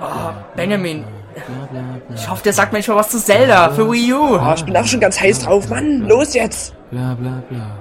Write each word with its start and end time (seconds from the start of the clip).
Oh, 0.00 0.30
Benjamin. 0.56 1.04
Ich 2.14 2.28
hoffe, 2.28 2.42
der 2.44 2.52
sagt 2.52 2.72
manchmal 2.72 2.98
was 2.98 3.10
zu 3.10 3.18
Zelda 3.18 3.70
für 3.70 3.90
Wii 3.90 4.12
U. 4.12 4.36
Oh, 4.36 4.52
ich 4.54 4.64
bin 4.64 4.76
auch 4.76 4.86
schon 4.86 5.00
ganz 5.00 5.20
heiß 5.20 5.40
drauf, 5.40 5.68
Mann. 5.68 6.06
Los 6.06 6.34
jetzt. 6.34 6.74
Bla 6.90 7.14
bla 7.14 7.42
bla. 7.48 7.78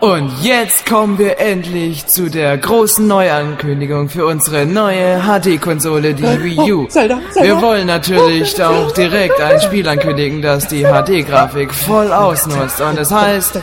Und 0.00 0.30
jetzt 0.42 0.86
kommen 0.86 1.18
wir 1.18 1.38
endlich 1.38 2.06
zu 2.06 2.28
der 2.28 2.58
großen 2.58 3.06
Neuankündigung 3.06 4.08
für 4.08 4.26
unsere 4.26 4.66
neue 4.66 5.22
HD-Konsole, 5.22 6.14
die 6.14 6.24
Wii 6.24 6.72
U. 6.72 6.82
Oh, 6.82 6.86
Zelda, 6.88 7.20
Zelda. 7.30 7.48
Wir 7.48 7.62
wollen 7.62 7.86
natürlich 7.86 8.60
auch 8.62 8.90
direkt 8.92 9.40
ein 9.40 9.60
Spiel 9.60 9.88
ankündigen, 9.88 10.42
das 10.42 10.66
die 10.66 10.82
HD-Grafik 10.82 11.72
voll 11.72 12.12
ausnutzt. 12.12 12.80
Und 12.80 12.98
es 12.98 13.10
heißt 13.10 13.60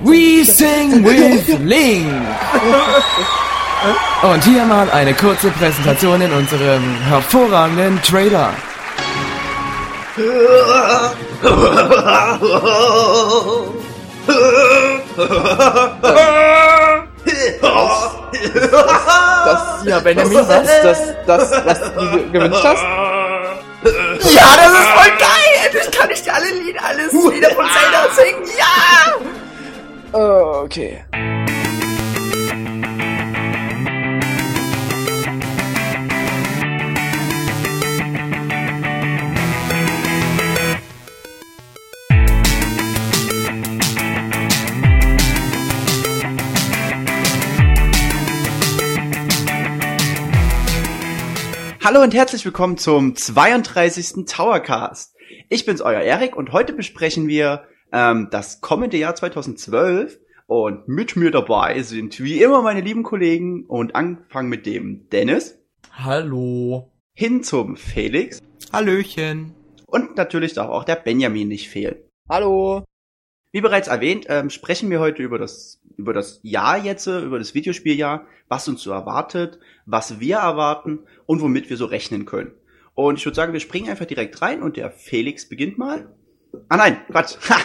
We 0.00 0.44
Sing 0.44 1.04
with 1.04 1.58
Link. 1.58 2.06
Und 4.22 4.44
hier 4.44 4.64
mal 4.64 4.88
eine 4.90 5.12
kurze 5.14 5.50
Präsentation 5.50 6.20
in 6.20 6.32
unserem 6.32 6.82
hervorragenden 7.08 8.00
Trailer. 8.02 8.50
Das, 19.44 19.84
Ja, 19.84 19.98
Benjamin, 20.00 20.34
das, 20.34 20.48
was? 20.48 20.82
das, 20.82 20.98
das, 21.26 21.50
was 21.66 21.94
du 21.94 22.30
gewünscht 22.30 22.64
hast? 22.64 22.82
Ja, 23.82 24.56
das 24.56 24.72
ist 24.72 24.88
voll 24.88 25.10
geil! 25.18 25.52
Endlich 25.66 25.90
kann 25.90 26.10
ich 26.10 26.22
dir 26.22 26.34
alle 26.34 26.50
Lieder, 26.50 26.80
alles 26.84 27.12
Lieder 27.12 27.50
von 27.50 27.66
Zelda 27.66 28.08
singen. 28.14 28.44
Ja! 28.56 30.22
Okay. 30.62 31.04
Hallo 51.84 52.00
und 52.00 52.14
herzlich 52.14 52.44
willkommen 52.44 52.78
zum 52.78 53.16
32. 53.16 54.24
Towercast. 54.24 55.16
Ich 55.48 55.66
bin's, 55.66 55.80
euer 55.80 56.00
Erik, 56.00 56.36
und 56.36 56.52
heute 56.52 56.74
besprechen 56.74 57.26
wir 57.26 57.64
ähm, 57.92 58.28
das 58.30 58.60
kommende 58.60 58.96
Jahr 58.98 59.16
2012. 59.16 60.20
Und 60.46 60.86
mit 60.86 61.16
mir 61.16 61.32
dabei 61.32 61.82
sind 61.82 62.20
wie 62.20 62.40
immer 62.40 62.62
meine 62.62 62.82
lieben 62.82 63.02
Kollegen 63.02 63.66
und 63.66 63.96
anfangen 63.96 64.48
mit 64.48 64.64
dem 64.64 65.08
Dennis, 65.08 65.58
Hallo. 65.90 66.92
hin 67.14 67.42
zum 67.42 67.74
Felix 67.76 68.40
Hallöchen. 68.72 69.52
und 69.86 70.16
natürlich 70.16 70.52
darf 70.54 70.68
auch 70.68 70.84
der 70.84 70.94
Benjamin 70.94 71.48
nicht 71.48 71.68
fehlen. 71.68 71.96
Hallo. 72.28 72.84
Wie 73.50 73.60
bereits 73.60 73.88
erwähnt, 73.88 74.26
ähm, 74.28 74.50
sprechen 74.50 74.88
wir 74.88 75.00
heute 75.00 75.24
über 75.24 75.38
das, 75.38 75.80
über 75.96 76.12
das 76.12 76.40
Jahr 76.42 76.78
jetzt, 76.78 77.06
über 77.06 77.38
das 77.38 77.54
Videospieljahr, 77.54 78.26
was 78.48 78.68
uns 78.68 78.82
so 78.82 78.90
erwartet, 78.92 79.58
was 79.86 80.20
wir 80.20 80.36
erwarten 80.36 81.00
und 81.26 81.40
womit 81.40 81.70
wir 81.70 81.76
so 81.76 81.86
rechnen 81.86 82.24
können. 82.26 82.52
Und 82.94 83.18
ich 83.18 83.24
würde 83.24 83.36
sagen, 83.36 83.52
wir 83.52 83.60
springen 83.60 83.88
einfach 83.90 84.04
direkt 84.06 84.40
rein 84.42 84.62
und 84.62 84.76
der 84.76 84.90
Felix 84.90 85.48
beginnt 85.48 85.78
mal. 85.78 86.08
Ah 86.68 86.76
nein, 86.76 86.98
Quatsch. 87.10 87.36
Ha! 87.48 87.56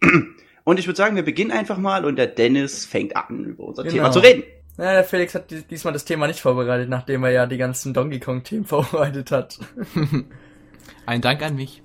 Und 0.66 0.78
ich 0.78 0.86
würde 0.86 0.96
sagen, 0.96 1.14
wir 1.14 1.22
beginnen 1.24 1.50
einfach 1.50 1.76
mal 1.76 2.06
und 2.06 2.16
der 2.16 2.26
Dennis 2.26 2.86
fängt 2.86 3.16
an, 3.16 3.44
über 3.44 3.64
unser 3.64 3.82
Genau. 3.82 3.94
Thema 3.96 4.10
zu 4.12 4.20
reden. 4.20 4.44
Ja, 4.78 4.92
der 4.94 5.04
Felix 5.04 5.34
hat 5.34 5.50
dies- 5.50 5.66
diesmal 5.66 5.92
das 5.92 6.06
Thema 6.06 6.26
nicht 6.26 6.40
vorbereitet, 6.40 6.88
nachdem 6.88 7.22
er 7.22 7.32
ja 7.32 7.44
die 7.44 7.58
ganzen 7.58 7.92
Donkey 7.92 8.18
Kong-Themen 8.18 8.64
vorbereitet 8.64 9.30
hat. 9.30 9.58
Ein 11.06 11.20
Dank 11.20 11.42
an 11.42 11.54
mich. 11.56 11.82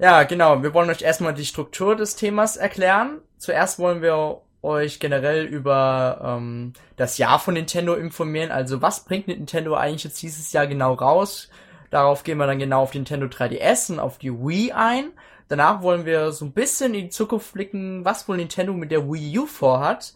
Ja, 0.00 0.24
genau. 0.24 0.64
Wir 0.64 0.74
wollen 0.74 0.90
euch 0.90 1.02
erstmal 1.02 1.32
die 1.32 1.44
Struktur 1.44 1.94
des 1.94 2.16
Themas 2.16 2.56
erklären. 2.56 3.18
Zuerst 3.38 3.78
wollen 3.78 4.02
wir 4.02 4.40
euch 4.62 5.00
generell 5.00 5.44
über 5.44 6.20
ähm, 6.24 6.72
das 6.96 7.18
Jahr 7.18 7.38
von 7.38 7.54
Nintendo 7.54 7.94
informieren. 7.94 8.50
Also 8.50 8.80
was 8.80 9.04
bringt 9.04 9.28
Nintendo 9.28 9.74
eigentlich 9.74 10.04
jetzt 10.04 10.22
dieses 10.22 10.52
Jahr 10.52 10.66
genau 10.66 10.94
raus? 10.94 11.50
Darauf 11.90 12.22
gehen 12.22 12.38
wir 12.38 12.46
dann 12.46 12.58
genau 12.58 12.82
auf 12.82 12.94
Nintendo 12.94 13.26
3DS 13.26 13.92
und 13.92 14.00
auf 14.00 14.18
die 14.18 14.32
Wii 14.32 14.72
ein. 14.72 15.10
Danach 15.48 15.82
wollen 15.82 16.06
wir 16.06 16.32
so 16.32 16.46
ein 16.46 16.52
bisschen 16.52 16.94
in 16.94 17.04
die 17.04 17.10
Zukunft 17.10 17.52
blicken, 17.52 18.04
was 18.04 18.26
wohl 18.28 18.38
Nintendo 18.38 18.72
mit 18.72 18.90
der 18.90 19.06
Wii 19.12 19.40
U 19.40 19.46
vorhat. 19.46 20.14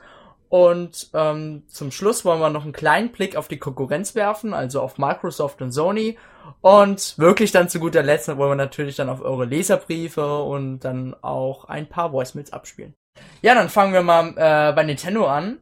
Und 0.48 1.10
ähm, 1.12 1.64
zum 1.66 1.90
Schluss 1.90 2.24
wollen 2.24 2.40
wir 2.40 2.48
noch 2.48 2.62
einen 2.62 2.72
kleinen 2.72 3.10
Blick 3.10 3.36
auf 3.36 3.48
die 3.48 3.58
Konkurrenz 3.58 4.14
werfen, 4.14 4.54
also 4.54 4.80
auf 4.80 4.96
Microsoft 4.96 5.60
und 5.60 5.72
Sony. 5.72 6.16
Und 6.60 7.18
wirklich 7.18 7.52
dann 7.52 7.68
zu 7.68 7.80
guter 7.80 8.02
Letzt 8.02 8.28
wollen 8.28 8.52
wir 8.52 8.54
natürlich 8.54 8.96
dann 8.96 9.08
auf 9.08 9.20
eure 9.20 9.44
Leserbriefe 9.44 10.38
und 10.42 10.80
dann 10.80 11.14
auch 11.20 11.64
ein 11.64 11.88
paar 11.88 12.12
Voicemails 12.12 12.52
abspielen. 12.52 12.94
Ja, 13.42 13.54
dann 13.54 13.68
fangen 13.68 13.92
wir 13.92 14.02
mal 14.02 14.30
äh, 14.36 14.72
bei 14.72 14.82
Nintendo 14.82 15.26
an. 15.26 15.58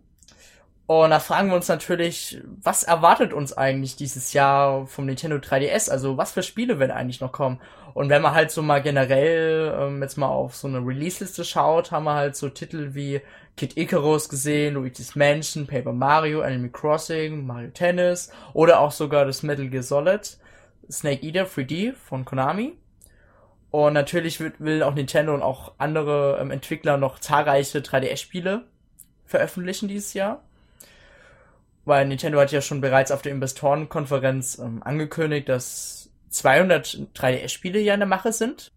Und 0.87 1.11
da 1.11 1.19
fragen 1.19 1.49
wir 1.49 1.57
uns 1.57 1.69
natürlich, 1.69 2.43
was 2.63 2.83
erwartet 2.83 3.33
uns 3.33 3.57
eigentlich 3.57 3.97
dieses 3.97 4.35
Jahr 4.35 4.87
vom 4.87 5.07
Nintendo 5.07 5.37
3DS? 5.37 5.91
Also 5.91 6.19
was 6.19 6.33
für 6.33 6.43
Spiele 6.43 6.79
werden 6.79 6.91
eigentlich 6.91 7.23
noch 7.23 7.33
kommen? 7.33 7.59
Und 7.95 8.11
wenn 8.11 8.21
man 8.21 8.35
halt 8.35 8.51
so 8.51 8.61
mal 8.61 8.83
generell 8.83 9.75
ähm, 9.79 10.03
jetzt 10.03 10.19
mal 10.19 10.27
auf 10.27 10.57
so 10.57 10.69
eine 10.69 10.79
Release-Liste 10.79 11.45
schaut, 11.45 11.91
haben 11.91 12.05
wir 12.05 12.15
halt 12.15 12.37
so 12.37 12.51
Titel 12.51 12.91
wie 12.93 13.23
Kid 13.57 13.79
Icarus 13.79 14.29
gesehen, 14.29 14.75
Luigi's 14.75 15.15
Mansion, 15.15 15.67
Paper 15.67 15.93
Mario, 15.93 16.43
Animal 16.43 16.71
Crossing, 16.71 17.47
Mario 17.47 17.71
Tennis 17.71 18.31
oder 18.53 18.81
auch 18.81 18.91
sogar 18.91 19.25
das 19.25 19.43
Metal 19.43 19.69
Gear 19.69 19.83
Solid, 19.85 20.37
Snake 20.91 21.25
Eater 21.25 21.47
3D 21.47 21.95
von 21.95 22.25
Konami. 22.27 22.77
Und 23.75 23.93
natürlich 23.93 24.39
wird, 24.39 24.61
will 24.61 24.85
auch 24.85 24.95
Nintendo 24.95 25.35
und 25.35 25.43
auch 25.43 25.73
andere 25.79 26.39
ähm, 26.41 26.53
Entwickler 26.53 26.97
noch 26.97 27.19
zahlreiche 27.19 27.81
3DS-Spiele 27.81 28.63
veröffentlichen 29.27 29.89
dieses 29.89 30.15
Jahr. 30.15 30.45
Weil 31.85 32.07
Nintendo 32.07 32.39
hat 32.39 32.53
ja 32.53 32.61
schon 32.61 32.81
bereits 32.81 33.11
auf 33.11 33.23
der 33.23 33.33
Investorenkonferenz 33.33 34.61
ähm, 34.61 34.81
angekündigt, 34.85 35.49
dass 35.49 36.09
200 36.29 37.09
3DS-Spiele 37.17 37.81
ja 37.81 37.95
in 37.95 37.99
der 37.99 38.07
Mache 38.07 38.33
sind. 38.33 38.71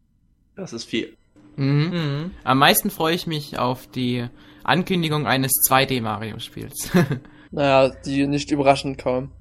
Das 0.55 0.73
ist 0.73 0.85
viel. 0.85 1.15
Mhm. 1.57 1.89
Mhm. 1.91 2.31
Am 2.43 2.57
meisten 2.57 2.89
freue 2.89 3.13
ich 3.13 3.27
mich 3.27 3.59
auf 3.59 3.85
die 3.85 4.27
Ankündigung 4.63 5.27
eines 5.27 5.51
2D-Mario-Spiels. 5.69 6.89
Naja, 7.49 7.95
die 8.05 8.27
nicht 8.27 8.51
überraschend 8.51 8.97
kaum. 8.97 9.31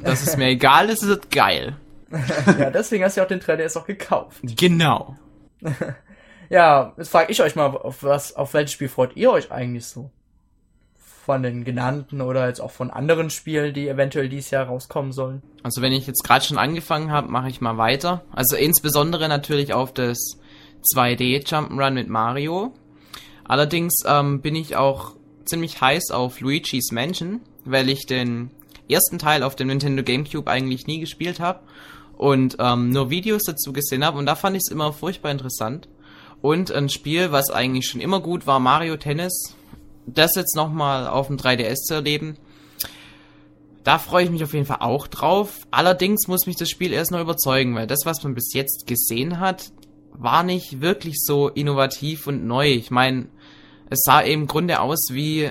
Dass 0.00 0.26
es 0.26 0.38
mir 0.38 0.46
egal 0.46 0.88
ist, 0.88 1.02
ist 1.02 1.08
es 1.10 1.28
geil. 1.28 1.76
ja, 2.58 2.70
deswegen 2.70 3.04
hast 3.04 3.16
du 3.16 3.20
ja 3.20 3.24
auch 3.24 3.28
den 3.28 3.40
3DS 3.40 3.78
auch 3.78 3.86
gekauft. 3.86 4.40
Genau. 4.42 5.16
Ja, 6.52 6.92
jetzt 6.98 7.08
frage 7.08 7.32
ich 7.32 7.40
euch 7.40 7.56
mal, 7.56 7.68
auf 7.68 8.02
was, 8.02 8.36
auf 8.36 8.52
welches 8.52 8.72
Spiel 8.72 8.90
freut 8.90 9.16
ihr 9.16 9.30
euch 9.32 9.50
eigentlich 9.50 9.86
so? 9.86 10.10
Von 11.24 11.42
den 11.42 11.64
genannten 11.64 12.20
oder 12.20 12.46
jetzt 12.46 12.60
auch 12.60 12.70
von 12.70 12.90
anderen 12.90 13.30
Spielen, 13.30 13.72
die 13.72 13.88
eventuell 13.88 14.28
dieses 14.28 14.50
Jahr 14.50 14.66
rauskommen 14.66 15.12
sollen? 15.12 15.40
Also 15.62 15.80
wenn 15.80 15.92
ich 15.92 16.06
jetzt 16.06 16.22
gerade 16.24 16.44
schon 16.44 16.58
angefangen 16.58 17.10
habe, 17.10 17.30
mache 17.30 17.48
ich 17.48 17.62
mal 17.62 17.78
weiter. 17.78 18.22
Also 18.32 18.56
insbesondere 18.56 19.30
natürlich 19.30 19.72
auf 19.72 19.94
das 19.94 20.18
2D 20.94 21.42
Jump'n'Run 21.48 21.92
mit 21.92 22.10
Mario. 22.10 22.74
Allerdings 23.44 24.02
ähm, 24.06 24.42
bin 24.42 24.54
ich 24.54 24.76
auch 24.76 25.12
ziemlich 25.46 25.80
heiß 25.80 26.10
auf 26.10 26.40
Luigi's 26.40 26.92
Mansion, 26.92 27.40
weil 27.64 27.88
ich 27.88 28.04
den 28.04 28.50
ersten 28.90 29.18
Teil 29.18 29.42
auf 29.42 29.56
dem 29.56 29.68
Nintendo 29.68 30.02
GameCube 30.02 30.50
eigentlich 30.50 30.86
nie 30.86 31.00
gespielt 31.00 31.40
habe 31.40 31.60
und 32.22 32.56
ähm, 32.60 32.90
nur 32.90 33.10
Videos 33.10 33.42
dazu 33.42 33.72
gesehen 33.72 34.04
habe 34.04 34.16
und 34.16 34.26
da 34.26 34.36
fand 34.36 34.54
ich 34.54 34.62
es 34.64 34.70
immer 34.70 34.92
furchtbar 34.92 35.32
interessant. 35.32 35.88
Und 36.40 36.70
ein 36.70 36.88
Spiel, 36.88 37.32
was 37.32 37.50
eigentlich 37.50 37.88
schon 37.88 38.00
immer 38.00 38.20
gut 38.20 38.46
war, 38.46 38.60
Mario 38.60 38.96
Tennis, 38.96 39.56
das 40.06 40.36
jetzt 40.36 40.54
nochmal 40.54 41.08
auf 41.08 41.26
dem 41.26 41.36
3DS 41.36 41.82
zu 41.84 41.94
erleben, 41.94 42.36
da 43.82 43.98
freue 43.98 44.24
ich 44.24 44.30
mich 44.30 44.44
auf 44.44 44.54
jeden 44.54 44.66
Fall 44.66 44.78
auch 44.80 45.08
drauf. 45.08 45.66
Allerdings 45.72 46.28
muss 46.28 46.46
mich 46.46 46.54
das 46.54 46.70
Spiel 46.70 46.92
erst 46.92 47.10
noch 47.10 47.20
überzeugen, 47.20 47.74
weil 47.74 47.88
das, 47.88 48.00
was 48.04 48.22
man 48.22 48.36
bis 48.36 48.52
jetzt 48.54 48.86
gesehen 48.86 49.40
hat, 49.40 49.72
war 50.12 50.44
nicht 50.44 50.80
wirklich 50.80 51.16
so 51.18 51.48
innovativ 51.48 52.28
und 52.28 52.46
neu. 52.46 52.68
Ich 52.68 52.92
meine, 52.92 53.26
es 53.90 54.00
sah 54.04 54.20
im 54.20 54.46
Grunde 54.46 54.78
aus 54.78 55.08
wie 55.10 55.50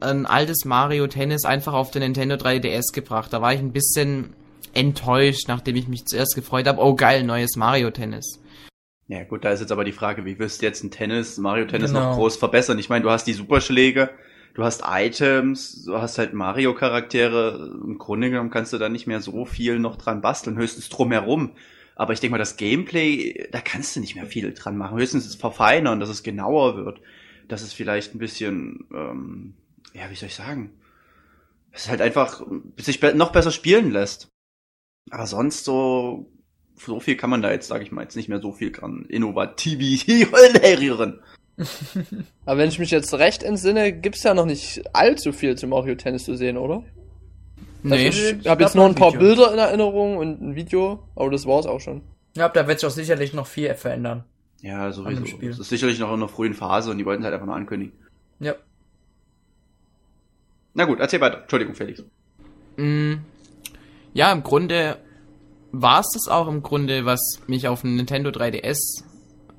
ein 0.00 0.24
altes 0.24 0.64
Mario 0.64 1.06
Tennis 1.08 1.44
einfach 1.44 1.74
auf 1.74 1.90
den 1.90 2.02
Nintendo 2.02 2.36
3DS 2.36 2.94
gebracht. 2.94 3.34
Da 3.34 3.42
war 3.42 3.52
ich 3.52 3.60
ein 3.60 3.72
bisschen 3.72 4.34
enttäuscht, 4.72 5.48
nachdem 5.48 5.76
ich 5.76 5.88
mich 5.88 6.06
zuerst 6.06 6.34
gefreut 6.34 6.66
habe, 6.66 6.80
oh 6.80 6.94
geil, 6.94 7.24
neues 7.24 7.56
Mario 7.56 7.90
Tennis. 7.90 8.40
Ja 9.06 9.24
gut, 9.24 9.44
da 9.44 9.50
ist 9.50 9.60
jetzt 9.60 9.72
aber 9.72 9.84
die 9.84 9.92
Frage, 9.92 10.24
wie 10.24 10.38
wirst 10.38 10.62
du 10.62 10.66
jetzt 10.66 10.82
ein 10.82 10.90
Tennis, 10.90 11.36
Mario 11.36 11.66
Tennis 11.66 11.92
Genau. 11.92 12.10
noch 12.10 12.16
groß 12.16 12.36
verbessern? 12.36 12.78
Ich 12.78 12.88
meine, 12.88 13.02
du 13.02 13.10
hast 13.10 13.26
die 13.26 13.34
Superschläge, 13.34 14.10
du 14.54 14.64
hast 14.64 14.82
Items, 14.86 15.84
du 15.84 15.98
hast 15.98 16.16
halt 16.18 16.32
Mario-Charaktere. 16.32 17.78
Im 17.84 17.98
Grunde 17.98 18.30
genommen 18.30 18.50
kannst 18.50 18.72
du 18.72 18.78
da 18.78 18.88
nicht 18.88 19.06
mehr 19.06 19.20
so 19.20 19.44
viel 19.44 19.78
noch 19.78 19.96
dran 19.96 20.22
basteln, 20.22 20.56
höchstens 20.56 20.88
drumherum. 20.88 21.52
Aber 21.96 22.12
ich 22.12 22.20
denke 22.20 22.32
mal, 22.32 22.38
das 22.38 22.56
Gameplay, 22.56 23.46
da 23.52 23.60
kannst 23.60 23.94
du 23.94 24.00
nicht 24.00 24.16
mehr 24.16 24.26
viel 24.26 24.52
dran 24.54 24.76
machen. 24.76 24.98
Höchstens 24.98 25.26
es 25.26 25.34
verfeinern, 25.36 26.00
dass 26.00 26.08
es 26.08 26.22
genauer 26.22 26.76
wird. 26.76 27.00
Dass 27.46 27.62
es 27.62 27.72
vielleicht 27.72 28.14
ein 28.14 28.18
bisschen, 28.18 28.86
ähm, 28.92 29.54
ja, 29.92 30.10
wie 30.10 30.14
soll 30.14 30.28
ich 30.28 30.34
sagen? 30.34 30.70
es 31.74 31.88
halt 31.88 32.00
einfach 32.00 32.42
sich 32.76 33.02
noch 33.14 33.32
besser 33.32 33.50
spielen 33.50 33.90
lässt. 33.90 34.28
Aber 35.14 35.28
sonst 35.28 35.64
so, 35.64 36.26
so 36.74 36.98
viel 36.98 37.16
kann 37.16 37.30
man 37.30 37.40
da 37.40 37.52
jetzt, 37.52 37.68
sage 37.68 37.84
ich 37.84 37.92
mal, 37.92 38.02
jetzt 38.02 38.16
nicht 38.16 38.28
mehr 38.28 38.40
so 38.40 38.50
viel 38.50 38.72
dran 38.72 39.06
innovativieren. 39.08 41.20
Aber 42.44 42.58
wenn 42.58 42.68
ich 42.68 42.80
mich 42.80 42.90
jetzt 42.90 43.14
recht 43.14 43.44
entsinne, 43.44 43.92
gibt's 43.92 44.24
ja 44.24 44.34
noch 44.34 44.44
nicht 44.44 44.82
allzu 44.92 45.32
viel 45.32 45.56
zum 45.56 45.70
Mario 45.70 45.94
Tennis 45.94 46.24
zu 46.24 46.34
sehen, 46.34 46.56
oder? 46.56 46.82
Nee, 47.84 48.08
also 48.08 48.08
ich 48.08 48.40
ich 48.40 48.48
habe 48.48 48.64
jetzt 48.64 48.74
nur 48.74 48.86
ein 48.86 48.90
noch 48.90 48.96
ein 48.96 49.00
paar 49.00 49.12
Video. 49.12 49.20
Bilder 49.20 49.52
in 49.52 49.58
Erinnerung 49.60 50.16
und 50.16 50.42
ein 50.42 50.56
Video, 50.56 51.06
aber 51.14 51.30
das 51.30 51.46
war's 51.46 51.66
auch 51.66 51.80
schon. 51.80 52.02
Ja, 52.36 52.48
da 52.48 52.66
wird 52.66 52.80
sich 52.80 52.88
auch 52.88 52.92
sicherlich 52.92 53.34
noch 53.34 53.46
viel 53.46 53.72
verändern. 53.74 54.24
Ja, 54.62 54.90
sowieso. 54.90 55.26
Spiel. 55.26 55.50
Es 55.50 55.60
ist 55.60 55.68
sicherlich 55.68 56.00
noch 56.00 56.08
in 56.08 56.14
einer 56.14 56.28
frühen 56.28 56.54
Phase 56.54 56.90
und 56.90 56.98
die 56.98 57.06
wollten 57.06 57.22
es 57.22 57.26
halt 57.26 57.34
einfach 57.34 57.46
nur 57.46 57.54
ankündigen. 57.54 57.96
Ja. 58.40 58.56
Na 60.72 60.86
gut, 60.86 60.98
erzähl 60.98 61.20
weiter. 61.20 61.42
Entschuldigung, 61.42 61.76
Felix. 61.76 62.02
Mm, 62.76 63.14
ja, 64.12 64.32
im 64.32 64.42
Grunde 64.42 64.98
war 65.74 66.00
es 66.00 66.10
das 66.14 66.28
auch 66.28 66.46
im 66.46 66.62
Grunde, 66.62 67.04
was 67.04 67.40
mich 67.46 67.66
auf 67.66 67.80
dem 67.80 67.96
Nintendo 67.96 68.30
3DS 68.30 69.02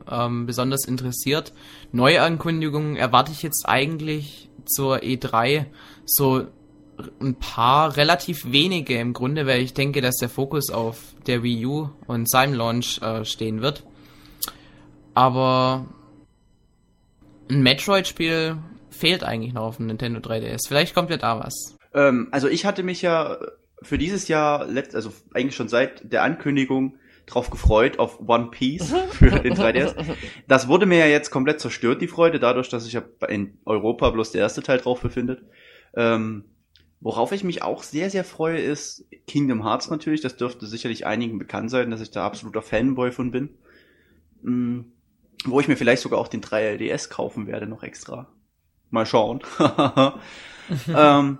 ähm, 0.10 0.46
besonders 0.46 0.86
interessiert. 0.86 1.54
Neuankündigungen 1.92 2.96
erwarte 2.96 3.32
ich 3.32 3.44
jetzt 3.44 3.68
eigentlich 3.68 4.50
zur 4.66 4.98
E3 4.98 5.66
so 6.06 6.48
ein 7.20 7.36
paar 7.36 7.98
relativ 7.98 8.52
wenige 8.52 8.98
im 8.98 9.12
Grunde, 9.12 9.46
weil 9.46 9.62
ich 9.62 9.74
denke, 9.74 10.02
dass 10.02 10.16
der 10.16 10.30
Fokus 10.30 10.70
auf 10.70 11.00
der 11.28 11.44
Wii 11.44 11.66
U 11.66 11.90
und 12.08 12.30
seinem 12.30 12.54
Launch 12.54 13.02
äh, 13.02 13.26
stehen 13.26 13.62
wird. 13.62 13.84
Aber 15.14 15.86
ein 17.50 17.62
Metroid-Spiel 17.62 18.58
fehlt 18.90 19.24
eigentlich 19.26 19.54
noch 19.54 19.64
auf 19.64 19.78
dem 19.78 19.88
Nintendo 19.88 20.22
3DS. 20.22 20.68
Vielleicht 20.68 20.96
kommt 20.96 21.10
ja 21.10 21.18
da 21.18 21.40
was. 21.40 21.76
Ähm, 21.94 22.30
also 22.32 22.48
ich 22.48 22.66
hatte 22.66 22.84
mich 22.84 23.02
ja 23.02 23.38
für 23.86 23.98
dieses 23.98 24.28
Jahr, 24.28 24.66
letzt, 24.66 24.96
also 24.96 25.12
eigentlich 25.34 25.56
schon 25.56 25.70
seit 25.70 26.12
der 26.12 26.24
Ankündigung, 26.24 26.98
drauf 27.26 27.50
gefreut 27.50 28.00
auf 28.00 28.20
One 28.28 28.50
Piece 28.52 28.94
für 29.12 29.32
den 29.32 29.56
3DS. 29.56 29.96
Das 30.48 30.68
wurde 30.68 30.86
mir 30.86 31.00
ja 31.00 31.08
jetzt 31.08 31.32
komplett 31.32 31.60
zerstört, 31.60 32.02
die 32.02 32.08
Freude, 32.08 32.40
dadurch, 32.40 32.70
dass 32.70 32.84
sich 32.84 32.94
ja 32.94 33.04
in 33.28 33.58
Europa 33.66 34.10
bloß 34.10 34.32
der 34.32 34.42
erste 34.42 34.62
Teil 34.62 34.80
drauf 34.80 35.02
befindet. 35.02 35.44
Ähm, 35.96 36.46
worauf 37.00 37.32
ich 37.32 37.44
mich 37.44 37.64
auch 37.64 37.84
sehr, 37.84 38.10
sehr 38.10 38.24
freue, 38.24 38.60
ist 38.60 39.06
Kingdom 39.28 39.64
Hearts 39.64 39.90
natürlich. 39.90 40.22
Das 40.22 40.38
dürfte 40.38 40.68
sicherlich 40.68 41.06
einigen 41.06 41.40
bekannt 41.40 41.72
sein, 41.72 41.90
dass 41.90 42.02
ich 42.02 42.12
da 42.12 42.26
absoluter 42.26 42.62
Fanboy 42.62 43.12
von 43.12 43.32
bin. 43.32 43.50
Mm, 44.44 44.82
wo 45.46 45.60
ich 45.60 45.68
mir 45.68 45.78
vielleicht 45.78 46.02
sogar 46.02 46.20
auch 46.20 46.28
den 46.28 46.42
3DS 46.42 47.10
kaufen 47.10 47.48
werde, 47.48 47.68
noch 47.68 47.84
extra. 47.84 48.28
Mal 48.90 49.06
schauen. 49.06 49.42
ähm, 50.96 51.40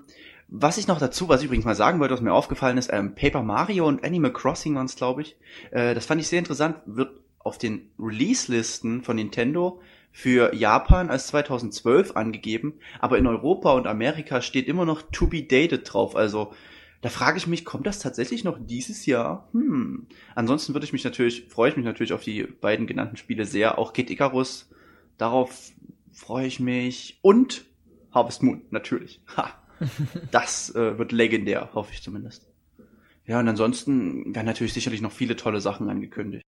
was 0.58 0.78
ich 0.78 0.88
noch 0.88 1.00
dazu, 1.00 1.28
was 1.28 1.42
ich 1.42 1.46
übrigens 1.46 1.66
mal 1.66 1.76
sagen 1.76 2.00
wollte, 2.00 2.14
was 2.14 2.22
mir 2.22 2.34
aufgefallen 2.34 2.78
ist, 2.78 2.92
ähm, 2.92 3.16
Paper 3.16 3.44
Mario 3.44 3.88
und 3.88 4.04
Animal 4.04 4.32
Crossing 4.32 4.76
waren 4.76 4.86
es, 4.86 4.96
glaube 4.96 5.22
ich. 5.22 5.36
Äh, 5.72 5.94
das 5.94 6.06
fand 6.06 6.22
ich 6.22 6.28
sehr 6.28 6.40
interessant, 6.40 6.78
wird 6.86 7.12
auf 7.40 7.58
den 7.58 7.92
Release-Listen 8.00 9.04
von 9.04 9.18
Nintendo 9.18 9.82
für 10.12 10.56
Japan 10.56 11.10
als 11.10 11.28
2012 11.28 12.16
angegeben, 12.16 12.76
aber 13.00 13.18
in 13.18 13.28
Europa 13.28 13.74
und 13.74 13.86
Amerika 13.86 14.42
steht 14.42 14.68
immer 14.68 14.86
noch 14.86 15.02
To 15.12 15.28
Be 15.28 15.44
Dated 15.44 15.82
drauf. 15.92 16.16
Also 16.16 16.54
da 17.02 17.10
frage 17.10 17.38
ich 17.38 17.48
mich, 17.48 17.66
kommt 17.66 17.86
das 17.86 18.00
tatsächlich 18.00 18.44
noch 18.44 18.58
dieses 18.60 19.06
Jahr? 19.06 19.50
Hm. 19.52 20.08
Ansonsten 20.34 20.74
würde 20.74 20.86
ich 20.86 20.94
mich 20.94 21.04
natürlich, 21.04 21.48
freue 21.50 21.70
ich 21.70 21.76
mich 21.76 21.86
natürlich 21.86 22.14
auf 22.14 22.24
die 22.24 22.44
beiden 22.44 22.88
genannten 22.88 23.18
Spiele 23.18 23.46
sehr. 23.46 23.78
Auch 23.78 23.94
Kid 23.94 24.10
Icarus, 24.10 24.70
darauf 25.18 25.72
freue 26.14 26.48
ich 26.48 26.60
mich. 26.60 27.20
Und 27.22 27.66
Harvest 28.12 28.42
Moon, 28.42 28.62
natürlich. 28.72 29.20
Ha. 29.36 29.54
Das 30.32 30.74
äh, 30.76 30.98
wird 30.98 31.12
legendär, 31.12 31.70
hoffe 31.74 31.92
ich 31.94 32.02
zumindest. 32.02 32.48
Ja, 33.26 33.40
und 33.40 33.48
ansonsten 33.48 34.36
werden 34.36 34.46
natürlich 34.46 34.74
sicherlich 34.74 35.02
noch 35.02 35.12
viele 35.12 35.36
tolle 35.36 35.62
Sachen 35.62 35.90
angekündigt. 35.90 36.44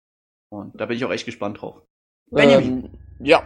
Und 0.50 0.80
da 0.80 0.86
bin 0.86 0.98
ich 0.98 1.06
auch 1.06 1.12
echt 1.12 1.26
gespannt 1.26 1.62
drauf. 1.62 1.82
Benjamin. 2.32 2.86
Ähm, 2.86 2.90
ja. 3.20 3.44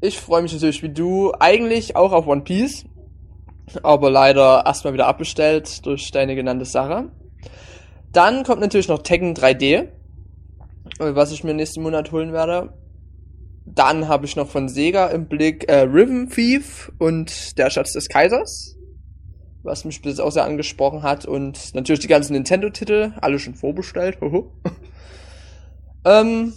Ich 0.00 0.18
freue 0.18 0.42
mich 0.42 0.52
natürlich 0.52 0.82
wie 0.82 0.92
du 0.92 1.32
eigentlich 1.38 1.96
auch 1.96 2.12
auf 2.12 2.26
One 2.26 2.42
Piece. 2.42 2.84
Aber 3.82 4.10
leider 4.10 4.64
erstmal 4.66 4.92
wieder 4.92 5.06
abbestellt 5.06 5.86
durch 5.86 6.10
deine 6.10 6.34
genannte 6.34 6.66
Sache. 6.66 7.10
Dann 8.12 8.44
kommt 8.44 8.60
natürlich 8.60 8.88
noch 8.88 9.02
Tekken 9.02 9.34
3D, 9.34 9.62
äh, 9.62 9.88
was 10.98 11.32
ich 11.32 11.44
mir 11.44 11.54
nächsten 11.54 11.82
Monat 11.82 12.12
holen 12.12 12.32
werde. 12.32 12.74
Dann 13.66 14.08
habe 14.08 14.26
ich 14.26 14.36
noch 14.36 14.48
von 14.48 14.68
Sega 14.68 15.06
im 15.06 15.26
Blick 15.26 15.68
äh, 15.68 15.80
Rhythm 15.80 16.28
Thief 16.28 16.92
und 16.98 17.56
der 17.58 17.70
Schatz 17.70 17.92
des 17.92 18.08
Kaisers, 18.08 18.73
was 19.64 19.84
mich 19.84 20.02
bis 20.02 20.12
jetzt 20.12 20.20
auch 20.20 20.30
sehr 20.30 20.44
angesprochen 20.44 21.02
hat. 21.02 21.24
Und 21.24 21.74
natürlich 21.74 22.00
die 22.00 22.08
ganzen 22.08 22.34
Nintendo-Titel, 22.34 23.12
alle 23.20 23.38
schon 23.38 23.54
vorbestellt. 23.54 24.18
Hoho. 24.20 24.52
ähm, 26.04 26.52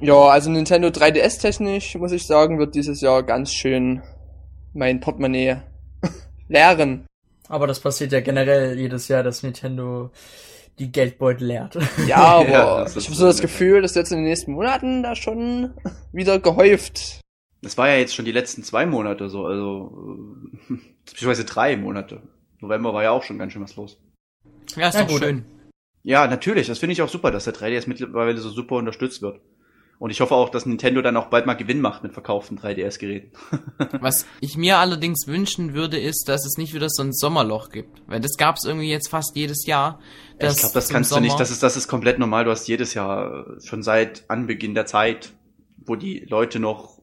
ja, 0.00 0.14
also 0.14 0.50
Nintendo 0.50 0.88
3DS 0.88 1.40
technisch, 1.40 1.94
muss 1.96 2.12
ich 2.12 2.26
sagen, 2.26 2.58
wird 2.58 2.74
dieses 2.74 3.00
Jahr 3.00 3.22
ganz 3.22 3.52
schön 3.52 4.02
mein 4.72 5.00
Portemonnaie 5.00 5.58
leeren. 6.48 7.06
Aber 7.48 7.66
das 7.66 7.80
passiert 7.80 8.12
ja 8.12 8.20
generell 8.20 8.78
jedes 8.78 9.08
Jahr, 9.08 9.22
dass 9.22 9.42
Nintendo 9.42 10.10
die 10.78 10.90
Geldbeutel 10.90 11.46
leert. 11.46 11.78
Ja, 12.06 12.16
aber 12.16 12.48
Ja, 12.48 12.86
ich 12.86 13.06
habe 13.06 13.14
so 13.14 13.26
das 13.26 13.40
Gefühl, 13.40 13.82
dass 13.82 13.94
jetzt 13.94 14.10
in 14.10 14.18
den 14.18 14.26
nächsten 14.26 14.52
Monaten 14.52 15.02
da 15.02 15.14
schon 15.14 15.74
wieder 16.12 16.38
gehäuft. 16.38 17.20
Das 17.64 17.76
war 17.78 17.88
ja 17.88 17.96
jetzt 17.96 18.14
schon 18.14 18.24
die 18.24 18.32
letzten 18.32 18.62
zwei 18.62 18.86
Monate 18.86 19.28
so, 19.28 19.46
also 19.46 20.46
äh, 20.70 20.74
beziehungsweise 21.06 21.44
drei 21.44 21.76
Monate. 21.76 22.22
November 22.60 22.94
war 22.94 23.02
ja 23.02 23.10
auch 23.10 23.22
schon 23.24 23.38
ganz 23.38 23.52
schön 23.52 23.62
was 23.62 23.76
los. 23.76 23.98
Ja, 24.76 24.88
ist 24.88 24.94
Ja, 24.94 25.02
doch 25.02 25.08
gut. 25.08 25.22
schön. 25.22 25.44
Ja, 26.02 26.26
natürlich, 26.26 26.66
das 26.66 26.78
finde 26.78 26.92
ich 26.92 27.02
auch 27.02 27.08
super, 27.08 27.30
dass 27.30 27.44
der 27.44 27.54
3DS 27.54 27.84
mittlerweile 27.88 28.36
so 28.38 28.50
super 28.50 28.76
unterstützt 28.76 29.22
wird. 29.22 29.40
Und 29.98 30.10
ich 30.10 30.20
hoffe 30.20 30.34
auch, 30.34 30.50
dass 30.50 30.66
Nintendo 30.66 31.00
dann 31.02 31.16
auch 31.16 31.26
bald 31.26 31.46
mal 31.46 31.54
Gewinn 31.54 31.80
macht 31.80 32.02
mit 32.02 32.12
verkauften 32.12 32.58
3DS-Geräten. 32.58 33.30
Was 34.00 34.26
ich 34.40 34.56
mir 34.56 34.78
allerdings 34.78 35.26
wünschen 35.28 35.72
würde, 35.72 35.98
ist, 35.98 36.28
dass 36.28 36.44
es 36.44 36.58
nicht 36.58 36.74
wieder 36.74 36.88
so 36.90 37.02
ein 37.02 37.12
Sommerloch 37.12 37.70
gibt. 37.70 38.02
Weil 38.08 38.20
das 38.20 38.36
gab 38.36 38.56
es 38.56 38.64
irgendwie 38.64 38.90
jetzt 38.90 39.08
fast 39.08 39.36
jedes 39.36 39.64
Jahr. 39.66 40.00
ich 40.38 40.56
glaube, 40.56 40.74
das 40.74 40.88
kannst 40.90 41.12
du 41.12 41.20
nicht, 41.20 41.30
Sommer- 41.30 41.38
das 41.38 41.50
ist, 41.52 41.62
das 41.62 41.76
ist 41.76 41.88
komplett 41.88 42.18
normal. 42.18 42.44
Du 42.44 42.50
hast 42.50 42.66
jedes 42.66 42.92
Jahr 42.92 43.46
schon 43.64 43.82
seit 43.82 44.24
Anbeginn 44.28 44.74
der 44.74 44.84
Zeit, 44.86 45.32
wo 45.86 45.94
die 45.96 46.26
Leute 46.28 46.58
noch 46.58 46.93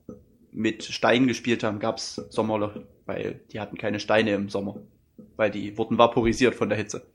mit 0.52 0.84
Steinen 0.84 1.28
gespielt 1.28 1.64
haben, 1.64 1.80
gab's 1.80 2.16
Sommerloch, 2.30 2.76
weil 3.06 3.42
die 3.52 3.60
hatten 3.60 3.78
keine 3.78 4.00
Steine 4.00 4.32
im 4.34 4.50
Sommer. 4.50 4.76
Weil 5.38 5.52
die 5.52 5.78
wurden 5.78 5.98
vaporisiert 5.98 6.56
von 6.56 6.70
der 6.70 6.78
Hitze. 6.78 7.06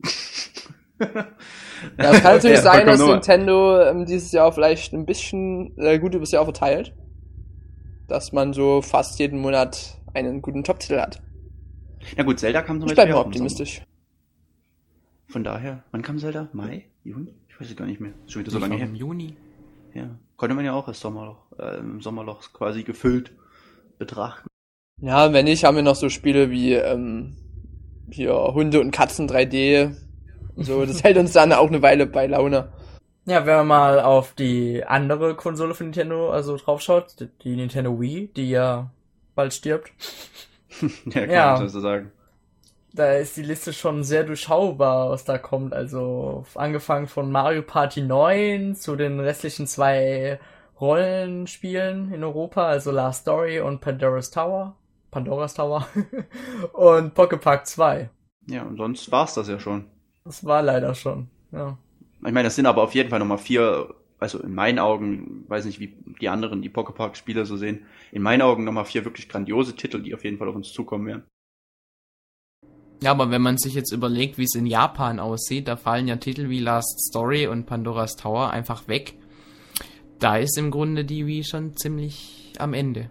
Ja, 1.98 2.12
es 2.12 2.22
kann 2.22 2.36
natürlich 2.36 2.56
Ja, 2.58 2.62
sein, 2.62 2.86
dass. 2.86 3.04
Nintendo 3.04 3.80
ähm, 3.82 4.06
dieses 4.06 4.32
Jahr 4.32 4.52
vielleicht 4.52 4.94
ein 4.94 5.04
bisschen 5.04 5.76
äh, 5.76 5.98
gut 5.98 6.14
übers 6.14 6.30
Jahr 6.30 6.44
verteilt. 6.44 6.94
Dass 8.06 8.32
man 8.32 8.52
so 8.54 8.80
fast 8.80 9.18
jeden 9.18 9.40
Monat 9.40 10.00
einen 10.14 10.40
guten 10.40 10.62
Top-Titel 10.64 10.98
hat. 10.98 11.20
Na 12.16 12.22
gut, 12.22 12.38
Zelda 12.38 12.62
kam 12.62 12.80
zum 12.80 12.88
Ich 12.88 12.94
Beispiel 12.94 12.94
bleibe 12.94 13.10
im 13.10 13.14
Sommer. 13.16 13.26
optimistisch. 13.26 13.82
Von 15.26 15.42
daher, 15.44 15.82
wann 15.90 16.02
kam 16.02 16.18
Zelda? 16.18 16.48
Mai? 16.52 16.86
Juni? 17.02 17.34
Ich 17.48 17.60
weiß 17.60 17.68
es 17.70 17.76
gar 17.76 17.86
nicht 17.86 18.00
mehr. 18.00 18.12
Ist 18.24 18.32
schon 18.32 18.40
wieder 18.42 18.52
so 18.52 18.58
Ich 18.58 18.62
lange 18.62 18.76
her. 18.76 18.86
im 18.86 18.94
Juni. 18.94 19.36
Ja. 19.94 20.16
Konnte 20.36 20.54
man 20.54 20.64
ja 20.64 20.72
auch 20.72 20.88
als 20.88 21.00
Sommerloch, 21.00 21.38
äh, 21.58 21.78
im 21.78 22.00
Sommerloch 22.00 22.52
quasi 22.52 22.82
gefüllt 22.82 23.32
betrachten. 23.98 24.48
Ja, 25.00 25.32
wenn 25.32 25.44
nicht, 25.44 25.64
haben 25.64 25.76
wir 25.76 25.82
noch 25.82 25.94
so 25.96 26.08
Spiele 26.08 26.50
wie 26.50 26.74
ähm, 26.74 27.36
hier 28.10 28.34
Hunde 28.54 28.80
und 28.80 28.90
Katzen 28.90 29.28
3D. 29.28 29.94
So, 30.56 30.84
das 30.86 31.02
hält 31.04 31.16
uns 31.18 31.32
dann 31.32 31.52
auch 31.52 31.68
eine 31.68 31.82
Weile 31.82 32.06
bei 32.06 32.26
Laune. 32.26 32.72
Ja, 33.26 33.46
wenn 33.46 33.56
man 33.56 33.66
mal 33.68 34.00
auf 34.00 34.34
die 34.34 34.84
andere 34.84 35.34
Konsole 35.34 35.74
von 35.74 35.86
Nintendo 35.86 36.30
also 36.30 36.56
draufschaut, 36.56 37.18
die- 37.20 37.28
die 37.42 37.56
Nintendo 37.56 37.98
Wii, 37.98 38.28
die 38.36 38.50
ja 38.50 38.90
bald 39.34 39.54
stirbt, 39.54 39.90
ja, 41.06 41.20
kann 41.26 41.30
Ja. 41.30 41.56
man 41.58 41.68
so 41.68 41.80
sagen. 41.80 42.12
Da 42.94 43.14
ist 43.14 43.36
die 43.36 43.42
Liste 43.42 43.72
schon 43.72 44.04
sehr 44.04 44.22
durchschaubar, 44.22 45.10
was 45.10 45.24
da 45.24 45.36
kommt. 45.36 45.74
Also 45.74 46.46
angefangen 46.54 47.08
von 47.08 47.30
Mario 47.30 47.62
Party 47.62 48.02
9 48.02 48.76
zu 48.76 48.94
den 48.94 49.18
restlichen 49.18 49.66
zwei 49.66 50.38
Rollenspielen 50.80 52.12
in 52.12 52.22
Europa, 52.22 52.66
also 52.66 52.92
Last 52.92 53.22
Story 53.22 53.60
und 53.60 53.80
Pandora's 53.80 54.30
Tower. 54.30 54.76
Pandora's 55.10 55.54
Tower. 55.54 55.86
und 56.72 57.14
Pocket 57.14 57.40
Park 57.40 57.66
2. 57.66 58.10
Ja, 58.46 58.62
und 58.62 58.76
sonst 58.76 59.10
war's 59.10 59.34
das 59.34 59.48
ja 59.48 59.58
schon. 59.58 59.86
Das 60.24 60.44
war 60.44 60.62
leider 60.62 60.94
schon. 60.94 61.28
Ja. 61.50 61.76
Ich 62.24 62.32
meine, 62.32 62.44
das 62.44 62.56
sind 62.56 62.66
aber 62.66 62.82
auf 62.82 62.94
jeden 62.94 63.10
Fall 63.10 63.18
nochmal 63.18 63.38
vier, 63.38 63.92
also 64.18 64.40
in 64.40 64.54
meinen 64.54 64.78
Augen, 64.78 65.44
weiß 65.48 65.64
nicht, 65.64 65.80
wie 65.80 65.96
die 66.20 66.28
anderen 66.28 66.62
die 66.62 66.68
Pocket 66.68 66.94
Park 66.94 67.16
Spieler 67.16 67.44
so 67.44 67.56
sehen, 67.56 67.86
in 68.12 68.22
meinen 68.22 68.42
Augen 68.42 68.64
nochmal 68.64 68.84
vier 68.84 69.04
wirklich 69.04 69.28
grandiose 69.28 69.74
Titel, 69.74 70.00
die 70.00 70.14
auf 70.14 70.24
jeden 70.24 70.38
Fall 70.38 70.48
auf 70.48 70.54
uns 70.54 70.72
zukommen 70.72 71.06
werden. 71.06 71.24
Ja, 73.02 73.10
aber 73.10 73.30
wenn 73.30 73.42
man 73.42 73.58
sich 73.58 73.74
jetzt 73.74 73.92
überlegt, 73.92 74.38
wie 74.38 74.44
es 74.44 74.54
in 74.54 74.66
Japan 74.66 75.20
aussieht, 75.20 75.68
da 75.68 75.76
fallen 75.76 76.08
ja 76.08 76.16
Titel 76.16 76.48
wie 76.48 76.60
Last 76.60 77.00
Story 77.08 77.46
und 77.46 77.66
Pandora's 77.66 78.16
Tower 78.16 78.50
einfach 78.50 78.88
weg. 78.88 79.14
Da 80.18 80.36
ist 80.38 80.56
im 80.56 80.70
Grunde 80.70 81.04
die 81.04 81.26
Wii 81.26 81.44
schon 81.44 81.76
ziemlich 81.76 82.52
am 82.58 82.72
Ende. 82.72 83.10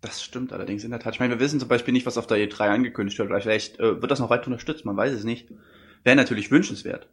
Das 0.00 0.22
stimmt 0.22 0.52
allerdings 0.52 0.82
in 0.82 0.90
der 0.90 0.98
Tat. 0.98 1.14
Ich 1.14 1.20
meine, 1.20 1.34
wir 1.34 1.40
wissen 1.40 1.60
zum 1.60 1.68
Beispiel 1.68 1.92
nicht, 1.92 2.06
was 2.06 2.16
auf 2.16 2.26
der 2.26 2.38
E3 2.38 2.68
angekündigt 2.68 3.18
wird. 3.18 3.30
Vielleicht 3.42 3.78
äh, 3.78 4.00
wird 4.00 4.10
das 4.10 4.18
noch 4.18 4.30
weiter 4.30 4.46
unterstützt, 4.46 4.84
man 4.84 4.96
weiß 4.96 5.12
es 5.12 5.24
nicht. 5.24 5.48
Wäre 6.02 6.16
natürlich 6.16 6.50
wünschenswert. 6.50 7.06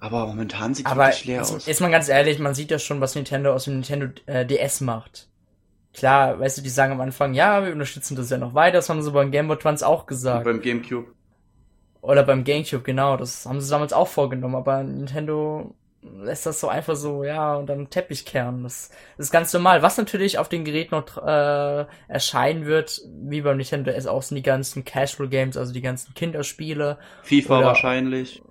Aber 0.00 0.26
momentan 0.26 0.74
sieht 0.74 0.86
es 0.86 0.94
wirklich 0.94 1.24
leer 1.24 1.38
jetzt, 1.38 1.54
aus. 1.54 1.68
ist 1.68 1.80
man 1.80 1.90
ganz 1.90 2.08
ehrlich, 2.08 2.38
man 2.38 2.54
sieht 2.54 2.70
ja 2.70 2.78
schon, 2.78 3.00
was 3.00 3.14
Nintendo 3.14 3.52
aus 3.52 3.64
dem 3.64 3.74
Nintendo 3.74 4.08
äh, 4.26 4.44
DS 4.44 4.80
macht. 4.80 5.28
Klar, 5.94 6.38
weißt 6.40 6.58
du, 6.58 6.62
die 6.62 6.70
sagen 6.70 6.92
am 6.92 7.00
Anfang, 7.00 7.34
ja, 7.34 7.64
wir 7.64 7.72
unterstützen 7.72 8.16
das 8.16 8.30
ja 8.30 8.38
noch 8.38 8.54
weiter, 8.54 8.78
das 8.78 8.88
haben 8.88 9.02
sie 9.02 9.10
beim 9.10 9.30
Game 9.30 9.48
Boy 9.48 9.56
Advance 9.56 9.86
auch 9.86 10.00
Und 10.02 10.06
gesagt. 10.06 10.44
beim 10.44 10.60
Gamecube. 10.62 11.12
Oder 12.00 12.22
beim 12.24 12.44
Gamecube, 12.44 12.82
genau, 12.82 13.16
das 13.16 13.46
haben 13.46 13.60
sie 13.60 13.70
damals 13.70 13.92
auch 13.92 14.08
vorgenommen, 14.08 14.56
aber 14.56 14.82
Nintendo 14.82 15.74
lässt 16.02 16.46
das 16.46 16.58
so 16.58 16.68
einfach 16.68 16.96
so, 16.96 17.22
ja, 17.22 17.54
und 17.54 17.66
dann 17.68 17.88
Teppich 17.90 18.24
kehren. 18.24 18.64
Das, 18.64 18.90
das 19.16 19.26
ist 19.26 19.32
ganz 19.32 19.52
normal. 19.52 19.82
Was 19.82 19.98
natürlich 19.98 20.38
auf 20.38 20.48
den 20.48 20.64
Geräten 20.64 20.96
noch 20.96 21.16
äh, 21.24 21.86
erscheinen 22.08 22.66
wird, 22.66 23.02
wie 23.22 23.42
beim 23.42 23.56
Nintendo 23.58 23.92
DS 23.92 24.06
auch 24.08 24.22
sind 24.22 24.34
die 24.36 24.42
ganzen 24.42 24.84
Casual 24.84 25.28
Games, 25.28 25.56
also 25.56 25.72
die 25.72 25.80
ganzen 25.80 26.12
Kinderspiele. 26.14 26.98
FIFA 27.22 27.58
Oder- 27.58 27.66
wahrscheinlich. 27.68 28.42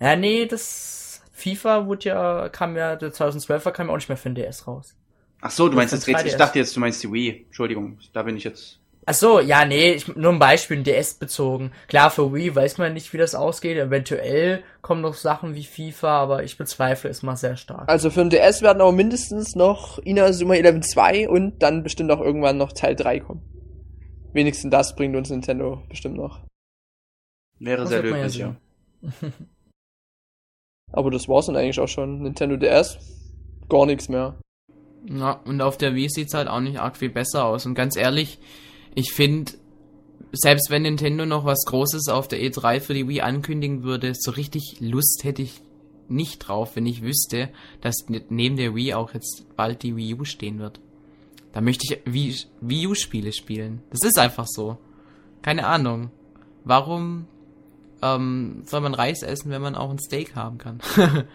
Ja, 0.00 0.14
nee, 0.14 0.46
das 0.46 1.20
FIFA 1.32 1.86
wurde 1.86 2.08
ja, 2.10 2.48
kam 2.48 2.76
ja, 2.76 2.94
der 2.94 3.10
2012er 3.12 3.72
kam 3.72 3.88
ja 3.88 3.92
auch 3.92 3.96
nicht 3.96 4.08
mehr 4.08 4.16
für 4.16 4.28
den 4.30 4.36
DS 4.36 4.68
raus. 4.68 4.94
Ach 5.40 5.50
so, 5.50 5.68
du 5.68 5.76
meinst 5.76 5.92
jetzt, 5.92 6.08
ist 6.08 6.24
ich 6.24 6.34
3DS. 6.34 6.36
dachte 6.36 6.58
jetzt, 6.58 6.74
du 6.74 6.80
meinst 6.80 7.02
die 7.02 7.12
Wii. 7.12 7.44
Entschuldigung, 7.46 7.98
da 8.12 8.22
bin 8.22 8.36
ich 8.36 8.44
jetzt. 8.44 8.80
Ach 9.10 9.14
so, 9.14 9.40
ja, 9.40 9.64
nee, 9.64 9.92
ich, 9.92 10.16
nur 10.16 10.32
ein 10.32 10.38
Beispiel, 10.38 10.82
DS 10.82 11.14
bezogen. 11.14 11.72
Klar, 11.86 12.10
für 12.10 12.34
Wii 12.34 12.54
weiß 12.54 12.76
man 12.76 12.92
nicht, 12.92 13.10
wie 13.14 13.16
das 13.16 13.34
ausgeht. 13.34 13.78
Eventuell 13.78 14.62
kommen 14.82 15.00
noch 15.00 15.14
Sachen 15.14 15.54
wie 15.54 15.64
FIFA, 15.64 16.20
aber 16.20 16.42
ich 16.44 16.58
bezweifle 16.58 17.08
es 17.08 17.22
mal 17.22 17.36
sehr 17.36 17.56
stark. 17.56 17.88
Also 17.88 18.10
für 18.10 18.20
den 18.20 18.28
DS 18.30 18.60
werden 18.60 18.82
aber 18.82 18.92
mindestens 18.92 19.54
noch 19.54 19.98
Inazuma 20.00 20.56
11 20.56 20.84
2 20.84 21.28
und 21.28 21.62
dann 21.62 21.82
bestimmt 21.82 22.10
auch 22.10 22.20
irgendwann 22.20 22.58
noch 22.58 22.72
Teil 22.72 22.96
3 22.96 23.20
kommen. 23.20 23.42
Wenigstens 24.34 24.70
das 24.70 24.94
bringt 24.94 25.16
uns 25.16 25.30
Nintendo 25.30 25.82
bestimmt 25.88 26.16
noch. 26.16 26.40
Wäre 27.60 27.80
Das 27.82 27.88
sehr 27.88 28.04
ja 28.04 28.14
löblich, 28.14 28.36
ja. 28.36 28.56
Aber 30.92 31.10
das 31.10 31.28
war's 31.28 31.46
dann 31.46 31.56
eigentlich 31.56 31.80
auch 31.80 31.88
schon. 31.88 32.22
Nintendo 32.22 32.56
DS, 32.56 32.98
gar 33.70 33.86
nichts 33.86 34.10
mehr. 34.10 34.38
Ja, 35.06 35.32
und 35.44 35.60
auf 35.60 35.78
der 35.78 35.94
Wii 35.94 36.08
sieht's 36.08 36.34
halt 36.34 36.48
auch 36.48 36.60
nicht 36.60 36.80
arg 36.80 36.96
viel 36.96 37.10
besser 37.10 37.44
aus. 37.44 37.66
Und 37.66 37.74
ganz 37.74 37.96
ehrlich, 37.96 38.38
ich 38.94 39.12
finde, 39.12 39.52
selbst 40.32 40.70
wenn 40.70 40.82
Nintendo 40.82 41.24
noch 41.24 41.44
was 41.44 41.64
Großes 41.66 42.08
auf 42.08 42.28
der 42.28 42.40
E3 42.40 42.80
für 42.80 42.94
die 42.94 43.08
Wii 43.08 43.20
ankündigen 43.22 43.82
würde, 43.82 44.12
so 44.14 44.32
richtig 44.32 44.76
Lust 44.80 45.20
hätte 45.24 45.42
ich 45.42 45.62
nicht 46.08 46.38
drauf, 46.40 46.76
wenn 46.76 46.86
ich 46.86 47.02
wüsste, 47.02 47.50
dass 47.80 48.08
ne- 48.08 48.24
neben 48.28 48.56
der 48.56 48.74
Wii 48.74 48.94
auch 48.94 49.14
jetzt 49.14 49.46
bald 49.56 49.82
die 49.82 49.96
Wii 49.96 50.14
U 50.14 50.24
stehen 50.24 50.58
wird. 50.58 50.80
Da 51.52 51.60
möchte 51.60 51.84
ich 51.84 52.00
Wii, 52.12 52.34
Wii 52.60 52.86
U-Spiele 52.88 53.32
spielen. 53.32 53.82
Das 53.90 54.00
ist 54.02 54.18
einfach 54.18 54.46
so. 54.46 54.78
Keine 55.42 55.66
Ahnung. 55.66 56.10
Warum 56.64 57.26
ähm, 58.02 58.62
soll 58.66 58.80
man 58.80 58.94
Reis 58.94 59.22
essen, 59.22 59.50
wenn 59.50 59.62
man 59.62 59.74
auch 59.74 59.90
ein 59.90 59.98
Steak 59.98 60.34
haben 60.34 60.58
kann? 60.58 60.80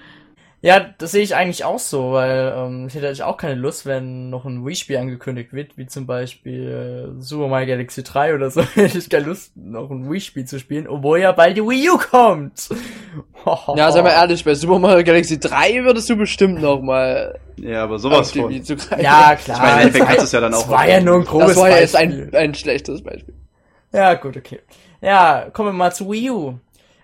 Ja, 0.66 0.80
das 0.98 1.12
sehe 1.12 1.24
ich 1.24 1.36
eigentlich 1.36 1.66
auch 1.66 1.78
so, 1.78 2.14
weil 2.14 2.54
ähm, 2.56 2.88
ich 2.88 2.96
hätte 2.96 3.08
eigentlich 3.08 3.24
auch 3.24 3.36
keine 3.36 3.56
Lust, 3.56 3.86
wenn 3.86 4.30
noch 4.30 4.46
ein 4.46 4.66
Wii-Spiel 4.66 4.96
angekündigt 4.96 5.52
wird, 5.52 5.78
wie 5.78 5.88
zum 5.88 6.08
Beispiel 6.08 7.18
äh, 7.18 7.22
Super 7.22 7.50
Mario 7.50 7.68
Galaxy 7.68 8.02
3 8.02 8.34
oder 8.34 8.50
so. 8.50 8.62
hätte 8.76 8.98
ich 8.98 9.10
keine 9.10 9.26
Lust, 9.26 9.52
noch 9.58 9.92
ein 9.92 10.10
Wii-Spiel 10.10 10.46
zu 10.46 10.60
spielen, 10.60 10.88
obwohl 10.88 11.20
ja 11.20 11.34
bald 11.34 11.58
die 11.58 11.62
Wii 11.62 11.90
U 11.90 11.98
kommt. 11.98 12.70
Ja, 13.76 13.92
sei 13.92 14.02
mal 14.02 14.12
ehrlich, 14.12 14.46
bei 14.46 14.56
Super 14.56 14.80
Mario 14.80 15.04
Galaxy 15.04 15.38
3 15.38 15.84
würdest 15.84 16.10
du 16.10 16.16
bestimmt 16.16 16.62
noch 16.62 16.82
mal 16.82 17.38
Ja, 17.58 17.84
aber 17.84 18.00
sowas 18.00 18.32
von. 18.32 18.50
Ja, 18.50 19.36
klar. 19.36 19.58
Ich 19.58 19.62
meine, 19.62 19.82
im 19.82 19.88
Endeffekt 19.88 20.20
du 20.20 20.24
es 20.24 20.32
ja 20.32 20.40
dann 20.40 20.54
auch 20.54 20.62
Das 20.62 20.70
war 20.70 20.88
ja 20.88 21.02
nur 21.02 21.16
ein 21.16 21.26
grobes 21.26 21.48
Das 21.48 21.58
war 21.58 21.70
ja 21.70 21.80
jetzt 21.80 21.96
ein, 21.98 22.34
ein 22.34 22.56
schlechtes 22.56 23.04
Beispiel. 23.04 23.34
Ja, 23.92 24.14
gut, 24.14 24.38
okay. 24.38 24.62
Ja, 25.02 25.50
kommen 25.52 25.70
wir 25.70 25.74
mal 25.74 25.92
zu 25.92 26.10
Wii 26.10 26.32
U. 26.32 26.54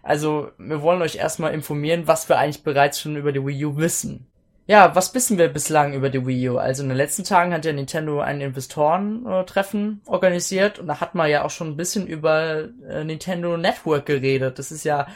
Also, 0.03 0.51
wir 0.57 0.81
wollen 0.81 1.01
euch 1.01 1.15
erstmal 1.15 1.53
informieren, 1.53 2.07
was 2.07 2.29
wir 2.29 2.37
eigentlich 2.37 2.63
bereits 2.63 2.99
schon 2.99 3.15
über 3.15 3.31
die 3.31 3.45
Wii 3.45 3.65
U 3.65 3.77
wissen. 3.77 4.29
Ja, 4.69 4.95
was 4.95 5.15
wissen 5.15 5.39
wir 5.39 5.47
bislang 5.47 5.93
über 5.93 6.11
die 6.11 6.27
Wii 6.27 6.49
U? 6.49 6.57
Also 6.59 6.83
in 6.83 6.89
den 6.89 6.97
letzten 6.97 7.23
Tagen 7.23 7.53
hat 7.53 7.65
ja 7.65 7.73
Nintendo 7.73 8.19
ein 8.19 8.39
Investorentreffen 8.39 10.01
organisiert 10.05 10.77
und 10.77 10.85
da 10.85 11.01
hat 11.01 11.15
man 11.15 11.27
ja 11.27 11.43
auch 11.43 11.49
schon 11.49 11.69
ein 11.69 11.75
bisschen 11.75 12.05
über 12.05 12.65
äh, 12.87 13.03
Nintendo 13.03 13.57
Network 13.57 14.05
geredet. 14.05 14.59
Das 14.59 14.71
ist 14.71 14.83
ja 14.83 15.07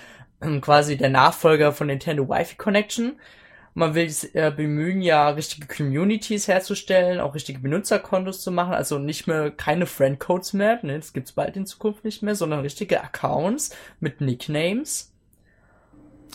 ähm, 0.41 0.59
quasi 0.59 0.97
der 0.97 1.09
Nachfolger 1.09 1.71
von 1.71 1.85
Nintendo 1.85 2.27
Wi-Fi 2.27 2.55
Connection. 2.55 3.19
Man 3.75 3.95
will 3.95 4.09
sich 4.09 4.35
äh, 4.35 4.51
bemühen, 4.55 5.01
ja 5.01 5.29
richtige 5.29 5.67
Communities 5.67 6.47
herzustellen, 6.47 7.19
auch 7.19 7.33
richtige 7.35 7.59
Benutzerkontos 7.59 8.41
zu 8.41 8.51
machen, 8.51 8.73
also 8.73 8.99
nicht 8.99 9.27
mehr 9.27 9.51
keine 9.51 9.85
Friendcodes 9.87 10.53
mehr, 10.53 10.79
ne, 10.83 10.97
das 10.99 11.13
gibt's 11.13 11.31
bald 11.33 11.55
in 11.57 11.65
Zukunft 11.65 12.03
nicht 12.05 12.21
mehr, 12.23 12.35
sondern 12.35 12.59
richtige 12.61 13.01
Accounts 13.03 13.75
mit 13.99 14.21
Nicknames. 14.21 15.11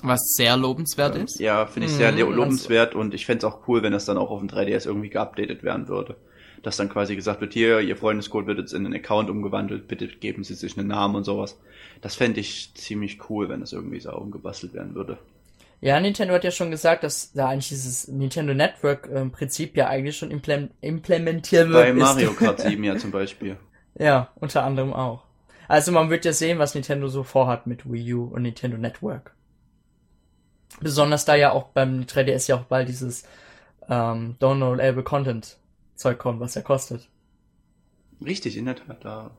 Was 0.02 0.34
sehr 0.34 0.56
lobenswert 0.56 1.14
ist. 1.14 1.38
Ja, 1.38 1.66
finde 1.66 1.86
ich 1.86 1.94
sehr 1.94 2.12
Mhm, 2.12 2.30
lobenswert 2.30 2.94
und 2.94 3.14
ich 3.14 3.24
fände 3.26 3.46
es 3.46 3.52
auch 3.52 3.66
cool, 3.68 3.82
wenn 3.82 3.92
das 3.92 4.04
dann 4.04 4.18
auch 4.18 4.30
auf 4.30 4.40
dem 4.40 4.48
3DS 4.48 4.86
irgendwie 4.86 5.08
geupdatet 5.10 5.62
werden 5.62 5.88
würde. 5.88 6.16
Dass 6.62 6.76
dann 6.76 6.88
quasi 6.88 7.14
gesagt 7.16 7.40
wird, 7.40 7.52
hier, 7.54 7.80
Ihr 7.80 7.96
Freundescode 7.96 8.46
wird 8.46 8.58
jetzt 8.58 8.72
in 8.72 8.84
einen 8.84 8.94
Account 8.94 9.30
umgewandelt, 9.30 9.86
bitte 9.88 10.08
geben 10.08 10.42
Sie 10.44 10.54
sich 10.54 10.76
einen 10.76 10.88
Namen 10.88 11.14
und 11.16 11.24
sowas. 11.24 11.60
Das 12.00 12.16
fände 12.16 12.40
ich 12.40 12.74
ziemlich 12.74 13.30
cool, 13.30 13.48
wenn 13.48 13.60
das 13.60 13.72
irgendwie 13.72 14.00
so 14.00 14.12
umgebastelt 14.12 14.74
werden 14.74 14.94
würde. 14.94 15.18
Ja, 15.80 16.00
Nintendo 16.00 16.34
hat 16.34 16.44
ja 16.44 16.50
schon 16.50 16.70
gesagt, 16.70 17.04
dass 17.04 17.32
da 17.32 17.48
eigentlich 17.48 17.68
dieses 17.68 18.08
Nintendo 18.08 18.52
Network 18.52 19.08
äh, 19.08 19.20
im 19.20 19.30
Prinzip 19.30 19.76
ja 19.76 19.88
eigentlich 19.88 20.16
schon 20.16 20.30
implem 20.30 20.70
implementiert 20.80 21.72
Bei 21.72 21.90
ist. 21.90 21.96
Mario 21.96 22.32
Kart 22.32 22.60
7 22.60 22.82
ja 22.82 22.96
zum 22.98 23.12
Beispiel. 23.12 23.56
Ja, 23.94 24.32
unter 24.36 24.64
anderem 24.64 24.92
auch. 24.92 25.24
Also 25.68 25.92
man 25.92 26.10
wird 26.10 26.24
ja 26.24 26.32
sehen, 26.32 26.58
was 26.58 26.74
Nintendo 26.74 27.08
so 27.08 27.22
vorhat 27.22 27.66
mit 27.66 27.90
Wii 27.90 28.14
U 28.14 28.24
und 28.24 28.42
Nintendo 28.42 28.76
Network. 28.76 29.34
Besonders 30.80 31.24
da 31.24 31.34
ja 31.34 31.52
auch 31.52 31.68
beim 31.68 32.02
3DS 32.02 32.48
ja 32.48 32.56
auch 32.56 32.64
bald 32.64 32.88
dieses 32.88 33.24
ähm, 33.88 34.36
Downloadable 34.38 35.02
Content 35.02 35.58
Zeug 35.94 36.18
kommt, 36.18 36.40
was 36.40 36.54
ja 36.54 36.62
kostet. 36.62 37.08
Richtig, 38.24 38.56
in 38.56 38.64
der 38.64 38.76
Tat, 38.76 39.04
da 39.04 39.30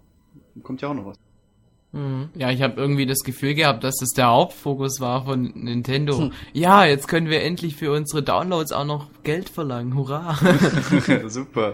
kommt 0.63 0.81
ja 0.81 0.89
auch 0.89 0.93
noch 0.93 1.05
was. 1.05 1.17
Ja, 2.35 2.51
ich 2.51 2.61
habe 2.61 2.79
irgendwie 2.79 3.07
das 3.07 3.19
Gefühl 3.23 3.55
gehabt, 3.55 3.83
dass 3.83 3.95
das 3.99 4.09
der 4.09 4.27
Hauptfokus 4.27 4.99
war 4.99 5.25
von 5.25 5.51
Nintendo. 5.55 6.19
Hm. 6.19 6.31
Ja, 6.53 6.85
jetzt 6.85 7.07
können 7.07 7.29
wir 7.29 7.41
endlich 7.41 7.75
für 7.75 7.91
unsere 7.91 8.21
Downloads 8.21 8.71
auch 8.71 8.85
noch 8.85 9.07
Geld 9.23 9.49
verlangen. 9.49 9.95
Hurra! 9.95 10.37
Super. 11.27 11.73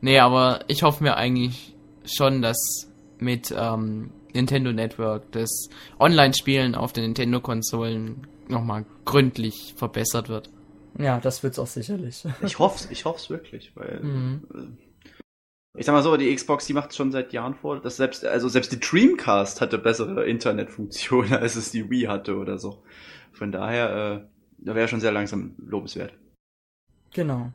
nee, 0.00 0.18
aber 0.18 0.60
ich 0.68 0.82
hoffe 0.82 1.04
mir 1.04 1.16
eigentlich 1.18 1.74
schon, 2.06 2.40
dass 2.40 2.90
mit 3.18 3.54
ähm, 3.54 4.10
Nintendo 4.32 4.72
Network 4.72 5.30
das 5.32 5.68
Online-Spielen 6.00 6.74
auf 6.74 6.94
den 6.94 7.04
Nintendo-Konsolen 7.04 8.26
nochmal 8.48 8.86
gründlich 9.04 9.74
verbessert 9.76 10.30
wird. 10.30 10.48
Ja, 10.98 11.20
das 11.20 11.42
wird's 11.42 11.58
auch 11.58 11.66
sicherlich. 11.66 12.24
Ich 12.42 12.58
hoff's, 12.58 12.88
ich 12.90 13.04
hoff's 13.04 13.28
wirklich, 13.28 13.72
weil 13.74 14.00
Mhm. 14.02 14.40
äh, 14.54 14.58
ich 15.76 15.86
sag 15.86 15.92
mal 15.92 16.02
so, 16.02 16.16
die 16.16 16.34
Xbox, 16.34 16.66
die 16.66 16.74
macht 16.74 16.94
schon 16.94 17.12
seit 17.12 17.32
Jahren 17.32 17.54
vor, 17.54 17.80
dass 17.80 17.96
selbst 17.96 18.24
also 18.24 18.48
selbst 18.48 18.72
die 18.72 18.80
Dreamcast 18.80 19.60
hatte 19.60 19.78
bessere 19.78 20.24
Internetfunktionen, 20.26 21.32
als 21.40 21.56
es 21.56 21.70
die 21.70 21.88
Wii 21.88 22.04
hatte 22.04 22.36
oder 22.36 22.58
so. 22.58 22.82
Von 23.32 23.52
daher, 23.52 23.90
äh, 23.90 24.26
da 24.58 24.74
wäre 24.74 24.88
schon 24.88 25.00
sehr 25.00 25.12
langsam 25.12 25.54
lobenswert. 25.58 26.12
Genau. 27.14 27.52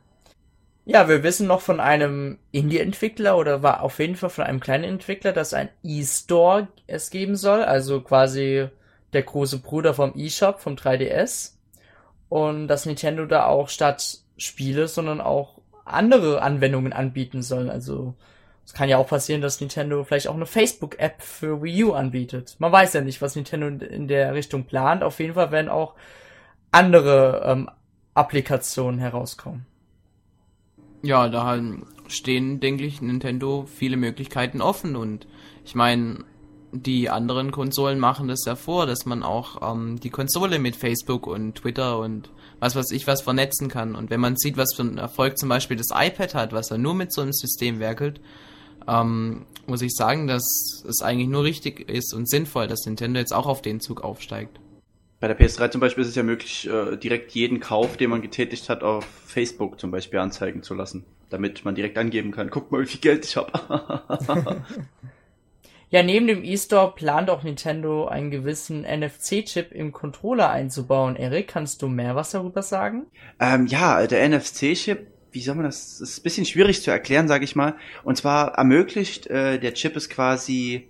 Ja, 0.84 1.06
wir 1.06 1.22
wissen 1.22 1.46
noch 1.46 1.60
von 1.60 1.80
einem 1.80 2.38
Indie-Entwickler 2.50 3.36
oder 3.36 3.62
war 3.62 3.82
auf 3.82 3.98
jeden 3.98 4.16
Fall 4.16 4.30
von 4.30 4.44
einem 4.44 4.58
kleinen 4.58 4.84
Entwickler, 4.84 5.32
dass 5.32 5.52
ein 5.52 5.68
E-Store 5.82 6.68
es 6.86 7.10
geben 7.10 7.36
soll, 7.36 7.62
also 7.62 8.00
quasi 8.00 8.68
der 9.12 9.22
große 9.22 9.58
Bruder 9.58 9.92
vom 9.94 10.14
eShop, 10.14 10.60
vom 10.60 10.76
3DS. 10.76 11.52
Und 12.30 12.68
dass 12.68 12.86
Nintendo 12.86 13.26
da 13.26 13.46
auch 13.46 13.68
statt 13.68 14.20
Spiele, 14.38 14.88
sondern 14.88 15.20
auch 15.20 15.57
andere 15.88 16.42
Anwendungen 16.42 16.92
anbieten 16.92 17.42
soll. 17.42 17.70
Also 17.70 18.14
es 18.64 18.74
kann 18.74 18.88
ja 18.88 18.98
auch 18.98 19.08
passieren, 19.08 19.40
dass 19.40 19.60
Nintendo 19.60 20.04
vielleicht 20.04 20.28
auch 20.28 20.34
eine 20.34 20.46
Facebook-App 20.46 21.22
für 21.22 21.62
Wii 21.62 21.84
U 21.84 21.92
anbietet. 21.92 22.56
Man 22.58 22.70
weiß 22.72 22.92
ja 22.92 23.00
nicht, 23.00 23.22
was 23.22 23.34
Nintendo 23.36 23.66
in- 23.66 23.80
in 23.80 24.08
der 24.08 24.34
Richtung 24.34 24.64
plant. 24.64 25.02
Auf 25.02 25.20
jeden 25.20 25.34
Fall 25.34 25.50
werden 25.50 25.68
auch 25.70 25.94
andere 26.70 27.42
ähm, 27.46 27.70
Applikationen 28.14 29.00
herauskommen. 29.00 29.64
Ja, 31.02 31.28
da 31.28 31.58
stehen, 32.08 32.60
denke 32.60 32.84
ich, 32.84 33.00
Nintendo 33.00 33.66
viele 33.66 33.96
Möglichkeiten 33.96 34.60
offen 34.60 34.96
und 34.96 35.26
ich 35.64 35.74
meine, 35.74 36.24
die 36.72 37.08
anderen 37.08 37.52
Konsolen 37.52 37.98
machen 37.98 38.28
das 38.28 38.44
ja 38.44 38.56
vor, 38.56 38.86
dass 38.86 39.06
man 39.06 39.22
auch 39.22 39.72
ähm, 39.72 40.00
die 40.00 40.10
Konsole 40.10 40.58
mit 40.58 40.76
Facebook 40.76 41.26
und 41.26 41.54
Twitter 41.54 41.98
und 41.98 42.30
was 42.60 42.76
weiß 42.76 42.90
ich 42.90 43.06
was 43.06 43.22
vernetzen 43.22 43.68
kann. 43.68 43.94
Und 43.94 44.10
wenn 44.10 44.20
man 44.20 44.36
sieht, 44.36 44.56
was 44.56 44.74
für 44.74 44.82
einen 44.82 44.98
Erfolg 44.98 45.38
zum 45.38 45.48
Beispiel 45.48 45.76
das 45.76 45.88
iPad 45.94 46.34
hat, 46.34 46.52
was 46.52 46.70
ja 46.70 46.78
nur 46.78 46.94
mit 46.94 47.12
so 47.12 47.22
einem 47.22 47.32
System 47.32 47.80
werkelt, 47.80 48.20
ähm, 48.86 49.46
muss 49.66 49.82
ich 49.82 49.94
sagen, 49.94 50.26
dass 50.26 50.84
es 50.88 51.02
eigentlich 51.02 51.28
nur 51.28 51.44
richtig 51.44 51.88
ist 51.88 52.14
und 52.14 52.28
sinnvoll, 52.28 52.66
dass 52.66 52.86
Nintendo 52.86 53.20
jetzt 53.20 53.34
auch 53.34 53.46
auf 53.46 53.62
den 53.62 53.80
Zug 53.80 54.02
aufsteigt. 54.02 54.58
Bei 55.20 55.26
der 55.26 55.38
PS3 55.38 55.70
zum 55.70 55.80
Beispiel 55.80 56.02
ist 56.02 56.10
es 56.10 56.14
ja 56.14 56.22
möglich, 56.22 56.68
äh, 56.68 56.96
direkt 56.96 57.32
jeden 57.32 57.58
Kauf, 57.58 57.96
den 57.96 58.10
man 58.10 58.22
getätigt 58.22 58.68
hat, 58.68 58.84
auf 58.84 59.04
Facebook 59.04 59.80
zum 59.80 59.90
Beispiel 59.90 60.20
anzeigen 60.20 60.62
zu 60.62 60.74
lassen. 60.74 61.04
damit 61.30 61.62
man 61.62 61.74
direkt 61.74 61.98
angeben 61.98 62.30
kann, 62.30 62.48
guck 62.48 62.72
mal, 62.72 62.80
wie 62.80 62.86
viel 62.86 63.00
Geld 63.00 63.26
ich 63.26 63.36
habe. 63.36 63.52
Ja, 65.90 66.02
neben 66.02 66.26
dem 66.26 66.44
E-Store 66.44 66.92
plant 66.94 67.30
auch 67.30 67.42
Nintendo 67.42 68.06
einen 68.06 68.30
gewissen 68.30 68.82
NFC-Chip 68.82 69.72
im 69.72 69.92
Controller 69.92 70.50
einzubauen. 70.50 71.16
Erik, 71.16 71.48
kannst 71.48 71.80
du 71.80 71.88
mehr 71.88 72.14
was 72.14 72.30
darüber 72.30 72.62
sagen? 72.62 73.06
ähm, 73.40 73.66
ja, 73.66 74.06
der 74.06 74.28
NFC-Chip, 74.28 75.06
wie 75.32 75.40
soll 75.40 75.54
man 75.54 75.64
das, 75.64 75.98
das 75.98 76.10
ist 76.10 76.18
ein 76.18 76.22
bisschen 76.24 76.44
schwierig 76.44 76.82
zu 76.82 76.90
erklären, 76.90 77.28
sage 77.28 77.44
ich 77.44 77.56
mal. 77.56 77.74
Und 78.04 78.16
zwar 78.16 78.54
ermöglicht, 78.54 79.28
äh, 79.28 79.58
der 79.58 79.74
Chip 79.74 79.96
ist 79.96 80.10
quasi, 80.10 80.88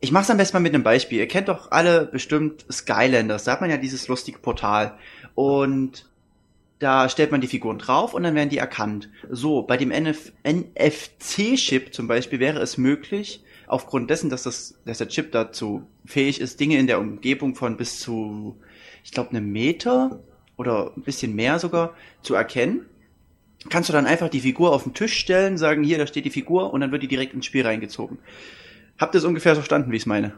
ich 0.00 0.12
mach's 0.12 0.30
am 0.30 0.36
besten 0.36 0.56
mal 0.56 0.60
mit 0.60 0.74
einem 0.74 0.84
Beispiel. 0.84 1.18
Ihr 1.18 1.28
kennt 1.28 1.48
doch 1.48 1.72
alle 1.72 2.06
bestimmt 2.06 2.64
Skylanders, 2.70 3.44
da 3.44 3.52
hat 3.52 3.60
man 3.60 3.70
ja 3.70 3.76
dieses 3.76 4.06
lustige 4.06 4.38
Portal. 4.38 4.98
Und 5.34 6.08
da 6.78 7.08
stellt 7.08 7.32
man 7.32 7.40
die 7.40 7.48
Figuren 7.48 7.78
drauf 7.78 8.14
und 8.14 8.22
dann 8.22 8.36
werden 8.36 8.50
die 8.50 8.58
erkannt. 8.58 9.10
So, 9.30 9.62
bei 9.62 9.76
dem 9.76 9.90
NF 9.90 10.32
NFC-Chip 10.44 11.92
zum 11.92 12.06
Beispiel 12.06 12.38
wäre 12.38 12.60
es 12.60 12.78
möglich, 12.78 13.42
aufgrund 13.68 14.10
dessen, 14.10 14.30
dass, 14.30 14.42
das, 14.42 14.78
dass 14.84 14.98
der 14.98 15.08
Chip 15.08 15.32
dazu 15.32 15.86
fähig 16.04 16.40
ist, 16.40 16.58
Dinge 16.60 16.78
in 16.78 16.86
der 16.86 17.00
Umgebung 17.00 17.54
von 17.54 17.76
bis 17.76 18.00
zu, 18.00 18.58
ich 19.04 19.12
glaube, 19.12 19.30
einem 19.30 19.50
Meter 19.50 20.20
oder 20.56 20.92
ein 20.96 21.02
bisschen 21.02 21.34
mehr 21.34 21.58
sogar 21.58 21.94
zu 22.22 22.34
erkennen, 22.34 22.86
kannst 23.68 23.88
du 23.88 23.92
dann 23.92 24.06
einfach 24.06 24.28
die 24.28 24.40
Figur 24.40 24.72
auf 24.72 24.84
den 24.84 24.94
Tisch 24.94 25.16
stellen, 25.16 25.58
sagen, 25.58 25.82
hier, 25.82 25.98
da 25.98 26.06
steht 26.06 26.24
die 26.24 26.30
Figur 26.30 26.72
und 26.72 26.80
dann 26.80 26.92
wird 26.92 27.02
die 27.02 27.08
direkt 27.08 27.34
ins 27.34 27.46
Spiel 27.46 27.64
reingezogen. 27.64 28.18
Habt 28.98 29.14
ihr 29.14 29.18
es 29.18 29.24
ungefähr 29.24 29.54
verstanden, 29.54 29.92
wie 29.92 29.96
ich 29.96 30.02
es 30.02 30.06
meine? 30.06 30.34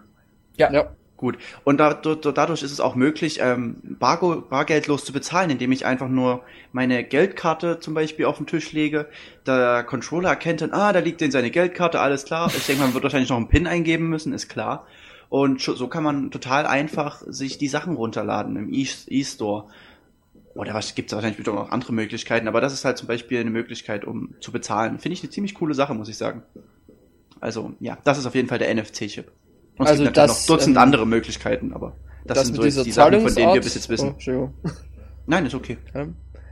Ja. 0.56 0.72
Ja. 0.72 0.96
Gut. 1.20 1.36
Und 1.64 1.76
da, 1.76 1.92
da, 1.92 2.14
dadurch 2.14 2.62
ist 2.62 2.72
es 2.72 2.80
auch 2.80 2.94
möglich, 2.94 3.40
ähm, 3.42 3.76
Bargo, 3.82 4.40
bargeldlos 4.40 5.04
zu 5.04 5.12
bezahlen, 5.12 5.50
indem 5.50 5.70
ich 5.70 5.84
einfach 5.84 6.08
nur 6.08 6.40
meine 6.72 7.04
Geldkarte 7.04 7.78
zum 7.78 7.92
Beispiel 7.92 8.24
auf 8.24 8.38
den 8.38 8.46
Tisch 8.46 8.72
lege. 8.72 9.06
Der 9.46 9.84
Controller 9.84 10.30
erkennt 10.30 10.62
dann, 10.62 10.72
ah, 10.72 10.94
da 10.94 11.00
liegt 11.00 11.20
denn 11.20 11.30
seine 11.30 11.50
Geldkarte, 11.50 12.00
alles 12.00 12.24
klar. 12.24 12.50
Ich 12.56 12.64
denke, 12.64 12.80
man 12.80 12.94
wird 12.94 13.02
wahrscheinlich 13.04 13.28
noch 13.28 13.36
einen 13.36 13.48
PIN 13.48 13.66
eingeben 13.66 14.08
müssen, 14.08 14.32
ist 14.32 14.48
klar. 14.48 14.86
Und 15.28 15.60
so 15.60 15.88
kann 15.88 16.02
man 16.02 16.30
total 16.30 16.66
einfach 16.66 17.20
sich 17.26 17.58
die 17.58 17.68
Sachen 17.68 17.96
runterladen 17.96 18.56
im 18.56 18.72
E- 18.72 18.86
E-Store. 19.08 19.66
Oder 20.54 20.72
was 20.72 20.94
gibt's 20.94 21.12
wahrscheinlich 21.12 21.36
bestimmt 21.36 21.58
auch 21.58 21.66
noch 21.66 21.72
andere 21.72 21.92
Möglichkeiten, 21.92 22.48
aber 22.48 22.62
das 22.62 22.72
ist 22.72 22.86
halt 22.86 22.96
zum 22.96 23.08
Beispiel 23.08 23.40
eine 23.40 23.50
Möglichkeit, 23.50 24.06
um 24.06 24.32
zu 24.40 24.52
bezahlen. 24.52 24.98
Finde 24.98 25.12
ich 25.12 25.22
eine 25.22 25.30
ziemlich 25.30 25.54
coole 25.54 25.74
Sache, 25.74 25.92
muss 25.92 26.08
ich 26.08 26.16
sagen. 26.16 26.44
Also, 27.40 27.74
ja, 27.78 27.98
das 28.04 28.16
ist 28.16 28.24
auf 28.24 28.34
jeden 28.34 28.48
Fall 28.48 28.58
der 28.58 28.74
NFC-Chip. 28.74 29.30
Und 29.80 29.86
es 29.86 29.92
Also 29.92 30.04
gibt 30.04 30.16
natürlich 30.16 30.36
das, 30.36 30.48
noch 30.48 30.56
Dutzend 30.56 30.76
ähm, 30.76 30.82
andere 30.82 31.06
Möglichkeiten, 31.06 31.72
aber 31.72 31.94
das, 32.26 32.36
Das, 32.36 32.46
sind 32.48 32.56
so 32.56 32.64
jetzt 32.64 32.84
die 32.84 32.92
Sachen, 32.92 33.20
von 33.22 33.34
denen 33.34 33.54
wir 33.54 33.60
bis 33.62 33.74
jetzt 33.74 33.88
Oh, 33.88 33.92
wissen. 33.92 34.08
Entschuldigung. 34.08 34.54
Nein, 35.26 35.46
ist 35.46 35.54
okay. 35.54 35.78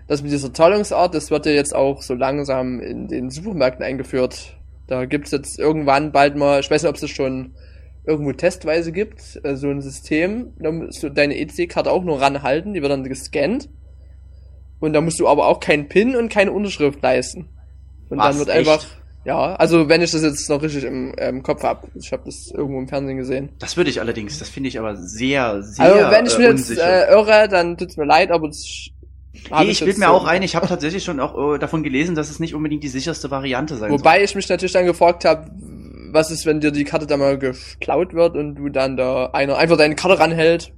Das 0.07 0.23
mit 0.23 0.33
dieser 0.33 0.53
Zahlungsart, 0.55 1.15
das 1.15 1.31
wird 1.31 1.45
ja 1.45 1.53
jetzt 1.53 1.75
auch 1.75 2.01
so 2.01 2.15
langsam 2.15 2.81
in 2.81 3.09
den 3.09 3.29
Supermärkten 3.31 3.85
eingeführt. 3.85 4.57
Da 4.87 5.05
gibt's 5.05 5.31
jetzt 5.31 5.59
irgendwann 5.59 6.11
bald 6.13 6.37
mal, 6.37 6.61
ich 6.61 6.71
weiß 6.71 6.83
nicht, 6.83 6.89
ob 6.89 6.95
es 6.95 7.03
das 7.03 7.11
schon 7.11 7.53
irgendwo 8.07 8.33
testweise 8.33 8.93
gibt, 8.93 9.39
äh, 9.43 9.57
so 9.57 9.69
ein 9.69 9.83
System, 9.83 10.55
da 10.59 10.73
musst 10.73 11.03
du 11.03 11.11
deine 11.11 11.39
EC-Karte 11.39 11.91
auch 11.91 12.05
nur 12.05 12.19
ranhalten, 12.23 12.73
die 12.73 12.81
wird 12.81 12.91
dann 12.91 13.05
gescannt. 13.05 13.69
Und 14.81 14.95
da 14.95 15.03
musst 15.03 15.21
du 15.21 15.29
aber 15.29 15.49
auch 15.49 15.61
keinen 15.61 15.89
PIN 15.89 16.17
und 16.17 16.31
keine 16.31 16.53
Unterschrift 16.53 17.03
leisten. 17.03 17.51
Und 18.09 18.17
Was? 18.19 18.29
dann 18.29 18.39
wird 18.39 18.49
Echt? 18.49 18.59
einfach, 18.61 18.87
ja, 19.29 19.55
also 19.57 19.91
wenn 19.91 20.01
ich 20.01 20.11
das 20.11 20.23
jetzt 20.23 20.49
noch 20.49 20.63
richtig 20.63 20.85
im, 20.85 21.13
im 21.13 21.43
Kopf 21.43 21.63
hab, 21.63 21.87
ich 21.95 22.11
habe 22.13 22.23
das 22.25 22.51
irgendwo 22.51 22.79
im 22.81 22.89
Fernsehen 22.89 23.19
gesehen. 23.19 23.51
Das 23.59 23.77
würde 23.77 23.91
ich 23.91 24.01
allerdings, 24.01 24.39
das 24.39 24.49
finde 24.49 24.71
ich 24.71 24.79
aber 24.79 24.97
sehr, 24.97 25.63
sehr 25.63 25.85
Also 25.85 26.11
wenn 26.11 26.25
ich 26.25 26.35
äh, 26.39 26.53
mich 26.53 26.69
jetzt 26.71 26.79
äh, 26.79 27.11
irre, 27.11 27.47
dann 27.47 27.77
tut's 27.77 27.99
mir 27.99 28.07
leid, 28.07 28.31
aber 28.31 28.47
das 28.49 28.89
nee, 29.35 29.65
ich 29.65 29.81
jetzt 29.81 29.81
bild 29.85 29.99
mir 29.99 30.07
so- 30.07 30.13
auch 30.13 30.25
ein, 30.27 30.43
ich 30.43 30.57
habe 30.57 30.67
tatsächlich 30.67 31.05
schon 31.05 31.21
auch 31.21 31.55
äh, 31.57 31.59
davon 31.59 31.83
gelesen, 31.83 32.15
dass 32.15 32.31
es 32.31 32.41
nicht 32.41 32.55
unbedingt 32.55 32.83
die 32.83 32.89
sicherste 32.89 33.31
Variante 33.31 33.77
sein 33.77 33.91
Wobei 33.93 34.25
ich 34.25 34.35
mich 34.35 34.49
natürlich 34.49 34.73
dann 34.73 34.87
gefragt 34.87 35.27
habe, 35.27 35.51
was 36.11 36.31
ist, 36.31 36.47
wenn 36.47 36.61
dir 36.61 36.71
die 36.71 36.85
Karte 36.85 37.07
dann 37.07 37.19
mal 37.19 37.39
geklaut 37.39 38.15
wird 38.15 38.35
und 38.35 38.55
du 38.55 38.71
dann 38.71 38.97
da 38.97 39.27
einer 39.35 39.59
einfach 39.59 39.77
deine 39.77 39.95
Karte 39.95 40.19
ranhält. 40.19 40.73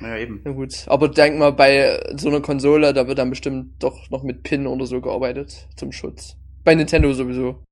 soll. 0.00 0.08
Ja, 0.08 0.16
eben. 0.16 0.40
Na 0.44 0.52
gut, 0.52 0.72
aber 0.86 1.08
denk 1.08 1.38
mal, 1.38 1.52
bei 1.52 2.00
so 2.16 2.30
einer 2.30 2.40
Konsole, 2.40 2.94
da 2.94 3.06
wird 3.06 3.18
dann 3.18 3.28
bestimmt 3.28 3.82
doch 3.82 4.08
noch 4.08 4.22
mit 4.22 4.44
PIN 4.44 4.66
oder 4.66 4.86
so 4.86 5.02
gearbeitet 5.02 5.68
zum 5.76 5.92
Schutz. 5.92 6.36
Bei 6.64 6.74
Nintendo 6.74 7.12
sowieso. 7.12 7.62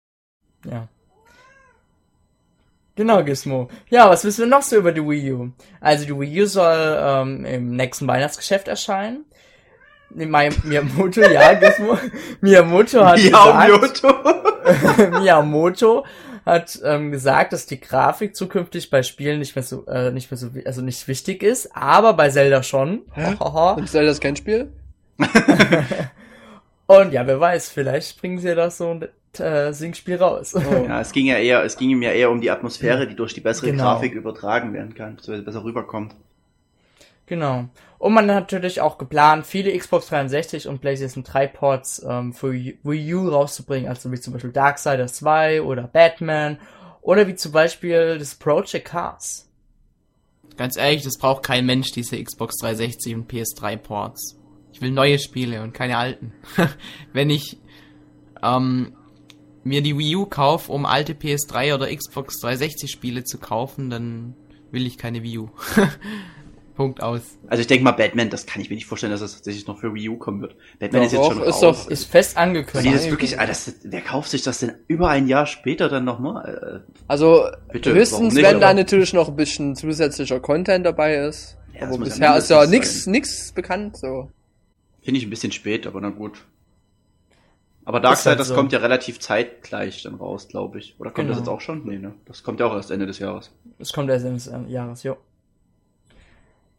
Ja. 0.64 0.88
Genau, 2.96 3.22
Gizmo. 3.24 3.68
Ja, 3.88 4.10
was 4.10 4.24
wissen 4.24 4.40
wir 4.40 4.46
noch 4.56 4.62
so 4.62 4.76
über 4.76 4.92
die 4.92 5.00
Wii 5.00 5.32
U? 5.32 5.50
Also 5.80 6.04
die 6.04 6.18
Wii 6.18 6.42
U 6.42 6.46
soll 6.46 6.98
ähm, 7.00 7.44
im 7.44 7.76
nächsten 7.76 8.06
Weihnachtsgeschäft 8.06 8.68
erscheinen. 8.68 9.24
Mi- 10.14 10.26
Miyamoto, 10.64 11.20
ja, 11.22 11.54
Gizmo. 11.54 11.96
Miyamoto 12.40 13.04
hat 13.04 13.16
gesagt. 13.16 15.12
Miyamoto 15.20 16.04
hat 16.44 16.78
ähm, 16.84 17.10
gesagt, 17.12 17.52
dass 17.52 17.66
die 17.66 17.80
Grafik 17.80 18.34
zukünftig 18.34 18.90
bei 18.90 19.02
Spielen 19.02 19.38
nicht 19.38 19.54
mehr 19.54 19.62
so, 19.62 19.86
äh, 19.86 20.10
nicht 20.10 20.30
mehr 20.30 20.38
so, 20.38 20.48
also 20.66 20.82
nicht 20.82 21.06
wichtig 21.06 21.42
ist, 21.42 21.74
aber 21.74 22.12
bei 22.14 22.28
Zelda 22.28 22.62
schon. 22.62 23.02
Und 23.76 23.88
Zelda 23.88 24.10
ist 24.10 24.20
kein 24.20 24.36
Spiel? 24.36 24.72
Und 26.86 27.12
ja, 27.12 27.26
wer 27.26 27.38
weiß, 27.38 27.68
vielleicht 27.68 28.20
bringen 28.20 28.38
sie 28.38 28.48
ja 28.48 28.54
das 28.56 28.78
so 28.78 28.90
ein 28.90 29.08
äh, 29.38 29.72
Singspiel 29.72 30.16
raus. 30.16 30.54
Oh. 30.54 30.60
Ja, 30.88 31.00
es 31.00 31.12
ging 31.12 31.26
ja 31.26 31.36
eher, 31.36 31.62
es 31.62 31.76
ging 31.76 31.90
ihm 31.90 32.02
ja 32.02 32.10
eher 32.10 32.30
um 32.30 32.40
die 32.40 32.50
Atmosphäre, 32.50 33.06
die 33.06 33.14
durch 33.14 33.34
die 33.34 33.40
bessere 33.40 33.70
Genau. 33.70 33.84
Grafik 33.84 34.14
übertragen 34.14 34.72
werden 34.72 34.94
kann, 34.94 35.16
beziehungsweise 35.16 35.44
besser 35.44 35.64
rüberkommt. 35.64 36.14
Genau. 37.26 37.68
Und 37.98 38.14
man 38.14 38.28
hat 38.30 38.50
natürlich 38.50 38.80
auch 38.80 38.98
geplant, 38.98 39.46
viele 39.46 39.76
Xbox 39.76 40.08
360 40.08 40.66
und 40.66 40.80
PlayStation 40.80 41.22
3 41.22 41.46
Ports 41.46 42.04
ähm, 42.08 42.32
für 42.32 42.52
Wii 42.52 43.14
U 43.14 43.28
rauszubringen, 43.28 43.88
also 43.88 44.10
wie 44.10 44.18
zum 44.18 44.32
Beispiel 44.32 44.50
Darksiders 44.52 45.14
2 45.14 45.62
oder 45.62 45.82
Batman 45.84 46.58
oder 47.02 47.28
wie 47.28 47.36
zum 47.36 47.52
Beispiel 47.52 48.18
das 48.18 48.34
Project 48.34 48.86
Cars. 48.88 49.48
Ganz 50.56 50.76
ehrlich, 50.76 51.04
das 51.04 51.18
braucht 51.18 51.44
kein 51.44 51.66
Mensch, 51.66 51.92
diese 51.92 52.22
Xbox 52.22 52.56
360 52.58 53.14
und 53.14 53.30
PS3 53.30 53.76
Ports. 53.76 54.36
Ich 54.72 54.80
will 54.80 54.90
neue 54.90 55.18
Spiele 55.18 55.62
und 55.62 55.72
keine 55.72 55.98
alten. 55.98 56.32
Wenn 57.12 57.30
ich 57.30 57.58
ähm, 58.42 58.94
mir 59.64 59.82
die 59.82 59.96
Wii 59.98 60.16
U 60.16 60.26
kaufe, 60.26 60.72
um 60.72 60.86
alte 60.86 61.12
PS3 61.12 61.74
oder 61.74 61.94
Xbox 61.94 62.40
360 62.40 62.90
Spiele 62.90 63.24
zu 63.24 63.38
kaufen, 63.38 63.90
dann 63.90 64.34
will 64.70 64.86
ich 64.86 64.96
keine 64.98 65.22
Wii 65.22 65.38
U. 65.38 65.50
Punkt 66.76 67.02
aus. 67.02 67.20
Also 67.48 67.60
ich 67.60 67.66
denke 67.66 67.84
mal, 67.84 67.92
Batman, 67.92 68.30
das 68.30 68.46
kann 68.46 68.62
ich 68.62 68.70
mir 68.70 68.76
nicht 68.76 68.86
vorstellen, 68.86 69.10
dass 69.10 69.20
das 69.20 69.34
tatsächlich 69.34 69.66
noch 69.66 69.78
für 69.80 69.92
Wii 69.92 70.08
U 70.08 70.16
kommen 70.16 70.40
wird. 70.40 70.56
Batman 70.78 71.02
Doch, 71.02 71.06
ist 71.08 71.12
jetzt 71.12 71.26
schon 71.26 71.42
ist 71.42 71.62
raus. 71.62 71.84
doch- 71.84 71.90
Ist 71.90 72.04
fest 72.06 72.36
angekündigt. 72.38 72.86
die 72.94 72.96
das 72.96 73.10
wirklich, 73.10 73.38
ah, 73.38 73.44
das, 73.46 73.74
wer 73.82 74.00
kauft 74.00 74.30
sich 74.30 74.40
das 74.42 74.60
denn 74.60 74.72
über 74.88 75.10
ein 75.10 75.26
Jahr 75.28 75.44
später 75.44 75.90
dann 75.90 76.04
nochmal? 76.04 76.84
Also 77.06 77.44
Bitte, 77.70 77.92
höchstens, 77.92 78.32
nicht, 78.34 78.42
wenn 78.44 78.60
da 78.60 78.72
natürlich 78.72 79.12
noch 79.12 79.28
ein 79.28 79.36
bisschen 79.36 79.76
zusätzlicher 79.76 80.40
Content 80.40 80.86
dabei 80.86 81.16
ist. 81.16 81.58
Ja, 81.78 81.86
aber 81.86 81.98
bisher 81.98 82.36
ist 82.38 82.48
ja 82.48 82.66
sein. 82.66 82.80
nix 83.06 83.52
bekannt, 83.52 83.98
so. 83.98 84.30
Finde 85.02 85.18
ich 85.18 85.26
ein 85.26 85.30
bisschen 85.30 85.52
spät, 85.52 85.86
aber 85.86 86.00
na 86.00 86.08
gut. 86.08 86.46
Aber 87.90 87.98
Ist 87.98 88.04
halt 88.04 88.12
Darkseid, 88.12 88.38
das 88.38 88.48
so. 88.48 88.54
kommt 88.54 88.70
ja 88.70 88.78
relativ 88.78 89.18
zeitgleich 89.18 90.04
dann 90.04 90.14
raus, 90.14 90.46
glaube 90.46 90.78
ich. 90.78 90.94
Oder 91.00 91.10
kommt 91.10 91.28
das 91.28 91.38
Genau. 91.38 91.50
jetzt 91.50 91.56
auch 91.56 91.60
schon? 91.60 91.84
Nee, 91.84 91.98
ne? 91.98 92.14
Das 92.24 92.44
kommt 92.44 92.60
ja 92.60 92.66
auch 92.66 92.74
erst 92.74 92.92
Ende 92.92 93.04
des 93.06 93.18
Jahres. 93.18 93.50
Es 93.80 93.92
kommt 93.92 94.08
erst 94.10 94.24
Ende 94.24 94.36
des 94.36 94.46
ähm, 94.46 94.68
Jahres, 94.68 95.02
jo. 95.02 95.16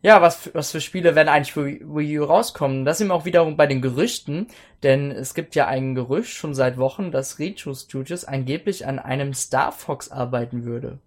Ja, 0.02 0.22
was, 0.22 0.38
für- 0.38 0.54
was 0.54 0.72
für 0.72 0.80
Spiele 0.80 1.14
werden 1.14 1.28
eigentlich 1.28 1.52
für 1.52 1.66
Wii 1.66 2.20
U 2.20 2.24
rauskommen? 2.24 2.86
Das 2.86 2.98
sind 2.98 3.10
wir 3.10 3.14
auch 3.14 3.26
wiederum 3.26 3.58
bei 3.58 3.68
den 3.68 3.82
Gerüchten, 3.82 4.48
denn 4.84 5.12
es 5.12 5.34
gibt 5.34 5.54
ja 5.54 5.68
ein 5.68 5.96
Gerücht 5.96 6.32
schon 6.32 6.54
seit 6.56 6.78
Wochen, 6.78 7.12
dass 7.12 7.40
Retro 7.40 7.74
Studios 7.74 8.24
angeblich 8.24 8.88
an 8.88 8.98
einem 8.98 9.34
Star 9.34 9.74
Fox 9.74 10.10
arbeiten 10.10 10.64
würde. 10.64 10.98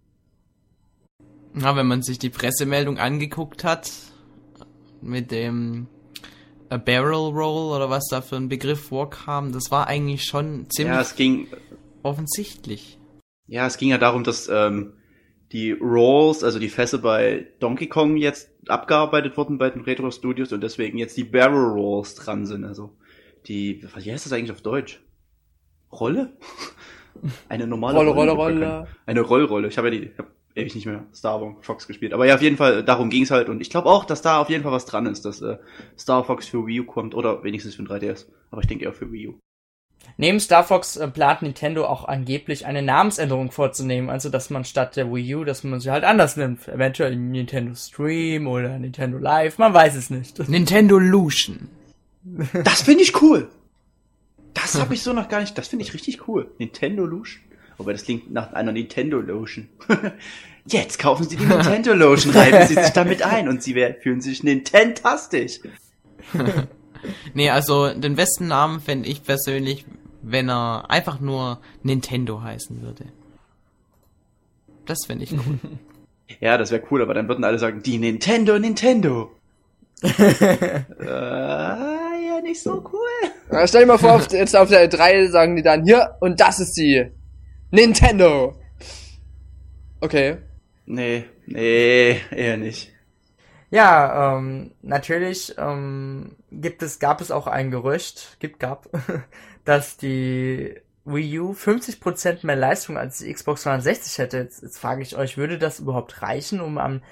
Na, 1.55 1.75
wenn 1.77 1.87
man 1.87 2.03
sich 2.03 2.19
die 2.19 2.29
Pressemeldung 2.31 2.99
angeguckt 2.99 3.65
hat, 3.65 3.91
mit 5.01 5.31
dem 5.31 5.87
a 6.71 6.77
Barrel 6.77 7.31
Roll 7.33 7.75
oder 7.77 7.91
was 7.91 8.07
da 8.11 8.21
für 8.21 8.37
ein 8.37 8.49
Begriff 8.49 8.89
vorkam, 8.89 9.53
das 9.53 9.71
war 9.71 9.87
eigentlich 9.87 10.25
schon 10.25 10.67
ziemlich 10.71 10.95
Ja, 10.95 11.01
es 11.01 11.15
ging, 11.17 11.47
offensichtlich. 12.03 12.99
ja, 13.47 13.67
es 13.67 13.77
ging 13.77 13.91
ja 13.91 13.99
darum, 13.99 14.25
dass 14.25 14.49
ähm, 14.49 14.95
die 15.53 15.73
Rolls, 15.73 16.43
also 16.43 16.59
die 16.59 16.69
Fässer 16.69 16.99
bei 16.99 17.47
Donkey 17.61 17.87
Kong 17.89 18.17
jetzt 18.17 18.51
abgearbeitet 18.69 19.37
wurden 19.37 19.59
bei 19.59 19.71
den 19.71 19.83
Retro 19.83 20.11
Studios 20.11 20.53
und 20.53 20.63
deswegen 20.63 20.99
jetzt 20.99 21.17
die 21.17 21.25
Barrel 21.25 21.73
Rolls 21.73 22.15
dran 22.15 22.47
sind. 22.47 22.65
Also 22.65 22.91
die, 23.47 23.83
wie 23.97 24.13
heißt 24.13 24.27
das 24.27 24.33
eigentlich 24.33 24.53
auf 24.53 24.63
Deutsch? 24.63 25.01
Rolle? 25.93 26.33
Eine 27.49 27.67
normale 27.67 27.99
Rolle, 27.99 28.11
Rolle, 28.11 28.33
Rolle. 28.33 28.55
Rolle. 28.55 28.87
Eine 29.07 29.21
Rollrolle. 29.21 29.69
Ich 29.69 29.79
habe 29.79 29.89
ja 29.89 30.01
die, 30.01 30.07
ich 30.07 30.19
hab 30.19 30.27
ewig 30.55 30.75
nicht 30.75 30.87
mehr 30.87 31.05
Star 31.15 31.57
Fox 31.61 31.87
gespielt. 31.87 32.13
Aber 32.13 32.27
ja, 32.27 32.35
auf 32.35 32.43
jeden 32.43 32.57
Fall, 32.57 32.85
darum 32.85 33.11
ging's 33.11 33.31
halt. 33.31 33.49
Und 33.49 33.61
ich 33.61 33.71
glaube 33.71 33.89
auch, 33.89 34.05
dass 34.05 34.23
da 34.23 34.41
auf 34.41 34.51
jeden 34.51 34.63
Fall 34.63 34.73
was 34.73 34.87
dran 34.87 35.07
ist, 35.07 35.25
dass 35.25 35.43
äh, 35.43 35.59
Star 35.99 36.25
Fox 36.25 36.47
für 36.47 36.67
Wii 36.67 36.81
U 36.81 36.85
kommt. 36.85 37.15
Oder 37.15 37.43
wenigstens 37.43 37.75
für 37.75 37.83
den 37.83 37.89
3DS. 37.89 38.27
Aber 38.51 38.61
ich 38.61 38.69
denke 38.69 38.85
eher 38.85 38.93
für 38.93 39.11
Wii 39.11 39.29
U. 39.29 39.39
Neben 40.17 40.39
Star 40.39 40.65
Fox 40.65 40.97
äh, 40.97 41.09
plant 41.09 41.43
Nintendo 41.43 41.87
auch 41.87 42.05
angeblich 42.05 42.67
eine 42.67 42.83
Namensänderung 42.83 43.51
vorzunehmen, 43.51 44.11
also 44.11 44.29
dass 44.29 44.51
man 44.51 44.65
statt 44.65 44.97
der 44.97 45.13
Wii 45.13 45.35
U, 45.37 45.45
dass 45.45 45.65
man 45.65 45.81
sie 45.81 45.91
halt 45.91 46.05
anders 46.05 46.37
nimmt. 46.37 46.69
Eventuell 46.69 47.17
Nintendo 47.17 47.75
Stream 47.75 48.47
oder 48.47 48.79
Nintendo 48.79 49.19
Live, 49.19 49.59
man 49.59 49.75
weiß 49.75 49.97
es 49.97 50.11
nicht. 50.11 50.39
Nintendo 50.49 50.99
Lution. 50.99 51.69
Das 52.65 52.83
finde 52.83 53.03
ich 53.03 53.21
cool. 53.23 53.49
Das 54.53 54.79
habe 54.79 54.95
ich 54.95 55.03
so 55.03 55.13
noch 55.13 55.29
gar 55.29 55.41
nicht. 55.41 55.59
Das 55.59 55.69
finde 55.69 55.85
ich 55.85 55.95
richtig 55.95 56.29
cool. 56.29 56.51
Nintendo 56.59 57.05
Lotion. 57.05 57.43
Wobei 57.77 57.93
das 57.93 58.05
klingt 58.05 58.33
nach 58.33 58.53
einer 58.53 58.73
Nintendo 58.73 59.21
Lotion. 59.21 59.69
Jetzt 60.67 60.99
kaufen 60.99 61.29
Sie 61.29 61.37
die 61.37 61.45
Nintendo 61.45 61.93
Lotion, 61.93 62.33
reiben 62.35 62.67
Sie 62.67 62.75
sich 62.75 62.91
damit 62.91 63.23
ein 63.23 63.49
und 63.49 63.63
Sie 63.63 63.75
werden, 63.75 63.97
fühlen 64.01 64.21
sich 64.21 64.43
Nintendastisch. 64.43 65.61
nee, 67.35 67.51
also 67.51 67.93
den 67.93 68.17
besten 68.17 68.49
Namen 68.49 68.81
fände 68.81 69.09
ich 69.09 69.23
persönlich, 69.23 69.85
wenn 70.23 70.49
er 70.49 70.91
einfach 70.91 71.21
nur 71.21 71.61
Nintendo 71.83 72.43
heißen 72.43 72.81
würde. 72.83 73.05
Das 74.87 75.05
fände 75.07 75.25
ich 75.25 75.33
cool. 75.33 75.59
ja, 76.41 76.57
das 76.57 76.71
wäre 76.71 76.83
cool, 76.91 77.03
aber 77.03 77.15
dann 77.15 77.29
würden 77.29 77.45
alle 77.45 77.59
sagen, 77.59 77.83
die 77.83 77.99
Nintendo 77.99 78.59
Nintendo. 78.59 79.33
äh, 80.03 80.45
ja, 81.01 82.41
nicht 82.43 82.63
so 82.63 82.83
cool. 82.93 83.31
Ja, 83.51 83.67
stell 83.67 83.83
dir 83.83 83.87
mal 83.87 83.99
vor, 83.99 84.15
auf, 84.15 84.33
jetzt 84.33 84.57
auf 84.57 84.69
der 84.69 84.89
3 84.89 85.29
sagen 85.29 85.57
die 85.57 85.63
dann 85.63 85.85
hier 85.85 86.17
und 86.21 86.41
das 86.41 86.61
ist 86.61 86.73
die 86.77 87.11
Nintendo. 87.75 88.55
Okay. 90.01 90.37
Nee, 90.87 91.25
nee, 91.47 92.21
eher 92.31 92.57
nicht. 92.57 92.93
Ja, 93.71 94.37
ähm, 94.37 94.71
natürlich 94.83 95.57
ähm, 95.59 96.37
gibt 96.53 96.85
es, 96.85 97.01
gab 97.01 97.21
es 97.21 97.33
auch 97.33 97.49
ein 97.49 97.73
Gerücht, 97.73 98.37
gibt, 98.39 98.61
gab, 98.61 98.89
dass 99.65 99.97
die 99.97 100.77
Wii 101.05 101.41
U 101.41 101.51
50% 101.51 102.47
mehr 102.47 102.55
Leistung 102.55 102.97
als 102.97 103.19
die 103.19 103.33
Xbox 103.33 103.65
360 103.65 104.19
hätte. 104.19 104.39
Jetzt, 104.39 104.63
jetzt 104.63 104.79
frage 104.79 105.03
ich 105.03 105.17
euch, 105.17 105.37
würde 105.37 105.59
das 105.59 105.81
überhaupt 105.81 106.23
reichen, 106.23 106.61
um 106.61 106.79
am 106.79 107.03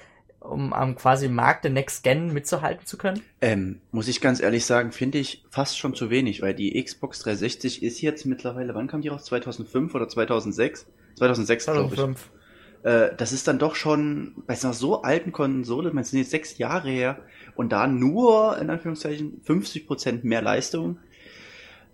um 0.43 0.73
am 0.73 0.95
quasi 0.95 1.29
Markt 1.29 1.63
der 1.63 1.71
Next 1.71 2.03
Gen 2.03 2.33
mitzuhalten 2.33 2.85
zu 2.85 2.97
können? 2.97 3.21
Ähm, 3.41 3.81
muss 3.91 4.07
ich 4.07 4.21
ganz 4.21 4.41
ehrlich 4.41 4.65
sagen, 4.65 4.91
finde 4.91 5.17
ich 5.17 5.43
fast 5.49 5.77
schon 5.77 5.95
zu 5.95 6.09
wenig, 6.09 6.41
weil 6.41 6.53
die 6.53 6.81
Xbox 6.81 7.19
360 7.19 7.83
ist 7.83 8.01
jetzt 8.01 8.25
mittlerweile, 8.25 8.75
wann 8.75 8.87
kam 8.87 9.01
die 9.01 9.09
raus? 9.09 9.25
2005 9.25 9.95
oder 9.95 10.07
2006? 10.07 10.87
2006, 11.15 11.65
2005. 11.65 11.95
glaube 11.95 12.11
ich 12.13 12.43
äh, 12.83 13.15
das 13.15 13.31
ist 13.31 13.47
dann 13.47 13.59
doch 13.59 13.75
schon 13.75 14.33
bei 14.45 14.57
einer 14.61 14.73
so 14.73 15.01
alten 15.01 15.31
Konsole, 15.31 15.91
man 15.93 16.03
sind 16.03 16.19
jetzt 16.19 16.31
sechs 16.31 16.57
Jahre 16.57 16.89
her 16.89 17.19
und 17.55 17.71
da 17.71 17.87
nur 17.87 18.57
in 18.59 18.69
Anführungszeichen 18.69 19.41
50 19.43 19.87
Prozent 19.87 20.23
mehr 20.23 20.41
Leistung. 20.41 20.99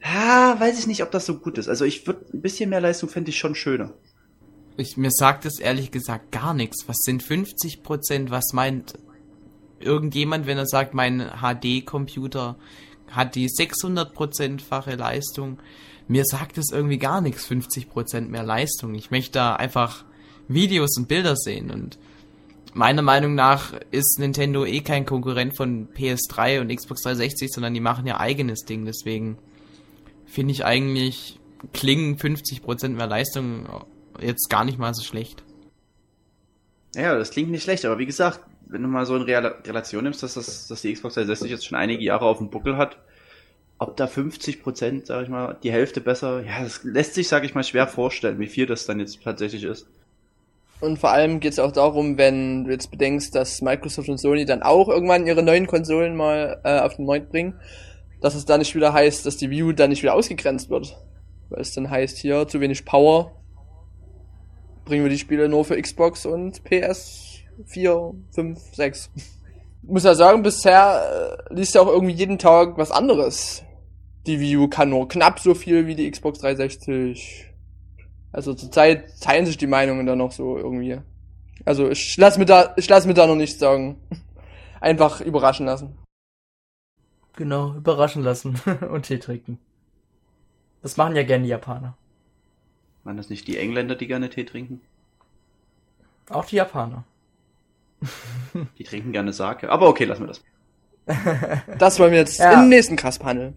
Ja, 0.03 0.55
weiß 0.59 0.79
ich 0.79 0.88
nicht, 0.88 1.03
ob 1.03 1.12
das 1.12 1.25
so 1.25 1.39
gut 1.39 1.57
ist. 1.57 1.67
Also 1.67 1.85
ich 1.85 2.07
würde 2.07 2.25
ein 2.33 2.41
bisschen 2.41 2.69
mehr 2.69 2.81
Leistung 2.81 3.09
fände 3.09 3.29
ich 3.29 3.38
schon 3.38 3.55
schöner. 3.55 3.93
Ich, 4.77 4.97
mir 4.97 5.12
sagt 5.12 5.45
es 5.45 5.60
ehrlich 5.60 5.91
gesagt 5.91 6.32
gar 6.32 6.53
nichts. 6.53 6.88
Was 6.88 6.97
sind 7.03 7.23
50 7.23 7.84
Prozent? 7.84 8.32
Was 8.32 8.53
meint 8.53 8.93
irgendjemand, 9.79 10.45
wenn 10.45 10.58
er 10.58 10.67
sagt, 10.67 10.93
mein 10.93 11.29
HD-Computer 11.41 12.55
hat 13.12 13.36
die 13.36 13.49
600-fache 13.49 14.95
Leistung? 14.95 15.60
Mir 16.08 16.25
sagt 16.25 16.58
es 16.58 16.71
irgendwie 16.71 16.97
gar 16.97 17.21
nichts, 17.21 17.45
50 17.45 17.89
Prozent 17.89 18.32
mehr 18.32 18.43
Leistung. 18.43 18.95
Ich 18.95 19.12
möchte 19.12 19.34
da 19.34 19.55
einfach 19.55 20.05
Videos 20.47 20.97
und 20.97 21.08
Bilder 21.08 21.36
sehen 21.36 21.69
und 21.71 21.99
meiner 22.73 23.01
Meinung 23.01 23.36
nach 23.36 23.73
ist 23.91 24.19
Nintendo 24.19 24.65
eh 24.65 24.82
kein 24.82 25.05
Konkurrent 25.05 25.55
von 25.55 25.88
PS3 25.89 26.62
und 26.62 26.75
Xbox 26.75 27.01
360, 27.03 27.51
sondern 27.51 27.73
die 27.73 27.79
machen 27.79 28.05
ja 28.08 28.19
eigenes 28.19 28.65
Ding. 28.65 28.86
Deswegen 28.86 29.38
finde 30.25 30.53
ich 30.53 30.65
eigentlich 30.65 31.39
klingen 31.73 32.17
50% 32.17 32.89
mehr 32.89 33.08
Leistung 33.08 33.67
jetzt 34.21 34.49
gar 34.49 34.65
nicht 34.65 34.77
mal 34.77 34.93
so 34.93 35.03
schlecht. 35.03 35.43
Ja, 36.95 37.15
das 37.17 37.32
klingt 37.32 37.51
nicht 37.51 37.63
schlecht, 37.63 37.86
aber 37.86 37.99
wie 37.99 38.05
gesagt, 38.05 38.41
wenn 38.67 38.84
du 38.84 38.88
mal 38.88 39.05
so 39.05 39.15
in 39.15 39.23
Relation 39.23 40.03
nimmst, 40.03 40.23
dass, 40.23 40.36
das, 40.36 40.67
dass 40.67 40.82
die 40.82 40.93
Xbox 40.93 41.15
360 41.15 41.51
jetzt 41.51 41.65
schon 41.65 41.77
einige 41.77 42.03
Jahre 42.03 42.25
auf 42.25 42.38
dem 42.38 42.49
Buckel 42.49 42.77
hat, 42.77 42.97
ob 43.79 43.95
da 43.95 44.08
50 44.08 44.62
Prozent, 44.62 45.08
sag 45.08 45.23
ich 45.23 45.29
mal, 45.29 45.58
die 45.63 45.71
Hälfte 45.71 46.01
besser, 46.01 46.43
ja, 46.43 46.63
das 46.63 46.84
lässt 46.84 47.15
sich, 47.15 47.27
sag 47.27 47.45
ich 47.45 47.55
mal, 47.55 47.63
schwer 47.63 47.88
vorstellen, 47.88 48.39
wie 48.39 48.47
viel 48.47 48.65
das 48.65 48.86
dann 48.86 48.99
jetzt 48.99 49.23
tatsächlich 49.23 49.63
ist. 49.63 49.88
Und 50.82 50.99
vor 50.99 51.12
allem 51.12 51.39
geht 51.39 51.53
es 51.53 51.60
auch 51.60 51.71
darum, 51.71 52.17
wenn 52.17 52.65
du 52.65 52.71
jetzt 52.71 52.91
bedenkst, 52.91 53.36
dass 53.36 53.62
Microsoft 53.62 54.10
und 54.10 54.17
Sony 54.17 54.45
dann 54.45 54.63
auch 54.63 54.88
irgendwann 54.88 55.27
ihre 55.27 55.43
neuen 55.43 55.67
Konsolen 55.67 56.15
mal 56.15 56.62
äh, 56.63 56.79
auf 56.79 56.95
den 56.95 57.05
Markt 57.05 57.29
bringen, 57.32 57.60
dass 58.21 58.36
es 58.36 58.45
dann 58.45 58.60
nicht 58.60 58.75
wieder 58.75 58.93
heißt, 58.93 59.25
dass 59.25 59.38
die 59.38 59.49
Wii 59.49 59.63
U 59.63 59.71
dann 59.73 59.89
nicht 59.89 60.03
wieder 60.03 60.13
ausgegrenzt 60.13 60.69
wird. 60.69 60.97
Weil 61.49 61.62
es 61.62 61.73
dann 61.73 61.89
heißt, 61.89 62.17
hier 62.17 62.47
zu 62.47 62.62
wenig 62.62 62.86
Power, 62.86 63.38
bringen 64.89 65.06
wir 65.06 65.10
die 65.10 65.17
Spiele 65.17 65.47
nur 65.47 65.63
für 65.63 65.82
Xbox 65.82 66.25
und 66.25 66.63
PS 66.65 67.39
4, 67.65 68.13
5, 68.32 68.60
6. 68.73 69.12
Ich 69.15 69.89
muss 69.89 70.04
ja 70.04 70.13
sagen, 70.15 70.43
bisher 70.43 71.39
äh, 71.49 71.54
liest 71.54 71.75
ja 71.75 71.82
auch 71.82 71.88
irgendwie 71.88 72.13
jeden 72.13 72.38
Tag 72.38 72.78
was 72.78 72.91
anderes. 72.91 73.63
Die 74.28 74.39
Wii 74.39 74.58
U 74.58 74.67
kann 74.67 74.89
nur 74.89 75.08
knapp 75.08 75.39
so 75.39 75.56
viel 75.56 75.88
wie 75.88 75.95
die 75.95 76.12
Xbox 76.12 76.39
360 76.39 77.49
also 78.32 78.54
zurzeit 78.54 79.19
teilen 79.19 79.45
sich 79.45 79.58
die 79.58 79.67
Meinungen 79.67 80.06
da 80.06 80.15
noch 80.15 80.32
so 80.32 80.58
irgendwie. 80.58 80.99
Also 81.65 81.89
ich 81.89 82.15
lass 82.17 82.38
mir 82.38 82.45
da, 82.45 82.73
ich 82.78 82.88
lass 82.88 83.06
mir 83.06 83.13
da 83.13 83.28
noch 83.28 83.36
nichts 83.36 83.60
sagen. 83.60 83.99
Einfach 84.82 85.19
überraschen 85.21 85.65
lassen. 85.65 85.97
Genau, 87.36 87.73
überraschen 87.73 88.23
lassen 88.23 88.60
und 88.91 89.04
Tee 89.04 89.19
trinken. 89.19 89.60
Das 90.82 90.95
machen 90.95 91.15
ja 91.15 91.23
gerne 91.23 91.43
die 91.43 91.49
Japaner. 91.49 91.97
Waren 93.03 93.17
das 93.17 93.29
nicht 93.29 93.47
die 93.47 93.57
Engländer, 93.57 93.95
die 93.95 94.07
gerne 94.07 94.29
Tee 94.29 94.45
trinken? 94.45 94.81
Auch 96.29 96.45
die 96.45 96.57
Japaner. 96.57 97.03
die 98.77 98.83
trinken 98.83 99.12
gerne 99.12 99.33
Sake. 99.33 99.69
Aber 99.69 99.88
okay, 99.88 100.05
lassen 100.05 100.23
wir 100.23 100.27
das. 100.27 100.43
Das 101.79 101.99
wollen 101.99 102.12
wir 102.12 102.19
jetzt 102.19 102.39
ja. 102.39 102.62
im 102.62 102.69
nächsten 102.69 102.95
Kaspanel. 102.95 103.53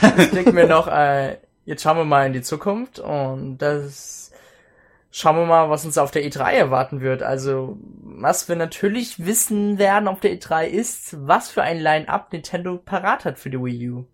Das 0.00 0.30
klingt 0.30 0.54
mir 0.54 0.66
noch 0.66 0.88
äh, 0.88 1.36
jetzt 1.66 1.82
schauen 1.82 1.98
wir 1.98 2.04
mal 2.04 2.26
in 2.26 2.32
die 2.32 2.42
Zukunft 2.42 2.98
und 2.98 3.58
das 3.58 4.32
schauen 5.10 5.36
wir 5.36 5.44
mal, 5.44 5.68
was 5.68 5.84
uns 5.84 5.98
auf 5.98 6.10
der 6.10 6.24
E3 6.24 6.52
erwarten 6.52 7.00
wird. 7.00 7.22
Also, 7.22 7.76
was 8.02 8.48
wir 8.48 8.56
natürlich 8.56 9.26
wissen 9.26 9.78
werden 9.78 10.08
auf 10.08 10.20
der 10.20 10.38
E3 10.38 10.66
ist, 10.66 11.16
was 11.26 11.50
für 11.50 11.62
ein 11.62 11.78
Line-Up 11.78 12.32
Nintendo 12.32 12.76
parat 12.76 13.24
hat 13.24 13.38
für 13.38 13.50
die 13.50 13.62
Wii 13.62 13.90
U. 13.90 14.04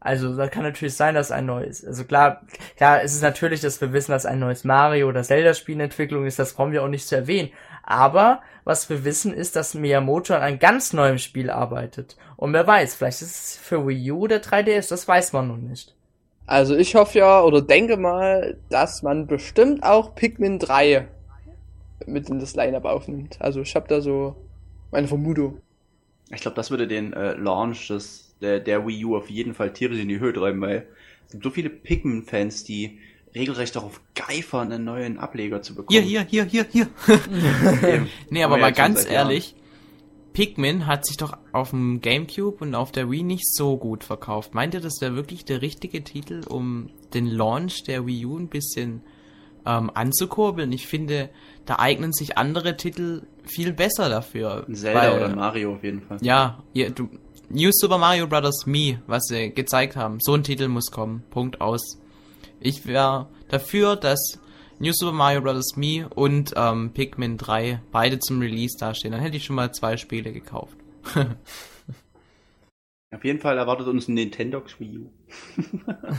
Also, 0.00 0.36
das 0.36 0.50
kann 0.50 0.62
natürlich 0.62 0.94
sein, 0.94 1.14
dass 1.14 1.32
ein 1.32 1.46
neues, 1.46 1.84
also 1.84 2.04
klar, 2.04 2.42
klar, 2.76 3.02
es 3.02 3.14
ist 3.14 3.22
natürlich, 3.22 3.60
dass 3.60 3.80
wir 3.80 3.92
wissen, 3.92 4.12
dass 4.12 4.26
ein 4.26 4.38
neues 4.38 4.64
Mario 4.64 5.08
oder 5.08 5.22
Zelda-Spiel 5.22 5.74
in 5.74 5.80
Entwicklung 5.80 6.24
ist, 6.24 6.38
das 6.38 6.54
brauchen 6.54 6.72
wir 6.72 6.84
auch 6.84 6.88
nicht 6.88 7.08
zu 7.08 7.16
erwähnen. 7.16 7.50
Aber, 7.82 8.42
was 8.64 8.88
wir 8.90 9.04
wissen, 9.04 9.32
ist, 9.32 9.56
dass 9.56 9.74
Miyamoto 9.74 10.34
an 10.34 10.42
einem 10.42 10.58
ganz 10.58 10.92
neuen 10.92 11.18
Spiel 11.18 11.50
arbeitet. 11.50 12.16
Und 12.36 12.52
wer 12.52 12.66
weiß, 12.66 12.94
vielleicht 12.94 13.22
ist 13.22 13.34
es 13.34 13.56
für 13.56 13.86
Wii 13.86 14.12
U 14.12 14.20
oder 14.20 14.36
3DS, 14.36 14.90
das 14.90 15.08
weiß 15.08 15.32
man 15.32 15.48
noch 15.48 15.56
nicht. 15.56 15.96
Also 16.48 16.76
ich 16.76 16.94
hoffe 16.94 17.18
ja 17.18 17.42
oder 17.42 17.60
denke 17.60 17.98
mal, 17.98 18.56
dass 18.70 19.02
man 19.02 19.26
bestimmt 19.26 19.82
auch 19.82 20.14
Pikmin 20.14 20.58
3 20.58 21.06
mit 22.06 22.30
in 22.30 22.38
das 22.38 22.56
Lineup 22.56 22.86
aufnimmt. 22.86 23.36
Also 23.40 23.60
ich 23.60 23.74
habe 23.76 23.86
da 23.86 24.00
so 24.00 24.34
meine 24.90 25.08
Vermutung. 25.08 25.60
Ich 26.30 26.40
glaube, 26.40 26.54
das 26.54 26.70
würde 26.70 26.88
den 26.88 27.12
äh, 27.12 27.34
Launch 27.34 27.88
des, 27.88 28.27
der, 28.40 28.60
der 28.60 28.86
Wii 28.86 29.04
U 29.04 29.16
auf 29.16 29.30
jeden 29.30 29.54
Fall 29.54 29.72
tierisch 29.72 29.98
in 29.98 30.08
die 30.08 30.20
Höhe 30.20 30.32
treiben, 30.32 30.60
weil 30.60 30.86
es 31.26 31.32
gibt 31.32 31.44
so 31.44 31.50
viele 31.50 31.70
Pikmin-Fans, 31.70 32.64
die 32.64 32.98
regelrecht 33.34 33.76
darauf 33.76 34.00
geifern, 34.14 34.72
einen 34.72 34.84
neuen 34.84 35.18
Ableger 35.18 35.62
zu 35.62 35.74
bekommen. 35.74 36.02
Hier, 36.02 36.02
hier, 36.02 36.44
hier, 36.44 36.44
hier, 36.44 36.66
hier. 36.70 36.88
nee, 38.30 38.42
aber 38.42 38.56
mal 38.56 38.72
ganz 38.72 39.04
ehrlich, 39.08 39.54
Pikmin 40.32 40.86
hat 40.86 41.04
sich 41.04 41.16
doch 41.16 41.36
auf 41.52 41.70
dem 41.70 42.00
GameCube 42.00 42.62
und 42.64 42.74
auf 42.74 42.92
der 42.92 43.10
Wii 43.10 43.24
nicht 43.24 43.52
so 43.52 43.76
gut 43.76 44.04
verkauft. 44.04 44.54
Meint 44.54 44.74
ihr, 44.74 44.80
das 44.80 45.00
wäre 45.00 45.16
wirklich 45.16 45.44
der 45.44 45.62
richtige 45.62 46.04
Titel, 46.04 46.42
um 46.48 46.90
den 47.12 47.26
Launch 47.26 47.82
der 47.84 48.06
Wii 48.06 48.26
U 48.26 48.38
ein 48.38 48.48
bisschen 48.48 49.02
ähm, 49.66 49.90
anzukurbeln? 49.92 50.70
Ich 50.72 50.86
finde, 50.86 51.30
da 51.66 51.80
eignen 51.80 52.12
sich 52.12 52.38
andere 52.38 52.76
Titel 52.76 53.22
viel 53.44 53.72
besser 53.72 54.08
dafür. 54.08 54.64
Zelda 54.72 55.00
weil, 55.00 55.16
oder 55.16 55.34
Mario 55.34 55.74
auf 55.74 55.82
jeden 55.82 56.02
Fall. 56.02 56.18
Ja, 56.20 56.62
ihr, 56.72 56.90
du, 56.90 57.08
New 57.50 57.70
Super 57.72 57.96
Mario 57.96 58.26
Bros. 58.26 58.66
Me, 58.66 59.00
was 59.06 59.24
sie 59.28 59.50
gezeigt 59.54 59.96
haben. 59.96 60.20
So 60.20 60.34
ein 60.34 60.42
Titel 60.42 60.68
muss 60.68 60.90
kommen. 60.90 61.22
Punkt 61.30 61.62
aus. 61.62 61.98
Ich 62.60 62.86
wäre 62.86 63.28
dafür, 63.48 63.96
dass 63.96 64.38
New 64.78 64.92
Super 64.92 65.12
Mario 65.12 65.40
Bros. 65.40 65.74
Me 65.76 66.08
und 66.14 66.52
ähm, 66.56 66.92
Pikmin 66.92 67.38
3 67.38 67.80
beide 67.90 68.18
zum 68.18 68.40
Release 68.40 68.76
dastehen. 68.78 69.12
Dann 69.12 69.22
hätte 69.22 69.38
ich 69.38 69.46
schon 69.46 69.56
mal 69.56 69.72
zwei 69.72 69.96
Spiele 69.96 70.32
gekauft. 70.32 70.76
Auf 73.14 73.24
jeden 73.24 73.40
Fall 73.40 73.56
erwartet 73.56 73.86
uns 73.86 74.08
ein 74.08 74.14
Nintendo 74.14 74.62
Wii 74.78 74.98
U. 74.98 75.10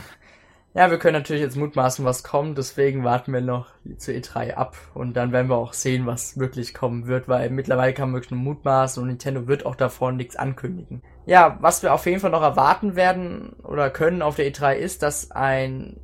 ja, 0.72 0.90
wir 0.90 0.98
können 0.98 1.14
natürlich 1.18 1.42
jetzt 1.42 1.56
mutmaßen, 1.56 2.04
was 2.04 2.22
kommt, 2.22 2.56
deswegen 2.56 3.02
warten 3.02 3.32
wir 3.32 3.40
noch 3.40 3.66
zur 3.96 4.14
E3 4.14 4.54
ab 4.54 4.76
und 4.94 5.14
dann 5.14 5.32
werden 5.32 5.48
wir 5.48 5.56
auch 5.56 5.72
sehen, 5.72 6.06
was 6.06 6.38
wirklich 6.38 6.74
kommen 6.74 7.08
wird, 7.08 7.26
weil 7.26 7.50
mittlerweile 7.50 7.92
kann 7.92 8.10
man 8.10 8.20
wirklich 8.20 8.30
nur 8.30 8.40
mutmaßen 8.40 9.02
und 9.02 9.08
Nintendo 9.08 9.48
wird 9.48 9.66
auch 9.66 9.74
davor 9.74 10.12
nichts 10.12 10.36
ankündigen. 10.36 11.02
Ja, 11.26 11.58
was 11.60 11.82
wir 11.82 11.92
auf 11.92 12.06
jeden 12.06 12.20
Fall 12.20 12.30
noch 12.30 12.42
erwarten 12.42 12.94
werden 12.94 13.56
oder 13.64 13.90
können 13.90 14.22
auf 14.22 14.36
der 14.36 14.52
E3 14.52 14.74
ist, 14.74 15.02
dass 15.02 15.32
ein 15.32 15.96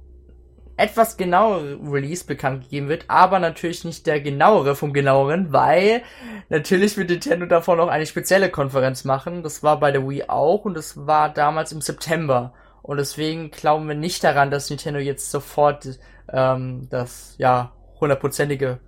etwas 0.77 1.17
genauere 1.17 1.79
Release 1.91 2.25
bekannt 2.25 2.65
gegeben 2.65 2.89
wird, 2.89 3.05
aber 3.09 3.39
natürlich 3.39 3.85
nicht 3.85 4.07
der 4.07 4.21
genauere 4.21 4.75
vom 4.75 4.93
genaueren, 4.93 5.53
weil 5.53 6.03
natürlich 6.49 6.97
wird 6.97 7.11
Nintendo 7.11 7.47
davor 7.47 7.77
noch 7.77 7.89
eine 7.89 8.05
spezielle 8.05 8.51
Konferenz 8.51 9.05
machen. 9.05 9.43
Das 9.43 9.63
war 9.63 9.81
bei 9.81 9.91
der 9.91 10.07
Wii 10.07 10.25
auch 10.29 10.65
und 10.65 10.75
das 10.75 11.07
war 11.07 11.33
damals 11.33 11.73
im 11.73 11.81
September. 11.81 12.53
Und 12.87 12.99
deswegen 12.99 13.51
glauben 13.51 13.89
wir 13.89 13.97
nicht 13.97 14.23
daran, 14.23 14.53
dass 14.53 14.71
Nintendo 14.71 15.01
jetzt 15.01 15.33
sofort 15.33 15.99
ähm, 16.33 16.87
das 16.89 17.35
ja 17.37 17.73
hundertprozentige 18.01 18.79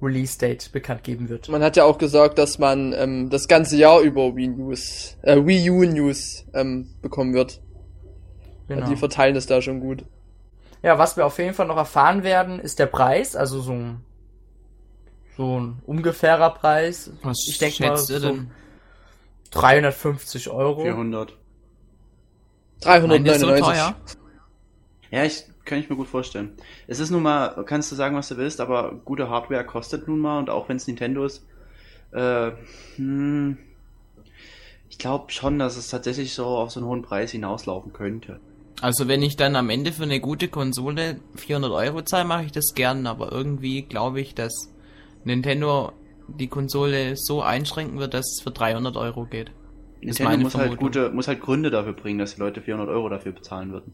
Release-Date 0.00 0.70
bekannt 0.70 1.02
geben 1.02 1.28
wird. 1.28 1.48
Man 1.48 1.60
hat 1.60 1.76
ja 1.76 1.82
auch 1.82 1.98
gesagt, 1.98 2.38
dass 2.38 2.60
man 2.60 2.92
ähm, 2.92 3.30
das 3.30 3.48
ganze 3.48 3.76
Jahr 3.76 4.00
über 4.02 4.36
Wii 4.36 4.48
News, 4.48 5.16
äh, 5.22 5.44
Wii 5.44 5.68
U 5.70 5.82
News 5.82 6.44
ähm, 6.54 6.88
bekommen 7.02 7.34
wird. 7.34 7.60
Genau. 8.68 8.82
Also 8.82 8.92
die 8.92 8.98
verteilen 8.98 9.34
das 9.34 9.46
da 9.46 9.60
schon 9.60 9.80
gut. 9.80 10.04
Ja, 10.84 10.98
was 11.00 11.16
wir 11.16 11.26
auf 11.26 11.36
jeden 11.38 11.54
Fall 11.54 11.66
noch 11.66 11.76
erfahren 11.76 12.22
werden, 12.22 12.60
ist 12.60 12.78
der 12.78 12.86
Preis, 12.86 13.34
also 13.34 13.60
so 13.60 13.72
ein 13.72 14.04
so 15.36 15.58
ein 15.58 15.82
ungefährer 15.86 16.50
Preis. 16.50 17.10
Was 17.24 17.48
ich 17.48 17.58
denke 17.58 17.84
mal 17.84 17.96
so 17.96 18.16
denn? 18.20 18.52
350 19.50 20.50
Euro. 20.50 20.82
400. 20.82 21.36
399. 22.84 23.76
So 24.06 24.14
ja, 25.10 25.24
ich 25.24 25.44
kann 25.64 25.78
ich 25.78 25.88
mir 25.88 25.96
gut 25.96 26.08
vorstellen. 26.08 26.56
Es 26.86 26.98
ist 26.98 27.10
nun 27.10 27.22
mal, 27.22 27.64
kannst 27.66 27.90
du 27.92 27.96
sagen, 27.96 28.16
was 28.16 28.28
du 28.28 28.36
willst, 28.36 28.60
aber 28.60 28.94
gute 29.04 29.28
Hardware 29.28 29.64
kostet 29.64 30.08
nun 30.08 30.18
mal 30.18 30.38
und 30.38 30.50
auch 30.50 30.68
wenn 30.68 30.76
es 30.76 30.86
Nintendo 30.86 31.24
ist, 31.24 31.46
äh, 32.12 32.50
hm, 32.96 33.58
ich 34.90 34.98
glaube 34.98 35.32
schon, 35.32 35.58
dass 35.58 35.76
es 35.76 35.88
tatsächlich 35.88 36.34
so 36.34 36.46
auf 36.46 36.70
so 36.70 36.80
einen 36.80 36.88
hohen 36.88 37.02
Preis 37.02 37.32
hinauslaufen 37.32 37.92
könnte. 37.92 38.40
Also 38.80 39.08
wenn 39.08 39.22
ich 39.22 39.36
dann 39.36 39.56
am 39.56 39.70
Ende 39.70 39.92
für 39.92 40.02
eine 40.02 40.20
gute 40.20 40.48
Konsole 40.48 41.20
400 41.36 41.72
Euro 41.72 42.02
zahle, 42.02 42.24
mache 42.24 42.44
ich 42.44 42.52
das 42.52 42.74
gern, 42.74 43.06
aber 43.06 43.32
irgendwie 43.32 43.82
glaube 43.82 44.20
ich, 44.20 44.34
dass 44.34 44.72
Nintendo 45.24 45.92
die 46.28 46.48
Konsole 46.48 47.16
so 47.16 47.42
einschränken 47.42 47.98
wird, 47.98 48.14
dass 48.14 48.26
es 48.32 48.42
für 48.42 48.50
300 48.50 48.96
Euro 48.96 49.24
geht. 49.24 49.50
Nintendo 50.04 50.38
muss 50.38 50.54
halt, 50.54 50.76
gute, 50.76 51.10
muss 51.10 51.28
halt 51.28 51.40
Gründe 51.40 51.70
dafür 51.70 51.92
bringen, 51.92 52.18
dass 52.18 52.34
die 52.34 52.40
Leute 52.40 52.60
400 52.60 52.88
Euro 52.88 53.08
dafür 53.08 53.32
bezahlen 53.32 53.72
würden. 53.72 53.92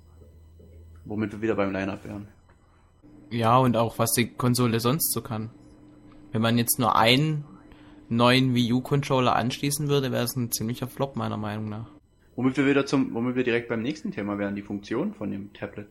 Womit 1.05 1.33
wir 1.33 1.43
wieder 1.43 1.55
beim 1.55 1.73
Line-Up 1.73 2.05
wären. 2.05 2.29
Ja, 3.31 3.59
und 3.59 3.77
auch 3.77 3.99
was 3.99 4.13
die 4.13 4.29
Konsole 4.29 4.81
sonst 4.81 5.13
so 5.13 5.23
kann. 5.23 5.51
Wenn 6.33 6.43
man 6.43 6.59
jetzt 6.59 6.79
nur 6.79 6.97
einen 6.97 7.45
neuen 8.09 8.55
Wii 8.55 8.73
U-Controller 8.73 9.35
anschließen 9.37 9.89
würde, 9.89 10.13
wäre 10.13 10.25
es 10.25 10.37
ein 10.37 10.51
ziemlicher 10.51 10.89
Flop, 10.89 11.17
meiner 11.17 11.37
Meinung 11.37 11.69
nach. 11.69 11.87
Womit 12.37 12.57
wir 12.57 12.67
wieder 12.67 12.87
zum, 12.87 13.15
womit 13.15 13.37
wir 13.37 13.45
direkt 13.45 13.69
beim 13.69 13.83
nächsten 13.83 14.11
Thema 14.11 14.39
wären, 14.39 14.57
die 14.57 14.63
Funktion 14.63 15.15
von 15.15 15.31
dem 15.31 15.53
Tablet. 15.53 15.87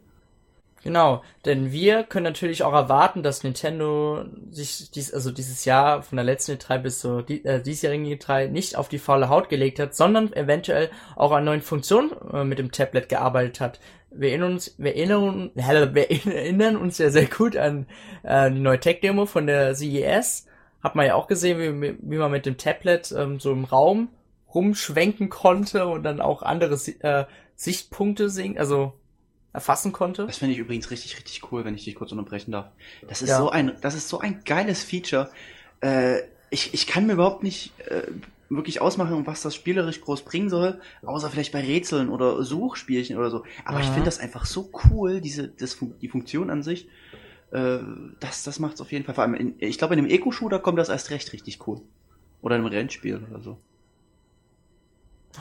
Genau, 0.83 1.23
denn 1.45 1.73
wir 1.73 2.03
können 2.03 2.23
natürlich 2.23 2.63
auch 2.63 2.73
erwarten, 2.73 3.21
dass 3.21 3.43
Nintendo 3.43 4.23
sich 4.49 4.91
dies, 4.91 5.13
also 5.13 5.29
dieses 5.29 5.65
Jahr 5.65 6.03
von 6.03 6.15
der 6.15 6.23
letzten 6.23 6.53
E3 6.53 6.77
bis 6.77 6.99
zur 6.99 7.23
die, 7.23 7.43
äh, 7.43 7.61
diesjährigen 7.61 8.05
E3 8.05 8.47
nicht 8.47 8.77
auf 8.77 8.87
die 8.87 8.99
faule 8.99 9.27
Haut 9.27 9.49
gelegt 9.49 9.79
hat, 9.79 9.93
sondern 9.93 10.31
eventuell 10.31 10.89
auch 11.17 11.31
an 11.33 11.43
neuen 11.43 11.61
Funktionen 11.61 12.11
äh, 12.33 12.45
mit 12.45 12.59
dem 12.59 12.71
Tablet 12.71 13.09
gearbeitet 13.09 13.59
hat. 13.59 13.79
Wir 14.09 14.29
erinnern 14.29 14.53
uns, 14.53 14.73
wir 14.77 14.95
erinnern, 14.95 15.51
wir 15.53 16.09
erinnern 16.09 16.77
uns 16.77 16.97
ja 16.97 17.09
sehr 17.09 17.27
gut 17.27 17.57
an 17.57 17.85
äh, 18.23 18.49
die 18.49 18.59
neue 18.59 18.79
Tech-Demo 18.79 19.25
von 19.25 19.47
der 19.47 19.75
CES. 19.75 20.45
Hat 20.81 20.95
man 20.95 21.05
ja 21.05 21.15
auch 21.15 21.27
gesehen, 21.27 21.81
wie, 21.81 21.97
wie 22.01 22.17
man 22.17 22.31
mit 22.31 22.45
dem 22.45 22.57
Tablet 22.57 23.11
ähm, 23.11 23.39
so 23.41 23.51
im 23.51 23.65
Raum 23.65 24.07
rumschwenken 24.53 25.29
konnte 25.29 25.87
und 25.87 26.03
dann 26.03 26.21
auch 26.21 26.41
andere 26.41 26.75
äh, 27.01 27.25
Sichtpunkte 27.55 28.29
sehen, 28.29 28.57
also 28.57 28.93
erfassen 29.53 29.91
konnte. 29.91 30.25
Das 30.25 30.37
finde 30.37 30.53
ich 30.53 30.59
übrigens 30.59 30.91
richtig, 30.91 31.17
richtig 31.17 31.51
cool, 31.51 31.65
wenn 31.65 31.75
ich 31.75 31.83
dich 31.83 31.95
kurz 31.95 32.11
unterbrechen 32.11 32.51
darf. 32.51 32.67
Das 33.07 33.21
ist 33.21 33.29
ja. 33.29 33.37
so 33.37 33.49
ein, 33.49 33.73
das 33.81 33.95
ist 33.95 34.09
so 34.09 34.19
ein 34.19 34.41
geiles 34.45 34.83
Feature. 34.83 35.29
Äh, 35.81 36.19
ich, 36.49 36.73
ich 36.73 36.87
kann 36.87 37.07
mir 37.07 37.13
überhaupt 37.13 37.43
nicht 37.43 37.73
äh, 37.87 38.03
wirklich 38.49 38.81
ausmachen, 38.81 39.25
was 39.27 39.41
das 39.41 39.55
spielerisch 39.55 40.01
groß 40.01 40.23
bringen 40.23 40.49
soll, 40.49 40.79
außer 41.03 41.29
vielleicht 41.29 41.51
bei 41.51 41.61
Rätseln 41.61 42.09
oder 42.09 42.43
Suchspielchen 42.43 43.17
oder 43.17 43.29
so. 43.29 43.43
Aber 43.65 43.79
ja. 43.79 43.85
ich 43.85 43.89
finde 43.89 44.05
das 44.05 44.19
einfach 44.19 44.45
so 44.45 44.69
cool, 44.85 45.21
diese, 45.21 45.47
das, 45.47 45.77
die 46.01 46.09
Funktion 46.09 46.49
an 46.49 46.63
sich. 46.63 46.87
Äh, 47.51 47.79
das, 48.19 48.43
das 48.43 48.59
macht's 48.59 48.81
auf 48.81 48.91
jeden 48.91 49.05
Fall. 49.05 49.15
Vor 49.15 49.23
allem, 49.23 49.35
in, 49.35 49.55
ich 49.59 49.77
glaube, 49.77 49.93
in 49.93 49.99
einem 49.99 50.09
Eco-Shooter 50.09 50.59
kommt 50.59 50.79
das 50.79 50.89
erst 50.89 51.09
recht 51.09 51.31
richtig 51.33 51.67
cool. 51.67 51.81
Oder 52.41 52.55
in 52.55 52.61
einem 52.61 52.71
Rennspiel 52.71 53.21
oder 53.29 53.41
so. 53.41 53.57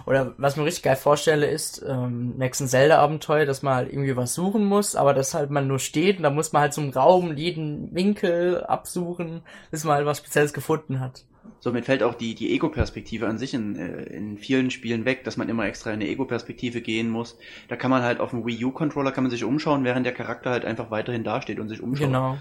Oder 0.07 0.35
was 0.39 0.57
mir 0.57 0.65
richtig 0.65 0.83
geil 0.83 0.97
vorstelle, 0.97 1.47
ist 1.47 1.85
ähm, 1.87 2.37
nächsten 2.37 2.69
Zelda-Abenteuer, 2.69 3.47
dass 3.47 3.63
man 3.63 3.75
halt 3.75 3.93
irgendwie 3.93 4.17
was 4.17 4.35
suchen 4.35 4.65
muss, 4.65 4.97
aber 4.97 5.15
dass 5.15 5.35
halt 5.35 5.51
man 5.51 5.67
nur 5.67 5.79
steht 5.79 6.19
und 6.19 6.23
da 6.23 6.31
muss 6.31 6.53
man 6.53 6.63
halt 6.63 6.75
so 6.75 6.81
einen 6.81 6.93
Raum, 6.93 7.37
jeden 7.37 7.95
Winkel 7.95 8.65
absuchen, 8.65 9.43
bis 9.71 9.85
man 9.85 9.97
halt 9.97 10.07
was 10.07 10.19
Spezielles 10.19 10.53
gefunden 10.53 11.01
hat. 11.01 11.25
Somit 11.61 11.87
fällt 11.87 12.03
auch 12.03 12.15
die, 12.15 12.35
die 12.35 12.53
Ego-Perspektive 12.53 13.27
an 13.27 13.39
sich 13.39 13.55
in, 13.55 13.77
äh, 13.77 14.03
in 14.05 14.39
vielen 14.39 14.71
Spielen 14.71 15.05
weg, 15.05 15.25
dass 15.25 15.37
man 15.37 15.49
immer 15.49 15.67
extra 15.67 15.91
in 15.91 15.95
eine 15.95 16.09
Ego-Perspektive 16.09 16.81
gehen 16.81 17.09
muss. 17.09 17.37
Da 17.69 17.77
kann 17.77 17.91
man 17.91 18.03
halt 18.03 18.21
auf 18.21 18.31
dem 18.31 18.47
Wii 18.47 18.65
U-Controller 18.67 19.13
kann 19.13 19.25
man 19.25 19.31
sich 19.31 19.45
umschauen, 19.45 19.85
während 19.85 20.07
der 20.07 20.15
Charakter 20.15 20.51
halt 20.51 20.65
einfach 20.65 20.91
weiterhin 20.91 21.25
dasteht 21.25 21.59
und 21.59 21.69
sich 21.69 21.81
umschaut. 21.81 22.07
Genau. 22.07 22.39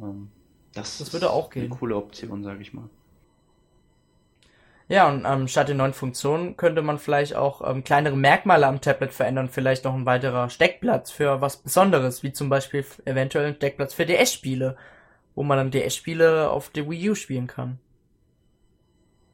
Ähm, 0.00 0.28
das, 0.74 0.98
das 0.98 1.12
würde 1.12 1.30
auch 1.30 1.50
gehen. 1.50 1.64
Eine 1.64 1.74
coole 1.74 1.96
Option, 1.96 2.42
sage 2.42 2.62
ich 2.62 2.72
mal. 2.72 2.88
Ja, 4.88 5.08
und 5.08 5.24
ähm, 5.26 5.48
statt 5.48 5.68
den 5.68 5.78
neuen 5.78 5.92
Funktionen 5.92 6.56
könnte 6.56 6.80
man 6.80 6.98
vielleicht 6.98 7.34
auch 7.34 7.68
ähm, 7.68 7.82
kleinere 7.82 8.16
Merkmale 8.16 8.66
am 8.66 8.80
Tablet 8.80 9.12
verändern, 9.12 9.48
vielleicht 9.48 9.84
noch 9.84 9.94
ein 9.94 10.06
weiterer 10.06 10.48
Steckplatz 10.48 11.10
für 11.10 11.40
was 11.40 11.56
Besonderes, 11.56 12.22
wie 12.22 12.32
zum 12.32 12.48
Beispiel 12.48 12.84
eventuell 13.04 13.46
ein 13.46 13.56
Steckplatz 13.56 13.94
für 13.94 14.06
DS-Spiele, 14.06 14.76
wo 15.34 15.42
man 15.42 15.58
dann 15.58 15.70
DS-Spiele 15.72 16.50
auf 16.50 16.70
der 16.70 16.88
Wii 16.88 17.10
U 17.10 17.14
spielen 17.16 17.48
kann. 17.48 17.78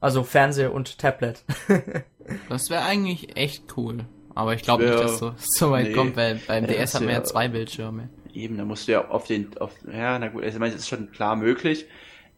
Also 0.01 0.25
Fernseher 0.25 0.73
und 0.73 0.99
Tablet. 0.99 1.45
das 2.49 2.71
wäre 2.71 2.83
eigentlich 2.83 3.37
echt 3.37 3.77
cool. 3.77 4.07
Aber 4.35 4.55
ich 4.55 4.63
glaube 4.63 4.85
nicht, 4.85 4.99
dass 4.99 5.19
so, 5.19 5.35
so 5.37 5.71
weit 5.71 5.89
nee, 5.89 5.93
kommt, 5.93 6.17
weil 6.17 6.41
beim 6.47 6.67
DS 6.67 6.95
hat 6.95 7.03
man 7.03 7.13
ja 7.13 7.23
zwei 7.25 7.49
Bildschirme. 7.49 8.09
Eben, 8.33 8.57
da 8.57 8.65
musst 8.65 8.89
du 8.89 8.93
ja 8.93 9.09
auf 9.09 9.27
den, 9.27 9.57
auf, 9.59 9.73
ja, 9.87 10.19
na 10.19 10.29
gut, 10.29 10.43
also 10.43 10.57
ich 10.57 10.61
meine, 10.61 10.75
es 10.75 10.81
ist 10.81 10.89
schon 10.89 11.13
klar 11.13 11.37
möglich, 11.37 11.87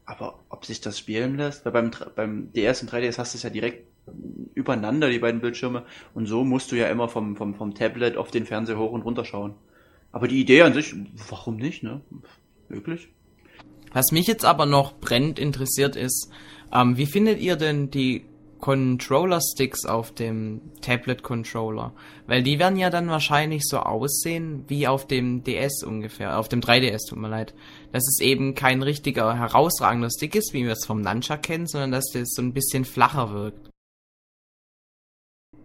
aber 0.07 0.41
ob 0.49 0.65
sich 0.65 0.81
das 0.81 0.99
spielen 0.99 1.37
lässt, 1.37 1.65
weil 1.65 1.73
beim, 1.73 1.91
beim 2.15 2.53
DS 2.53 2.83
und 2.83 2.93
3DS 2.93 3.19
hast 3.19 3.35
du 3.35 3.39
es 3.39 3.43
ja 3.43 3.51
direkt 3.51 3.87
übereinander, 4.55 5.09
die 5.09 5.19
beiden 5.19 5.41
Bildschirme, 5.41 5.85
und 6.13 6.27
so 6.27 6.45
musst 6.45 6.71
du 6.73 6.77
ja 6.77 6.89
immer 6.89 7.09
vom, 7.09 7.37
vom, 7.37 7.55
vom 7.55 7.75
Tablet 7.75 8.17
auf 8.17 8.31
den 8.31 8.47
Fernseher 8.47 8.79
hoch 8.79 8.93
und 8.93 9.03
runter 9.03 9.25
schauen. 9.25 9.55
Aber 10.13 10.29
die 10.29 10.41
Idee 10.41 10.63
an 10.63 10.75
sich, 10.75 10.95
warum 11.29 11.57
nicht, 11.57 11.83
ne? 11.83 12.01
Möglich. 12.69 13.09
Was 13.93 14.13
mich 14.13 14.27
jetzt 14.27 14.45
aber 14.45 14.67
noch 14.67 14.95
brennend 14.99 15.39
interessiert 15.39 15.97
ist, 15.97 16.31
ähm, 16.73 16.97
wie 16.97 17.07
findet 17.07 17.41
ihr 17.41 17.57
denn 17.57 17.91
die 17.91 18.25
Controller-Sticks 18.65 19.85
auf 19.85 20.15
dem 20.15 20.63
Tablet-Controller. 20.81 21.93
Weil 22.27 22.43
die 22.43 22.59
werden 22.59 22.79
ja 22.79 22.89
dann 22.89 23.09
wahrscheinlich 23.09 23.65
so 23.67 23.79
aussehen 23.81 24.65
wie 24.69 24.89
auf 24.89 25.07
dem 25.07 25.45
DS 25.45 25.83
ungefähr, 25.83 26.39
auf 26.39 26.49
dem 26.49 26.63
3DS, 26.63 27.11
tut 27.11 27.19
mir 27.19 27.29
leid. 27.29 27.53
Dass 27.93 28.09
es 28.09 28.21
eben 28.21 28.55
kein 28.55 28.81
richtiger 28.81 29.37
herausragender 29.37 30.09
Stick 30.09 30.35
ist, 30.35 30.55
wie 30.55 30.65
wir 30.65 30.73
es 30.73 30.87
vom 30.87 31.03
Nunchuck 31.03 31.43
kennen, 31.43 31.67
sondern 31.67 31.93
dass 31.93 32.07
das 32.15 32.31
so 32.31 32.41
ein 32.41 32.55
bisschen 32.55 32.87
flacher 32.87 33.35
wirkt. 33.35 33.69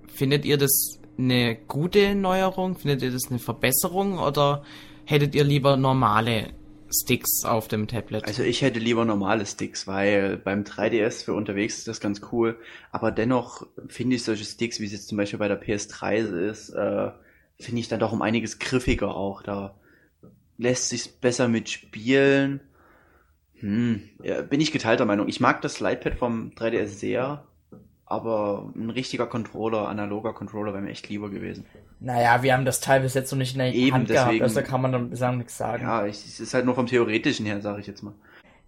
Findet 0.07 0.43
ihr 0.43 0.57
das 0.57 0.99
eine 1.17 1.55
gute 1.55 2.15
Neuerung? 2.15 2.75
Findet 2.75 3.01
ihr 3.01 3.12
das 3.12 3.29
eine 3.29 3.39
Verbesserung? 3.39 4.19
Oder 4.19 4.63
hättet 5.05 5.35
ihr 5.35 5.45
lieber 5.45 5.77
normale 5.77 6.49
Sticks 6.91 7.43
auf 7.43 7.67
dem 7.67 7.88
Tablet. 7.88 8.25
Also 8.25 8.43
ich 8.43 8.62
hätte 8.62 8.80
lieber 8.80 9.06
normale 9.06 9.45
Sticks, 9.45 9.88
weil 9.88 10.38
beim 10.38 10.63
3DS 10.63 11.23
für 11.23 11.34
unterwegs 11.34 11.78
ist 11.78 11.88
das 11.88 11.99
ganz 11.99 12.21
cool. 12.32 12.58
Aber 12.91 13.12
dennoch 13.12 13.67
finde 13.88 14.15
ich 14.15 14.23
solche 14.23 14.45
Sticks, 14.45 14.80
wie 14.80 14.86
es 14.86 14.91
jetzt 14.91 15.08
zum 15.08 15.17
Beispiel 15.17 15.39
bei 15.39 15.47
der 15.47 15.62
PS3 15.62 16.49
ist, 16.49 16.69
äh, 16.69 17.12
finde 17.60 17.80
ich 17.82 17.88
dann 17.88 17.99
doch 17.99 18.12
um 18.12 18.21
einiges 18.21 18.60
griffiger 18.60 19.15
auch. 19.15 19.43
Da 19.43 19.75
lässt 20.58 20.89
sich 20.89 21.19
besser 21.19 21.47
mitspielen. 21.47 22.62
Hm, 23.56 24.02
ja, 24.23 24.41
bin 24.41 24.62
ich 24.62 24.71
geteilter 24.71 25.06
Meinung. 25.06 25.28
Ich 25.28 25.39
mag 25.39 25.62
das 25.62 25.80
Lightpad 25.80 26.15
vom 26.15 26.52
3DS 26.52 26.88
sehr, 26.88 27.45
aber 28.10 28.74
ein 28.76 28.89
richtiger 28.89 29.28
Controller, 29.28 29.88
analoger 29.88 30.34
Controller 30.34 30.74
wäre 30.74 30.82
mir 30.82 30.89
echt 30.89 31.08
lieber 31.10 31.30
gewesen. 31.30 31.65
Naja, 32.00 32.41
wir 32.41 32.54
haben 32.54 32.65
das 32.65 32.82
Teil 32.82 33.02
bis 33.02 33.13
jetzt 33.13 33.32
noch 33.32 33.38
nicht 33.38 33.54
in 33.54 33.60
der 33.60 33.74
Eben, 33.74 33.93
Hand 33.93 34.10
deswegen, 34.10 34.39
gehabt, 34.39 34.41
also 34.41 34.62
kann 34.63 34.82
man 34.82 34.91
dann 34.91 35.15
sagen, 35.15 35.38
nichts 35.38 35.58
sagen. 35.58 35.84
Ja, 35.84 36.06
es 36.08 36.39
ist 36.39 36.54
halt 36.56 36.65
nur 36.65 36.74
vom 36.74 36.88
Theoretischen 36.88 37.45
her, 37.45 37.62
sage 37.62 37.82
ich 37.82 37.88
jetzt 37.88 38.02
mal. 38.02 38.13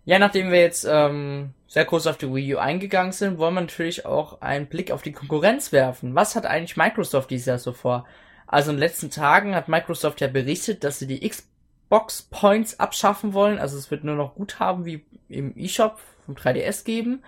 Ja, 0.06 0.20
nachdem 0.20 0.52
wir 0.52 0.60
jetzt 0.60 0.88
ähm, 0.90 1.52
sehr 1.68 1.86
kurz 1.86 2.06
auf 2.06 2.18
die 2.18 2.32
Wii 2.32 2.56
U 2.56 2.58
eingegangen 2.60 3.14
sind, 3.14 3.40
wollen 3.40 3.56
wir 3.56 3.62
natürlich 3.62 4.06
auch 4.06 4.42
einen 4.42 4.68
Blick 4.68 4.92
auf 4.92 5.02
die 5.02 5.12
Konkurrenz 5.12 5.72
werfen. 5.72 6.14
Was 6.14 6.36
hat 6.36 6.46
eigentlich 6.46 6.78
Microsoft 6.78 7.32
dieses 7.32 7.48
Jahr 7.48 7.60
so 7.60 7.74
vor? 7.74 8.06
Also 8.46 8.70
in 8.70 8.78
den 8.78 8.82
letzten 8.82 9.10
Tagen 9.10 9.56
hat 9.56 9.70
Microsoft 9.70 10.22
ja 10.22 10.28
berichtet, 10.28 10.84
dass 10.84 11.00
sie 11.00 11.08
die 11.08 11.28
Xbox 11.28 12.24
Points 12.24 12.80
abschaffen 12.80 13.34
wollen. 13.34 13.58
Also 13.58 13.78
es 13.78 13.90
wird 13.90 14.04
nur 14.04 14.16
noch 14.16 14.36
Guthaben 14.36 14.86
wie 14.86 15.04
im 15.30 15.56
eShop 15.58 16.00
vom 16.26 16.36
3DS 16.36 16.84
geben. 16.84 17.24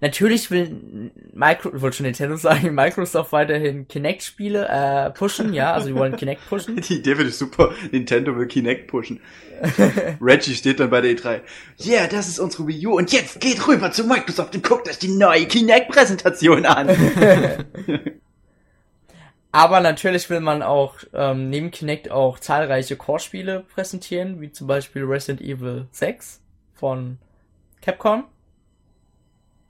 Natürlich 0.00 0.50
will 0.50 1.10
Micro, 1.32 1.80
wollte 1.80 1.98
schon 1.98 2.06
Nintendo 2.06 2.36
sagen, 2.36 2.74
Microsoft 2.74 3.32
weiterhin 3.32 3.86
Kinect-Spiele 3.86 4.66
äh, 4.66 5.10
pushen, 5.10 5.52
ja, 5.52 5.74
also 5.74 5.88
die 5.88 5.94
wollen 5.94 6.16
Kinect 6.16 6.48
pushen. 6.48 6.76
Die 6.80 6.94
Idee 6.94 7.14
finde 7.14 7.30
ich 7.30 7.36
super. 7.36 7.72
Nintendo 7.90 8.34
will 8.36 8.46
Kinect 8.46 8.86
pushen. 8.88 9.20
Reggie 10.20 10.54
steht 10.54 10.80
dann 10.80 10.88
bei 10.88 11.02
der 11.02 11.12
E3. 11.12 11.40
Yeah, 11.84 12.06
das 12.06 12.28
ist 12.28 12.38
unsere 12.38 12.66
Wii 12.66 12.86
U 12.86 12.96
und 12.96 13.12
jetzt 13.12 13.40
geht 13.40 13.66
rüber 13.68 13.92
zu 13.92 14.04
Microsoft 14.04 14.54
und 14.54 14.66
guckt 14.66 14.88
euch 14.88 14.98
die 14.98 15.08
neue 15.08 15.44
Kinect-Präsentation 15.46 16.64
an. 16.64 16.88
Aber 19.52 19.80
natürlich 19.80 20.30
will 20.30 20.40
man 20.40 20.62
auch 20.62 20.94
ähm, 21.12 21.50
neben 21.50 21.70
Kinect 21.70 22.10
auch 22.10 22.38
zahlreiche 22.38 22.96
Core-Spiele 22.96 23.64
präsentieren, 23.74 24.40
wie 24.40 24.52
zum 24.52 24.66
Beispiel 24.66 25.04
Resident 25.04 25.40
Evil 25.40 25.88
6 25.90 26.40
von 26.72 27.18
Capcom. 27.82 28.24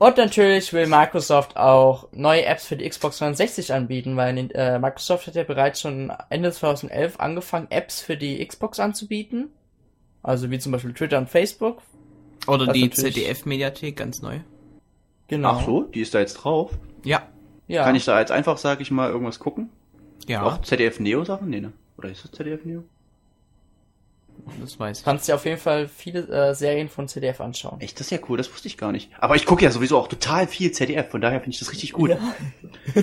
Und 0.01 0.17
natürlich 0.17 0.73
will 0.73 0.87
Microsoft 0.87 1.57
auch 1.57 2.07
neue 2.11 2.43
Apps 2.45 2.65
für 2.65 2.75
die 2.75 2.89
Xbox 2.89 3.19
360 3.19 3.71
anbieten, 3.71 4.17
weil 4.17 4.35
äh, 4.51 4.79
Microsoft 4.79 5.27
hat 5.27 5.35
ja 5.35 5.43
bereits 5.43 5.79
schon 5.79 6.11
Ende 6.31 6.51
2011 6.51 7.19
angefangen, 7.19 7.67
Apps 7.69 8.01
für 8.01 8.17
die 8.17 8.43
Xbox 8.43 8.79
anzubieten. 8.79 9.49
Also 10.23 10.49
wie 10.49 10.57
zum 10.57 10.71
Beispiel 10.71 10.95
Twitter 10.95 11.19
und 11.19 11.29
Facebook. 11.29 11.83
Oder 12.47 12.73
die 12.73 12.89
ZDF-Mediathek, 12.89 13.95
ganz 13.95 14.23
neu. 14.23 14.39
Genau. 15.27 15.49
Ach 15.49 15.65
so, 15.67 15.83
die 15.83 16.01
ist 16.01 16.15
da 16.15 16.19
jetzt 16.19 16.33
drauf? 16.33 16.71
Ja. 17.03 17.21
ja. 17.67 17.83
Kann 17.83 17.95
ich 17.95 18.03
da 18.03 18.19
jetzt 18.19 18.31
einfach, 18.31 18.57
sag 18.57 18.81
ich 18.81 18.89
mal, 18.89 19.11
irgendwas 19.11 19.37
gucken? 19.37 19.69
Ja. 20.27 20.41
Auch 20.41 20.61
ZDF 20.61 20.99
Neo 20.99 21.23
Sachen? 21.25 21.51
Nee, 21.51 21.61
ne? 21.61 21.73
Oder 21.99 22.09
ist 22.09 22.23
das 22.23 22.31
ZDF 22.31 22.65
Neo? 22.65 22.85
Das 24.59 24.79
weiß 24.79 24.99
ich. 24.99 25.05
Kannst 25.05 25.27
dir 25.27 25.35
auf 25.35 25.45
jeden 25.45 25.57
Fall 25.57 25.87
viele 25.87 26.27
äh, 26.27 26.53
Serien 26.53 26.89
von 26.89 27.07
ZDF 27.07 27.41
anschauen. 27.41 27.79
Echt, 27.79 27.99
das 27.99 28.07
ist 28.07 28.11
ja 28.11 28.19
cool, 28.27 28.37
das 28.37 28.51
wusste 28.51 28.67
ich 28.67 28.77
gar 28.77 28.91
nicht. 28.91 29.09
Aber 29.19 29.35
ich 29.35 29.45
gucke 29.45 29.63
ja 29.63 29.71
sowieso 29.71 29.97
auch 29.97 30.07
total 30.07 30.47
viel 30.47 30.71
ZDF, 30.71 31.09
von 31.09 31.21
daher 31.21 31.39
finde 31.39 31.51
ich 31.53 31.59
das 31.59 31.71
richtig 31.71 31.93
gut. 31.93 32.11
Ja. 32.11 32.17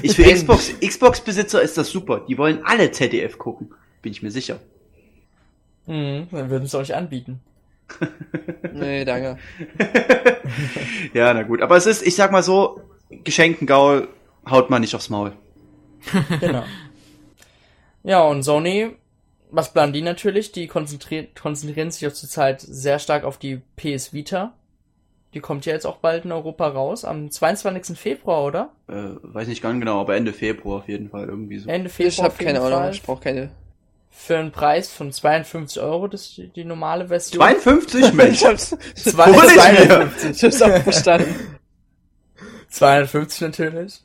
Ich 0.03 0.17
für 0.17 0.25
Xbox, 0.25 0.73
Xbox-Besitzer 0.81 1.63
ist 1.63 1.79
das 1.79 1.91
super. 1.91 2.25
Die 2.29 2.39
wollen 2.39 2.61
alle 2.65 2.91
ZDF 2.91 3.39
gucken. 3.39 3.73
Bin 4.03 4.13
ich 4.13 4.23
mir 4.23 4.31
sicher. 4.31 4.59
Mhm, 5.87 6.29
dann 6.31 6.51
würden 6.51 6.67
sie 6.67 6.79
euch 6.79 6.95
anbieten. 6.95 7.41
nee, 8.75 9.05
danke. 9.05 9.39
ja, 11.15 11.33
na 11.33 11.43
gut. 11.43 11.63
Aber 11.63 11.77
es 11.77 11.87
ist, 11.87 12.07
ich 12.07 12.15
sag 12.15 12.31
mal 12.33 12.43
so, 12.43 12.83
geschenkten 13.25 13.67
Gaul 13.67 14.09
haut 14.49 14.71
man 14.71 14.83
nicht 14.83 14.95
aufs 14.95 15.09
Maul. 15.09 15.33
genau. 16.41 16.65
Ja, 18.05 18.23
und 18.23 18.43
Sony 18.43 18.97
was 19.51 19.73
planen 19.73 19.93
die 19.93 20.03
natürlich? 20.03 20.53
Die 20.53 20.67
konzentrieren, 20.67 21.29
konzentrieren 21.41 21.91
sich 21.91 22.07
auch 22.07 22.13
zurzeit 22.13 22.61
sehr 22.61 22.99
stark 22.99 23.25
auf 23.25 23.39
die 23.39 23.61
PS 23.77 24.13
Vita. 24.13 24.55
Die 25.35 25.41
kommt 25.41 25.67
ja 25.67 25.75
jetzt 25.75 25.87
auch 25.87 25.99
bald 25.99 26.25
in 26.25 26.33
Europa 26.33 26.69
raus, 26.69 27.05
am 27.05 27.31
22. 27.31 27.99
Februar, 27.99 28.45
oder? 28.45 28.73
Äh, 28.89 29.11
weiß 29.23 29.49
nicht 29.49 29.63
ganz 29.63 29.79
genau, 29.79 30.01
aber 30.01 30.17
Ende 30.17 30.33
Februar 30.33 30.79
auf 30.79 30.89
jeden 30.89 31.11
Fall 31.11 31.29
irgendwie 31.29 31.59
so. 31.59 31.69
Ende 31.69 31.91
Februar. 31.91 32.09
Ich 32.11 32.23
habe 32.23 32.45
keine 32.45 32.61
Ahnung, 32.61 32.91
ich 32.91 33.03
brauche 33.03 33.23
keine. 33.23 33.51
Für 34.11 34.39
einen 34.39 34.51
Preis 34.51 34.91
von 34.91 35.13
52 35.13 35.81
Euro, 35.83 36.09
das 36.09 36.39
ist 36.39 36.57
die 36.57 36.65
normale 36.65 37.09
Version. 37.09 37.41
52, 37.41 38.13
Mensch! 38.15 38.41
ich 38.41 38.47
hab's, 38.47 38.77
52. 38.95 40.31
Ich 40.31 40.43
hab's 40.43 40.63
auch 40.63 40.83
verstanden. 40.83 41.35
250 42.71 43.41
natürlich. 43.41 44.01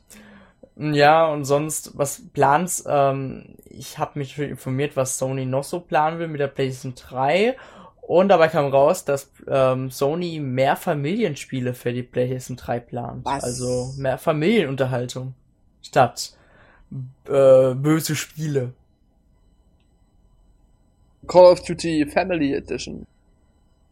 Ja, 0.76 1.26
und 1.26 1.44
sonst, 1.44 1.96
was 1.96 2.22
plans, 2.32 2.84
ähm, 2.86 3.56
ich 3.64 3.98
habe 3.98 4.18
mich 4.18 4.36
informiert, 4.38 4.96
was 4.96 5.18
Sony 5.18 5.46
noch 5.46 5.64
so 5.64 5.80
planen 5.80 6.18
will 6.18 6.28
mit 6.28 6.40
der 6.40 6.48
PlayStation 6.48 6.94
3. 6.96 7.56
Und 8.02 8.28
dabei 8.28 8.48
kam 8.48 8.66
raus, 8.70 9.04
dass 9.04 9.30
ähm, 9.46 9.90
Sony 9.90 10.40
mehr 10.40 10.76
Familienspiele 10.76 11.74
für 11.74 11.92
die 11.92 12.02
PlayStation 12.02 12.56
3 12.56 12.80
plant. 12.80 13.24
Was? 13.24 13.44
Also 13.44 13.94
mehr 13.96 14.18
Familienunterhaltung 14.18 15.34
statt 15.80 16.36
äh, 17.28 17.74
böse 17.74 18.16
Spiele. 18.16 18.72
Call 21.26 21.52
of 21.52 21.62
Duty 21.62 22.06
Family 22.06 22.52
Edition. 22.52 23.06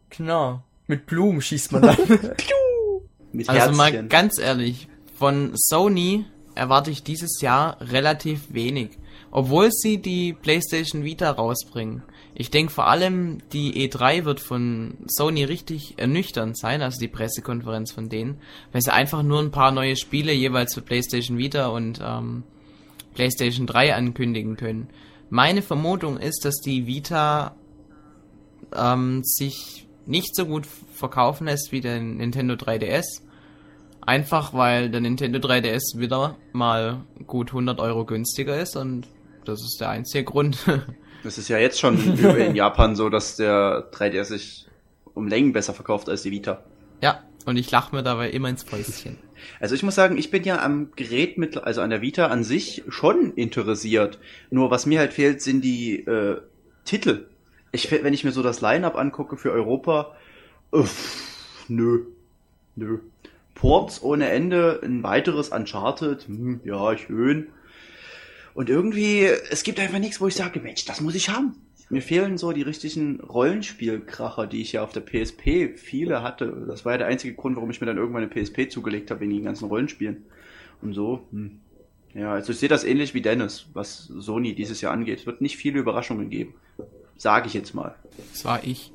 Genau. 0.09 0.61
Mit 0.87 1.05
Blumen 1.05 1.41
schießt 1.41 1.71
man 1.71 1.81
dann. 1.81 1.97
also 3.47 3.71
mal 3.75 4.07
ganz 4.07 4.37
ehrlich, 4.37 4.87
von 5.17 5.51
Sony 5.55 6.25
erwarte 6.55 6.91
ich 6.91 7.03
dieses 7.03 7.41
Jahr 7.41 7.77
relativ 7.81 8.53
wenig. 8.53 8.91
Obwohl 9.31 9.71
sie 9.71 9.97
die 9.97 10.33
PlayStation 10.33 11.03
Vita 11.03 11.31
rausbringen. 11.31 12.03
Ich 12.35 12.51
denke 12.51 12.71
vor 12.71 12.87
allem 12.87 13.39
die 13.51 13.87
E3 13.89 14.25
wird 14.25 14.39
von 14.39 14.97
Sony 15.07 15.43
richtig 15.43 15.95
ernüchternd 15.97 16.57
sein, 16.57 16.81
also 16.81 16.99
die 16.99 17.07
Pressekonferenz 17.07 17.91
von 17.91 18.09
denen, 18.09 18.39
weil 18.71 18.81
sie 18.81 18.93
einfach 18.93 19.23
nur 19.23 19.39
ein 19.39 19.51
paar 19.51 19.71
neue 19.71 19.95
Spiele 19.95 20.33
jeweils 20.33 20.73
für 20.73 20.81
PlayStation 20.81 21.37
Vita 21.37 21.67
und 21.67 21.99
ähm, 22.03 22.43
PlayStation 23.13 23.67
3 23.67 23.95
ankündigen 23.95 24.55
können. 24.55 24.89
Meine 25.29 25.61
Vermutung 25.61 26.17
ist, 26.17 26.45
dass 26.45 26.57
die 26.57 26.87
Vita 26.87 27.55
ähm, 28.75 29.21
sich 29.23 29.87
nicht 30.05 30.35
so 30.35 30.45
gut 30.45 30.65
verkaufen 30.65 31.45
lässt 31.45 31.71
wie 31.71 31.81
der 31.81 31.99
Nintendo 31.99 32.55
3DS 32.55 33.21
Einfach 34.05 34.53
weil 34.53 34.89
der 34.89 35.01
Nintendo 35.01 35.39
3DS 35.39 35.97
wieder 35.97 36.35
mal 36.51 37.01
gut 37.25 37.49
100 37.49 37.79
Euro 37.79 38.05
günstiger 38.05 38.59
ist 38.59 38.75
und 38.75 39.07
das 39.45 39.61
ist 39.61 39.77
der 39.79 39.89
einzige 39.89 40.23
Grund. 40.23 40.57
Das 41.23 41.37
ist 41.37 41.47
ja 41.47 41.57
jetzt 41.57 41.79
schon 41.79 41.97
in 42.19 42.53
Japan 42.53 42.97
so, 42.97 43.07
dass 43.07 43.37
der 43.37 43.89
3DS 43.93 44.25
sich 44.25 44.67
um 45.13 45.29
Längen 45.29 45.53
besser 45.53 45.73
verkauft 45.73 46.09
als 46.09 46.23
die 46.23 46.31
Vita. 46.31 46.65
Ja, 47.01 47.23
und 47.45 47.55
ich 47.55 47.71
lache 47.71 47.95
mir 47.95 48.03
dabei 48.03 48.29
immer 48.29 48.49
ins 48.49 48.63
Fäustchen. 48.63 49.17
Also 49.59 49.75
ich 49.75 49.83
muss 49.83 49.95
sagen, 49.95 50.17
ich 50.17 50.31
bin 50.31 50.45
ja 50.45 50.63
am 50.63 50.91
Gerät 50.95 51.37
mit, 51.37 51.57
also 51.57 51.81
an 51.81 51.89
der 51.89 52.01
Vita 52.01 52.27
an 52.27 52.45
sich 52.45 52.83
schon 52.87 53.33
interessiert. 53.33 54.19
Nur 54.49 54.71
was 54.71 54.85
mir 54.85 54.99
halt 54.99 55.11
fehlt, 55.11 55.41
sind 55.41 55.65
die 55.65 55.99
äh, 55.99 56.39
Titel. 56.85 57.27
Ich, 57.73 57.91
wenn 57.91 58.13
ich 58.13 58.23
mir 58.23 58.31
so 58.31 58.41
das 58.41 58.61
Line-up 58.61 58.95
angucke 58.95 59.35
für 59.35 59.51
Europa, 59.51 60.15
uff, 60.71 61.65
nö, 61.67 62.05
nö. 62.77 62.99
Ports 63.63 64.03
ohne 64.03 64.27
Ende, 64.27 64.81
ein 64.83 65.03
weiteres 65.03 65.47
Uncharted, 65.47 66.27
hm, 66.27 66.59
ja, 66.65 66.97
schön. 66.97 67.47
Und 68.53 68.69
irgendwie, 68.69 69.23
es 69.23 69.63
gibt 69.63 69.79
einfach 69.79 69.99
nichts, 69.99 70.19
wo 70.19 70.27
ich 70.27 70.35
sage, 70.35 70.59
Mensch, 70.59 70.83
das 70.83 70.99
muss 70.99 71.15
ich 71.15 71.29
haben. 71.29 71.55
Mir 71.89 72.01
fehlen 72.01 72.37
so 72.37 72.51
die 72.51 72.63
richtigen 72.63 73.21
Rollenspielkracher, 73.21 74.47
die 74.47 74.61
ich 74.61 74.73
ja 74.73 74.83
auf 74.83 74.91
der 74.91 74.99
PSP 74.99 75.77
viele 75.77 76.21
hatte. 76.21 76.65
Das 76.67 76.83
war 76.83 76.91
ja 76.91 76.97
der 76.97 77.07
einzige 77.07 77.35
Grund, 77.35 77.55
warum 77.55 77.71
ich 77.71 77.79
mir 77.79 77.87
dann 77.87 77.95
irgendwann 77.95 78.23
eine 78.23 78.29
PSP 78.29 78.69
zugelegt 78.69 79.09
habe, 79.11 79.21
wegen 79.21 79.31
den 79.31 79.45
ganzen 79.45 79.69
Rollenspielen. 79.69 80.25
Und 80.81 80.93
so, 80.93 81.25
hm. 81.31 81.61
ja, 82.13 82.33
also 82.33 82.51
ich 82.51 82.59
sehe 82.59 82.67
das 82.67 82.83
ähnlich 82.83 83.13
wie 83.13 83.21
Dennis, 83.21 83.67
was 83.71 84.07
Sony 84.07 84.55
dieses 84.55 84.81
Jahr 84.81 84.91
angeht. 84.91 85.19
Es 85.19 85.25
wird 85.25 85.39
nicht 85.39 85.55
viele 85.55 85.79
Überraschungen 85.79 86.29
geben. 86.29 86.53
Sage 87.15 87.47
ich 87.47 87.53
jetzt 87.53 87.73
mal. 87.73 87.95
Das 88.29 88.43
war 88.43 88.61
ich. 88.65 88.91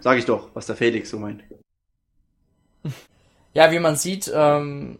Sag 0.00 0.18
ich 0.18 0.24
doch, 0.24 0.50
was 0.54 0.66
der 0.66 0.74
Felix 0.74 1.10
so 1.10 1.20
meint. 1.20 1.44
Ja, 3.58 3.72
wie 3.72 3.80
man 3.80 3.96
sieht, 3.96 4.30
ähm, 4.32 4.98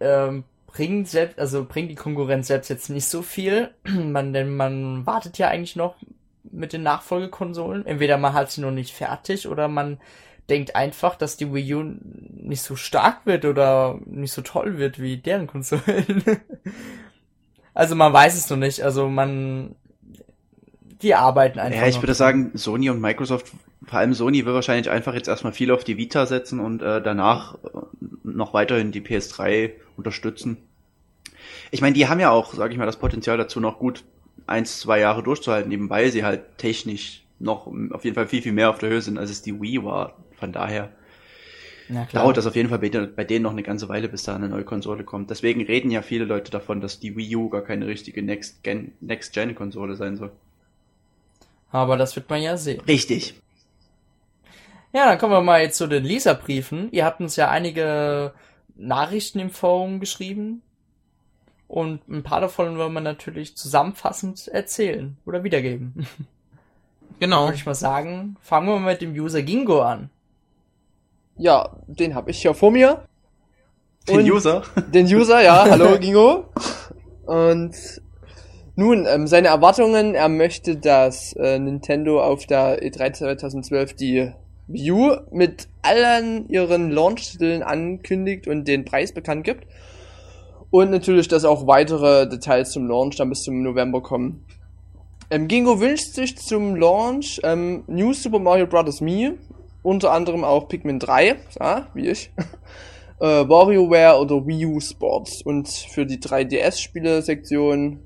ähm, 0.00 0.42
bringt 0.66 1.06
selbst, 1.06 1.38
also 1.38 1.64
bringt 1.64 1.92
die 1.92 1.94
Konkurrenz 1.94 2.48
selbst 2.48 2.68
jetzt 2.68 2.90
nicht 2.90 3.06
so 3.06 3.22
viel. 3.22 3.70
man, 3.84 4.32
denn 4.32 4.56
man 4.56 5.06
wartet 5.06 5.38
ja 5.38 5.46
eigentlich 5.46 5.76
noch 5.76 5.94
mit 6.42 6.72
den 6.72 6.82
Nachfolgekonsolen. 6.82 7.86
Entweder 7.86 8.18
man 8.18 8.32
hat 8.32 8.50
sie 8.50 8.62
noch 8.62 8.72
nicht 8.72 8.92
fertig 8.92 9.46
oder 9.46 9.68
man 9.68 9.98
denkt 10.50 10.74
einfach, 10.74 11.14
dass 11.14 11.36
die 11.36 11.54
Wii 11.54 11.74
U 11.74 11.84
nicht 12.32 12.62
so 12.62 12.74
stark 12.74 13.26
wird 13.26 13.44
oder 13.44 14.00
nicht 14.06 14.32
so 14.32 14.42
toll 14.42 14.76
wird 14.76 15.00
wie 15.00 15.18
deren 15.18 15.46
Konsolen. 15.46 16.24
also 17.74 17.94
man 17.94 18.12
weiß 18.12 18.36
es 18.36 18.50
noch 18.50 18.56
nicht. 18.56 18.82
Also 18.82 19.08
man, 19.08 19.76
die 21.00 21.14
arbeiten 21.14 21.60
einfach. 21.60 21.82
Ja, 21.82 21.86
ich 21.86 22.02
würde 22.02 22.14
sagen, 22.14 22.50
Sony 22.54 22.90
und 22.90 23.00
Microsoft 23.00 23.52
vor 23.86 23.98
allem 23.98 24.14
Sony 24.14 24.44
will 24.46 24.54
wahrscheinlich 24.54 24.90
einfach 24.90 25.14
jetzt 25.14 25.28
erstmal 25.28 25.52
viel 25.52 25.70
auf 25.70 25.84
die 25.84 25.96
Vita 25.96 26.26
setzen 26.26 26.60
und 26.60 26.82
äh, 26.82 27.02
danach 27.02 27.56
noch 28.34 28.52
weiterhin 28.54 28.92
die 28.92 29.00
PS3 29.00 29.70
unterstützen. 29.96 30.58
Ich 31.70 31.80
meine, 31.80 31.94
die 31.94 32.08
haben 32.08 32.20
ja 32.20 32.30
auch, 32.30 32.54
sage 32.54 32.72
ich 32.72 32.78
mal, 32.78 32.86
das 32.86 32.98
Potenzial 32.98 33.36
dazu 33.36 33.60
noch 33.60 33.78
gut 33.78 34.04
eins, 34.46 34.80
zwei 34.80 35.00
Jahre 35.00 35.22
durchzuhalten, 35.22 35.72
eben 35.72 35.90
weil 35.90 36.10
sie 36.10 36.24
halt 36.24 36.58
technisch 36.58 37.22
noch 37.38 37.66
auf 37.90 38.04
jeden 38.04 38.14
Fall 38.14 38.26
viel, 38.26 38.42
viel 38.42 38.52
mehr 38.52 38.70
auf 38.70 38.78
der 38.78 38.90
Höhe 38.90 39.02
sind, 39.02 39.18
als 39.18 39.30
es 39.30 39.42
die 39.42 39.60
Wii 39.60 39.84
war. 39.84 40.16
Von 40.38 40.52
daher 40.52 40.90
dauert 42.12 42.36
das 42.36 42.46
auf 42.46 42.56
jeden 42.56 42.68
Fall 42.68 42.78
bei, 42.78 43.24
denen 43.24 43.42
noch 43.42 43.52
eine 43.52 43.62
ganze 43.62 43.88
Weile, 43.88 44.08
bis 44.08 44.22
da 44.22 44.34
eine 44.34 44.48
neue 44.48 44.64
Konsole 44.64 45.04
kommt. 45.04 45.30
Deswegen 45.30 45.62
reden 45.62 45.90
ja 45.90 46.02
viele 46.02 46.24
Leute 46.24 46.50
davon, 46.50 46.80
dass 46.80 47.00
die 47.00 47.16
Wii 47.16 47.36
U 47.36 47.48
gar 47.48 47.62
keine 47.62 47.86
richtige 47.86 48.22
Next-Gen-Konsole 48.22 49.88
Next 49.88 49.98
sein 49.98 50.16
soll. 50.16 50.32
Aber 51.70 51.96
das 51.96 52.14
wird 52.16 52.30
man 52.30 52.40
ja 52.40 52.56
sehen. 52.56 52.80
Richtig. 52.86 53.34
Ja, 54.94 55.06
dann 55.06 55.18
kommen 55.18 55.32
wir 55.32 55.40
mal 55.40 55.60
jetzt 55.60 55.76
zu 55.76 55.88
den 55.88 56.04
Leserbriefen. 56.04 56.88
Ihr 56.92 57.04
habt 57.04 57.20
uns 57.20 57.34
ja 57.34 57.50
einige 57.50 58.32
Nachrichten 58.76 59.40
im 59.40 59.50
Forum 59.50 59.98
geschrieben. 59.98 60.62
Und 61.66 62.08
ein 62.08 62.22
paar 62.22 62.40
davon 62.40 62.78
wollen 62.78 62.92
wir 62.92 63.00
natürlich 63.00 63.56
zusammenfassend 63.56 64.46
erzählen 64.48 65.18
oder 65.26 65.44
wiedergeben. 65.44 66.06
Genau. 67.20 67.44
Würde 67.44 67.54
ich 67.54 67.64
mal 67.64 67.76
sagen, 67.76 68.36
fangen 68.40 68.66
wir 68.66 68.76
mal 68.80 68.92
mit 68.92 69.00
dem 69.00 69.12
User 69.12 69.40
Gingo 69.40 69.82
an. 69.82 70.10
Ja, 71.36 71.70
den 71.86 72.16
habe 72.16 72.32
ich 72.32 72.42
ja 72.42 72.52
vor 72.52 72.72
mir. 72.72 73.06
Den 74.08 74.18
Und 74.18 74.30
User? 74.30 74.64
Den 74.92 75.06
User, 75.06 75.40
ja. 75.40 75.64
Hallo 75.70 75.96
Gingo. 76.00 76.46
Und 77.24 77.76
nun, 78.74 79.06
ähm, 79.06 79.28
seine 79.28 79.46
Erwartungen, 79.46 80.16
er 80.16 80.28
möchte, 80.28 80.76
dass 80.76 81.34
äh, 81.34 81.60
Nintendo 81.60 82.20
auf 82.20 82.46
der 82.46 82.82
E3 82.82 83.12
2012 83.12 83.94
die 83.94 84.32
Wii 84.66 84.90
U 84.92 85.16
mit 85.30 85.68
allen 85.82 86.48
ihren 86.48 86.90
Launch-Titeln 86.90 87.62
ankündigt 87.62 88.48
und 88.48 88.66
den 88.66 88.84
Preis 88.84 89.12
bekannt 89.12 89.44
gibt. 89.44 89.66
Und 90.70 90.90
natürlich, 90.90 91.28
dass 91.28 91.44
auch 91.44 91.66
weitere 91.66 92.28
Details 92.28 92.72
zum 92.72 92.88
Launch 92.88 93.16
dann 93.16 93.28
bis 93.28 93.42
zum 93.42 93.62
November 93.62 94.02
kommen. 94.02 94.44
Ähm, 95.30 95.48
Gingo 95.48 95.80
wünscht 95.80 96.14
sich 96.14 96.36
zum 96.36 96.76
Launch 96.76 97.40
ähm, 97.44 97.84
New 97.86 98.12
Super 98.12 98.38
Mario 98.38 98.66
Bros. 98.66 99.00
Me, 99.00 99.34
unter 99.82 100.12
anderem 100.12 100.44
auch 100.44 100.68
Pikmin 100.68 100.98
3, 100.98 101.36
ja, 101.60 101.86
wie 101.94 102.08
ich, 102.08 102.32
äh, 103.20 103.24
WarioWare 103.24 104.20
oder 104.20 104.46
Wii 104.46 104.66
U 104.66 104.80
Sports 104.80 105.42
und 105.42 105.68
für 105.68 106.06
die 106.06 106.18
3DS-Spiele-Sektion 106.18 108.00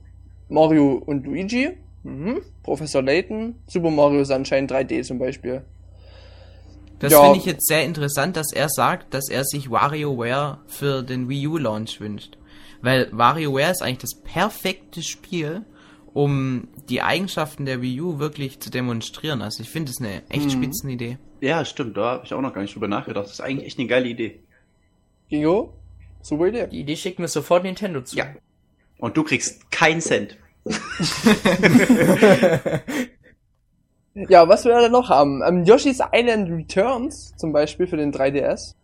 Mario 0.48 1.02
und 1.06 1.24
Luigi, 1.26 1.70
mhm. 2.02 2.40
Professor 2.62 3.02
Layton, 3.02 3.54
Super 3.66 3.90
Mario 3.90 4.24
Sunshine 4.24 4.66
3D 4.66 5.02
zum 5.02 5.18
Beispiel. 5.18 5.64
Das 6.98 7.12
ja. 7.12 7.22
finde 7.22 7.38
ich 7.38 7.44
jetzt 7.44 7.66
sehr 7.66 7.84
interessant, 7.84 8.36
dass 8.36 8.52
er 8.52 8.68
sagt, 8.68 9.14
dass 9.14 9.28
er 9.28 9.44
sich 9.44 9.70
WarioWare 9.70 10.58
für 10.66 11.02
den 11.02 11.28
Wii 11.28 11.46
U 11.46 11.56
Launch 11.56 12.00
wünscht. 12.00 12.36
Weil 12.82 13.08
WarioWare 13.12 13.70
ist 13.70 13.82
eigentlich 13.82 13.98
das 13.98 14.14
perfekte 14.14 15.02
Spiel, 15.02 15.64
um 16.12 16.68
die 16.88 17.02
Eigenschaften 17.02 17.66
der 17.66 17.82
Wii 17.82 18.00
U 18.00 18.18
wirklich 18.18 18.60
zu 18.60 18.70
demonstrieren. 18.70 19.42
Also 19.42 19.62
ich 19.62 19.70
finde 19.70 19.92
es 19.92 20.00
eine 20.00 20.22
echt 20.28 20.46
mhm. 20.46 20.50
spitzen 20.50 20.90
Idee. 20.90 21.18
Ja, 21.40 21.64
stimmt, 21.64 21.96
da 21.96 22.12
habe 22.12 22.24
ich 22.24 22.34
auch 22.34 22.40
noch 22.40 22.52
gar 22.52 22.62
nicht 22.62 22.74
drüber 22.74 22.88
nachgedacht. 22.88 23.26
Das 23.26 23.32
ist 23.32 23.40
eigentlich 23.40 23.66
echt 23.66 23.78
eine 23.78 23.88
geile 23.88 24.08
Idee. 24.08 24.40
Gingo? 25.28 25.74
Super 26.22 26.48
Idee. 26.48 26.66
Die 26.66 26.80
Idee 26.80 26.96
schickt 26.96 27.20
mir 27.20 27.28
sofort 27.28 27.62
Nintendo 27.62 28.02
zu. 28.02 28.16
Ja. 28.16 28.26
Und 28.98 29.16
du 29.16 29.22
kriegst 29.22 29.70
keinen 29.70 30.00
Cent. 30.00 30.36
ja, 34.28 34.48
was 34.48 34.64
wir 34.64 34.72
da 34.72 34.88
noch 34.88 35.08
haben? 35.08 35.42
Ähm, 35.46 35.64
Yoshi's 35.64 36.00
Island 36.12 36.50
Returns 36.50 37.34
zum 37.36 37.52
Beispiel 37.52 37.86
für 37.86 37.96
den 37.96 38.12
3DS. 38.12 38.74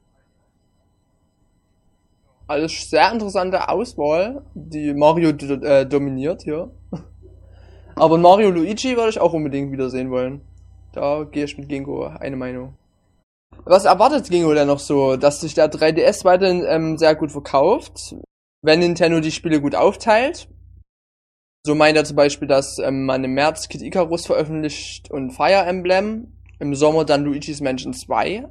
Alles 2.46 2.90
sehr 2.90 3.10
interessante 3.10 3.68
Auswahl, 3.68 4.42
die 4.54 4.92
Mario 4.92 5.30
äh, 5.30 5.86
dominiert 5.86 6.42
hier. 6.42 6.70
Aber 7.96 8.18
Mario 8.18 8.50
Luigi 8.50 8.96
würde 8.96 9.10
ich 9.10 9.20
auch 9.20 9.32
unbedingt 9.32 9.72
wiedersehen 9.72 10.10
wollen. 10.10 10.42
Da 10.92 11.24
gehe 11.24 11.44
ich 11.44 11.56
mit 11.56 11.68
Gingo 11.68 12.04
eine 12.06 12.36
Meinung. 12.36 12.74
Was 13.64 13.84
erwartet 13.84 14.28
Gingo 14.28 14.52
denn 14.52 14.66
noch 14.66 14.78
so? 14.78 15.16
Dass 15.16 15.40
sich 15.40 15.54
der 15.54 15.70
3DS 15.70 16.24
weiterhin 16.24 16.64
ähm, 16.66 16.98
sehr 16.98 17.14
gut 17.14 17.32
verkauft, 17.32 18.14
wenn 18.62 18.80
Nintendo 18.80 19.20
die 19.20 19.32
Spiele 19.32 19.60
gut 19.60 19.74
aufteilt. 19.74 20.48
So 21.66 21.74
meint 21.74 21.96
er 21.96 22.04
zum 22.04 22.16
Beispiel, 22.16 22.46
dass 22.46 22.78
ähm, 22.78 23.06
man 23.06 23.24
im 23.24 23.32
März 23.32 23.70
Kid 23.70 23.80
Icarus 23.80 24.26
veröffentlicht 24.26 25.10
und 25.10 25.30
Fire 25.30 25.64
Emblem, 25.64 26.28
im 26.58 26.74
Sommer 26.74 27.06
dann 27.06 27.24
Luigi's 27.24 27.62
Mansion 27.62 27.94
2 27.94 28.46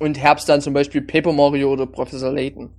und 0.00 0.18
Herbst 0.18 0.48
dann 0.48 0.62
zum 0.62 0.72
Beispiel 0.72 1.02
Paper 1.02 1.34
Mario 1.34 1.70
oder 1.70 1.86
Professor 1.86 2.32
Layton. 2.32 2.70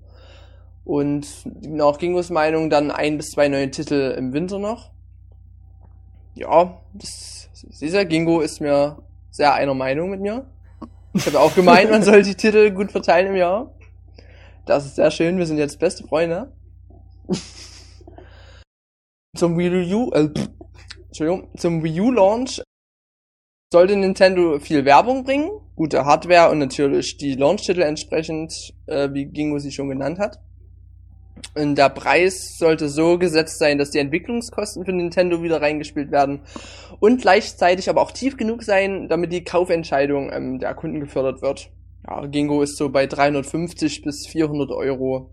Und 0.84 1.28
nach 1.62 2.00
Gingos 2.00 2.32
Meinung 2.32 2.72
dann 2.72 2.90
ein 2.90 3.18
bis 3.18 3.30
zwei 3.30 3.50
neue 3.50 3.70
Titel 3.70 4.16
im 4.18 4.34
Winter 4.34 4.58
noch. 4.58 4.90
Ja, 6.34 6.82
das, 6.94 7.50
dieser 7.80 8.06
Gingo 8.06 8.42
ist 8.42 8.62
mir 8.62 8.98
sehr 9.30 9.54
einer 9.54 9.76
Meinung 9.76 10.10
mit 10.10 10.22
mir. 10.22 10.48
Ich 11.14 11.28
habe 11.28 11.40
auch 11.40 11.54
gemeint, 11.54 11.92
man 11.92 12.02
soll 12.02 12.24
die 12.24 12.34
Titel 12.34 12.72
gut 12.72 12.92
verteilen 12.92 13.28
im 13.28 13.36
Jahr. 13.36 13.76
Das 14.66 14.88
ist 14.88 14.96
sehr 14.96 15.12
schön, 15.12 15.38
wir 15.38 15.46
sind 15.46 15.60
jetzt 15.60 15.78
beste 15.78 16.04
Freunde. 16.08 16.52
Zum 19.36 19.58
Wii 19.58 19.94
U, 19.94 20.12
äh, 20.12 20.30
Entschuldigung, 21.08 21.50
zum 21.58 21.84
Wii 21.84 22.02
U 22.02 22.12
Launch 22.12 22.62
sollte 23.72 23.96
Nintendo 23.96 24.60
viel 24.60 24.84
Werbung 24.86 25.24
bringen, 25.24 25.50
gute 25.76 26.04
Hardware 26.06 26.50
und 26.50 26.60
natürlich 26.60 27.18
die 27.18 27.36
Launch-Titel 27.36 27.82
entsprechend, 27.82 28.74
äh, 28.88 29.10
wie 29.14 29.26
Gingo 29.26 29.60
sie 29.60 29.72
schon 29.72 29.90
genannt 29.90 30.18
hat. 30.18 30.40
Und 31.56 31.76
der 31.76 31.90
Preis 31.90 32.58
sollte 32.58 32.90
so 32.90 33.18
gesetzt 33.18 33.60
sein, 33.60 33.78
dass 33.78 33.92
die 33.92 34.00
Entwicklungskosten 34.00 34.84
für 34.86 34.92
Nintendo 34.92 35.42
wieder 35.42 35.62
reingespielt 35.62 36.12
werden 36.12 36.42
und 37.00 37.22
gleichzeitig 37.22 37.90
aber 37.90 38.02
auch 38.02 38.12
tief 38.12 38.36
genug 38.36 38.64
sein, 38.64 39.08
damit 39.08 39.32
die 39.32 39.44
Kaufentscheidung 39.44 40.32
ähm, 40.34 40.60
der 40.60 40.74
Kunden 40.74 41.00
gefördert 41.00 41.42
wird. 41.42 41.70
Ja, 42.08 42.26
Gingo 42.26 42.62
ist 42.62 42.76
so 42.78 42.90
bei 42.90 43.06
350 43.06 44.02
bis 44.02 44.28
400 44.28 44.72
Euro. 44.72 45.32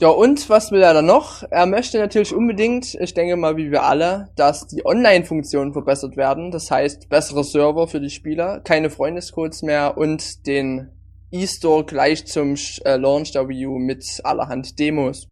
Ja, 0.00 0.08
und 0.08 0.48
was 0.48 0.72
will 0.72 0.80
er 0.80 0.94
dann 0.94 1.04
noch? 1.04 1.42
Er 1.50 1.66
möchte 1.66 1.98
natürlich 1.98 2.34
unbedingt, 2.34 2.94
ich 2.94 3.12
denke 3.12 3.36
mal 3.36 3.58
wie 3.58 3.70
wir 3.70 3.82
alle, 3.82 4.30
dass 4.34 4.66
die 4.66 4.86
Online-Funktionen 4.86 5.74
verbessert 5.74 6.16
werden. 6.16 6.50
Das 6.50 6.70
heißt, 6.70 7.10
bessere 7.10 7.44
Server 7.44 7.86
für 7.86 8.00
die 8.00 8.08
Spieler, 8.08 8.60
keine 8.60 8.88
Freundescodes 8.88 9.60
mehr 9.60 9.98
und 9.98 10.46
den 10.46 10.88
E-Store 11.30 11.84
gleich 11.84 12.24
zum 12.24 12.56
äh, 12.84 12.96
Launch 12.96 13.32
der 13.32 13.46
Wii 13.46 13.66
U 13.66 13.78
mit 13.78 14.22
allerhand 14.24 14.78
Demos. 14.78 15.28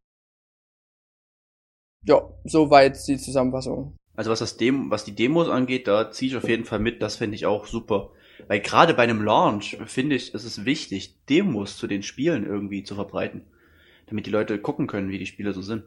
Ja, 2.04 2.28
soweit 2.44 2.98
die 3.08 3.16
Zusammenfassung. 3.16 3.96
Also 4.16 4.30
was 4.30 4.40
das 4.40 4.58
Demo, 4.58 4.90
was 4.90 5.04
die 5.04 5.14
Demos 5.14 5.48
angeht, 5.48 5.88
da 5.88 6.10
ziehe 6.10 6.32
ich 6.32 6.36
auf 6.36 6.46
jeden 6.46 6.66
Fall 6.66 6.78
mit, 6.78 7.00
das 7.00 7.16
finde 7.16 7.36
ich 7.36 7.46
auch 7.46 7.64
super. 7.64 8.10
Weil 8.48 8.60
gerade 8.60 8.92
bei 8.92 9.04
einem 9.04 9.22
Launch 9.22 9.78
finde 9.86 10.16
ich, 10.16 10.34
ist 10.34 10.44
es 10.44 10.66
wichtig, 10.66 11.16
Demos 11.30 11.78
zu 11.78 11.86
den 11.86 12.02
Spielen 12.02 12.44
irgendwie 12.44 12.82
zu 12.82 12.94
verbreiten. 12.94 13.46
Damit 14.08 14.26
die 14.26 14.30
Leute 14.30 14.58
gucken 14.58 14.86
können, 14.86 15.10
wie 15.10 15.18
die 15.18 15.26
Spiele 15.26 15.52
so 15.52 15.62
sind. 15.62 15.84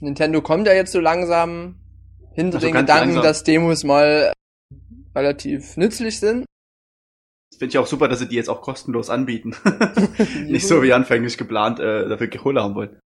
Nintendo 0.00 0.42
kommt 0.42 0.66
ja 0.66 0.72
jetzt 0.72 0.92
so 0.92 1.00
langsam 1.00 1.76
hinter 2.34 2.56
also 2.56 2.66
den 2.66 2.74
Gedanken, 2.74 3.14
langsam. 3.14 3.22
dass 3.22 3.44
Demos 3.44 3.84
mal 3.84 4.32
relativ 5.14 5.76
nützlich 5.76 6.18
sind. 6.18 6.44
Finde 7.56 7.70
ich 7.70 7.78
auch 7.78 7.86
super, 7.86 8.08
dass 8.08 8.18
sie 8.18 8.28
die 8.28 8.36
jetzt 8.36 8.48
auch 8.48 8.62
kostenlos 8.62 9.10
anbieten. 9.10 9.54
Nicht 10.46 10.66
so 10.66 10.82
wie 10.82 10.92
anfänglich 10.92 11.38
geplant, 11.38 11.78
äh, 11.78 12.08
dafür 12.08 12.28
Kohle 12.28 12.62
haben 12.62 12.74
wollen. 12.74 12.98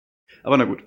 Aber 0.42 0.56
na 0.56 0.64
gut. 0.64 0.84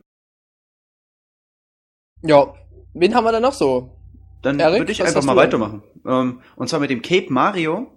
Ja, 2.21 2.53
wen 2.93 3.13
haben 3.13 3.23
wir 3.23 3.31
da 3.31 3.39
noch 3.39 3.53
so? 3.53 3.95
Dann 4.41 4.57
würde 4.57 4.91
ich 4.91 5.03
einfach 5.03 5.23
mal 5.23 5.35
weitermachen. 5.35 5.83
Ähm, 6.05 6.41
und 6.55 6.69
zwar 6.69 6.79
mit 6.79 6.89
dem 6.89 7.01
Cape 7.01 7.31
Mario. 7.31 7.91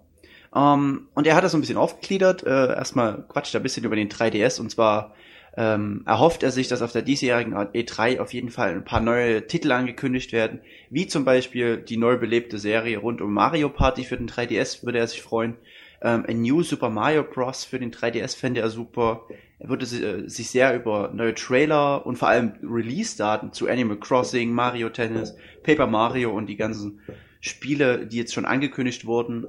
Ähm, 0.55 1.07
und 1.13 1.27
er 1.27 1.35
hat 1.35 1.43
das 1.43 1.51
so 1.51 1.57
ein 1.57 1.61
bisschen 1.61 1.77
aufgegliedert. 1.77 2.43
Äh, 2.43 2.67
erstmal 2.75 3.23
quatscht 3.27 3.53
er 3.53 3.59
ein 3.59 3.63
bisschen 3.63 3.85
über 3.85 3.95
den 3.95 4.09
3DS 4.09 4.59
und 4.59 4.69
zwar 4.69 5.13
ähm, 5.55 6.01
erhofft 6.05 6.41
er 6.41 6.51
sich, 6.51 6.67
dass 6.67 6.81
auf 6.81 6.91
der 6.91 7.03
diesjährigen 7.03 7.53
E3 7.53 8.19
auf 8.19 8.33
jeden 8.33 8.49
Fall 8.49 8.71
ein 8.71 8.85
paar 8.85 9.01
neue 9.01 9.45
Titel 9.45 9.71
angekündigt 9.71 10.31
werden, 10.31 10.61
wie 10.89 11.05
zum 11.05 11.25
Beispiel 11.25 11.77
die 11.77 11.97
neu 11.97 12.17
belebte 12.17 12.57
Serie 12.57 12.97
rund 12.97 13.21
um 13.21 13.33
Mario 13.33 13.69
Party 13.69 14.03
für 14.03 14.17
den 14.17 14.27
3DS 14.27 14.83
würde 14.83 14.97
er 14.97 15.07
sich 15.07 15.21
freuen. 15.21 15.55
Ähm, 16.01 16.25
ein 16.27 16.41
New 16.41 16.63
Super 16.63 16.89
Mario 16.89 17.23
Bros. 17.23 17.65
für 17.65 17.79
den 17.79 17.91
3DS 17.91 18.35
fände 18.35 18.61
er 18.61 18.69
super. 18.69 19.27
Er 19.59 19.69
würde 19.69 19.85
äh, 19.85 20.27
sich 20.27 20.49
sehr 20.49 20.75
über 20.75 21.11
neue 21.13 21.35
Trailer 21.35 22.05
und 22.05 22.17
vor 22.17 22.29
allem 22.29 22.53
Release-Daten 22.63 23.53
zu 23.53 23.69
Animal 23.69 23.97
Crossing, 23.97 24.51
Mario 24.51 24.89
Tennis, 24.89 25.35
Paper 25.61 25.87
Mario 25.87 26.35
und 26.35 26.47
die 26.47 26.57
ganzen 26.57 26.99
Spiele, 27.39 28.07
die 28.07 28.17
jetzt 28.17 28.33
schon 28.33 28.45
angekündigt 28.45 29.05
wurden, 29.05 29.47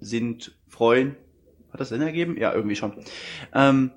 sind 0.00 0.52
freuen. 0.68 1.16
Hat 1.72 1.80
das 1.80 1.90
Sinn 1.90 2.02
ergeben? 2.02 2.36
Ja, 2.38 2.52
irgendwie 2.52 2.76
schon. 2.76 2.92
Ähm, 3.54 3.90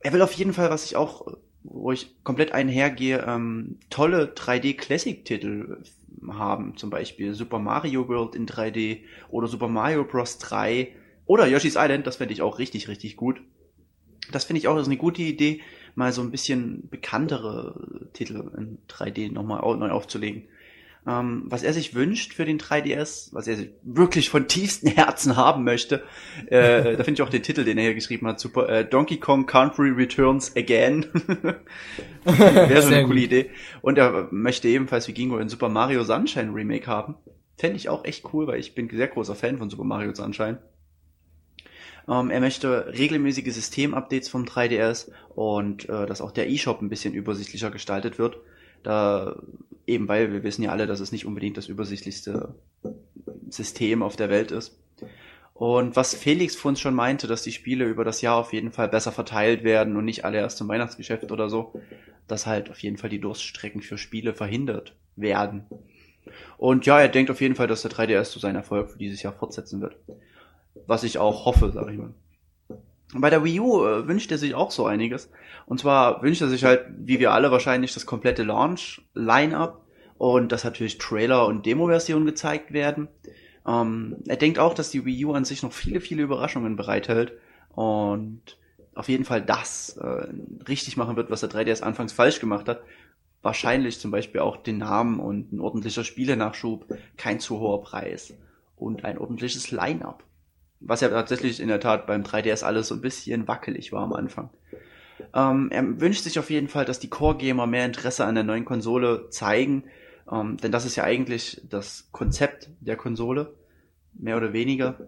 er 0.00 0.12
will 0.12 0.22
auf 0.22 0.32
jeden 0.32 0.52
Fall, 0.52 0.70
was 0.70 0.84
ich 0.84 0.96
auch, 0.96 1.26
wo 1.62 1.92
ich 1.92 2.22
komplett 2.22 2.52
einhergehe, 2.52 3.24
ähm, 3.26 3.78
tolle 3.90 4.32
3D-Classic-Titel 4.34 5.82
haben. 6.28 6.76
Zum 6.76 6.90
Beispiel 6.90 7.34
Super 7.34 7.58
Mario 7.58 8.08
World 8.08 8.34
in 8.34 8.46
3D 8.46 9.00
oder 9.30 9.48
Super 9.48 9.68
Mario 9.68 10.04
Bros. 10.04 10.38
3 10.38 10.92
oder 11.26 11.46
Yoshi's 11.46 11.76
Island. 11.76 12.06
Das 12.06 12.16
fände 12.16 12.34
ich 12.34 12.42
auch 12.42 12.58
richtig, 12.58 12.88
richtig 12.88 13.16
gut. 13.16 13.40
Das 14.32 14.44
finde 14.44 14.58
ich 14.58 14.68
auch, 14.68 14.76
ist 14.76 14.86
eine 14.86 14.96
gute 14.96 15.22
Idee, 15.22 15.60
mal 15.94 16.12
so 16.12 16.20
ein 16.20 16.30
bisschen 16.30 16.88
bekanntere 16.88 18.08
Titel 18.12 18.50
in 18.56 18.78
3D 18.88 19.32
nochmal 19.32 19.60
neu 19.76 19.90
aufzulegen. 19.90 20.44
Ähm, 21.08 21.44
was 21.46 21.62
er 21.62 21.72
sich 21.72 21.94
wünscht 21.94 22.34
für 22.34 22.44
den 22.44 22.58
3DS, 22.58 23.32
was 23.32 23.46
er 23.46 23.58
wirklich 23.84 24.28
von 24.28 24.48
tiefstem 24.48 24.90
Herzen 24.92 25.36
haben 25.36 25.62
möchte, 25.62 26.02
äh, 26.46 26.96
da 26.96 27.04
finde 27.04 27.12
ich 27.12 27.22
auch 27.22 27.30
den 27.30 27.44
Titel, 27.44 27.64
den 27.64 27.78
er 27.78 27.84
hier 27.84 27.94
geschrieben 27.94 28.26
hat, 28.26 28.40
super. 28.40 28.68
Äh, 28.68 28.84
Donkey 28.84 29.18
Kong 29.18 29.46
Country 29.46 29.90
Returns 29.90 30.56
Again. 30.56 31.06
Wäre 32.24 32.82
so 32.82 32.88
eine 32.88 33.06
coole 33.06 33.20
Idee. 33.20 33.50
Und 33.82 33.98
er 33.98 34.28
möchte 34.32 34.66
ebenfalls 34.66 35.06
wie 35.06 35.12
Gingo 35.12 35.36
ein 35.36 35.48
Super 35.48 35.68
Mario 35.68 36.02
Sunshine 36.02 36.52
Remake 36.52 36.88
haben. 36.88 37.14
Fände 37.56 37.76
ich 37.76 37.88
auch 37.88 38.04
echt 38.04 38.24
cool, 38.32 38.48
weil 38.48 38.58
ich 38.58 38.74
bin 38.74 38.90
sehr 38.90 39.08
großer 39.08 39.36
Fan 39.36 39.58
von 39.58 39.70
Super 39.70 39.84
Mario 39.84 40.12
Sunshine. 40.12 40.58
Ähm, 42.08 42.30
er 42.30 42.40
möchte 42.40 42.92
regelmäßige 42.98 43.52
Systemupdates 43.52 44.28
vom 44.28 44.44
3DS 44.44 45.10
und 45.34 45.88
äh, 45.88 46.06
dass 46.06 46.20
auch 46.20 46.32
der 46.32 46.50
eShop 46.50 46.82
ein 46.82 46.88
bisschen 46.88 47.14
übersichtlicher 47.14 47.70
gestaltet 47.70 48.18
wird. 48.18 48.38
Da 48.86 49.34
eben 49.84 50.06
weil 50.06 50.32
wir 50.32 50.44
wissen 50.44 50.62
ja 50.62 50.70
alle, 50.70 50.86
dass 50.86 51.00
es 51.00 51.10
nicht 51.10 51.26
unbedingt 51.26 51.56
das 51.56 51.66
übersichtlichste 51.66 52.54
System 53.50 54.04
auf 54.04 54.14
der 54.14 54.30
Welt 54.30 54.52
ist. 54.52 54.78
Und 55.54 55.96
was 55.96 56.14
Felix 56.14 56.54
von 56.54 56.70
uns 56.70 56.80
schon 56.80 56.94
meinte, 56.94 57.26
dass 57.26 57.42
die 57.42 57.50
Spiele 57.50 57.84
über 57.84 58.04
das 58.04 58.20
Jahr 58.20 58.36
auf 58.36 58.52
jeden 58.52 58.70
Fall 58.70 58.88
besser 58.88 59.10
verteilt 59.10 59.64
werden 59.64 59.96
und 59.96 60.04
nicht 60.04 60.24
alle 60.24 60.38
erst 60.38 60.58
zum 60.58 60.68
Weihnachtsgeschäft 60.68 61.32
oder 61.32 61.50
so, 61.50 61.72
dass 62.28 62.46
halt 62.46 62.70
auf 62.70 62.78
jeden 62.78 62.96
Fall 62.96 63.10
die 63.10 63.20
Durststrecken 63.20 63.82
für 63.82 63.98
Spiele 63.98 64.34
verhindert 64.34 64.94
werden. 65.16 65.64
Und 66.56 66.86
ja, 66.86 67.00
er 67.00 67.08
denkt 67.08 67.32
auf 67.32 67.40
jeden 67.40 67.56
Fall, 67.56 67.66
dass 67.66 67.82
der 67.82 67.90
3DS 67.90 68.26
so 68.26 68.38
seinen 68.38 68.54
Erfolg 68.54 68.90
für 68.90 68.98
dieses 68.98 69.20
Jahr 69.20 69.32
fortsetzen 69.32 69.80
wird. 69.80 69.96
Was 70.86 71.02
ich 71.02 71.18
auch 71.18 71.44
hoffe, 71.44 71.72
sag 71.72 71.90
ich 71.90 71.98
mal. 71.98 72.14
Bei 73.14 73.30
der 73.30 73.44
Wii 73.44 73.60
U 73.60 73.84
äh, 73.84 74.08
wünscht 74.08 74.32
er 74.32 74.38
sich 74.38 74.54
auch 74.54 74.70
so 74.70 74.86
einiges. 74.86 75.30
Und 75.66 75.80
zwar 75.80 76.22
wünscht 76.22 76.42
er 76.42 76.48
sich 76.48 76.64
halt, 76.64 76.86
wie 76.98 77.20
wir 77.20 77.32
alle 77.32 77.50
wahrscheinlich, 77.50 77.94
das 77.94 78.06
komplette 78.06 78.42
Launch-Line-Up 78.42 79.84
und 80.18 80.52
dass 80.52 80.64
natürlich 80.64 80.98
Trailer 80.98 81.46
und 81.46 81.66
Demo-Versionen 81.66 82.26
gezeigt 82.26 82.72
werden. 82.72 83.08
Ähm, 83.66 84.16
er 84.26 84.36
denkt 84.36 84.58
auch, 84.58 84.74
dass 84.74 84.90
die 84.90 85.04
Wii 85.04 85.26
U 85.26 85.32
an 85.32 85.44
sich 85.44 85.62
noch 85.62 85.72
viele, 85.72 86.00
viele 86.00 86.22
Überraschungen 86.22 86.76
bereithält 86.76 87.32
und 87.74 88.58
auf 88.94 89.08
jeden 89.08 89.24
Fall 89.24 89.42
das 89.42 89.98
äh, 89.98 90.26
richtig 90.68 90.96
machen 90.96 91.16
wird, 91.16 91.30
was 91.30 91.40
der 91.40 91.50
3DS 91.50 91.82
anfangs 91.82 92.12
falsch 92.12 92.40
gemacht 92.40 92.68
hat. 92.68 92.82
Wahrscheinlich 93.42 94.00
zum 94.00 94.10
Beispiel 94.10 94.40
auch 94.40 94.56
den 94.56 94.78
Namen 94.78 95.20
und 95.20 95.52
ein 95.52 95.60
ordentlicher 95.60 96.02
Spielenachschub, 96.02 96.86
kein 97.16 97.38
zu 97.38 97.60
hoher 97.60 97.82
Preis 97.82 98.34
und 98.74 99.04
ein 99.04 99.18
ordentliches 99.18 99.70
Line-Up. 99.70 100.24
Was 100.80 101.00
ja 101.00 101.08
tatsächlich 101.08 101.60
in 101.60 101.68
der 101.68 101.80
Tat 101.80 102.06
beim 102.06 102.22
3DS 102.22 102.64
alles 102.64 102.88
so 102.88 102.94
ein 102.94 103.00
bisschen 103.00 103.48
wackelig 103.48 103.92
war 103.92 104.02
am 104.02 104.12
Anfang. 104.12 104.50
Ähm, 105.34 105.68
er 105.70 106.00
wünscht 106.00 106.24
sich 106.24 106.38
auf 106.38 106.50
jeden 106.50 106.68
Fall, 106.68 106.84
dass 106.84 106.98
die 106.98 107.08
Core-Gamer 107.08 107.66
mehr 107.66 107.86
Interesse 107.86 108.24
an 108.24 108.34
der 108.34 108.44
neuen 108.44 108.64
Konsole 108.64 109.30
zeigen, 109.30 109.84
ähm, 110.30 110.56
denn 110.58 110.72
das 110.72 110.84
ist 110.84 110.96
ja 110.96 111.04
eigentlich 111.04 111.62
das 111.68 112.08
Konzept 112.12 112.70
der 112.80 112.96
Konsole, 112.96 113.54
mehr 114.14 114.36
oder 114.36 114.52
weniger. 114.52 114.98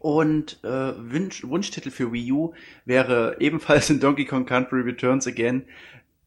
Und 0.00 0.62
äh, 0.64 0.68
Wunsch, 0.68 1.44
Wunschtitel 1.44 1.90
für 1.90 2.12
Wii 2.12 2.32
U 2.32 2.52
wäre 2.84 3.36
ebenfalls 3.40 3.88
in 3.90 4.00
Donkey 4.00 4.26
Kong 4.26 4.44
Country 4.44 4.82
Returns 4.82 5.26
Again. 5.26 5.64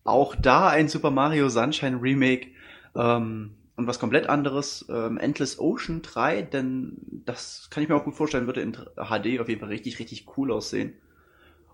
Auch 0.03 0.35
da 0.35 0.69
ein 0.69 0.87
Super 0.87 1.11
Mario 1.11 1.49
Sunshine 1.49 2.01
Remake. 2.01 2.47
Ähm, 2.95 3.56
und 3.77 3.85
was 3.85 3.99
komplett 3.99 4.27
anderes, 4.27 4.85
ähm, 4.89 5.17
Endless 5.17 5.59
Ocean 5.59 6.01
3, 6.01 6.41
denn 6.41 6.97
das 7.25 7.69
kann 7.69 7.83
ich 7.83 7.89
mir 7.89 7.95
auch 7.95 8.03
gut 8.03 8.15
vorstellen, 8.15 8.47
würde 8.47 8.61
in 8.61 8.73
HD 8.73 9.39
auf 9.39 9.47
jeden 9.47 9.59
Fall 9.59 9.69
richtig, 9.69 9.99
richtig 9.99 10.25
cool 10.35 10.51
aussehen. 10.51 10.93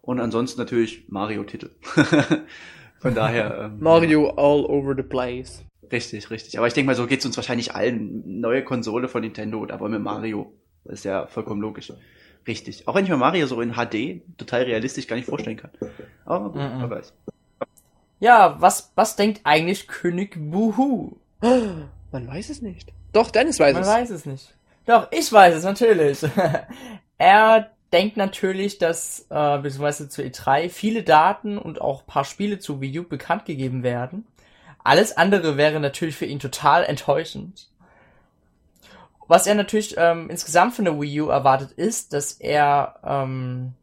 Und 0.01 0.19
ansonsten 0.19 0.59
natürlich 0.59 1.05
Mario-Titel. 1.07 1.69
Von 2.99 3.15
daher. 3.15 3.71
Ähm, 3.71 3.77
Mario 3.79 4.31
all 4.31 4.65
over 4.65 4.93
the 4.95 5.03
place. 5.03 5.63
Richtig, 5.91 6.29
richtig. 6.29 6.57
Aber 6.57 6.67
ich 6.67 6.73
denke 6.73 6.87
mal, 6.87 6.95
so 6.95 7.07
geht 7.07 7.19
es 7.19 7.25
uns 7.25 7.37
wahrscheinlich 7.37 7.73
allen. 7.73 8.41
Neue 8.41 8.65
Konsole 8.65 9.07
von 9.07 9.21
Nintendo, 9.21 9.65
da 9.65 9.79
wollen 9.79 9.93
wir 9.93 9.99
Mario. 9.99 10.51
Das 10.83 10.95
ist 10.95 11.05
ja 11.05 11.27
vollkommen 11.27 11.61
logisch. 11.61 11.93
Richtig. 12.45 12.87
Auch 12.87 12.95
wenn 12.95 13.05
ich 13.05 13.09
mir 13.09 13.17
Mario 13.17 13.47
so 13.47 13.61
in 13.61 13.73
HD 13.73 14.21
total 14.37 14.63
realistisch 14.63 15.07
gar 15.07 15.15
nicht 15.15 15.29
vorstellen 15.29 15.57
kann. 15.57 15.71
Aber 16.25 16.49
gut, 16.49 16.55
mm 16.55 16.59
-mm. 16.59 16.81
wer 16.81 16.89
weiß. 16.89 17.13
Ja, 18.19 18.57
was, 18.59 18.91
was 18.95 19.15
denkt 19.15 19.41
eigentlich 19.43 19.87
König 19.87 20.35
Buhu? 20.37 21.17
Man 21.43 22.27
weiß 22.27 22.49
es 22.49 22.61
nicht. 22.61 22.91
Doch, 23.11 23.29
Dennis 23.29 23.59
weiß 23.59 23.73
Man 23.73 23.81
es. 23.83 23.87
Man 23.87 24.01
weiß 24.01 24.09
es 24.11 24.25
nicht. 24.25 24.55
Doch, 24.85 25.07
ich 25.11 25.31
weiß 25.31 25.55
es 25.55 25.63
natürlich. 25.63 26.19
er 27.17 27.71
denkt 27.91 28.17
natürlich, 28.17 28.77
dass 28.77 29.27
äh, 29.29 29.57
beziehungsweise 29.59 30.09
zu 30.09 30.21
E3 30.21 30.69
viele 30.69 31.03
Daten 31.03 31.57
und 31.57 31.81
auch 31.81 32.01
ein 32.01 32.07
paar 32.07 32.25
Spiele 32.25 32.59
zu 32.59 32.81
Wii 32.81 32.99
U 32.99 33.03
bekannt 33.03 33.45
gegeben 33.45 33.83
werden. 33.83 34.25
Alles 34.83 35.15
andere 35.15 35.57
wäre 35.57 35.79
natürlich 35.79 36.15
für 36.15 36.25
ihn 36.25 36.39
total 36.39 36.83
enttäuschend. 36.83 37.69
Was 39.27 39.47
er 39.47 39.55
natürlich 39.55 39.95
ähm, 39.97 40.29
insgesamt 40.29 40.75
von 40.75 40.85
der 40.85 40.99
Wii 40.99 41.21
U 41.21 41.27
erwartet, 41.29 41.71
ist, 41.71 42.13
dass 42.13 42.33
er 42.33 42.99
ähm, 43.05 43.73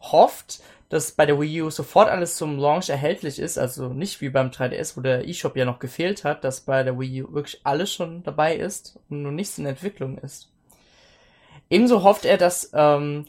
hofft, 0.00 0.60
dass 0.88 1.12
bei 1.12 1.26
der 1.26 1.40
Wii 1.40 1.62
U 1.62 1.70
sofort 1.70 2.08
alles 2.08 2.36
zum 2.36 2.58
Launch 2.58 2.88
erhältlich 2.88 3.38
ist, 3.38 3.58
also 3.58 3.88
nicht 3.88 4.20
wie 4.20 4.28
beim 4.28 4.50
3DS, 4.50 4.96
wo 4.96 5.00
der 5.00 5.28
eShop 5.28 5.56
ja 5.56 5.64
noch 5.64 5.78
gefehlt 5.78 6.24
hat, 6.24 6.44
dass 6.44 6.60
bei 6.60 6.82
der 6.82 6.98
Wii 6.98 7.24
U 7.24 7.32
wirklich 7.34 7.60
alles 7.64 7.92
schon 7.92 8.22
dabei 8.22 8.56
ist 8.56 8.98
und 9.08 9.22
nur 9.22 9.32
nichts 9.32 9.58
in 9.58 9.66
Entwicklung 9.66 10.18
ist. 10.18 10.48
Ebenso 11.68 12.04
hofft 12.04 12.24
er, 12.24 12.36
dass 12.36 12.70
ähm, 12.74 13.26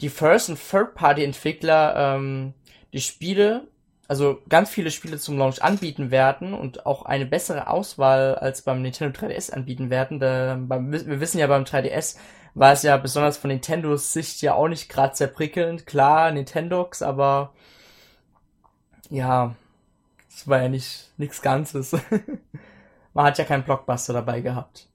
die 0.00 0.08
First- 0.08 0.48
und 0.48 0.58
Third-Party-Entwickler 0.58 1.94
ähm, 1.96 2.54
die 2.92 3.00
Spiele, 3.00 3.66
also 4.06 4.38
ganz 4.48 4.70
viele 4.70 4.90
Spiele 4.90 5.18
zum 5.18 5.38
Launch 5.38 5.62
anbieten 5.62 6.10
werden 6.10 6.54
und 6.54 6.86
auch 6.86 7.02
eine 7.02 7.26
bessere 7.26 7.68
Auswahl 7.68 8.36
als 8.36 8.62
beim 8.62 8.82
Nintendo 8.82 9.18
3DS 9.18 9.52
anbieten 9.52 9.90
werden. 9.90 10.20
Da, 10.20 10.56
beim, 10.60 10.92
wir 10.92 11.20
wissen 11.20 11.38
ja 11.38 11.48
beim 11.48 11.64
3DS 11.64 12.16
war 12.54 12.72
es 12.72 12.82
ja 12.82 12.96
besonders 12.96 13.36
von 13.38 13.48
Nintendos 13.48 14.12
Sicht 14.12 14.42
ja 14.42 14.54
auch 14.54 14.68
nicht 14.68 14.88
gerade 14.88 15.16
sehr 15.16 15.28
prickelnd. 15.28 15.86
Klar, 15.86 16.32
Nintendox, 16.32 17.02
aber 17.02 17.52
ja, 19.08 19.54
es 20.28 20.48
war 20.48 20.62
ja 20.62 20.68
nicht 20.68 21.10
nichts 21.16 21.42
Ganzes. 21.42 21.96
Man 23.14 23.24
hat 23.24 23.38
ja 23.38 23.44
keinen 23.44 23.64
Blockbuster 23.64 24.12
dabei 24.12 24.40
gehabt. 24.40 24.86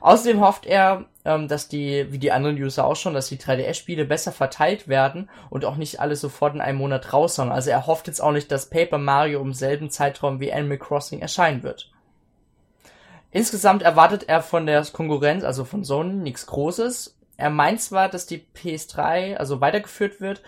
Außerdem 0.00 0.40
hofft 0.40 0.64
er, 0.66 1.04
ähm, 1.24 1.46
dass 1.46 1.68
die, 1.68 2.10
wie 2.10 2.18
die 2.18 2.32
anderen 2.32 2.56
User 2.56 2.86
auch 2.86 2.96
schon, 2.96 3.12
dass 3.12 3.28
die 3.28 3.38
3DS-Spiele 3.38 4.06
besser 4.06 4.32
verteilt 4.32 4.88
werden 4.88 5.28
und 5.50 5.64
auch 5.64 5.76
nicht 5.76 6.00
alle 6.00 6.16
sofort 6.16 6.54
in 6.54 6.62
einem 6.62 6.78
Monat 6.78 7.12
raushauen. 7.12 7.52
Also 7.52 7.70
er 7.70 7.86
hofft 7.86 8.06
jetzt 8.06 8.20
auch 8.20 8.32
nicht, 8.32 8.50
dass 8.50 8.70
Paper 8.70 8.98
Mario 8.98 9.42
im 9.42 9.52
selben 9.52 9.90
Zeitraum 9.90 10.40
wie 10.40 10.52
Animal 10.52 10.78
Crossing 10.78 11.20
erscheinen 11.20 11.62
wird. 11.62 11.90
Insgesamt 13.32 13.82
erwartet 13.82 14.28
er 14.28 14.42
von 14.42 14.66
der 14.66 14.84
Konkurrenz, 14.86 15.44
also 15.44 15.64
von 15.64 15.84
Sony, 15.84 16.14
nichts 16.14 16.46
Großes. 16.46 17.16
Er 17.36 17.50
meint 17.50 17.80
zwar, 17.80 18.08
dass 18.08 18.26
die 18.26 18.44
PS3 18.54 19.36
also 19.36 19.60
weitergeführt 19.60 20.20
wird 20.20 20.42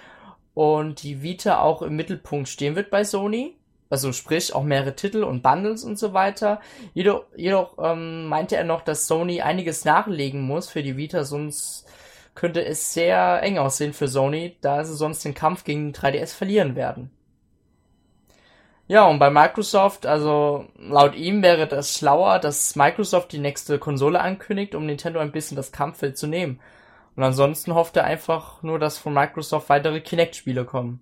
und 0.54 1.02
die 1.02 1.22
Vita 1.22 1.60
auch 1.60 1.82
im 1.82 1.96
Mittelpunkt 1.96 2.48
stehen 2.48 2.76
wird 2.76 2.90
bei 2.90 3.04
Sony. 3.04 3.56
Also 3.88 4.12
sprich 4.12 4.54
auch 4.54 4.62
mehrere 4.62 4.96
Titel 4.96 5.22
und 5.22 5.42
Bundles 5.42 5.84
und 5.84 5.98
so 5.98 6.14
weiter. 6.14 6.60
Jedoch, 6.94 7.24
jedoch 7.36 7.76
ähm, 7.78 8.26
meinte 8.26 8.56
er 8.56 8.64
noch, 8.64 8.80
dass 8.80 9.06
Sony 9.06 9.42
einiges 9.42 9.84
nachlegen 9.84 10.40
muss 10.40 10.70
für 10.70 10.82
die 10.82 10.96
Vita, 10.96 11.24
sonst 11.24 11.86
könnte 12.34 12.64
es 12.64 12.94
sehr 12.94 13.42
eng 13.42 13.58
aussehen 13.58 13.92
für 13.92 14.08
Sony, 14.08 14.56
da 14.62 14.82
sie 14.84 14.96
sonst 14.96 15.24
den 15.24 15.34
Kampf 15.34 15.64
gegen 15.64 15.92
3DS 15.92 16.34
verlieren 16.34 16.74
werden. 16.74 17.10
Ja, 18.88 19.06
und 19.06 19.18
bei 19.18 19.30
Microsoft, 19.30 20.06
also 20.06 20.66
laut 20.76 21.14
ihm 21.14 21.42
wäre 21.42 21.66
das 21.66 21.96
schlauer, 21.96 22.38
dass 22.38 22.76
Microsoft 22.76 23.32
die 23.32 23.38
nächste 23.38 23.78
Konsole 23.78 24.20
ankündigt, 24.20 24.74
um 24.74 24.86
Nintendo 24.86 25.20
ein 25.20 25.32
bisschen 25.32 25.56
das 25.56 25.72
Kampffeld 25.72 26.18
zu 26.18 26.26
nehmen. 26.26 26.60
Und 27.16 27.22
ansonsten 27.22 27.74
hofft 27.74 27.96
er 27.96 28.04
einfach 28.04 28.62
nur, 28.62 28.78
dass 28.78 28.98
von 28.98 29.14
Microsoft 29.14 29.68
weitere 29.68 30.00
Kinect-Spiele 30.00 30.64
kommen. 30.64 31.00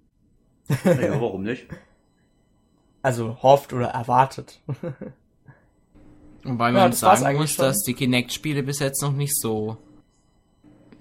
Ja, 0.85 1.21
warum 1.21 1.43
nicht? 1.43 1.67
Also 3.03 3.43
hofft 3.43 3.73
oder 3.73 3.87
erwartet. 3.87 4.61
Wobei 6.45 6.67
ja, 6.67 6.73
man 6.73 6.93
sagen 6.93 7.39
muss, 7.39 7.53
schon. 7.53 7.65
dass 7.65 7.79
die 7.79 7.95
Kinect-Spiele 7.95 8.63
bis 8.63 8.79
jetzt 8.79 9.01
noch 9.01 9.13
nicht 9.13 9.35
so 9.41 9.79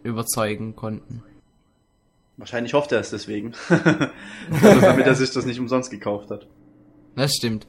überzeugen 0.04 0.78
konnten. 0.78 1.24
Wahrscheinlich 2.38 2.74
hofft 2.74 2.94
er 2.94 3.02
es 3.02 3.10
deswegen. 3.10 3.54
also 3.70 4.80
damit 4.80 5.08
er 5.08 5.16
sich 5.16 5.32
das 5.32 5.46
nicht 5.46 5.60
umsonst 5.60 5.92
gekauft 5.92 6.32
hat. 6.32 6.48
Das 7.16 7.34
stimmt. 7.34 7.68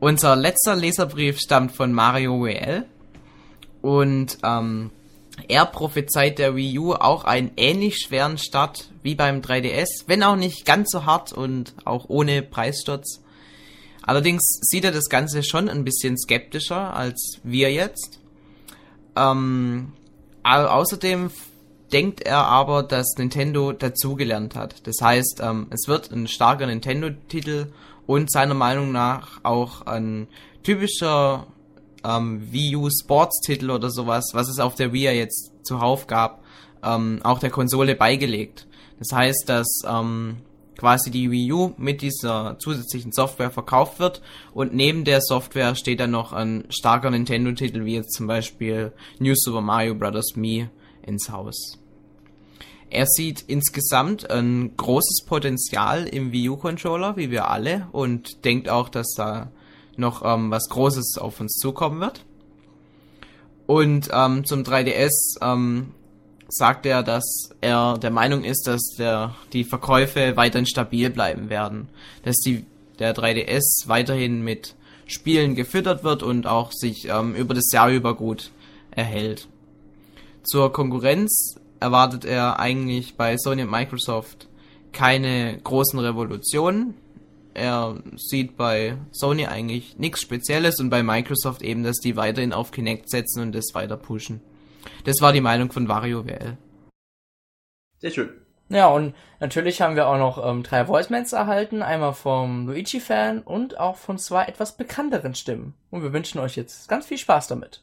Unser 0.00 0.36
letzter 0.36 0.76
Leserbrief 0.76 1.38
stammt 1.38 1.72
von 1.72 1.92
Mario 1.92 2.44
WL 2.44 2.86
und 3.82 4.38
ähm, 4.44 4.90
er 5.46 5.66
prophezeit 5.66 6.38
der 6.38 6.56
Wii 6.56 6.78
U 6.78 6.94
auch 6.94 7.24
einen 7.24 7.52
ähnlich 7.56 7.98
schweren 7.98 8.38
Start 8.38 8.90
wie 9.02 9.14
beim 9.14 9.40
3DS, 9.40 10.04
wenn 10.06 10.22
auch 10.22 10.36
nicht 10.36 10.64
ganz 10.64 10.90
so 10.90 11.04
hart 11.04 11.32
und 11.32 11.74
auch 11.84 12.08
ohne 12.08 12.42
Preissturz. 12.42 13.22
Allerdings 14.02 14.42
sieht 14.62 14.84
er 14.84 14.92
das 14.92 15.08
Ganze 15.08 15.42
schon 15.42 15.68
ein 15.68 15.84
bisschen 15.84 16.18
skeptischer 16.18 16.94
als 16.94 17.40
wir 17.44 17.72
jetzt. 17.72 18.20
Ähm, 19.16 19.92
außerdem 20.42 21.30
denkt 21.92 22.22
er 22.22 22.44
aber, 22.44 22.82
dass 22.82 23.14
Nintendo 23.18 23.72
dazugelernt 23.72 24.54
hat. 24.54 24.86
Das 24.86 24.96
heißt, 25.00 25.40
ähm, 25.42 25.66
es 25.70 25.88
wird 25.88 26.10
ein 26.10 26.26
starker 26.26 26.66
Nintendo-Titel 26.66 27.66
und 28.08 28.32
seiner 28.32 28.54
Meinung 28.54 28.90
nach 28.90 29.44
auch 29.44 29.82
ein 29.82 30.28
typischer 30.62 31.46
ähm, 32.02 32.50
Wii 32.50 32.76
U 32.76 32.88
Sports 32.88 33.40
Titel 33.42 33.70
oder 33.70 33.90
sowas, 33.90 34.30
was 34.32 34.48
es 34.48 34.58
auf 34.58 34.74
der 34.74 34.94
Wii 34.94 35.10
jetzt 35.10 35.52
zuhauf 35.62 36.06
gab, 36.06 36.42
ähm, 36.82 37.20
auch 37.22 37.38
der 37.38 37.50
Konsole 37.50 37.94
beigelegt. 37.94 38.66
Das 38.98 39.12
heißt, 39.12 39.44
dass 39.46 39.82
ähm, 39.86 40.38
quasi 40.78 41.10
die 41.10 41.30
Wii 41.30 41.52
U 41.52 41.74
mit 41.76 42.00
dieser 42.00 42.56
zusätzlichen 42.58 43.12
Software 43.12 43.50
verkauft 43.50 43.98
wird 43.98 44.22
und 44.54 44.72
neben 44.72 45.04
der 45.04 45.20
Software 45.20 45.74
steht 45.74 46.00
dann 46.00 46.12
noch 46.12 46.32
ein 46.32 46.64
starker 46.70 47.10
Nintendo-Titel 47.10 47.84
wie 47.84 47.96
jetzt 47.96 48.14
zum 48.14 48.26
Beispiel 48.26 48.92
New 49.18 49.34
Super 49.36 49.60
Mario 49.60 49.94
Bros. 49.94 50.34
Me 50.34 50.70
ins 51.02 51.28
Haus. 51.28 51.77
Er 52.90 53.06
sieht 53.06 53.44
insgesamt 53.46 54.30
ein 54.30 54.76
großes 54.76 55.24
Potenzial 55.26 56.06
im 56.06 56.32
Wii 56.32 56.50
U-Controller, 56.50 57.16
wie 57.16 57.30
wir 57.30 57.50
alle, 57.50 57.88
und 57.92 58.44
denkt 58.44 58.68
auch, 58.68 58.88
dass 58.88 59.12
da 59.14 59.50
noch 59.96 60.22
ähm, 60.24 60.50
was 60.50 60.68
Großes 60.68 61.18
auf 61.18 61.40
uns 61.40 61.58
zukommen 61.58 62.00
wird. 62.00 62.24
Und 63.66 64.08
ähm, 64.12 64.46
zum 64.46 64.62
3DS 64.62 65.38
ähm, 65.42 65.92
sagt 66.48 66.86
er, 66.86 67.02
dass 67.02 67.50
er 67.60 67.98
der 67.98 68.10
Meinung 68.10 68.44
ist, 68.44 68.66
dass 68.66 68.94
der, 68.96 69.34
die 69.52 69.64
Verkäufe 69.64 70.36
weiterhin 70.36 70.66
stabil 70.66 71.10
bleiben 71.10 71.50
werden. 71.50 71.88
Dass 72.22 72.36
die, 72.36 72.64
der 72.98 73.14
3DS 73.14 73.86
weiterhin 73.86 74.42
mit 74.42 74.74
Spielen 75.06 75.54
gefüttert 75.54 76.04
wird 76.04 76.22
und 76.22 76.46
auch 76.46 76.72
sich 76.72 77.08
ähm, 77.08 77.34
über 77.34 77.52
das 77.52 77.70
Jahr 77.70 77.90
über 77.90 78.14
gut 78.14 78.50
erhält. 78.90 79.48
Zur 80.42 80.72
Konkurrenz 80.72 81.57
erwartet 81.80 82.24
er 82.24 82.58
eigentlich 82.58 83.16
bei 83.16 83.36
Sony 83.36 83.62
und 83.62 83.70
Microsoft 83.70 84.48
keine 84.92 85.58
großen 85.62 85.98
Revolutionen. 85.98 86.94
Er 87.54 88.00
sieht 88.16 88.56
bei 88.56 88.96
Sony 89.10 89.46
eigentlich 89.46 89.98
nichts 89.98 90.20
Spezielles 90.20 90.78
und 90.80 90.90
bei 90.90 91.02
Microsoft 91.02 91.62
eben, 91.62 91.82
dass 91.82 91.96
die 91.98 92.16
weiterhin 92.16 92.52
auf 92.52 92.70
Kinect 92.70 93.10
setzen 93.10 93.42
und 93.42 93.54
das 93.54 93.74
weiter 93.74 93.96
pushen. 93.96 94.40
Das 95.04 95.20
war 95.20 95.32
die 95.32 95.40
Meinung 95.40 95.72
von 95.72 95.88
WarioWL. 95.88 96.56
Sehr 97.98 98.10
schön. 98.10 98.30
Ja, 98.68 98.88
und 98.88 99.14
natürlich 99.40 99.80
haben 99.80 99.96
wir 99.96 100.06
auch 100.08 100.18
noch 100.18 100.46
ähm, 100.46 100.62
drei 100.62 100.86
Voicemails 100.86 101.32
erhalten. 101.32 101.82
Einmal 101.82 102.12
vom 102.12 102.66
Luigi-Fan 102.66 103.40
und 103.40 103.80
auch 103.80 103.96
von 103.96 104.18
zwei 104.18 104.44
etwas 104.44 104.76
bekannteren 104.76 105.34
Stimmen. 105.34 105.74
Und 105.90 106.02
wir 106.02 106.12
wünschen 106.12 106.38
euch 106.38 106.56
jetzt 106.56 106.88
ganz 106.88 107.06
viel 107.06 107.18
Spaß 107.18 107.48
damit. 107.48 107.82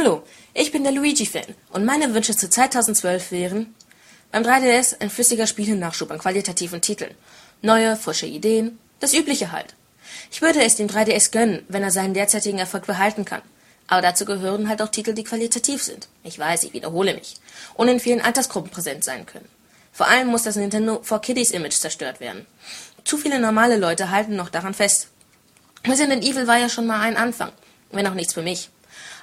Hallo, 0.00 0.22
ich 0.54 0.70
bin 0.70 0.84
der 0.84 0.92
Luigi-Fan 0.92 1.56
und 1.70 1.84
meine 1.84 2.14
Wünsche 2.14 2.36
zu 2.36 2.48
2012 2.48 3.32
wären 3.32 3.74
beim 4.30 4.44
3DS 4.44 5.00
ein 5.00 5.10
flüssiger 5.10 5.48
Spielennachschub 5.48 6.12
an 6.12 6.20
qualitativen 6.20 6.80
Titeln, 6.80 7.16
neue, 7.62 7.96
frische 7.96 8.26
Ideen, 8.26 8.78
das 9.00 9.12
Übliche 9.12 9.50
halt. 9.50 9.74
Ich 10.30 10.40
würde 10.40 10.62
es 10.62 10.76
dem 10.76 10.86
3DS 10.86 11.32
gönnen, 11.32 11.64
wenn 11.66 11.82
er 11.82 11.90
seinen 11.90 12.14
derzeitigen 12.14 12.60
Erfolg 12.60 12.86
behalten 12.86 13.24
kann. 13.24 13.42
Aber 13.88 14.00
dazu 14.00 14.24
gehören 14.24 14.68
halt 14.68 14.82
auch 14.82 14.88
Titel, 14.88 15.14
die 15.14 15.24
qualitativ 15.24 15.82
sind. 15.82 16.06
Ich 16.22 16.38
weiß, 16.38 16.62
ich 16.62 16.74
wiederhole 16.74 17.14
mich. 17.14 17.34
Und 17.74 17.88
in 17.88 17.98
vielen 17.98 18.20
Altersgruppen 18.20 18.70
präsent 18.70 19.02
sein 19.02 19.26
können. 19.26 19.48
Vor 19.90 20.06
allem 20.06 20.28
muss 20.28 20.44
das 20.44 20.54
Nintendo 20.54 21.00
for 21.02 21.20
Kiddies 21.20 21.50
Image 21.50 21.74
zerstört 21.74 22.20
werden. 22.20 22.46
Zu 23.02 23.16
viele 23.16 23.40
normale 23.40 23.76
Leute 23.76 24.12
halten 24.12 24.36
noch 24.36 24.50
daran 24.50 24.74
fest. 24.74 25.08
Resident 25.84 26.22
Evil 26.22 26.46
war 26.46 26.58
ja 26.58 26.68
schon 26.68 26.86
mal 26.86 27.00
ein 27.00 27.16
Anfang, 27.16 27.50
wenn 27.90 28.06
auch 28.06 28.14
nichts 28.14 28.34
für 28.34 28.42
mich. 28.42 28.70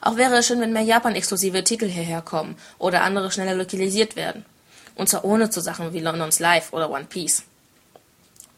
Auch 0.05 0.17
wäre 0.17 0.37
es 0.37 0.45
schön, 0.45 0.61
wenn 0.61 0.71
mehr 0.71 0.83
Japan-exklusive 0.83 1.63
Titel 1.63 1.87
hierher 1.87 2.21
kommen 2.21 2.55
oder 2.77 3.01
andere 3.01 3.31
schneller 3.31 3.55
lokalisiert 3.55 4.15
werden. 4.15 4.45
Und 4.93 5.09
zwar 5.09 5.25
ohne 5.25 5.49
zu 5.49 5.61
Sachen 5.61 5.93
wie 5.93 5.99
London's 5.99 6.37
Life 6.37 6.75
oder 6.75 6.91
One 6.91 7.05
Piece. 7.05 7.41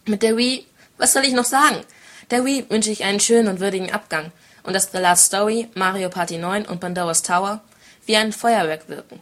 Mit 0.03 0.23
der 0.23 0.35
Wii, 0.35 0.65
was 0.97 1.13
soll 1.13 1.23
ich 1.23 1.31
noch 1.31 1.45
sagen? 1.45 1.77
Der 2.31 2.43
Wii 2.43 2.69
wünsche 2.69 2.91
ich 2.91 3.05
einen 3.05 3.21
schönen 3.21 3.47
und 3.47 3.61
würdigen 3.61 3.93
Abgang 3.93 4.33
und 4.63 4.73
dass 4.73 4.91
The 4.91 4.97
Last 4.97 5.27
Story, 5.27 5.69
Mario 5.73 6.09
Party 6.09 6.37
9 6.37 6.65
und 6.65 6.81
Pandora's 6.81 7.23
Tower 7.23 7.61
wie 8.05 8.17
ein 8.17 8.33
Feuerwerk 8.33 8.89
wirken. 8.89 9.21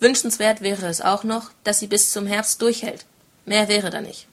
Wünschenswert 0.00 0.62
wäre 0.62 0.86
es 0.86 1.02
auch 1.02 1.24
noch, 1.24 1.50
dass 1.62 1.78
sie 1.78 1.88
bis 1.88 2.10
zum 2.10 2.26
Herbst 2.26 2.62
durchhält. 2.62 3.04
Mehr 3.44 3.68
wäre 3.68 3.90
da 3.90 4.00
nicht. 4.00 4.28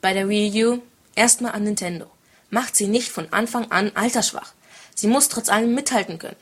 Bei 0.00 0.14
der 0.14 0.30
Wii 0.30 0.64
U 0.64 0.78
erstmal 1.14 1.52
an 1.52 1.64
Nintendo. 1.64 2.10
Macht 2.48 2.76
sie 2.76 2.86
nicht 2.86 3.10
von 3.10 3.30
Anfang 3.30 3.70
an 3.70 3.92
altersschwach. 3.94 4.54
Sie 4.94 5.06
muss 5.06 5.28
trotz 5.28 5.48
allem 5.48 5.74
mithalten 5.74 6.18
können. 6.18 6.36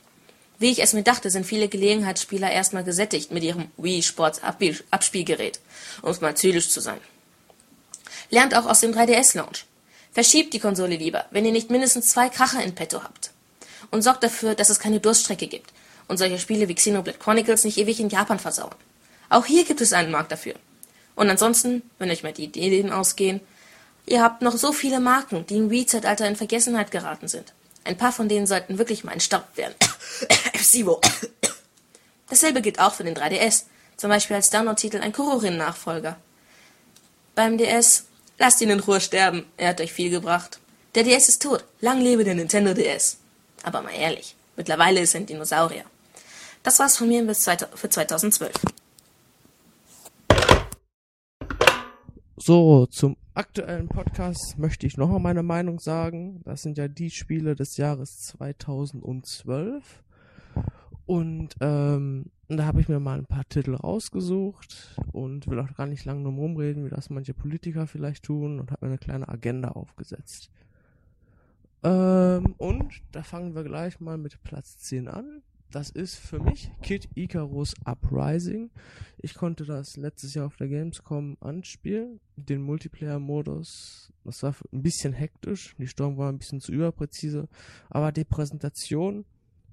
Wie 0.58 0.70
ich 0.70 0.82
es 0.82 0.92
mir 0.92 1.02
dachte, 1.02 1.30
sind 1.30 1.44
viele 1.44 1.68
Gelegenheitsspieler 1.68 2.50
erstmal 2.50 2.84
gesättigt 2.84 3.32
mit 3.32 3.42
ihrem 3.42 3.70
Wii 3.76 4.02
Sports 4.02 4.40
Abspielgerät, 4.90 5.60
um 6.02 6.10
es 6.10 6.20
mal 6.20 6.36
zynisch 6.36 6.68
zu 6.70 6.80
sein. 6.80 7.00
Lernt 8.30 8.54
auch 8.54 8.66
aus 8.66 8.80
dem 8.80 8.92
3DS 8.92 9.36
Launch. 9.36 9.66
Verschiebt 10.12 10.54
die 10.54 10.60
Konsole 10.60 10.96
lieber, 10.96 11.24
wenn 11.30 11.44
ihr 11.44 11.52
nicht 11.52 11.70
mindestens 11.70 12.10
zwei 12.10 12.28
Kracher 12.28 12.62
in 12.62 12.74
petto 12.74 13.02
habt. 13.02 13.30
Und 13.90 14.02
sorgt 14.02 14.22
dafür, 14.22 14.54
dass 14.54 14.70
es 14.70 14.78
keine 14.78 15.00
Durststrecke 15.00 15.48
gibt 15.48 15.72
und 16.08 16.18
solche 16.18 16.38
Spiele 16.38 16.68
wie 16.68 16.74
Xenoblade 16.74 17.18
Chronicles 17.18 17.64
nicht 17.64 17.78
ewig 17.78 17.98
in 17.98 18.08
Japan 18.08 18.38
versauern. 18.38 18.76
Auch 19.28 19.46
hier 19.46 19.64
gibt 19.64 19.80
es 19.80 19.92
einen 19.92 20.12
Markt 20.12 20.30
dafür. 20.30 20.54
Und 21.14 21.28
ansonsten, 21.28 21.82
wenn 21.98 22.10
euch 22.10 22.22
mal 22.22 22.32
die 22.32 22.44
Ideen 22.44 22.92
ausgehen, 22.92 23.40
ihr 24.06 24.22
habt 24.22 24.42
noch 24.42 24.56
so 24.56 24.72
viele 24.72 25.00
Marken, 25.00 25.46
die 25.46 25.56
im 25.56 25.70
Wii-Zeitalter 25.70 26.26
in 26.26 26.36
Vergessenheit 26.36 26.90
geraten 26.90 27.28
sind. 27.28 27.52
Ein 27.84 27.96
paar 27.96 28.12
von 28.12 28.28
denen 28.28 28.46
sollten 28.46 28.78
wirklich 28.78 29.04
mal 29.04 29.12
entstaubt 29.12 29.56
werden. 29.56 29.74
Sivo. 30.60 31.00
Dasselbe 32.28 32.62
gilt 32.62 32.78
auch 32.78 32.94
für 32.94 33.04
den 33.04 33.16
3DS, 33.16 33.64
zum 33.96 34.10
Beispiel 34.10 34.36
als 34.36 34.50
Download-Titel 34.50 34.98
ein 34.98 35.12
Kurorin-Nachfolger. 35.12 36.16
Beim 37.34 37.58
DS 37.58 38.04
Lasst 38.42 38.60
ihn 38.60 38.70
in 38.70 38.80
Ruhe 38.80 39.00
sterben, 39.00 39.46
er 39.56 39.68
hat 39.68 39.80
euch 39.80 39.92
viel 39.92 40.10
gebracht. 40.10 40.58
Der 40.96 41.04
DS 41.04 41.28
ist 41.28 41.42
tot, 41.42 41.64
lang 41.80 42.00
lebe 42.00 42.24
der 42.24 42.34
Nintendo 42.34 42.74
DS. 42.74 43.18
Aber 43.62 43.82
mal 43.82 43.94
ehrlich, 43.94 44.34
mittlerweile 44.56 45.00
ist 45.00 45.14
er 45.14 45.20
ein 45.20 45.26
Dinosaurier. 45.26 45.84
Das 46.64 46.80
war's 46.80 46.96
von 46.96 47.06
mir 47.06 47.24
für 47.24 47.88
2012. 47.88 48.52
So, 52.36 52.86
zum 52.86 53.16
aktuellen 53.34 53.88
Podcast 53.88 54.58
möchte 54.58 54.86
ich 54.86 54.96
noch 54.96 55.08
mal 55.08 55.18
meine 55.18 55.42
Meinung 55.42 55.78
sagen. 55.78 56.42
Das 56.44 56.62
sind 56.62 56.78
ja 56.78 56.88
die 56.88 57.10
Spiele 57.10 57.54
des 57.54 57.76
Jahres 57.76 58.18
2012. 58.18 60.02
Und 61.06 61.56
ähm, 61.60 62.30
da 62.48 62.64
habe 62.66 62.80
ich 62.80 62.88
mir 62.88 63.00
mal 63.00 63.18
ein 63.18 63.26
paar 63.26 63.48
Titel 63.48 63.74
rausgesucht 63.74 64.96
und 65.12 65.48
will 65.48 65.58
auch 65.58 65.74
gar 65.74 65.86
nicht 65.86 66.04
lange 66.04 66.24
drum 66.24 66.38
rumreden, 66.38 66.84
wie 66.84 66.90
das 66.90 67.10
manche 67.10 67.34
Politiker 67.34 67.86
vielleicht 67.86 68.24
tun 68.24 68.60
und 68.60 68.70
habe 68.70 68.86
mir 68.86 68.92
eine 68.92 68.98
kleine 68.98 69.28
Agenda 69.28 69.68
aufgesetzt. 69.68 70.50
Ähm, 71.82 72.54
und 72.58 73.02
da 73.10 73.22
fangen 73.22 73.54
wir 73.54 73.64
gleich 73.64 74.00
mal 74.00 74.18
mit 74.18 74.42
Platz 74.42 74.76
10 74.78 75.08
an. 75.08 75.42
Das 75.72 75.88
ist 75.88 76.16
für 76.16 76.38
mich 76.38 76.70
Kid 76.82 77.08
Icarus 77.14 77.74
Uprising. 77.84 78.70
Ich 79.16 79.34
konnte 79.34 79.64
das 79.64 79.96
letztes 79.96 80.34
Jahr 80.34 80.44
auf 80.44 80.56
der 80.56 80.68
Gamescom 80.68 81.38
anspielen, 81.40 82.20
den 82.36 82.60
Multiplayer-Modus. 82.60 84.12
Das 84.22 84.42
war 84.42 84.54
ein 84.70 84.82
bisschen 84.82 85.14
hektisch, 85.14 85.74
die 85.78 85.86
Steuerung 85.86 86.18
war 86.18 86.30
ein 86.30 86.36
bisschen 86.36 86.60
zu 86.60 86.72
überpräzise, 86.72 87.48
aber 87.88 88.12
die 88.12 88.26
Präsentation 88.26 89.24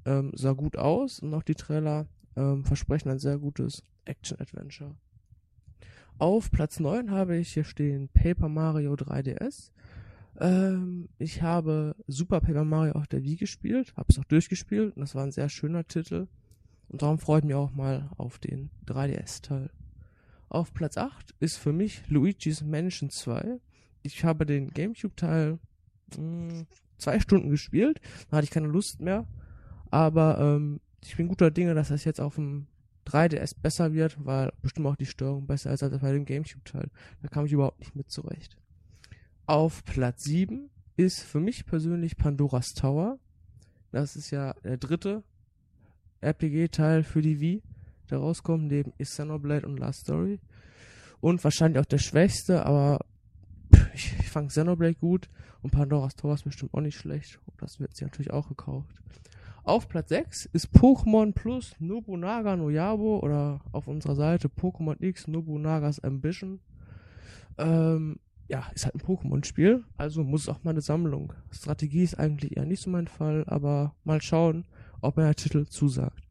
ähm, 0.05 0.31
sah 0.35 0.53
gut 0.53 0.77
aus 0.77 1.19
und 1.19 1.33
auch 1.33 1.43
die 1.43 1.55
Trailer 1.55 2.07
ähm, 2.37 2.63
versprechen 2.63 3.09
ein 3.09 3.19
sehr 3.19 3.37
gutes 3.37 3.83
Action-Adventure. 4.05 4.95
Auf 6.17 6.49
Platz 6.49 6.79
9 6.79 7.11
habe 7.11 7.35
ich 7.35 7.53
hier 7.53 7.65
stehen 7.65 8.07
Paper 8.07 8.47
Mario 8.47 8.93
3DS. 8.93 9.71
Ähm, 10.39 11.09
ich 11.17 11.41
habe 11.41 11.95
Super 12.07 12.39
Paper 12.39 12.63
Mario 12.63 12.93
auf 12.93 13.07
der 13.07 13.23
Wii 13.23 13.35
gespielt, 13.35 13.93
habe 13.95 14.07
es 14.09 14.19
auch 14.19 14.25
durchgespielt 14.25 14.95
und 14.95 15.01
das 15.01 15.15
war 15.15 15.23
ein 15.23 15.31
sehr 15.31 15.49
schöner 15.49 15.87
Titel. 15.87 16.27
Und 16.87 17.01
darum 17.01 17.19
freut 17.19 17.43
mich 17.43 17.55
auch 17.55 17.71
mal 17.71 18.09
auf 18.17 18.39
den 18.39 18.71
3DS-Teil. 18.87 19.69
Auf 20.47 20.73
Platz 20.73 20.97
8 20.97 21.35
ist 21.39 21.57
für 21.57 21.73
mich 21.73 22.07
Luigi's 22.07 22.63
Mansion 22.63 23.09
2. 23.09 23.59
Ich 24.01 24.23
habe 24.23 24.45
den 24.45 24.71
Gamecube-Teil 24.71 25.59
hm, 26.15 26.65
zwei 26.97 27.19
Stunden 27.19 27.49
gespielt, 27.49 28.01
da 28.29 28.37
hatte 28.37 28.45
ich 28.45 28.51
keine 28.51 28.67
Lust 28.67 29.01
mehr. 29.01 29.27
Aber 29.91 30.39
ähm, 30.39 30.79
ich 31.03 31.15
bin 31.15 31.27
guter 31.27 31.51
Dinge, 31.51 31.75
dass 31.75 31.89
das 31.89 32.05
jetzt 32.05 32.21
auf 32.21 32.35
dem 32.35 32.67
3DS 33.05 33.55
besser 33.61 33.93
wird, 33.93 34.17
weil 34.23 34.51
bestimmt 34.61 34.87
auch 34.87 34.95
die 34.95 35.05
Steuerung 35.05 35.47
besser 35.47 35.73
ist 35.73 35.83
als 35.83 35.99
bei 35.99 36.11
dem 36.11 36.25
Gamecube-Teil. 36.25 36.89
Da 37.21 37.27
kam 37.27 37.45
ich 37.45 37.51
überhaupt 37.51 37.79
nicht 37.79 37.95
mit 37.95 38.09
zurecht. 38.09 38.57
Auf 39.49 39.83
Platz 39.83 40.25
7 40.25 40.69
ist 40.95 41.23
für 41.23 41.39
mich 41.39 41.65
persönlich 41.65 42.17
Pandoras 42.17 42.67
Tower. 42.75 43.17
Das 43.91 44.15
ist 44.15 44.29
ja 44.29 44.53
der 44.63 44.77
dritte 44.77 45.23
RPG-Teil 46.21 47.01
für 47.01 47.23
die 47.23 47.39
Wii, 47.39 47.63
der 48.11 48.19
rauskommt, 48.19 48.67
neben 48.67 48.93
Xenoblade 48.99 49.65
und 49.65 49.79
Last 49.79 50.01
Story. 50.01 50.39
Und 51.19 51.43
wahrscheinlich 51.43 51.79
auch 51.81 51.87
der 51.87 51.97
schwächste, 51.97 52.63
aber 52.63 53.03
ich, 53.95 54.13
ich 54.19 54.29
fand 54.29 54.49
Xenoblade 54.49 54.93
gut 54.93 55.31
und 55.63 55.71
Pandoras 55.71 56.15
Tower 56.15 56.35
ist 56.35 56.43
bestimmt 56.43 56.75
auch 56.75 56.81
nicht 56.81 56.99
schlecht. 56.99 57.39
Das 57.57 57.79
wird 57.79 57.95
sie 57.95 58.05
natürlich 58.05 58.29
auch 58.29 58.49
gekauft. 58.49 59.01
Auf 59.63 59.89
Platz 59.89 60.09
6 60.09 60.45
ist 60.53 60.67
Pokémon 60.75 61.33
Plus 61.33 61.75
Nobunaga 61.79 62.55
no 62.55 62.69
Yabo 62.69 63.17
oder 63.17 63.61
auf 63.71 63.87
unserer 63.87 64.13
Seite 64.13 64.47
Pokémon 64.47 65.01
X 65.03 65.27
Nobunagas 65.27 66.03
Ambition. 66.03 66.59
Ähm, 67.57 68.19
ja, 68.49 68.65
ist 68.73 68.85
halt 68.85 68.95
ein 68.95 69.01
Pokémon-Spiel, 69.01 69.83
also 69.95 70.23
muss 70.23 70.41
es 70.41 70.49
auch 70.49 70.63
mal 70.63 70.71
eine 70.71 70.81
Sammlung. 70.81 71.33
Strategie 71.51 72.03
ist 72.03 72.19
eigentlich 72.19 72.57
eher 72.57 72.65
nicht 72.65 72.81
so 72.81 72.89
mein 72.89 73.07
Fall, 73.07 73.43
aber 73.47 73.95
mal 74.03 74.21
schauen, 74.21 74.65
ob 75.01 75.17
mir 75.17 75.23
der 75.23 75.35
Titel 75.35 75.67
zusagt. 75.67 76.27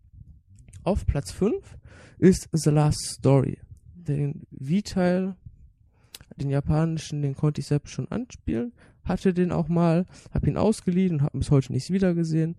Auf 0.83 1.07
Platz 1.07 1.31
5 1.31 1.79
ist 2.19 2.49
The 2.53 2.71
Last 2.71 3.05
Story. 3.05 3.59
Den 3.95 4.47
V-Teil, 4.51 5.37
den 6.37 6.51
japanischen, 6.51 7.23
den 7.23 7.37
konnte 7.37 7.61
ich 7.61 7.69
selbst 7.69 7.93
schon 7.93 8.11
anspielen, 8.11 8.73
hatte 9.05 9.33
den 9.33 9.53
auch 9.53 9.69
mal, 9.69 10.05
habe 10.33 10.49
ihn 10.49 10.57
ausgeliehen 10.57 11.14
und 11.14 11.23
habe 11.23 11.39
bis 11.39 11.53
heute 11.53 11.73
nichts 11.73 11.91
wiedergesehen. 11.91 12.57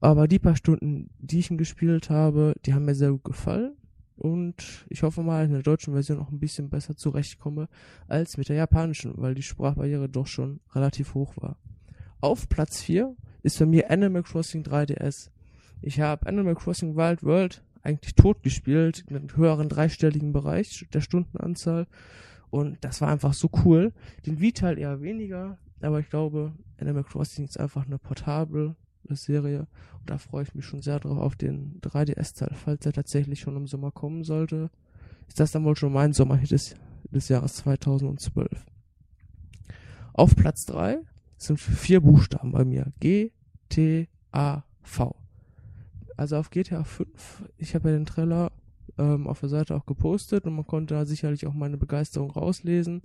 Aber 0.00 0.28
die 0.28 0.38
paar 0.38 0.56
Stunden, 0.56 1.10
die 1.18 1.40
ich 1.40 1.50
ihn 1.50 1.58
gespielt 1.58 2.08
habe, 2.08 2.54
die 2.64 2.72
haben 2.72 2.86
mir 2.86 2.94
sehr 2.94 3.10
gut 3.10 3.24
gefallen. 3.24 3.76
Und 4.24 4.86
ich 4.88 5.02
hoffe 5.02 5.22
mal, 5.22 5.44
in 5.44 5.52
der 5.52 5.60
deutschen 5.60 5.92
Version 5.92 6.18
auch 6.18 6.30
ein 6.30 6.38
bisschen 6.38 6.70
besser 6.70 6.96
zurechtkomme 6.96 7.68
als 8.08 8.38
mit 8.38 8.48
der 8.48 8.56
japanischen, 8.56 9.12
weil 9.18 9.34
die 9.34 9.42
Sprachbarriere 9.42 10.08
doch 10.08 10.26
schon 10.26 10.60
relativ 10.74 11.12
hoch 11.12 11.34
war. 11.36 11.58
Auf 12.22 12.48
Platz 12.48 12.80
4 12.80 13.14
ist 13.42 13.58
bei 13.58 13.66
mir 13.66 13.90
Animal 13.90 14.22
Crossing 14.22 14.62
3DS. 14.62 15.28
Ich 15.82 16.00
habe 16.00 16.26
Animal 16.26 16.54
Crossing 16.54 16.96
Wild 16.96 17.22
World 17.22 17.62
eigentlich 17.82 18.14
tot 18.14 18.42
gespielt, 18.42 19.04
mit 19.10 19.20
einem 19.20 19.36
höheren 19.36 19.68
dreistelligen 19.68 20.32
Bereich 20.32 20.86
der 20.94 21.02
Stundenanzahl. 21.02 21.86
Und 22.48 22.82
das 22.82 23.02
war 23.02 23.10
einfach 23.10 23.34
so 23.34 23.50
cool. 23.66 23.92
Den 24.24 24.38
V-Teil 24.38 24.78
eher 24.78 25.02
weniger. 25.02 25.58
aber 25.82 26.00
ich 26.00 26.08
glaube, 26.08 26.54
Animal 26.80 27.04
Crossing 27.04 27.44
ist 27.44 27.60
einfach 27.60 27.84
eine 27.84 27.98
portable 27.98 28.74
Serie 29.10 29.66
und 30.00 30.10
da 30.10 30.18
freue 30.18 30.42
ich 30.42 30.54
mich 30.54 30.64
schon 30.64 30.82
sehr 30.82 31.00
drauf 31.00 31.18
auf 31.18 31.36
den 31.36 31.80
3DS-Teil, 31.80 32.54
falls 32.54 32.84
er 32.86 32.92
tatsächlich 32.92 33.40
schon 33.40 33.56
im 33.56 33.66
Sommer 33.66 33.90
kommen 33.90 34.24
sollte. 34.24 34.70
Ist 35.28 35.40
das 35.40 35.52
dann 35.52 35.64
wohl 35.64 35.76
schon 35.76 35.92
mein 35.92 36.12
Sommerhit 36.12 36.50
des, 36.50 36.74
des 37.10 37.28
Jahres 37.28 37.56
2012. 37.56 38.66
Auf 40.12 40.36
Platz 40.36 40.66
3 40.66 40.98
sind 41.36 41.58
vier 41.58 42.00
Buchstaben 42.00 42.52
bei 42.52 42.64
mir. 42.64 42.92
G, 43.00 43.32
T, 43.68 44.08
A, 44.32 44.62
V. 44.82 45.16
Also 46.16 46.36
auf 46.36 46.50
GTA 46.50 46.84
5, 46.84 47.44
ich 47.58 47.74
habe 47.74 47.90
ja 47.90 47.96
den 47.96 48.06
Trailer 48.06 48.52
ähm, 48.98 49.26
auf 49.26 49.40
der 49.40 49.48
Seite 49.48 49.74
auch 49.74 49.86
gepostet 49.86 50.44
und 50.46 50.54
man 50.54 50.66
konnte 50.66 50.94
da 50.94 51.04
sicherlich 51.04 51.46
auch 51.46 51.54
meine 51.54 51.76
Begeisterung 51.76 52.30
rauslesen. 52.30 53.02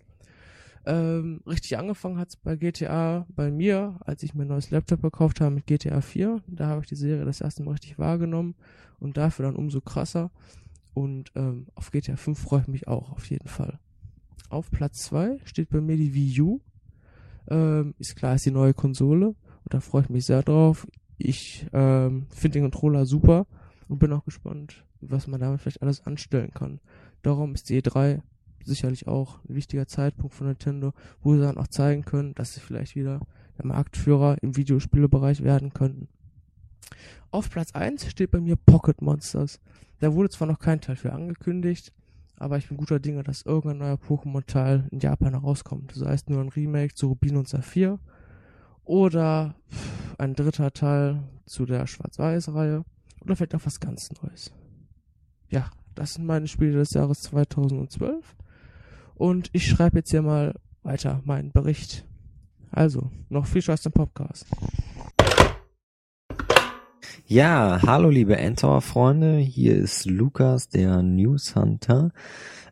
Ähm, 0.85 1.41
richtig 1.45 1.77
angefangen 1.77 2.17
hat's 2.17 2.35
bei 2.35 2.55
GTA 2.55 3.25
bei 3.29 3.51
mir, 3.51 3.99
als 4.01 4.23
ich 4.23 4.33
mein 4.33 4.47
neues 4.47 4.71
Laptop 4.71 5.01
gekauft 5.01 5.41
habe 5.41 5.55
mit 5.55 5.67
GTA 5.67 6.01
4. 6.01 6.41
Da 6.47 6.67
habe 6.67 6.81
ich 6.81 6.87
die 6.87 6.95
Serie 6.95 7.25
das 7.25 7.41
erste 7.41 7.63
Mal 7.63 7.71
richtig 7.71 7.99
wahrgenommen 7.99 8.55
und 8.99 9.17
dafür 9.17 9.45
dann 9.45 9.55
umso 9.55 9.81
krasser. 9.81 10.31
Und 10.93 11.31
ähm, 11.35 11.67
auf 11.75 11.91
GTA 11.91 12.15
5 12.15 12.39
freue 12.39 12.61
ich 12.61 12.67
mich 12.67 12.87
auch 12.87 13.11
auf 13.11 13.29
jeden 13.29 13.47
Fall. 13.47 13.79
Auf 14.49 14.71
Platz 14.71 15.03
2 15.03 15.39
steht 15.45 15.69
bei 15.69 15.81
mir 15.81 15.97
die 15.97 16.13
Wii 16.13 16.41
U. 16.41 16.61
Ähm, 17.47 17.93
ist 17.99 18.15
klar, 18.15 18.35
ist 18.35 18.45
die 18.45 18.51
neue 18.51 18.73
Konsole 18.73 19.27
und 19.27 19.73
da 19.73 19.79
freue 19.79 20.03
ich 20.03 20.09
mich 20.09 20.25
sehr 20.25 20.43
drauf. 20.43 20.87
Ich 21.17 21.67
ähm, 21.73 22.27
finde 22.29 22.59
den 22.59 22.71
Controller 22.71 23.05
super 23.05 23.45
und 23.87 23.99
bin 23.99 24.13
auch 24.13 24.23
gespannt, 24.23 24.85
was 25.01 25.27
man 25.27 25.39
damit 25.39 25.61
vielleicht 25.61 25.81
alles 25.81 26.05
anstellen 26.05 26.51
kann. 26.53 26.79
Darum 27.21 27.53
ist 27.53 27.69
die 27.69 27.81
E3 27.81 28.21
sicherlich 28.69 29.07
auch 29.07 29.43
ein 29.45 29.55
wichtiger 29.55 29.87
Zeitpunkt 29.87 30.33
von 30.33 30.47
Nintendo, 30.47 30.93
wo 31.21 31.35
sie 31.35 31.41
dann 31.41 31.57
auch 31.57 31.67
zeigen 31.67 32.05
können, 32.05 32.33
dass 32.35 32.53
sie 32.53 32.61
vielleicht 32.61 32.95
wieder 32.95 33.19
der 33.57 33.65
Marktführer 33.65 34.37
im 34.41 34.55
Videospielebereich 34.55 35.43
werden 35.43 35.73
könnten. 35.73 36.07
Auf 37.31 37.49
Platz 37.49 37.73
1 37.73 38.09
steht 38.09 38.31
bei 38.31 38.39
mir 38.39 38.55
Pocket 38.55 39.01
Monsters. 39.01 39.59
Da 39.99 40.13
wurde 40.13 40.29
zwar 40.29 40.47
noch 40.47 40.59
kein 40.59 40.81
Teil 40.81 40.95
für 40.95 41.13
angekündigt, 41.13 41.93
aber 42.37 42.57
ich 42.57 42.69
bin 42.69 42.77
guter 42.77 42.99
Dinge, 42.99 43.23
dass 43.23 43.41
irgendein 43.41 43.79
neuer 43.79 43.97
Pokémon-Teil 43.97 44.87
in 44.91 44.99
Japan 44.99 45.33
herauskommt. 45.33 45.95
Das 45.95 46.07
heißt 46.07 46.29
nur 46.29 46.41
ein 46.41 46.49
Remake 46.49 46.93
zu 46.93 47.07
Rubin 47.07 47.35
und 47.35 47.49
Saphir 47.49 47.99
oder 48.85 49.55
ein 50.17 50.33
dritter 50.33 50.71
Teil 50.71 51.23
zu 51.45 51.65
der 51.65 51.85
Schwarz-Weiß-Reihe 51.85 52.83
oder 53.21 53.35
vielleicht 53.35 53.55
auch 53.55 53.65
was 53.65 53.79
ganz 53.79 54.09
Neues. 54.21 54.51
Ja, 55.49 55.69
das 55.95 56.13
sind 56.13 56.25
meine 56.25 56.47
Spiele 56.47 56.73
des 56.73 56.91
Jahres 56.91 57.21
2012 57.23 58.35
und 59.19 59.49
ich 59.51 59.67
schreibe 59.67 59.97
jetzt 59.97 60.11
hier 60.11 60.21
mal 60.21 60.55
weiter 60.81 61.21
meinen 61.25 61.51
Bericht. 61.51 62.05
Also, 62.71 63.11
noch 63.27 63.45
viel 63.45 63.61
Spaß 63.61 63.85
im 63.87 63.91
Podcast. 63.91 64.47
Ja, 67.25 67.81
hallo 67.85 68.09
liebe 68.09 68.37
Endtower-Freunde, 68.37 69.37
hier 69.37 69.75
ist 69.75 70.05
Lukas, 70.05 70.69
der 70.69 71.03
News 71.03 71.55
Hunter. 71.55 72.11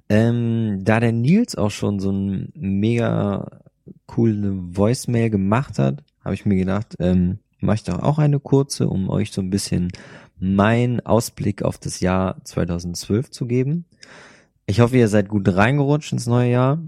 Ähm, 0.09 0.79
da 0.83 0.99
der 0.99 1.11
Nils 1.11 1.55
auch 1.55 1.69
schon 1.69 1.99
so 1.99 2.11
ein 2.11 2.53
mega 2.55 3.61
coole 4.05 4.53
Voicemail 4.75 5.29
gemacht 5.29 5.77
hat, 5.77 6.03
habe 6.23 6.33
ich 6.33 6.45
mir 6.45 6.55
gedacht, 6.55 6.95
ähm, 6.99 7.39
mache 7.59 7.75
ich 7.75 7.83
doch 7.83 7.99
auch 7.99 8.19
eine 8.19 8.39
kurze, 8.39 8.87
um 8.87 9.09
euch 9.09 9.31
so 9.31 9.41
ein 9.41 9.49
bisschen 9.49 9.91
meinen 10.39 11.05
Ausblick 11.05 11.63
auf 11.63 11.77
das 11.77 11.99
Jahr 11.99 12.43
2012 12.45 13.31
zu 13.31 13.47
geben. 13.47 13.85
Ich 14.70 14.82
hoffe, 14.82 14.97
ihr 14.97 15.07
seid 15.07 15.30
gut 15.30 15.47
reingerutscht 15.47 16.11
ins 16.11 16.28
neue 16.28 16.51
Jahr. 16.51 16.80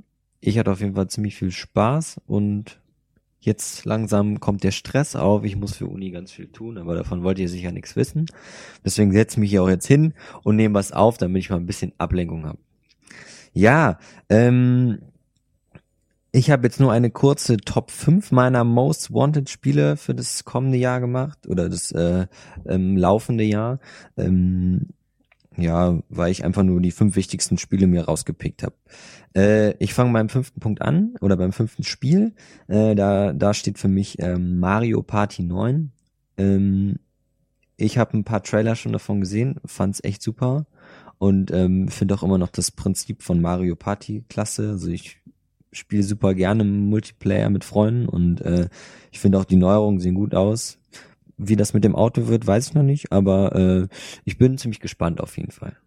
Ich 0.41 0.59
hatte 0.59 0.69
auf 0.69 0.81
jeden 0.81 0.95
Fall 0.95 1.07
ziemlich 1.07 1.37
viel 1.37 1.51
Spaß 1.51 2.19
und 2.27 2.81
jetzt 3.39 3.85
langsam 3.85 4.41
kommt 4.41 4.65
der 4.65 4.71
Stress 4.71 5.15
auf. 5.15 5.45
Ich 5.45 5.55
muss 5.55 5.77
für 5.77 5.87
Uni 5.87 6.11
ganz 6.11 6.29
viel 6.33 6.51
tun, 6.51 6.77
aber 6.77 6.93
davon 6.93 7.23
wollt 7.23 7.39
ihr 7.39 7.47
sicher 7.47 7.71
nichts 7.71 7.95
wissen. 7.95 8.25
Deswegen 8.83 9.13
setze 9.13 9.35
ich 9.35 9.37
mich 9.37 9.49
hier 9.51 9.63
auch 9.63 9.69
jetzt 9.69 9.87
hin 9.87 10.13
und 10.43 10.57
nehme 10.57 10.75
was 10.75 10.91
auf, 10.91 11.17
damit 11.17 11.41
ich 11.41 11.49
mal 11.49 11.55
ein 11.55 11.65
bisschen 11.65 11.93
Ablenkung 11.97 12.45
habe. 12.45 12.59
Ja, 13.53 13.97
ähm, 14.27 14.99
ich 16.33 16.51
habe 16.51 16.67
jetzt 16.67 16.81
nur 16.81 16.91
eine 16.91 17.09
kurze 17.09 17.55
Top 17.55 17.91
5 17.91 18.33
meiner 18.33 18.65
Most 18.65 19.13
Wanted 19.13 19.49
Spiele 19.49 19.95
für 19.95 20.13
das 20.13 20.43
kommende 20.43 20.77
Jahr 20.77 20.99
gemacht 20.99 21.47
oder 21.47 21.69
das 21.69 21.93
äh, 21.93 22.27
ähm, 22.65 22.97
laufende 22.97 23.45
Jahr. 23.45 23.79
Ähm, 24.17 24.89
ja, 25.61 25.99
weil 26.09 26.31
ich 26.31 26.43
einfach 26.43 26.63
nur 26.63 26.81
die 26.81 26.91
fünf 26.91 27.15
wichtigsten 27.15 27.57
Spiele 27.57 27.87
mir 27.87 28.05
rausgepickt 28.05 28.63
habe. 28.63 28.75
Äh, 29.35 29.73
ich 29.83 29.93
fange 29.93 30.13
beim 30.13 30.29
fünften 30.29 30.59
Punkt 30.59 30.81
an 30.81 31.15
oder 31.21 31.37
beim 31.37 31.51
fünften 31.51 31.83
Spiel. 31.83 32.33
Äh, 32.67 32.95
da, 32.95 33.33
da 33.33 33.53
steht 33.53 33.77
für 33.77 33.87
mich 33.87 34.19
äh, 34.19 34.37
Mario 34.37 35.01
Party 35.01 35.43
9. 35.43 35.91
Ähm, 36.37 36.99
ich 37.77 37.97
habe 37.97 38.17
ein 38.17 38.23
paar 38.23 38.43
Trailer 38.43 38.75
schon 38.75 38.91
davon 38.91 39.21
gesehen, 39.21 39.59
fand's 39.65 40.03
echt 40.03 40.21
super 40.21 40.65
und 41.17 41.51
ähm, 41.51 41.87
finde 41.87 42.15
auch 42.15 42.23
immer 42.23 42.37
noch 42.37 42.49
das 42.49 42.71
Prinzip 42.71 43.23
von 43.23 43.41
Mario 43.41 43.75
Party 43.75 44.25
klasse. 44.27 44.69
Also 44.71 44.89
ich 44.89 45.17
spiele 45.71 46.03
super 46.03 46.33
gerne 46.33 46.63
Multiplayer 46.63 47.49
mit 47.49 47.63
Freunden 47.63 48.07
und 48.07 48.41
äh, 48.41 48.69
ich 49.11 49.19
finde 49.19 49.37
auch 49.37 49.45
die 49.45 49.55
Neuerungen 49.55 49.99
sehen 49.99 50.15
gut 50.15 50.33
aus. 50.33 50.79
Wie 51.41 51.55
das 51.55 51.73
mit 51.73 51.85
dem 51.85 51.95
Auto 51.95 52.27
wird, 52.27 52.45
weiß 52.45 52.67
ich 52.67 52.73
noch 52.73 52.83
nicht, 52.83 53.11
aber 53.13 53.55
äh, 53.55 53.87
ich 54.25 54.37
bin 54.37 54.57
ziemlich 54.57 54.81
gespannt 54.81 55.21
auf 55.21 55.37
jeden 55.37 55.51
Fall. 55.51 55.77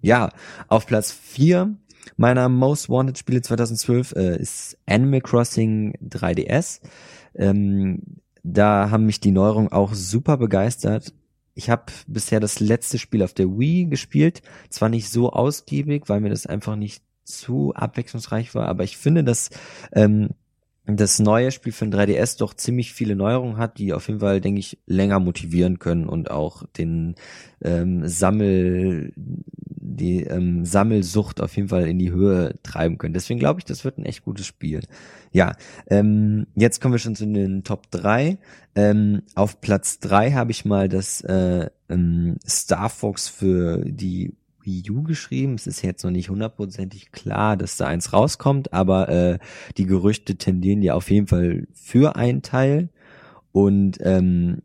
Ja, 0.00 0.30
auf 0.66 0.86
Platz 0.86 1.12
vier 1.12 1.76
meiner 2.16 2.48
Most 2.48 2.88
Wanted 2.88 3.16
Spiele 3.16 3.42
2012 3.42 4.12
äh, 4.16 4.36
ist 4.36 4.76
Animal 4.86 5.20
Crossing 5.20 5.96
3DS. 6.02 6.80
Ähm, 7.36 8.02
da 8.42 8.90
haben 8.90 9.06
mich 9.06 9.20
die 9.20 9.30
Neuerungen 9.30 9.70
auch 9.70 9.94
super 9.94 10.36
begeistert. 10.36 11.14
Ich 11.54 11.70
habe 11.70 11.84
bisher 12.08 12.40
das 12.40 12.58
letzte 12.58 12.98
Spiel 12.98 13.22
auf 13.22 13.34
der 13.34 13.46
Wii 13.56 13.86
gespielt, 13.86 14.42
zwar 14.68 14.88
nicht 14.88 15.10
so 15.10 15.30
ausgiebig, 15.30 16.08
weil 16.08 16.20
mir 16.20 16.30
das 16.30 16.46
einfach 16.46 16.74
nicht 16.74 17.04
zu 17.24 17.72
abwechslungsreich 17.74 18.54
war, 18.56 18.66
aber 18.66 18.82
ich 18.82 18.96
finde, 18.96 19.22
dass 19.22 19.50
ähm, 19.92 20.30
das 20.86 21.20
neue 21.20 21.52
Spiel 21.52 21.72
für 21.72 21.86
den 21.86 21.94
3DS 21.94 22.38
doch 22.38 22.54
ziemlich 22.54 22.92
viele 22.92 23.14
Neuerungen 23.14 23.56
hat, 23.56 23.78
die 23.78 23.92
auf 23.92 24.08
jeden 24.08 24.20
Fall, 24.20 24.40
denke 24.40 24.58
ich, 24.58 24.78
länger 24.86 25.20
motivieren 25.20 25.78
können 25.78 26.08
und 26.08 26.30
auch 26.30 26.64
den 26.76 27.14
ähm, 27.62 28.08
Sammel, 28.08 29.12
die 29.16 30.24
ähm, 30.24 30.64
Sammelsucht 30.64 31.40
auf 31.40 31.54
jeden 31.54 31.68
Fall 31.68 31.86
in 31.86 32.00
die 32.00 32.10
Höhe 32.10 32.54
treiben 32.64 32.98
können. 32.98 33.14
Deswegen 33.14 33.38
glaube 33.38 33.60
ich, 33.60 33.64
das 33.64 33.84
wird 33.84 33.98
ein 33.98 34.04
echt 34.04 34.24
gutes 34.24 34.46
Spiel. 34.46 34.80
Ja, 35.30 35.54
ähm, 35.86 36.48
jetzt 36.56 36.80
kommen 36.80 36.94
wir 36.94 36.98
schon 36.98 37.16
zu 37.16 37.26
den 37.26 37.62
Top 37.62 37.90
3. 37.92 38.38
Ähm, 38.74 39.22
auf 39.36 39.60
Platz 39.60 40.00
3 40.00 40.32
habe 40.32 40.50
ich 40.50 40.64
mal 40.64 40.88
das 40.88 41.20
äh, 41.20 41.70
ähm, 41.88 42.38
Star 42.44 42.88
Fox 42.88 43.28
für 43.28 43.84
die 43.84 44.34
Wii 44.64 44.90
U 44.90 45.02
geschrieben. 45.02 45.54
Es 45.54 45.66
ist 45.66 45.82
jetzt 45.82 46.04
noch 46.04 46.10
nicht 46.10 46.30
hundertprozentig 46.30 47.12
klar, 47.12 47.56
dass 47.56 47.76
da 47.76 47.86
eins 47.86 48.12
rauskommt, 48.12 48.72
aber 48.72 49.08
äh, 49.08 49.38
die 49.76 49.86
Gerüchte 49.86 50.36
tendieren 50.36 50.82
ja 50.82 50.94
auf 50.94 51.10
jeden 51.10 51.26
Fall 51.26 51.66
für 51.72 52.16
einen 52.16 52.42
Teil. 52.42 52.88
Und 53.52 53.98
ähm, 54.00 54.62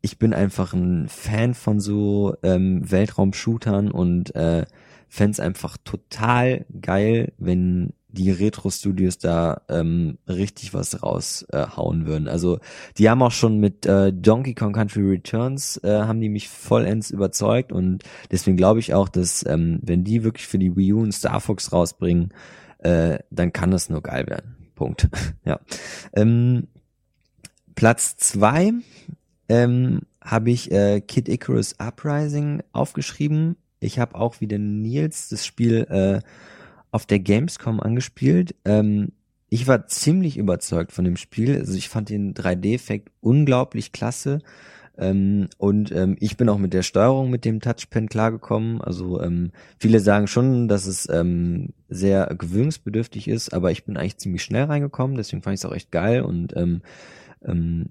ich 0.00 0.18
bin 0.18 0.34
einfach 0.34 0.74
ein 0.74 1.08
Fan 1.08 1.54
von 1.54 1.80
so 1.80 2.34
ähm, 2.42 2.90
Weltraum-Shootern 2.90 3.90
und 3.90 4.34
äh, 4.34 4.64
fände 5.08 5.42
einfach 5.42 5.76
total 5.76 6.64
geil, 6.80 7.32
wenn 7.38 7.92
die 8.12 8.30
Retro-Studios 8.30 9.18
da 9.18 9.62
ähm, 9.68 10.18
richtig 10.28 10.74
was 10.74 11.02
raushauen 11.02 12.02
äh, 12.02 12.06
würden. 12.06 12.28
Also 12.28 12.58
die 12.98 13.08
haben 13.08 13.22
auch 13.22 13.32
schon 13.32 13.58
mit 13.58 13.86
äh, 13.86 14.12
Donkey 14.12 14.54
Kong 14.54 14.72
Country 14.72 15.02
Returns 15.02 15.78
äh, 15.82 16.02
haben 16.02 16.20
die 16.20 16.28
mich 16.28 16.48
vollends 16.48 17.10
überzeugt 17.10 17.72
und 17.72 18.04
deswegen 18.30 18.56
glaube 18.56 18.80
ich 18.80 18.94
auch, 18.94 19.08
dass 19.08 19.44
ähm, 19.46 19.80
wenn 19.82 20.04
die 20.04 20.24
wirklich 20.24 20.46
für 20.46 20.58
die 20.58 20.76
Wii 20.76 20.92
U 20.92 21.02
einen 21.02 21.12
Star 21.12 21.40
Fox 21.40 21.72
rausbringen, 21.72 22.32
äh, 22.78 23.18
dann 23.30 23.52
kann 23.52 23.70
das 23.70 23.88
nur 23.88 24.02
geil 24.02 24.26
werden. 24.26 24.56
Punkt. 24.74 25.08
ja. 25.44 25.60
Ähm, 26.12 26.68
Platz 27.74 28.16
zwei 28.16 28.72
ähm, 29.48 30.00
habe 30.20 30.50
ich 30.50 30.70
äh, 30.70 31.00
Kid 31.00 31.28
Icarus 31.28 31.76
Uprising 31.78 32.62
aufgeschrieben. 32.72 33.56
Ich 33.80 33.98
habe 33.98 34.14
auch 34.14 34.40
wie 34.40 34.46
der 34.46 34.58
Nils 34.58 35.28
das 35.28 35.44
Spiel 35.44 35.86
äh, 35.88 36.20
auf 36.92 37.06
der 37.06 37.18
Gamescom 37.18 37.80
angespielt. 37.80 38.54
Ähm, 38.64 39.12
ich 39.48 39.66
war 39.66 39.86
ziemlich 39.86 40.38
überzeugt 40.38 40.92
von 40.92 41.04
dem 41.04 41.16
Spiel. 41.16 41.58
Also 41.58 41.74
ich 41.74 41.88
fand 41.88 42.08
den 42.08 42.34
3D-Effekt 42.34 43.10
unglaublich 43.20 43.92
klasse. 43.92 44.38
Ähm, 44.98 45.48
und 45.58 45.90
ähm, 45.92 46.16
ich 46.20 46.36
bin 46.36 46.48
auch 46.48 46.58
mit 46.58 46.74
der 46.74 46.82
Steuerung 46.82 47.30
mit 47.30 47.44
dem 47.44 47.60
Touchpen 47.60 48.08
klargekommen. 48.08 48.80
Also 48.80 49.20
ähm, 49.20 49.50
viele 49.78 50.00
sagen 50.00 50.26
schon, 50.26 50.68
dass 50.68 50.86
es 50.86 51.08
ähm, 51.08 51.70
sehr 51.88 52.34
gewöhnungsbedürftig 52.38 53.26
ist, 53.28 53.52
aber 53.52 53.70
ich 53.70 53.84
bin 53.84 53.96
eigentlich 53.96 54.18
ziemlich 54.18 54.42
schnell 54.42 54.64
reingekommen, 54.64 55.16
deswegen 55.16 55.42
fand 55.42 55.54
ich 55.54 55.60
es 55.60 55.64
auch 55.64 55.74
echt 55.74 55.90
geil 55.90 56.22
und 56.22 56.56
ähm, 56.56 56.82
ähm, 57.42 57.90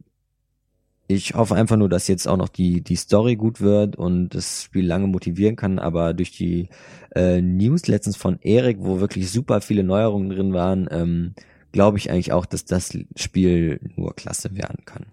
ich 1.14 1.34
hoffe 1.34 1.56
einfach 1.56 1.78
nur, 1.78 1.90
dass 1.90 2.08
jetzt 2.08 2.28
auch 2.28 2.38
noch 2.38 2.50
die, 2.50 2.82
die 2.82 2.96
Story 2.96 3.36
gut 3.36 3.62
wird 3.62 3.96
und 3.96 4.30
das 4.30 4.64
Spiel 4.64 4.86
lange 4.86 5.08
motivieren 5.08 5.56
kann, 5.56 5.80
aber 5.80 6.14
durch 6.14 6.32
die 6.32 6.70
äh, 7.16 7.42
News 7.42 7.88
letztens 7.88 8.18
von 8.18 8.40
Erik, 8.42 8.78
wo 8.80 9.00
wirklich 9.00 9.32
super 9.32 9.62
viele 9.62 9.84
Neuerungen 9.84 10.30
drin 10.30 10.54
waren, 10.54 10.88
ähm, 10.92 11.34
glaube 11.72 11.98
ich 11.98 12.12
eigentlich 12.12 12.32
auch, 12.32 12.46
dass 12.46 12.66
das 12.66 12.98
Spiel 13.16 13.80
nur 13.96 14.16
klasse 14.16 14.56
werden 14.56 14.86
kann. 14.86 15.06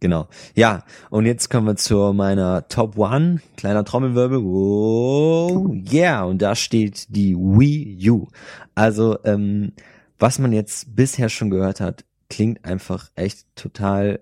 Genau. 0.00 0.28
Ja, 0.54 0.84
und 1.08 1.24
jetzt 1.24 1.48
kommen 1.48 1.66
wir 1.66 1.76
zu 1.76 2.12
meiner 2.12 2.68
Top 2.68 2.98
One. 2.98 3.40
Kleiner 3.56 3.84
Trommelwirbel. 3.84 4.38
Oh, 4.38 5.74
yeah. 5.90 6.24
Und 6.24 6.42
da 6.42 6.54
steht 6.54 7.06
die 7.16 7.34
Wii 7.34 8.10
U. 8.10 8.28
Also, 8.74 9.18
ähm, 9.24 9.72
was 10.18 10.38
man 10.38 10.52
jetzt 10.52 10.94
bisher 10.94 11.30
schon 11.30 11.48
gehört 11.48 11.80
hat, 11.80 12.04
klingt 12.28 12.64
einfach 12.64 13.10
echt 13.14 13.46
total 13.54 14.20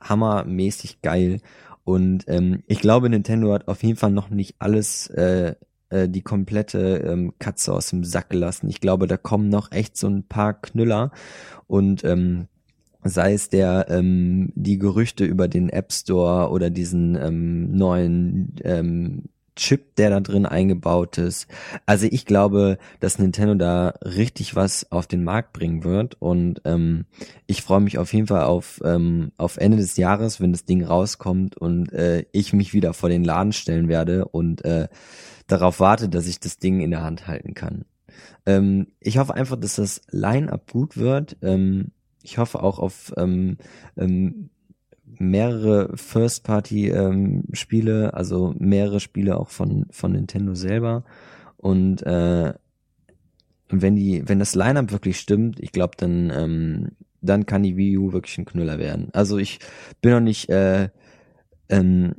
hammermäßig 0.00 1.02
geil. 1.02 1.40
Und 1.84 2.24
ähm, 2.26 2.62
ich 2.66 2.80
glaube, 2.80 3.08
Nintendo 3.08 3.52
hat 3.52 3.68
auf 3.68 3.82
jeden 3.82 3.96
Fall 3.96 4.10
noch 4.10 4.30
nicht 4.30 4.56
alles, 4.58 5.06
äh, 5.08 5.54
äh, 5.90 6.08
die 6.08 6.22
komplette 6.22 6.98
ähm, 7.06 7.34
Katze 7.38 7.72
aus 7.72 7.90
dem 7.90 8.02
Sack 8.02 8.30
gelassen. 8.30 8.68
Ich 8.68 8.80
glaube, 8.80 9.06
da 9.06 9.16
kommen 9.16 9.48
noch 9.48 9.70
echt 9.70 9.96
so 9.96 10.08
ein 10.08 10.24
paar 10.24 10.54
Knüller. 10.54 11.12
Und 11.66 12.04
ähm, 12.04 12.48
sei 13.04 13.34
es 13.34 13.48
der 13.50 13.86
ähm, 13.88 14.52
die 14.54 14.78
Gerüchte 14.78 15.24
über 15.24 15.48
den 15.48 15.68
App 15.68 15.92
Store 15.92 16.50
oder 16.50 16.70
diesen 16.70 17.14
ähm, 17.16 17.76
neuen 17.76 18.56
ähm, 18.64 19.24
Chip, 19.56 19.96
der 19.96 20.10
da 20.10 20.20
drin 20.20 20.46
eingebaut 20.46 21.18
ist. 21.18 21.48
Also 21.86 22.06
ich 22.10 22.26
glaube, 22.26 22.78
dass 23.00 23.18
Nintendo 23.18 23.54
da 23.54 23.94
richtig 24.02 24.54
was 24.54 24.92
auf 24.92 25.06
den 25.06 25.24
Markt 25.24 25.52
bringen 25.52 25.82
wird 25.82 26.20
und 26.20 26.60
ähm, 26.64 27.06
ich 27.46 27.62
freue 27.62 27.80
mich 27.80 27.98
auf 27.98 28.12
jeden 28.12 28.26
Fall 28.26 28.44
auf 28.44 28.80
ähm, 28.84 29.32
auf 29.38 29.56
Ende 29.56 29.78
des 29.78 29.96
Jahres, 29.96 30.40
wenn 30.40 30.52
das 30.52 30.64
Ding 30.64 30.84
rauskommt 30.84 31.56
und 31.56 31.92
äh, 31.92 32.26
ich 32.32 32.52
mich 32.52 32.74
wieder 32.74 32.92
vor 32.92 33.08
den 33.08 33.24
Laden 33.24 33.52
stellen 33.52 33.88
werde 33.88 34.26
und 34.26 34.64
äh, 34.64 34.88
darauf 35.46 35.80
warte, 35.80 36.08
dass 36.08 36.26
ich 36.26 36.38
das 36.38 36.58
Ding 36.58 36.80
in 36.80 36.90
der 36.90 37.02
Hand 37.02 37.26
halten 37.26 37.54
kann. 37.54 37.84
Ähm, 38.44 38.88
ich 39.00 39.18
hoffe 39.18 39.34
einfach, 39.34 39.56
dass 39.56 39.76
das 39.76 40.02
Line-up 40.10 40.70
gut 40.70 40.96
wird. 40.96 41.36
Ähm, 41.42 41.92
ich 42.22 42.38
hoffe 42.38 42.62
auch 42.62 42.78
auf 42.78 43.12
ähm, 43.16 43.56
ähm, 43.96 44.50
mehrere 45.18 45.96
First-Party-Spiele, 45.96 48.04
ähm, 48.04 48.10
also 48.12 48.54
mehrere 48.58 49.00
Spiele 49.00 49.38
auch 49.38 49.48
von, 49.48 49.86
von 49.90 50.12
Nintendo 50.12 50.54
selber. 50.54 51.04
Und 51.56 52.02
äh, 52.02 52.52
wenn 53.68 53.96
die, 53.96 54.28
wenn 54.28 54.38
das 54.38 54.54
Line-Up 54.54 54.92
wirklich 54.92 55.18
stimmt, 55.18 55.60
ich 55.60 55.72
glaube, 55.72 55.94
dann, 55.96 56.32
ähm, 56.34 56.88
dann 57.20 57.46
kann 57.46 57.62
die 57.62 57.76
Wii 57.76 57.98
U 57.98 58.12
wirklich 58.12 58.38
ein 58.38 58.44
Knüller 58.44 58.78
werden. 58.78 59.08
Also 59.12 59.38
ich 59.38 59.58
bin 60.00 60.12
noch 60.12 60.20
nicht, 60.20 60.48
äh, 60.48 60.88
ähm, 61.68 62.14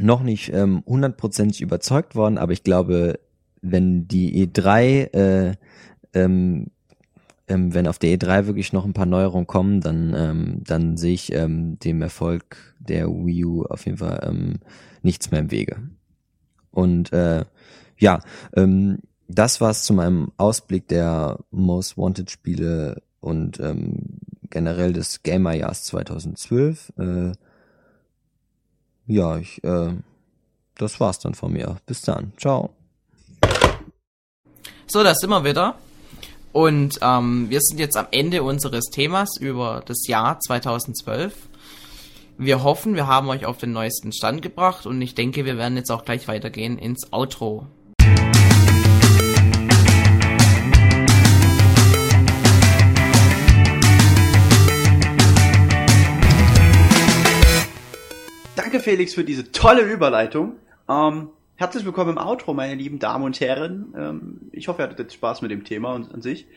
noch 0.00 0.22
nicht 0.22 0.52
ähm, 0.52 0.82
hundertprozentig 0.86 1.60
überzeugt 1.60 2.14
worden, 2.14 2.38
aber 2.38 2.52
ich 2.52 2.64
glaube, 2.64 3.20
wenn 3.60 4.08
die 4.08 4.46
E3 4.46 5.14
äh, 5.14 5.54
ähm, 6.14 6.68
ähm, 7.48 7.74
wenn 7.74 7.86
auf 7.86 7.98
der 7.98 8.16
E3 8.16 8.46
wirklich 8.46 8.72
noch 8.72 8.84
ein 8.84 8.92
paar 8.92 9.06
Neuerungen 9.06 9.46
kommen, 9.46 9.80
dann, 9.80 10.14
ähm, 10.16 10.60
dann 10.64 10.96
sehe 10.96 11.14
ich 11.14 11.32
ähm, 11.32 11.78
dem 11.80 12.02
Erfolg 12.02 12.74
der 12.78 13.08
Wii 13.08 13.44
U 13.44 13.64
auf 13.64 13.86
jeden 13.86 13.98
Fall 13.98 14.20
ähm, 14.22 14.60
nichts 15.02 15.30
mehr 15.30 15.40
im 15.40 15.50
Wege. 15.50 15.78
Und 16.70 17.12
äh, 17.12 17.44
ja, 17.98 18.20
ähm, 18.54 18.98
das 19.28 19.60
war's 19.60 19.84
zu 19.84 19.94
meinem 19.94 20.32
Ausblick 20.36 20.88
der 20.88 21.38
Most 21.50 21.96
Wanted 21.96 22.30
Spiele 22.30 23.02
und 23.20 23.60
ähm, 23.60 24.18
generell 24.50 24.92
des 24.92 25.22
Gamerjahrs 25.22 25.84
2012. 25.84 26.92
Äh, 26.98 27.32
ja, 29.06 29.38
ich, 29.38 29.62
äh, 29.64 29.92
das 30.76 31.00
war's 31.00 31.18
dann 31.18 31.34
von 31.34 31.52
mir. 31.52 31.76
Bis 31.86 32.02
dann. 32.02 32.32
Ciao. 32.36 32.70
So, 34.86 35.02
das 35.02 35.18
sind 35.18 35.30
wir 35.30 35.44
wieder. 35.44 35.76
Und 36.52 36.98
ähm, 37.00 37.48
wir 37.48 37.60
sind 37.62 37.80
jetzt 37.80 37.96
am 37.96 38.08
Ende 38.10 38.42
unseres 38.42 38.84
Themas 38.90 39.38
über 39.40 39.82
das 39.86 40.06
Jahr 40.06 40.38
2012. 40.38 41.34
Wir 42.36 42.62
hoffen, 42.62 42.94
wir 42.94 43.06
haben 43.06 43.28
euch 43.30 43.46
auf 43.46 43.56
den 43.56 43.72
neuesten 43.72 44.12
Stand 44.12 44.42
gebracht 44.42 44.84
und 44.84 45.00
ich 45.00 45.14
denke, 45.14 45.46
wir 45.46 45.56
werden 45.56 45.76
jetzt 45.76 45.90
auch 45.90 46.04
gleich 46.04 46.28
weitergehen 46.28 46.76
ins 46.76 47.10
Outro. 47.10 47.66
Danke 58.56 58.80
Felix 58.80 59.14
für 59.14 59.24
diese 59.24 59.52
tolle 59.52 59.82
Überleitung. 59.82 60.56
Ähm, 60.86 61.30
Herzlich 61.62 61.84
willkommen 61.84 62.16
im 62.16 62.18
Outro, 62.18 62.54
meine 62.54 62.74
lieben 62.74 62.98
Damen 62.98 63.22
und 63.22 63.38
Herren. 63.38 63.94
Ähm, 63.96 64.50
ich 64.50 64.66
hoffe, 64.66 64.82
ihr 64.82 64.86
hattet 64.86 64.98
jetzt 64.98 65.14
Spaß 65.14 65.42
mit 65.42 65.52
dem 65.52 65.62
Thema 65.62 65.94
an 65.94 66.20
sich. 66.20 66.48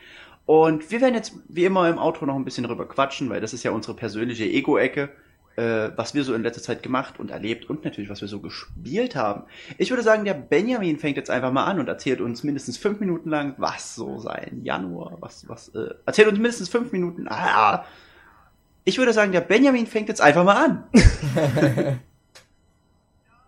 Und 0.48 0.90
wir 0.90 1.00
werden 1.00 1.14
jetzt 1.14 1.36
wie 1.48 1.64
immer 1.66 1.88
im 1.88 2.00
Outro 2.00 2.26
noch 2.26 2.36
ein 2.36 2.44
bisschen 2.44 2.64
drüber 2.64 2.88
quatschen, 2.88 3.30
weil 3.30 3.40
das 3.40 3.54
ist 3.54 3.62
ja 3.62 3.70
unsere 3.70 3.96
persönliche 3.96 4.46
Ego-Ecke, 4.46 5.12
äh, 5.58 5.90
was 5.96 6.16
wir 6.16 6.24
so 6.24 6.34
in 6.34 6.42
letzter 6.42 6.64
Zeit 6.64 6.82
gemacht 6.82 7.20
und 7.20 7.30
erlebt 7.30 7.70
und 7.70 7.86
natürlich, 7.86 8.10
was 8.10 8.22
wir 8.22 8.28
so 8.28 8.40
gespielt 8.40 9.16
haben. 9.16 9.44
Ich 9.78 9.92
würde 9.92 10.02
sagen, 10.02 10.26
der 10.26 10.34
Benjamin 10.34 10.98
fängt 10.98 11.18
jetzt 11.18 11.30
einfach 11.30 11.52
mal 11.52 11.66
an 11.66 11.80
und 11.80 11.88
erzählt 11.88 12.20
uns 12.20 12.44
mindestens 12.44 12.78
fünf 12.78 13.00
Minuten 13.00 13.30
lang, 13.30 13.54
was 13.60 13.94
so 13.94 14.18
sein 14.18 14.62
Januar, 14.64 15.18
was, 15.20 15.48
was, 15.48 15.70
äh, 15.76 15.94
erzählt 16.08 16.30
uns 16.30 16.40
mindestens 16.40 16.70
fünf 16.70 16.92
Minuten. 16.92 17.28
Ah, 17.30 17.86
ich 18.86 18.98
würde 18.98 19.14
sagen, 19.14 19.34
der 19.34 19.42
Benjamin 19.42 19.86
fängt 19.86 20.10
jetzt 20.10 20.22
einfach 20.22 20.44
mal 20.44 20.66
an. 20.66 22.00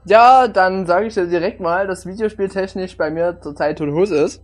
Ja, 0.07 0.47
dann 0.47 0.85
sage 0.87 1.07
ich 1.07 1.15
dir 1.15 1.27
direkt 1.27 1.59
mal, 1.59 1.85
dass 1.85 2.05
Videospieltechnisch 2.05 2.95
bei 2.95 3.09
mir 3.09 3.41
zurzeit 3.41 3.77
tote 3.77 3.91
Hose 3.91 4.15
ist. 4.15 4.41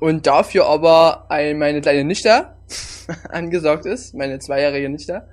Und 0.00 0.26
dafür 0.26 0.66
aber 0.66 1.30
ein, 1.30 1.58
meine 1.58 1.80
kleine 1.80 2.02
Nichte 2.02 2.48
angesagt 3.28 3.86
ist, 3.86 4.14
meine 4.14 4.40
zweijährige 4.40 4.88
Nichte. 4.88 5.28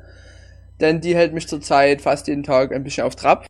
Denn 0.80 1.02
die 1.02 1.16
hält 1.16 1.34
mich 1.34 1.48
zurzeit 1.48 2.04
fast 2.04 2.28
jeden 2.28 2.44
Tag 2.44 2.72
ein 2.72 2.84
bisschen 2.84 3.04
auf 3.04 3.16
Trab. 3.16 3.48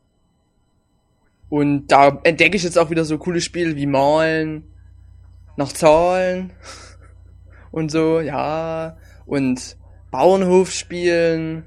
Und 1.50 1.88
da 1.88 2.22
entdecke 2.24 2.56
ich 2.56 2.64
jetzt 2.64 2.80
auch 2.80 2.90
wieder 2.90 3.04
so 3.04 3.18
coole 3.18 3.42
Spiele 3.42 3.76
wie 3.76 3.86
Malen, 3.86 4.64
nach 5.58 5.74
Zahlen 5.74 6.54
und 7.72 7.92
so, 7.92 8.22
ja. 8.22 8.96
Und 9.26 9.76
Bauernhof 10.10 10.72
spielen. 10.72 11.66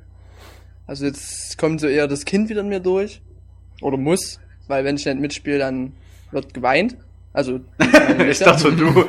Also 0.87 1.05
jetzt 1.05 1.59
kommt 1.59 1.83
so 1.83 1.89
eher 1.89 2.09
das 2.09 2.25
Kind 2.25 2.49
wieder 2.49 2.63
in 2.63 2.69
mir 2.69 2.81
durch. 2.81 3.21
Oder 3.83 3.99
muss, 3.99 4.41
weil 4.69 4.85
wenn 4.85 4.97
ich 4.97 5.05
nicht 5.05 5.21
mitspiele, 5.21 5.59
dann 5.59 5.93
wird 6.31 6.55
geweint. 6.55 6.97
Also. 7.33 7.61
ich 8.29 8.39
dachte 8.39 8.73
du. 8.73 9.05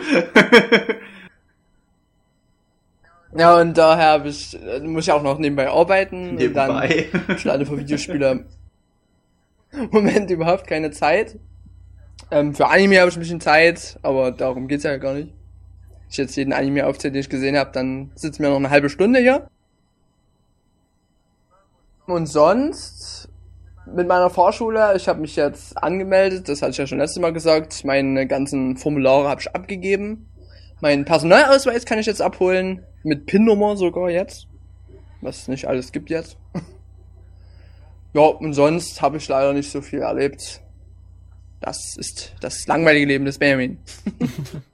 ja, 3.38 3.60
und 3.60 3.78
daher 3.78 4.26
ich, 4.26 4.58
muss 4.84 5.06
ich 5.06 5.12
auch 5.12 5.24
noch 5.24 5.38
nebenbei 5.38 5.70
arbeiten. 5.70 6.36
Nebenbei. 6.36 7.08
Und 7.14 7.24
dann 7.24 7.38
leider 7.44 7.66
für 7.66 7.78
Videospieler 7.78 8.40
im 9.74 9.90
Moment 9.92 10.30
überhaupt 10.30 10.68
keine 10.68 10.92
Zeit. 10.92 11.38
Ähm, 12.32 12.54
für 12.54 12.68
Anime 12.68 13.00
habe 13.00 13.10
ich 13.10 13.18
ein 13.18 13.22
bisschen 13.22 13.42
Zeit, 13.42 13.98
aber 14.02 14.32
darum 14.32 14.68
geht's 14.68 14.84
ja 14.84 14.98
gar 14.98 15.14
nicht. 15.14 15.34
Ich 16.10 16.18
jetzt 16.18 16.36
jeden 16.36 16.54
Anime 16.54 16.86
aufzähle, 16.86 17.14
den 17.14 17.22
ich 17.22 17.30
gesehen 17.30 17.58
habe, 17.58 17.72
dann 17.72 18.12
sitzen 18.16 18.44
wir 18.44 18.50
noch 18.50 18.58
eine 18.58 18.70
halbe 18.70 18.90
Stunde 18.90 19.20
hier. 19.20 19.48
Und 22.06 22.28
sonst 22.28 23.30
mit 23.86 24.08
meiner 24.08 24.30
Vorschule, 24.30 24.96
ich 24.96 25.08
habe 25.08 25.22
mich 25.22 25.36
jetzt 25.36 25.78
angemeldet, 25.78 26.48
das 26.48 26.62
hatte 26.62 26.72
ich 26.72 26.78
ja 26.78 26.88
schon 26.88 27.00
letztes 27.00 27.22
Mal 27.22 27.34
gesagt. 27.34 27.84
Meine 27.86 28.28
ganzen 28.28 28.78
Formulare 28.78 29.28
habe 29.28 29.42
ich 29.42 29.54
abgegeben. 29.54 30.30
Meinen 30.82 31.06
Personalausweis 31.06 31.86
kann 31.86 32.00
ich 32.00 32.06
jetzt 32.06 32.22
abholen, 32.22 32.84
mit 33.04 33.26
PIN-Nummer 33.26 33.78
sogar 33.78 34.10
jetzt. 34.10 34.48
Was 35.22 35.48
nicht 35.48 35.68
alles 35.68 35.92
gibt 35.92 36.10
jetzt. 36.10 36.38
ja, 38.14 38.22
und 38.22 38.54
sonst 38.54 39.02
habe 39.02 39.18
ich 39.18 39.28
leider 39.28 39.54
nicht 39.54 39.72
so 39.72 39.82
viel 39.82 40.00
erlebt. 40.00 40.62
Das 41.62 41.96
ist 41.98 42.36
das 42.42 42.68
langweilige 42.68 43.06
Leben 43.06 43.26
des 43.26 43.38
Benjamin. 43.38 43.80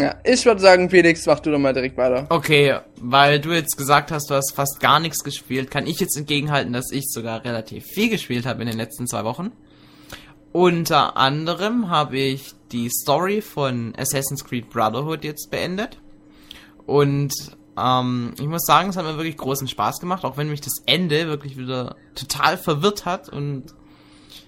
Ja, 0.00 0.16
ich 0.24 0.44
würde 0.44 0.60
sagen, 0.60 0.90
Felix, 0.90 1.26
mach 1.26 1.40
du 1.40 1.50
doch 1.50 1.58
mal 1.58 1.72
direkt 1.72 1.96
weiter. 1.96 2.26
Okay, 2.28 2.78
weil 3.00 3.40
du 3.40 3.52
jetzt 3.52 3.76
gesagt 3.76 4.10
hast, 4.10 4.30
du 4.30 4.34
hast 4.34 4.54
fast 4.54 4.80
gar 4.80 5.00
nichts 5.00 5.24
gespielt, 5.24 5.70
kann 5.70 5.86
ich 5.86 6.00
jetzt 6.00 6.16
entgegenhalten, 6.16 6.72
dass 6.72 6.90
ich 6.92 7.10
sogar 7.10 7.44
relativ 7.44 7.84
viel 7.84 8.08
gespielt 8.08 8.46
habe 8.46 8.62
in 8.62 8.68
den 8.68 8.76
letzten 8.76 9.06
zwei 9.06 9.24
Wochen. 9.24 9.52
Unter 10.52 11.16
anderem 11.16 11.90
habe 11.90 12.18
ich 12.18 12.52
die 12.72 12.88
Story 12.88 13.42
von 13.42 13.94
Assassin's 13.96 14.44
Creed 14.44 14.70
Brotherhood 14.70 15.24
jetzt 15.24 15.50
beendet. 15.50 15.98
Und 16.86 17.32
ähm, 17.78 18.34
ich 18.38 18.46
muss 18.46 18.64
sagen, 18.64 18.88
es 18.88 18.96
hat 18.96 19.04
mir 19.04 19.16
wirklich 19.16 19.36
großen 19.36 19.68
Spaß 19.68 20.00
gemacht, 20.00 20.24
auch 20.24 20.36
wenn 20.36 20.50
mich 20.50 20.60
das 20.60 20.82
Ende 20.86 21.26
wirklich 21.26 21.56
wieder 21.56 21.96
total 22.14 22.56
verwirrt 22.56 23.04
hat. 23.04 23.28
Und 23.28 23.74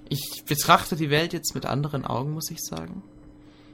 ich 0.09 0.45
betrachte 0.47 0.97
die 0.97 1.11
Welt 1.11 1.33
jetzt 1.33 1.55
mit 1.55 1.67
anderen 1.67 2.05
Augen, 2.05 2.33
muss 2.33 2.51
ich 2.51 2.61
sagen. 2.61 3.03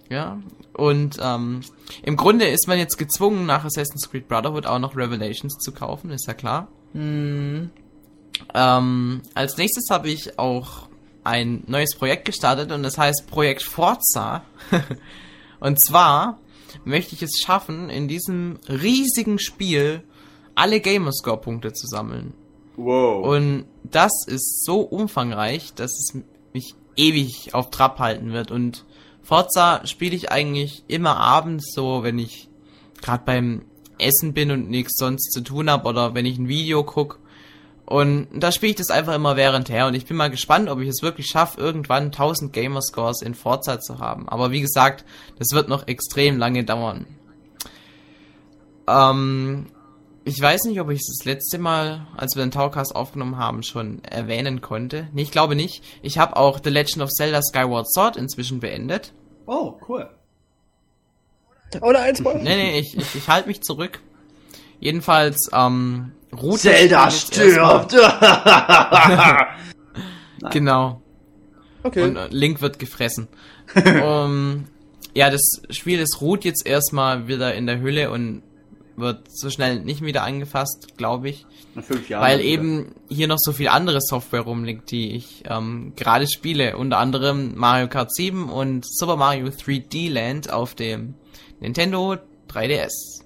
Ja, 0.09 0.41
und 0.73 1.19
ähm, 1.21 1.63
im 2.03 2.17
Grunde 2.17 2.47
ist 2.47 2.69
man 2.69 2.79
jetzt 2.79 2.97
gezwungen, 2.97 3.47
nach 3.47 3.65
Assassin's 3.65 4.09
Creed 4.11 4.29
Brotherhood 4.29 4.67
auch 4.67 4.79
noch 4.79 4.97
Revelations 4.97 5.59
zu 5.59 5.73
kaufen, 5.73 6.11
ist 6.11 6.27
ja 6.27 6.35
klar. 6.35 6.69
Mhm. 6.93 7.71
Ähm, 8.55 9.23
als 9.35 9.57
nächstes 9.57 9.89
habe 9.91 10.09
ich 10.09 10.39
auch 10.39 10.89
ein 11.25 11.65
neues 11.67 11.97
Projekt 11.97 12.27
gestartet 12.27 12.71
und 12.71 12.83
das 12.83 12.99
heißt 12.99 13.27
Projekt 13.27 13.63
Forza. 13.63 14.45
und 15.61 15.83
zwar 15.85 16.39
möchte 16.85 17.15
ich 17.15 17.23
es 17.23 17.41
schaffen, 17.45 17.91
in 17.91 18.07
diesem 18.07 18.59
riesigen 18.69 19.39
Spiel 19.39 20.05
alle 20.55 20.81
Gamerscore-Punkte 20.81 21.73
zu 21.73 21.87
sammeln. 21.87 22.35
Wow. 22.77 23.27
Und 23.27 23.65
das 23.83 24.13
ist 24.27 24.65
so 24.65 24.81
umfangreich, 24.81 25.75
dass 25.75 25.93
es 25.93 26.23
mich 26.53 26.75
ewig 26.97 27.55
auf 27.55 27.71
Trab 27.71 27.99
halten 27.99 28.33
wird. 28.33 28.51
Und 28.51 28.85
Forza 29.27 29.85
spiele 29.87 30.15
ich 30.15 30.31
eigentlich 30.31 30.85
immer 30.87 31.17
abends 31.17 31.75
so, 31.75 32.05
wenn 32.05 32.17
ich 32.17 32.49
gerade 33.03 33.25
beim 33.27 33.63
Essen 33.99 34.35
bin 34.35 34.53
und 34.53 34.71
nichts 34.71 34.97
sonst 34.99 35.33
zu 35.33 35.41
tun 35.41 35.69
habe 35.69 35.89
oder 35.89 36.15
wenn 36.15 36.27
ich 36.27 36.39
ein 36.39 36.47
Video 36.47 36.85
guck. 36.85 37.19
Und 37.87 38.29
da 38.33 38.53
spiele 38.53 38.71
ich 38.71 38.77
das 38.77 38.91
einfach 38.91 39.15
immer 39.15 39.37
während 39.37 39.69
her 39.69 39.89
und 39.89 39.95
ich 39.95 40.07
bin 40.07 40.17
mal 40.17 40.31
gespannt, 40.31 40.69
ob 40.69 40.81
ich 40.81 40.89
es 40.89 41.03
wirklich 41.03 41.27
schaffe, 41.27 41.61
irgendwann 41.61 42.07
1000 42.07 42.53
Gamerscores 42.53 43.21
in 43.21 43.35
Forza 43.35 43.81
zu 43.81 43.99
haben. 43.99 44.29
Aber 44.29 44.53
wie 44.53 44.61
gesagt, 44.61 45.05
das 45.41 45.49
wird 45.51 45.69
noch 45.69 45.89
extrem 45.89 46.39
lange 46.39 46.65
dauern. 46.65 47.07
Ähm, 48.87 49.67
ich 50.27 50.41
weiß 50.41 50.65
nicht, 50.65 50.81
ob 50.81 50.91
ich 50.91 51.01
es 51.01 51.19
das 51.19 51.25
letzte 51.25 51.59
Mal, 51.59 52.07
als 52.17 52.35
wir 52.35 52.45
den 52.45 52.51
Taucast 52.51 52.97
aufgenommen 52.97 53.39
haben, 53.39 53.63
schon 53.63 54.03
erwähnen 54.03 54.61
konnte. 54.61 55.09
Nee, 55.13 55.23
ich 55.23 55.31
glaube 55.31 55.55
nicht. 55.55 55.85
Ich 56.03 56.19
habe 56.19 56.37
auch 56.37 56.59
The 56.63 56.71
Legend 56.71 57.03
of 57.03 57.11
Zelda 57.11 57.41
Skyward 57.43 57.91
Sword 57.91 58.17
inzwischen 58.17 58.61
beendet. 58.61 59.13
oh, 59.47 59.75
cool. 59.89 60.11
Oder 61.81 62.03
ein 62.03 62.17
Spoiler. 62.17 62.43
Nee, 62.43 62.57
nee, 62.57 62.79
ich, 62.79 62.97
ich, 62.97 63.15
ich 63.15 63.29
halte 63.29 63.49
mich 63.49 63.61
zurück. 63.61 64.01
Jedenfalls, 64.81 65.49
ähm, 65.53 66.13
Route 66.33 66.59
Zelda 66.59 67.11
stirbt! 67.11 67.93
Genau. 70.51 71.03
Okay. 71.83 72.03
Und 72.03 72.17
äh, 72.17 72.29
Link 72.31 72.61
wird 72.61 72.79
gefressen. 72.79 73.29
um, 73.75 74.67
ja, 75.15 75.31
das 75.31 75.63
Spiel, 75.71 75.99
das 75.99 76.21
ruht 76.21 76.45
jetzt 76.45 76.67
erstmal 76.67 77.29
wieder 77.29 77.55
in 77.55 77.67
der 77.67 77.81
Hülle 77.81 78.11
und 78.11 78.43
wird 78.97 79.31
so 79.31 79.51
schnell 79.51 79.81
nicht 79.81 80.03
wieder 80.03 80.23
angefasst, 80.23 80.97
glaube 80.97 81.29
ich. 81.29 81.47
Nach 81.75 81.85
fünf 81.85 82.09
Jahren. 82.09 82.23
weil 82.23 82.39
wieder. 82.39 82.49
eben 82.49 82.95
hier 83.09 83.29
noch 83.29 83.39
so 83.39 83.53
viel 83.53 83.69
andere 83.69 84.01
Software 84.01 84.41
rumliegt, 84.41 84.91
die 84.91 85.15
ich 85.15 85.43
ähm, 85.49 85.93
gerade 85.97 86.27
spiele. 86.27 86.77
Unter 86.77 86.99
anderem 86.99 87.55
Mario 87.57 87.89
Kart 87.89 88.15
7 88.15 88.49
und 88.49 88.87
Super 88.89 89.17
Mario 89.17 89.49
3D 89.49 90.11
Land 90.11 90.51
auf 90.53 90.75
dem 90.75 91.15
Nintendo 91.61 92.17
3DS. 92.51 93.23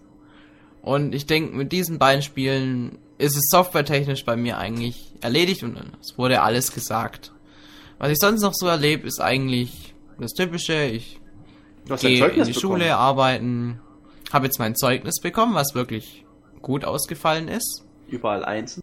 Und 0.82 1.14
ich 1.14 1.26
denke, 1.26 1.56
mit 1.56 1.72
diesen 1.72 1.98
beiden 1.98 2.22
Spielen 2.22 2.98
ist 3.18 3.36
es 3.36 3.48
softwaretechnisch 3.50 4.24
bei 4.24 4.36
mir 4.36 4.58
eigentlich 4.58 5.14
erledigt 5.20 5.62
und 5.62 5.78
es 6.00 6.16
wurde 6.16 6.42
alles 6.42 6.72
gesagt. 6.72 7.32
Was 7.98 8.10
ich 8.10 8.18
sonst 8.18 8.40
noch 8.40 8.54
so 8.54 8.66
erlebe, 8.66 9.06
ist 9.06 9.20
eigentlich 9.20 9.94
das 10.18 10.32
Typische. 10.32 10.84
Ich 10.84 11.20
gehe 12.00 12.24
in 12.24 12.30
die 12.30 12.38
bekommen. 12.38 12.54
Schule 12.54 12.96
arbeiten, 12.96 13.80
habe 14.32 14.46
jetzt 14.46 14.58
mein 14.58 14.74
Zeugnis 14.76 15.20
bekommen, 15.20 15.54
was 15.54 15.74
wirklich 15.74 16.24
gut 16.62 16.84
ausgefallen 16.84 17.48
ist. 17.48 17.84
Überall 18.08 18.44
eins. 18.44 18.80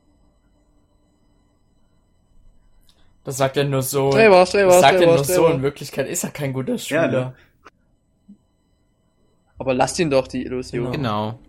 Das 3.24 3.38
sagt 3.38 3.58
er 3.58 3.66
nur 3.66 3.82
so. 3.82 4.12
Streber, 4.12 4.46
Streber, 4.46 4.72
das 4.72 4.82
sagt 4.82 5.02
er 5.02 5.08
nur 5.08 5.24
so. 5.24 5.48
In 5.48 5.62
Wirklichkeit 5.62 6.08
ist 6.08 6.24
er 6.24 6.32
kein 6.32 6.54
guter 6.54 6.74
Ja, 6.74 6.78
Schüler. 6.78 7.08
ne? 7.10 7.34
Aber 9.60 9.74
lasst 9.74 10.00
ihn 10.00 10.10
doch 10.10 10.28
die 10.28 10.44
Illusion. 10.46 10.92
Genau. 10.92 11.40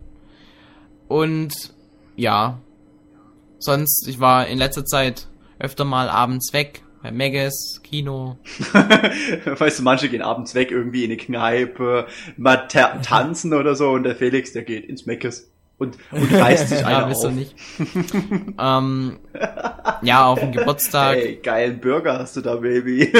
Und 1.07 1.73
ja, 2.15 2.59
sonst, 3.59 4.07
ich 4.07 4.19
war 4.19 4.47
in 4.47 4.57
letzter 4.57 4.83
Zeit 4.83 5.27
öfter 5.59 5.85
mal 5.85 6.09
abends 6.09 6.51
weg, 6.53 6.83
bei 7.01 7.11
Megas, 7.11 7.81
Kino. 7.83 8.37
weißt 9.45 9.79
du, 9.79 9.83
manche 9.83 10.09
gehen 10.09 10.21
abends 10.21 10.53
weg 10.55 10.71
irgendwie 10.71 11.03
in 11.05 11.11
eine 11.11 11.17
Kneipe, 11.17 12.07
mal 12.37 12.67
ta 12.67 12.99
tanzen 13.01 13.53
oder 13.53 13.75
so 13.75 13.91
und 13.91 14.03
der 14.03 14.15
Felix, 14.15 14.53
der 14.53 14.63
geht 14.63 14.85
ins 14.85 15.05
Meckes 15.05 15.51
und, 15.77 15.97
und 16.11 16.33
reißt 16.33 16.69
sich 16.69 16.79
Ja, 16.87 16.87
einer 16.87 17.09
wisst 17.09 17.23
ihr 17.23 17.29
auf. 17.29 17.35
nicht. 17.35 17.55
ähm, 18.59 19.19
ja, 20.01 20.25
auf 20.25 20.39
dem 20.39 20.51
Geburtstag. 20.51 21.15
Hey, 21.15 21.39
geilen 21.41 21.79
Burger 21.79 22.19
hast 22.19 22.35
du 22.35 22.41
da, 22.41 22.55
Baby. 22.57 23.11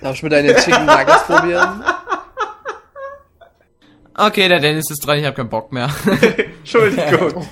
Darf 0.00 0.14
ich 0.14 0.22
mit 0.22 0.32
deinen 0.32 0.54
Chicken 0.56 0.86
Nuggets 0.86 1.26
probieren? 1.26 1.84
Okay, 4.14 4.48
der 4.48 4.60
Dennis 4.60 4.90
ist 4.90 5.06
dran, 5.06 5.18
ich 5.18 5.24
habe 5.24 5.36
keinen 5.36 5.48
Bock 5.48 5.72
mehr. 5.72 5.90
Entschuldigung. 6.60 7.46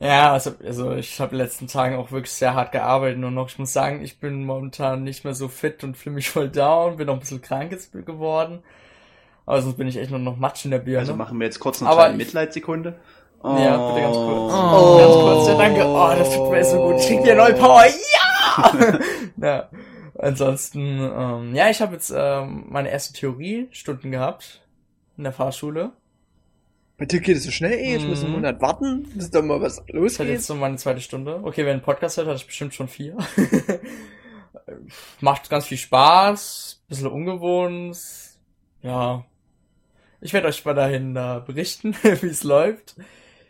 Ja, 0.00 0.32
also, 0.32 0.52
also 0.64 0.92
ich 0.92 1.20
habe 1.20 1.32
in 1.32 1.38
den 1.38 1.46
letzten 1.46 1.66
Tagen 1.66 1.96
auch 1.96 2.12
wirklich 2.12 2.32
sehr 2.32 2.54
hart 2.54 2.70
gearbeitet 2.70 3.22
und 3.22 3.34
noch, 3.34 3.48
ich 3.48 3.58
muss 3.58 3.72
sagen, 3.72 4.02
ich 4.02 4.20
bin 4.20 4.44
momentan 4.44 5.02
nicht 5.02 5.24
mehr 5.24 5.34
so 5.34 5.48
fit 5.48 5.82
und 5.82 5.96
fühle 5.96 6.14
mich 6.14 6.30
voll 6.30 6.48
down, 6.48 6.96
bin 6.96 7.06
noch 7.06 7.14
ein 7.14 7.20
bisschen 7.20 7.42
krank 7.42 7.72
jetzt 7.72 7.92
geworden. 7.92 8.62
Aber 9.46 9.62
sonst 9.62 9.76
bin 9.76 9.88
ich 9.88 9.96
echt 9.96 10.10
nur 10.10 10.20
noch 10.20 10.36
Matsch 10.36 10.66
in 10.66 10.70
der 10.70 10.78
Birne. 10.78 11.00
Also 11.00 11.16
machen 11.16 11.38
wir 11.38 11.46
jetzt 11.46 11.58
kurz 11.58 11.80
eine 11.80 11.90
Aber 11.90 12.02
kleine 12.02 12.18
Mitleidssekunde. 12.18 12.98
Ja, 13.42 13.88
bitte 13.88 14.00
ganz 14.02 14.16
kurz. 14.16 14.52
Oh. 14.52 14.98
Ganz 14.98 15.14
kurz, 15.14 15.48
ja 15.48 15.54
danke. 15.54 15.84
Oh, 15.86 16.12
das 16.18 16.34
tut 16.34 16.50
mir 16.50 16.64
so 16.64 16.76
gut. 16.82 17.00
Ich 17.00 17.06
krieg 17.06 17.22
wieder 17.22 17.36
neue 17.36 17.54
Power. 17.54 17.84
Ja! 17.86 18.98
ja. 19.40 19.68
Ansonsten, 20.18 21.00
ähm, 21.00 21.54
ja, 21.54 21.70
ich 21.70 21.80
habe 21.80 21.94
jetzt 21.94 22.12
ähm, 22.14 22.64
meine 22.68 22.90
erste 22.90 23.14
Theoriestunden 23.14 24.10
gehabt 24.10 24.60
in 25.16 25.24
der 25.24 25.32
Fahrschule. 25.32 25.92
Bei 26.98 27.04
dir 27.06 27.20
geht 27.20 27.36
es 27.36 27.44
so 27.44 27.50
schnell, 27.52 27.72
ey. 27.78 27.96
Ich 27.96 28.04
muss 28.06 28.24
einen. 28.24 28.32
Monat 28.32 28.60
warten, 28.60 29.04
bis 29.14 29.30
da 29.30 29.40
mal 29.40 29.60
was 29.60 29.76
Das 29.76 29.84
hat 29.86 29.94
losgeht. 29.94 30.28
jetzt 30.28 30.46
so 30.46 30.54
meine 30.56 30.76
zweite 30.76 31.00
Stunde. 31.00 31.40
Okay, 31.44 31.64
wenn 31.64 31.76
ein 31.76 31.82
Podcast 31.82 32.16
hört, 32.16 32.26
hatte 32.26 32.38
ich 32.38 32.46
bestimmt 32.46 32.74
schon 32.74 32.88
vier. 32.88 33.16
Macht 35.20 35.48
ganz 35.50 35.66
viel 35.66 35.78
Spaß, 35.78 36.82
bisschen 36.88 37.06
ungewohnt. 37.06 37.98
Ja. 38.82 39.24
Ich 40.20 40.32
werde 40.32 40.48
euch 40.48 40.64
mal 40.64 40.74
dahin 40.74 41.14
äh, 41.16 41.40
berichten, 41.46 41.94
wie 42.02 42.26
es 42.26 42.42
läuft. 42.42 42.96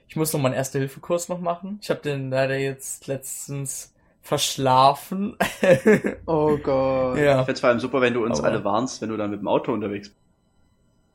Ich 0.09 0.17
muss 0.17 0.33
noch 0.33 0.41
meinen 0.41 0.55
Erste-Hilfe-Kurs 0.55 1.29
noch 1.29 1.41
machen. 1.41 1.79
Ich 1.83 1.91
habe 1.91 2.01
den 2.01 2.31
leider 2.31 2.57
jetzt 2.59 3.07
letztens 3.07 3.95
verschlafen. 4.23 5.37
Oh 6.27 6.57
Gott. 6.59 7.17
Ich 7.17 7.25
ja. 7.25 7.43
find's 7.45 7.61
vor 7.61 7.71
allem 7.71 7.81
super, 7.81 8.01
wenn 8.03 8.13
du 8.15 8.25
uns 8.25 8.39
Aber- 8.41 8.49
alle 8.49 8.65
warnst, 8.65 9.01
wenn 9.01 9.09
du 9.09 9.17
dann 9.17 9.31
mit 9.31 9.41
dem 9.41 9.49
Auto 9.49 9.73
unterwegs 9.73 10.11
bist. 10.11 10.21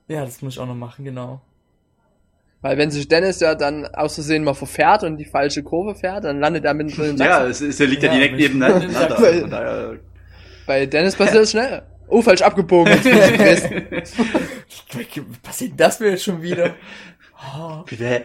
Ja, 0.07 0.25
das 0.25 0.41
muss 0.41 0.53
ich 0.55 0.59
auch 0.59 0.65
noch 0.65 0.75
machen, 0.75 1.05
genau. 1.05 1.41
Weil 2.63 2.77
wenn 2.79 2.89
sich 2.89 3.07
Dennis 3.07 3.39
ja 3.41 3.53
dann 3.53 3.85
aus 3.85 4.15
Versehen 4.15 4.43
mal 4.43 4.55
verfährt 4.55 5.03
und 5.03 5.17
die 5.17 5.25
falsche 5.25 5.61
Kurve 5.61 5.93
fährt, 5.95 6.23
dann 6.23 6.39
landet 6.39 6.65
er 6.65 6.73
mittendrin 6.73 7.11
im 7.11 7.17
Ja, 7.17 7.45
es, 7.45 7.61
es 7.61 7.77
liegt 7.77 8.01
ja, 8.01 8.09
Ja, 8.11 8.15
direkt 8.17 8.37
nebeneinander. 8.37 9.47
Daher, 9.49 9.99
Bei 10.65 10.85
Dennis 10.87 11.15
passiert 11.15 11.43
das 11.43 11.51
schnell. 11.51 11.83
Oh, 12.07 12.21
falsch 12.21 12.41
abgebogen. 12.41 12.93
Dresden. 13.03 13.85
Passiert 15.43 15.73
das 15.77 15.99
mir 15.99 16.11
jetzt 16.11 16.23
schon 16.23 16.41
wieder? 16.41 16.73
Oh. 17.59 17.83
Bitte. 17.85 18.23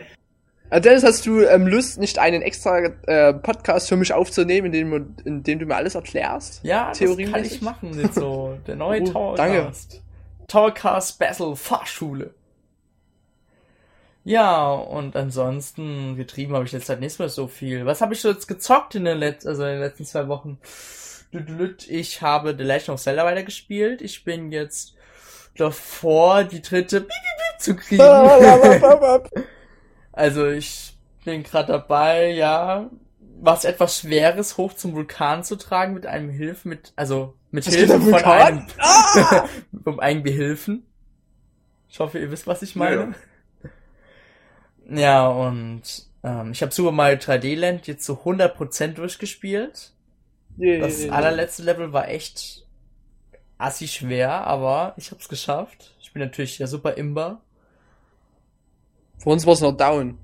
Dennis, 0.72 1.02
hast 1.02 1.26
du 1.26 1.40
ähm, 1.40 1.66
Lust, 1.66 1.98
nicht 1.98 2.20
einen 2.20 2.40
extra 2.40 2.78
äh, 3.08 3.34
Podcast 3.34 3.88
für 3.88 3.96
mich 3.96 4.12
aufzunehmen, 4.12 4.66
in 4.66 4.72
dem, 4.72 4.90
du- 5.16 5.22
in 5.28 5.42
dem 5.42 5.58
du 5.58 5.66
mir 5.66 5.74
alles 5.74 5.96
erklärst? 5.96 6.60
Ja, 6.62 6.92
das 6.96 7.00
kann 7.32 7.44
ich 7.44 7.60
machen. 7.60 7.98
Jetzt 8.00 8.14
so 8.14 8.56
der 8.68 8.76
neue 8.76 9.00
Oh, 9.02 9.34
Towercast. 9.34 10.02
Towercast 10.46 11.18
Battle 11.18 11.56
Fahrschule. 11.56 12.30
Ja, 14.28 14.72
und 14.72 15.16
ansonsten 15.16 16.14
getrieben 16.16 16.52
habe 16.52 16.66
ich 16.66 16.72
jetzt 16.72 16.90
halt 16.90 17.00
nicht 17.00 17.18
mehr 17.18 17.30
so 17.30 17.48
viel. 17.48 17.86
Was 17.86 18.02
habe 18.02 18.12
ich 18.12 18.20
so 18.20 18.28
jetzt 18.28 18.46
gezockt 18.46 18.94
in 18.94 19.06
den, 19.06 19.16
Letz 19.16 19.46
also 19.46 19.62
in 19.62 19.70
den 19.70 19.80
letzten 19.80 20.04
zwei 20.04 20.28
Wochen? 20.28 20.58
Ich 21.88 22.20
habe 22.20 22.54
The 22.54 22.62
Legend 22.62 22.90
of 22.90 23.00
Zelda 23.00 23.24
weitergespielt. 23.24 24.02
Ich 24.02 24.24
bin 24.24 24.52
jetzt 24.52 24.94
davor, 25.56 26.44
die 26.44 26.60
dritte 26.60 27.08
zu 27.58 27.74
kriegen. 27.74 28.02
Also 30.12 30.48
ich 30.48 30.98
bin 31.24 31.44
gerade 31.44 31.72
dabei, 31.72 32.32
ja, 32.32 32.90
was 33.40 33.64
etwas 33.64 34.00
Schweres 34.00 34.56
hoch 34.56 34.74
zum 34.74 34.94
Vulkan 34.94 35.44
zu 35.44 35.54
tragen 35.54 35.94
mit 35.94 36.06
einem 36.06 36.28
Hilfe, 36.28 36.68
mit, 36.68 36.92
also 36.96 37.34
mit 37.52 37.66
Was 37.68 37.74
Hilfe 37.74 38.00
von 38.00 38.14
einem, 38.14 38.66
Vulkan? 38.66 39.48
vom 39.84 40.00
einem 40.00 40.24
Behilfen. 40.24 40.84
Ich 41.88 42.00
hoffe, 42.00 42.18
ihr 42.18 42.32
wisst, 42.32 42.48
was 42.48 42.62
ich 42.62 42.74
meine. 42.74 43.14
Ja, 44.88 45.28
und 45.28 45.82
ähm, 46.22 46.52
ich 46.52 46.62
habe 46.62 46.72
Super 46.72 46.92
Mario 46.92 47.18
3D 47.18 47.56
Land 47.56 47.86
jetzt 47.86 48.04
zu 48.04 48.14
100% 48.14 48.94
durchgespielt. 48.94 49.92
Das 50.56 51.08
allerletzte 51.08 51.62
Level 51.62 51.92
war 51.92 52.08
echt 52.08 52.66
assi 53.58 53.86
schwer, 53.86 54.46
aber 54.46 54.94
ich 54.96 55.10
hab's 55.10 55.28
geschafft. 55.28 55.94
Ich 56.00 56.12
bin 56.12 56.20
natürlich 56.20 56.56
der 56.56 56.66
super 56.66 56.94
Imber. 56.94 57.40
Für 59.18 59.30
uns 59.30 59.46
war 59.46 59.52
es 59.52 59.60
noch 59.60 59.76
down. 59.76 60.18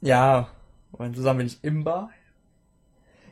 Ja, 0.00 0.48
und 0.92 1.16
zusammen 1.16 1.38
bin 1.38 1.46
ich 1.48 1.64
Imba. 1.64 2.10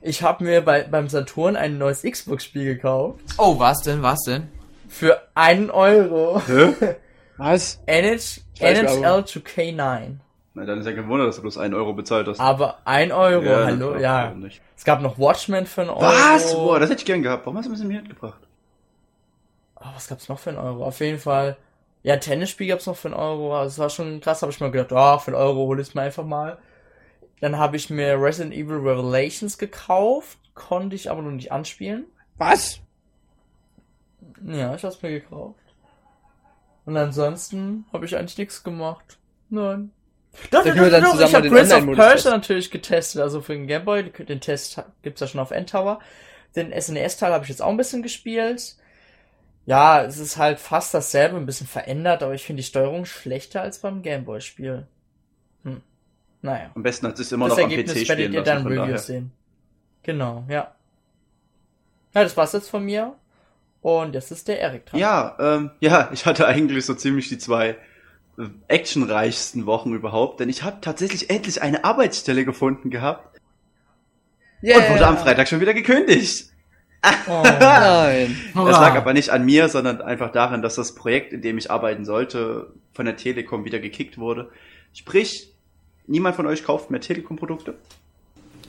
Ich 0.01 0.23
habe 0.23 0.43
mir 0.43 0.63
bei, 0.63 0.83
beim 0.83 1.09
Saturn 1.09 1.55
ein 1.55 1.79
neues 1.79 2.03
Xbox-Spiel 2.03 2.65
gekauft. 2.65 3.21
Oh, 3.39 3.59
was 3.61 3.83
denn, 3.83 4.03
was 4.03 4.23
denn? 4.23 4.49
Für 4.89 5.29
einen 5.35 5.71
Euro. 5.71 6.43
Hä? 6.47 6.97
Was? 7.39 7.81
NH, 7.87 8.42
NHL 8.59 9.21
2K9. 9.21 10.17
Na, 10.55 10.67
dann 10.67 10.81
ist 10.81 10.87
ja 10.87 10.93
kein 10.93 11.09
Wunder, 11.09 11.27
dass 11.27 11.37
du 11.37 11.43
bloß 11.43 11.57
einen 11.57 11.73
Euro 11.73 11.95
bezahlt 11.95 12.29
hast. 12.29 12.39
Aber 12.39 12.79
ein 12.85 13.11
Euro, 13.11 13.43
na 13.43 13.65
hallo, 13.65 13.97
ja. 13.97 14.35
Es 14.77 14.85
gab 14.85 15.01
noch 15.01 15.19
Watchmen 15.19 15.65
für 15.65 15.83
einen 15.83 15.91
Euro. 15.91 16.03
Was? 16.03 16.55
Boah, 16.55 16.79
das 16.79 16.91
hätte 16.91 17.01
ich 17.01 17.07
gern 17.07 17.23
gehabt. 17.23 17.47
Warum 17.47 17.57
hast 17.57 17.65
du 17.65 17.71
mir 17.71 17.77
das 17.77 17.87
nicht 17.87 18.03
mitgebracht? 18.03 18.41
Oh, 19.77 19.87
was 19.95 20.09
gab's 20.09 20.29
noch 20.29 20.39
für 20.39 20.51
einen 20.51 20.59
Euro? 20.59 20.85
Auf 20.85 21.01
jeden 21.01 21.19
Fall. 21.19 21.57
Ja, 22.03 22.17
Tennisspiel 22.17 22.67
gab's 22.67 22.87
noch 22.87 22.97
für 22.97 23.09
einen 23.09 23.17
Euro. 23.17 23.57
Also, 23.57 23.69
das 23.71 23.79
war 23.79 23.91
schon 23.91 24.21
krass, 24.21 24.43
habe 24.43 24.53
ich 24.53 24.61
mir 24.61 24.71
gedacht, 24.71 24.93
oh, 24.93 25.19
für 25.19 25.31
einen 25.31 25.41
Euro 25.41 25.67
hol 25.67 25.81
ich 25.81 25.95
mir 25.95 26.03
einfach 26.03 26.25
mal. 26.25 26.59
Dann 27.41 27.59
habe 27.59 27.77
ich 27.77 27.89
mir 27.89 28.21
Resident 28.21 28.55
Evil 28.55 28.77
Revelations 28.77 29.57
gekauft, 29.57 30.39
konnte 30.55 30.95
ich 30.95 31.11
aber 31.11 31.23
noch 31.23 31.31
nicht 31.31 31.51
anspielen. 31.51 32.05
Was? 32.37 32.81
Ja, 34.45 34.75
ich 34.75 34.85
hab's 34.85 35.01
mir 35.01 35.21
gekauft. 35.21 35.59
Und 36.85 36.97
ansonsten 36.97 37.87
habe 37.93 38.07
ich 38.07 38.17
eigentlich 38.17 38.39
nichts 38.39 38.65
gemacht. 38.65 39.19
Nein. 39.51 39.93
Doch, 40.51 40.65
wir 40.65 40.75
dann 40.91 41.05
zusammen 41.05 41.29
ich 41.29 41.35
habe 41.35 41.49
Prince 41.51 41.77
of 41.77 41.87
Persia 41.95 42.31
natürlich 42.31 42.71
getestet, 42.71 43.21
also 43.21 43.41
für 43.41 43.53
den 43.53 43.67
Gameboy. 43.67 44.11
Den 44.11 44.41
Test 44.41 44.83
gibt's 45.03 45.21
ja 45.21 45.27
schon 45.27 45.41
auf 45.41 45.51
Endtower. 45.51 46.01
Den 46.57 46.73
SNES-Teil 46.73 47.33
habe 47.33 47.45
ich 47.45 47.51
jetzt 47.51 47.63
auch 47.63 47.69
ein 47.69 47.77
bisschen 47.77 48.03
gespielt. 48.03 48.77
Ja, 49.67 50.03
es 50.03 50.19
ist 50.19 50.39
halt 50.39 50.59
fast 50.59 50.93
dasselbe, 50.93 51.37
ein 51.37 51.47
bisschen 51.47 51.67
verändert, 51.67 52.23
aber 52.23 52.35
ich 52.35 52.45
finde 52.45 52.63
die 52.63 52.67
Steuerung 52.67 53.05
schlechter 53.05 53.63
als 53.63 53.79
beim 53.79 54.03
Gameboy-Spiel. 54.03 54.87
Hm. 55.65 55.83
Naja. 56.41 56.71
Am 56.75 56.83
besten 56.83 57.07
hat 57.07 57.19
es 57.19 57.31
immer 57.31 57.49
das 57.49 57.59
noch 57.59 57.65
am 57.65 57.71
Ergebnis 57.71 57.95
PC 57.95 58.09
werdet 58.09 58.25
spielen 58.25 58.33
ihr 58.33 58.41
lassen, 58.41 58.65
dann 58.65 58.67
Reviews 58.67 59.07
sehen. 59.07 59.33
Genau, 60.03 60.45
ja. 60.49 60.75
Ja, 62.15 62.23
das 62.25 62.37
war's 62.37 62.53
jetzt 62.53 62.69
von 62.69 62.85
mir. 62.85 63.15
Und 63.83 64.15
jetzt 64.15 64.31
ist 64.31 64.49
der 64.49 64.61
Erik 64.61 64.87
dran. 64.87 64.99
Ja, 65.01 65.37
ähm, 65.39 65.71
ja, 65.81 66.09
ich 66.13 66.25
hatte 66.25 66.47
eigentlich 66.47 66.87
so 66.87 66.95
ziemlich 66.95 67.29
die 67.29 67.39
zwei 67.39 67.77
äh, 68.39 68.45
actionreichsten 68.69 69.67
Wochen 69.67 69.93
überhaupt, 69.93 70.41
denn 70.41 70.49
ich 70.49 70.63
habe 70.63 70.79
tatsächlich 70.81 71.29
endlich 71.31 71.61
eine 71.61 71.85
Arbeitsstelle 71.85 72.45
gefunden 72.45 72.91
gehabt 72.91 73.29
Yeah. 74.65 74.79
und 74.79 74.91
wurde 74.93 75.07
am 75.09 75.19
Freitag 75.19 75.49
schon 75.49 75.61
wieder 75.61 75.75
gekündigt. 75.75 76.51
Oh. 77.27 77.43
Nein. 77.45 78.37
Das 78.55 78.79
lag 78.79 78.95
aber 78.95 79.13
nicht 79.13 79.31
an 79.31 79.45
mir, 79.45 79.69
sondern 79.69 80.01
einfach 80.01 80.31
daran, 80.31 80.63
dass 80.63 80.77
das 80.77 80.95
Projekt, 80.95 81.33
in 81.33 81.43
dem 81.43 81.59
ich 81.59 81.69
arbeiten 81.69 82.05
sollte, 82.05 82.73
von 82.93 83.05
der 83.05 83.17
Telekom 83.17 83.65
wieder 83.65 83.81
gekickt 83.81 84.19
wurde. 84.19 84.51
Sprich, 84.95 85.53
niemand 86.07 86.37
von 86.37 86.47
euch 86.47 86.63
kauft 86.63 86.93
mehr 86.93 87.01
Telekom-Produkte, 87.01 87.75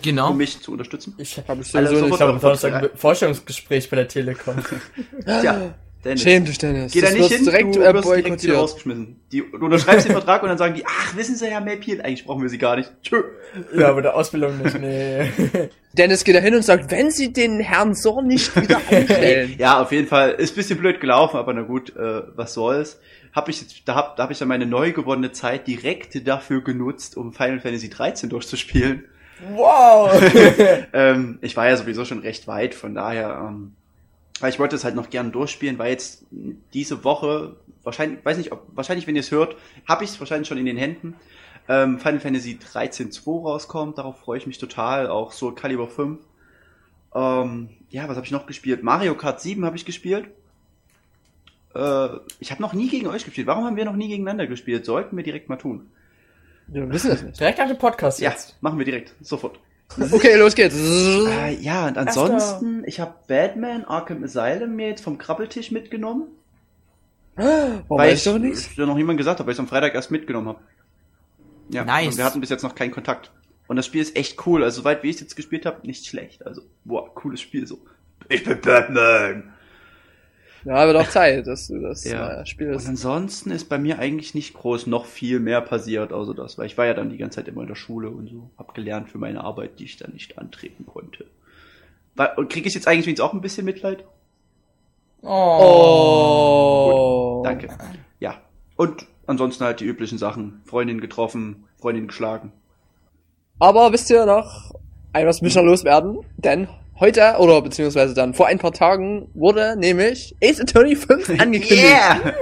Genau. 0.03 0.31
um 0.31 0.37
mich 0.37 0.61
zu 0.61 0.71
unterstützen. 0.71 1.15
Ich 1.17 1.37
Hab 1.37 1.59
ich 1.59 1.75
Alle 1.75 1.87
sowieso 1.87 2.03
sofort 2.03 2.19
Ich 2.19 2.21
habe 2.21 2.33
am 2.33 2.39
Donnerstag 2.39 2.73
ein 2.73 2.89
Vorstellungsgespräch 2.95 3.89
bei 3.89 3.95
der 3.95 4.07
Telekom. 4.07 4.55
Tja, 5.25 5.73
Dennis. 6.03 6.21
Schäm 6.21 6.43
dich, 6.43 6.57
Dennis. 6.57 6.91
Geh 6.91 6.99
da 6.99 7.11
nicht 7.11 7.31
hin, 7.31 7.45
direkt 7.45 7.75
du 7.75 7.81
äh, 7.81 7.93
wirst 7.93 8.09
direkt 8.09 8.43
wieder 8.43 8.55
rausgeschmissen. 8.57 9.21
Die, 9.31 9.39
du 9.39 9.65
unterschreibst 9.65 10.05
den 10.05 10.11
Vertrag 10.11 10.43
und 10.43 10.49
dann 10.49 10.57
sagen 10.57 10.75
die, 10.75 10.85
ach, 10.85 11.15
wissen 11.15 11.35
Sie, 11.35 11.47
Herr 11.47 11.61
Maypeel, 11.61 12.01
eigentlich 12.01 12.25
brauchen 12.25 12.41
wir 12.41 12.49
Sie 12.49 12.57
gar 12.57 12.75
nicht. 12.75 12.91
Tschö. 13.03 13.23
ja, 13.73 13.87
aber 13.87 14.01
der 14.01 14.15
Ausbildung 14.15 14.61
nicht, 14.61 14.79
nee. 14.79 15.31
Dennis 15.93 16.25
geht 16.25 16.35
da 16.35 16.39
hin 16.39 16.55
und 16.55 16.63
sagt, 16.63 16.91
wenn 16.91 17.09
Sie 17.09 17.31
den 17.31 17.61
Herrn 17.61 17.95
Sorn 17.95 18.27
nicht 18.27 18.53
wieder 18.55 18.81
einstellen. 18.89 19.55
Ja, 19.57 19.81
auf 19.81 19.93
jeden 19.93 20.07
Fall. 20.07 20.31
Ist 20.31 20.53
ein 20.53 20.55
bisschen 20.57 20.79
blöd 20.79 20.99
gelaufen, 20.99 21.37
aber 21.37 21.53
na 21.53 21.61
gut, 21.61 21.95
äh, 21.95 22.23
was 22.35 22.53
soll's. 22.53 22.99
Hab 23.31 23.47
ich 23.47 23.61
jetzt, 23.61 23.83
da 23.85 23.95
hab, 23.95 24.17
da 24.17 24.23
hab 24.23 24.31
ich 24.31 24.39
dann 24.39 24.49
meine 24.49 24.65
neu 24.65 24.91
gewonnene 24.91 25.31
Zeit 25.31 25.67
direkt 25.67 26.27
dafür 26.27 26.61
genutzt, 26.63 27.15
um 27.15 27.31
Final 27.31 27.61
Fantasy 27.61 27.89
13 27.89 28.29
durchzuspielen. 28.29 29.05
Wow! 29.55 30.11
ähm, 30.93 31.39
ich 31.41 31.55
war 31.55 31.67
ja 31.67 31.77
sowieso 31.77 32.05
schon 32.05 32.19
recht 32.19 32.47
weit, 32.47 32.75
von 32.75 32.95
daher, 32.95 33.47
ähm, 33.47 33.73
ich 34.47 34.59
wollte 34.59 34.75
es 34.75 34.83
halt 34.83 34.95
noch 34.95 35.09
gern 35.09 35.31
durchspielen, 35.31 35.77
weil 35.77 35.91
jetzt 35.91 36.25
diese 36.73 37.03
Woche, 37.03 37.55
wahrscheinlich, 37.83 38.23
weiß 38.25 38.37
nicht, 38.37 38.51
ob, 38.51 38.65
wahrscheinlich, 38.75 39.07
wenn 39.07 39.15
ihr 39.15 39.21
es 39.21 39.31
hört, 39.31 39.55
habe 39.87 40.03
ich 40.03 40.11
es 40.11 40.19
wahrscheinlich 40.19 40.47
schon 40.47 40.57
in 40.57 40.65
den 40.65 40.77
Händen. 40.77 41.15
Ähm, 41.69 41.99
Final 41.99 42.19
Fantasy 42.19 42.59
13 42.59 43.11
2 43.11 43.31
rauskommt, 43.31 43.97
darauf 43.97 44.19
freue 44.19 44.37
ich 44.37 44.47
mich 44.47 44.57
total, 44.57 45.07
auch 45.07 45.31
so 45.31 45.51
Caliber 45.51 45.87
5. 45.87 46.19
Ähm, 47.15 47.69
ja, 47.89 48.07
was 48.07 48.15
habe 48.15 48.25
ich 48.25 48.31
noch 48.31 48.47
gespielt? 48.47 48.83
Mario 48.83 49.15
Kart 49.15 49.39
7 49.39 49.65
habe 49.65 49.77
ich 49.77 49.85
gespielt. 49.85 50.25
Äh, 51.75 52.09
ich 52.39 52.51
habe 52.51 52.61
noch 52.61 52.73
nie 52.73 52.89
gegen 52.89 53.07
euch 53.07 53.23
gespielt. 53.23 53.47
Warum 53.47 53.65
haben 53.65 53.75
wir 53.75 53.85
noch 53.85 53.95
nie 53.95 54.07
gegeneinander 54.07 54.47
gespielt? 54.47 54.85
Sollten 54.85 55.15
wir 55.15 55.23
direkt 55.23 55.49
mal 55.49 55.57
tun. 55.57 55.91
Wir 56.67 56.89
wissen 56.89 57.09
das 57.09 57.21
nicht. 57.23 57.39
Direkt 57.39 57.59
nach 57.59 57.67
dem 57.67 57.77
Podcast 57.77 58.19
Ja, 58.19 58.31
jetzt. 58.31 58.55
machen 58.61 58.77
wir 58.77 58.85
direkt, 58.85 59.13
sofort. 59.21 59.59
Okay, 60.11 60.35
los 60.35 60.55
geht's. 60.55 60.75
Äh, 60.75 61.53
ja, 61.61 61.87
und 61.87 61.97
ansonsten, 61.97 62.83
ich 62.85 62.99
habe 62.99 63.13
Batman 63.27 63.85
Arkham 63.85 64.23
Asylum 64.23 64.75
mir 64.75 64.87
jetzt 64.87 65.03
vom 65.03 65.17
Krabbeltisch 65.19 65.71
mitgenommen. 65.71 66.27
Warum 67.35 67.83
weil 67.89 68.11
weiß 68.11 68.19
ich 68.19 68.23
doch 68.31 68.39
nichts? 68.39 68.67
ich 68.71 68.77
ja 68.77 68.85
noch 68.85 68.95
niemand 68.95 69.17
gesagt 69.17 69.39
habe, 69.39 69.47
weil 69.47 69.51
ich 69.53 69.55
es 69.57 69.59
am 69.59 69.67
Freitag 69.67 69.93
erst 69.93 70.09
mitgenommen 70.11 70.47
habe. 70.47 70.59
Ja, 71.69 71.83
Nice. 71.85 72.07
und 72.07 72.17
wir 72.17 72.25
hatten 72.25 72.41
bis 72.41 72.49
jetzt 72.49 72.63
noch 72.63 72.75
keinen 72.75 72.91
Kontakt. 72.91 73.31
Und 73.67 73.75
das 73.75 73.85
Spiel 73.85 74.01
ist 74.01 74.15
echt 74.15 74.45
cool. 74.45 74.63
Also 74.63 74.81
soweit 74.81 75.03
wie 75.03 75.09
ich 75.09 75.15
es 75.15 75.21
jetzt 75.21 75.35
gespielt 75.35 75.65
habe, 75.65 75.85
nicht 75.87 76.05
schlecht. 76.05 76.45
Also, 76.45 76.61
boah, 76.85 77.13
cooles 77.15 77.41
Spiel 77.41 77.65
so. 77.65 77.79
Ich 78.29 78.43
bin 78.43 78.59
Batman. 78.61 79.53
Ja, 80.65 80.85
wird 80.87 80.95
auch 80.97 81.09
Zeit, 81.09 81.45
dass 81.47 81.67
du 81.67 81.79
das 81.79 82.03
Ja. 82.05 82.35
äh, 82.35 82.39
Und 82.39 82.47
spielst. 82.47 82.87
ansonsten 82.87 83.51
ist 83.51 83.67
bei 83.69 83.77
mir 83.77 83.99
eigentlich 83.99 84.33
nicht 84.33 84.53
groß 84.53 84.87
noch 84.87 85.05
viel 85.05 85.39
mehr 85.39 85.59
passiert, 85.61 86.13
außer 86.13 86.33
das, 86.33 86.57
weil 86.57 86.65
ich 86.67 86.77
war 86.77 86.85
ja 86.85 86.93
dann 86.93 87.09
die 87.09 87.17
ganze 87.17 87.37
Zeit 87.37 87.47
immer 87.49 87.61
in 87.61 87.67
der 87.67 87.75
Schule 87.75 88.09
und 88.09 88.27
so, 88.29 88.49
hab 88.57 88.73
gelernt 88.73 89.09
für 89.09 89.17
meine 89.17 89.43
Arbeit, 89.43 89.79
die 89.79 89.83
ich 89.85 89.97
dann 89.97 90.13
nicht 90.13 90.37
antreten 90.37 90.85
konnte. 90.85 91.25
Und 92.37 92.49
kriege 92.49 92.67
ich 92.67 92.73
jetzt 92.75 92.87
eigentlich 92.87 93.05
wenigstens 93.07 93.27
auch 93.27 93.33
ein 93.33 93.41
bisschen 93.41 93.65
Mitleid? 93.65 94.05
Oh. 95.73 97.41
Danke. 97.43 97.67
Ja. 98.19 98.35
Und 98.75 99.05
ansonsten 99.27 99.63
halt 99.63 99.79
die 99.79 99.85
üblichen 99.85 100.17
Sachen. 100.17 100.61
Freundin 100.65 100.99
getroffen, 101.01 101.65
Freundin 101.79 102.07
geschlagen. 102.07 102.51
Aber 103.59 103.91
wisst 103.93 104.09
ihr 104.09 104.25
noch, 104.25 104.73
etwas 105.13 105.41
müssen 105.41 105.61
wir 105.63 105.69
loswerden, 105.69 106.19
denn 106.37 106.67
heute, 106.99 107.35
oder 107.39 107.61
beziehungsweise 107.61 108.13
dann 108.13 108.33
vor 108.33 108.47
ein 108.47 108.59
paar 108.59 108.73
Tagen, 108.73 109.29
wurde 109.33 109.75
nämlich 109.77 110.35
Ace 110.43 110.61
Attorney 110.61 110.95
5 110.95 111.29
angekündigt. 111.39 111.83
Yeah! 111.83 112.33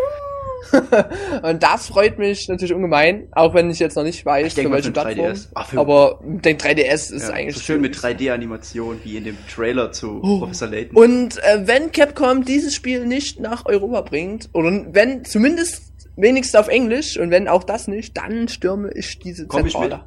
Und 1.43 1.63
das 1.63 1.87
freut 1.87 2.17
mich 2.17 2.47
natürlich 2.47 2.73
ungemein, 2.73 3.27
auch 3.31 3.53
wenn 3.53 3.69
ich 3.69 3.79
jetzt 3.79 3.95
noch 3.95 4.03
nicht 4.03 4.25
weiß, 4.25 4.47
Ich 4.47 4.53
denke 4.53 4.69
für 4.69 4.75
welche 4.75 4.91
Plattform. 4.91 5.25
3DS. 5.27 5.47
Ach, 5.53 5.73
Aber 5.75 6.19
den 6.23 6.57
3DS 6.57 7.13
ist 7.13 7.27
ja, 7.27 7.33
eigentlich 7.33 7.55
so 7.55 7.61
schön 7.61 7.81
mit 7.81 7.95
3D-Animation, 7.95 8.99
wie 9.03 9.17
in 9.17 9.25
dem 9.25 9.37
Trailer 9.53 9.91
zu 9.91 10.21
Oh. 10.23 10.39
Professor 10.39 10.67
Layton. 10.69 10.95
Und 10.97 11.37
äh, 11.43 11.67
wenn 11.67 11.91
Capcom 11.91 12.45
dieses 12.45 12.73
Spiel 12.73 13.05
nicht 13.05 13.39
nach 13.39 13.65
Europa 13.65 14.01
bringt, 14.01 14.49
oder 14.53 14.85
wenn 14.91 15.25
zumindest 15.25 15.91
wenigstens 16.15 16.59
auf 16.59 16.67
Englisch, 16.67 17.17
und 17.17 17.31
wenn 17.31 17.47
auch 17.47 17.63
das 17.63 17.87
nicht, 17.87 18.15
dann 18.17 18.47
stürme 18.47 18.91
ich 18.93 19.19
diese 19.19 19.47
Komm 19.47 19.65
ich 19.65 19.73
Zentrale. 19.73 20.05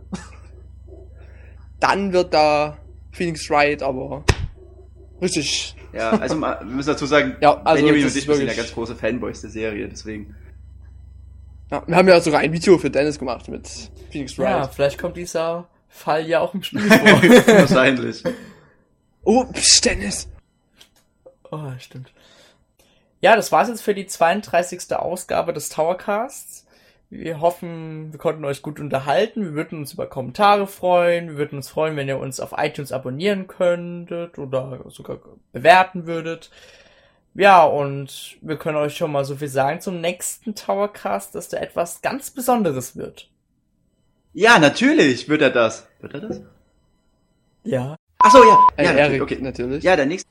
Dann 1.80 2.12
wird 2.12 2.32
da 2.32 2.78
Phoenix 3.12 3.50
Wright 3.50 3.82
aber 3.82 4.24
richtig. 5.20 5.76
ja, 5.92 6.10
also 6.10 6.36
mal, 6.36 6.58
wir 6.60 6.66
müssen 6.66 6.88
dazu 6.90 7.06
sagen, 7.06 7.36
Ja, 7.40 7.60
also 7.62 7.74
Benjamin 7.82 8.04
und 8.06 8.16
ich 8.16 8.24
sind 8.24 8.46
ja 8.46 8.54
ganz 8.54 8.72
große 8.72 8.94
Fanboys 8.96 9.40
der 9.40 9.50
Serie, 9.50 9.88
deswegen. 9.88 10.34
Ja, 11.70 11.82
wir 11.86 11.96
haben 11.96 12.08
ja 12.08 12.20
sogar 12.20 12.40
ein 12.40 12.52
Video 12.52 12.78
für 12.78 12.90
Dennis 12.90 13.18
gemacht 13.18 13.48
mit 13.48 13.68
Phoenix 14.10 14.36
Ja, 14.36 14.60
Wright. 14.62 14.74
vielleicht 14.74 14.98
kommt 14.98 15.16
dieser 15.16 15.68
Fall 15.88 16.26
ja 16.28 16.40
auch 16.40 16.54
im 16.54 16.62
Spiel 16.62 16.80
vor. 16.88 17.22
Wahrscheinlich. 17.46 18.22
Oh, 19.22 19.44
pst, 19.44 19.84
Dennis. 19.84 20.28
oh, 21.50 21.70
stimmt. 21.78 22.12
Ja, 23.20 23.36
das 23.36 23.50
war's 23.52 23.68
jetzt 23.68 23.80
für 23.82 23.94
die 23.94 24.06
32. 24.06 24.92
Ausgabe 24.94 25.52
des 25.54 25.70
Towercasts. 25.70 26.63
Wir 27.14 27.40
hoffen, 27.40 28.12
wir 28.12 28.18
konnten 28.18 28.44
euch 28.44 28.60
gut 28.60 28.80
unterhalten. 28.80 29.44
Wir 29.44 29.54
würden 29.54 29.78
uns 29.78 29.92
über 29.92 30.08
Kommentare 30.08 30.66
freuen. 30.66 31.28
Wir 31.28 31.36
würden 31.38 31.58
uns 31.58 31.68
freuen, 31.68 31.94
wenn 31.94 32.08
ihr 32.08 32.18
uns 32.18 32.40
auf 32.40 32.54
iTunes 32.56 32.90
abonnieren 32.90 33.46
könntet 33.46 34.36
oder 34.36 34.80
sogar 34.88 35.18
bewerten 35.52 36.06
würdet. 36.06 36.50
Ja, 37.34 37.62
und 37.64 38.36
wir 38.40 38.56
können 38.56 38.78
euch 38.78 38.96
schon 38.96 39.12
mal 39.12 39.24
so 39.24 39.36
viel 39.36 39.46
sagen 39.48 39.80
zum 39.80 40.00
nächsten 40.00 40.56
Towercast, 40.56 41.36
dass 41.36 41.48
da 41.48 41.58
etwas 41.58 42.02
ganz 42.02 42.32
Besonderes 42.32 42.96
wird. 42.96 43.30
Ja, 44.32 44.58
natürlich 44.58 45.28
wird 45.28 45.42
er 45.42 45.50
das. 45.50 45.86
Wird 46.00 46.14
er 46.14 46.20
das? 46.20 46.40
Ja. 47.62 47.96
Ach 48.18 48.32
so, 48.32 48.42
ja. 48.42 48.58
Äh, 48.76 48.84
ja, 48.86 48.90
Erik 48.90 48.98
natürlich, 48.98 49.22
okay. 49.22 49.38
natürlich. 49.40 49.84
Ja, 49.84 49.94
der 49.94 50.06
nächste 50.06 50.28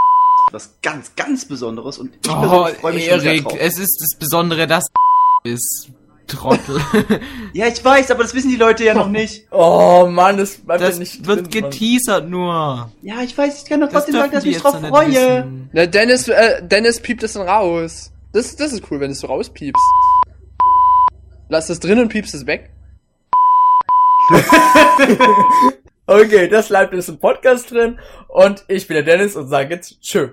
was 0.51 0.77
ganz, 0.81 1.15
ganz 1.15 1.45
Besonderes 1.45 1.97
und 1.97 2.13
ich 2.13 2.29
Oh, 2.29 2.41
persönlich 2.41 2.77
freue 2.79 2.93
mich 2.93 3.09
schon 3.09 3.19
sehr 3.21 3.31
Erik, 3.31 3.43
drauf. 3.43 3.57
es 3.59 3.79
ist 3.79 4.01
das 4.01 4.19
Besondere, 4.19 4.67
dass 4.67 4.83
ist. 5.45 5.89
Trottel. 6.27 6.79
Ja, 7.53 7.67
ich 7.67 7.83
weiß, 7.83 8.09
aber 8.11 8.23
das 8.23 8.33
wissen 8.33 8.49
die 8.49 8.55
Leute 8.55 8.83
ja 8.83 8.93
noch 8.93 9.09
nicht. 9.09 9.47
Oh 9.51 10.07
Mann, 10.09 10.37
das 10.37 10.57
bleibt 10.57 10.81
ja 10.81 10.87
Das 10.87 10.97
nicht 10.99 11.25
wird 11.27 11.53
drin, 11.53 11.61
Mann. 11.61 11.71
geteasert 11.71 12.29
nur. 12.29 12.91
Ja, 13.01 13.21
ich 13.23 13.37
weiß, 13.37 13.63
ich 13.63 13.69
kann 13.69 13.81
doch 13.81 13.87
Das 13.89 14.05
trotzdem 14.05 14.15
sagen, 14.15 14.31
dürfen 14.31 14.35
dass 14.35 14.45
ich 14.45 14.53
mich 14.53 14.61
drauf 14.61 14.79
freue. 14.89 15.51
Na, 15.73 15.85
Dennis, 15.85 16.27
äh, 16.27 16.65
Dennis 16.65 16.99
piept 16.99 17.21
das 17.23 17.33
dann 17.33 17.47
raus. 17.47 18.11
Das, 18.31 18.55
das 18.55 18.73
ist 18.73 18.83
cool, 18.89 18.99
wenn 18.99 19.09
du 19.09 19.13
es 19.13 19.19
so 19.19 19.27
rauspiepst. 19.27 19.83
Lass 21.49 21.67
das 21.67 21.79
drin 21.79 21.99
und 21.99 22.09
piepst 22.09 22.33
es 22.33 22.45
weg. 22.47 22.71
Okay, 26.05 26.49
das 26.49 26.67
bleibt 26.67 26.93
jetzt 26.93 27.07
im 27.07 27.17
Podcast 27.17 27.71
drin. 27.71 27.97
Und 28.27 28.65
ich 28.67 28.87
bin 28.87 28.95
der 28.95 29.03
Dennis 29.03 29.37
und 29.37 29.47
sage 29.47 29.73
jetzt 29.73 30.01
Tschö. 30.01 30.31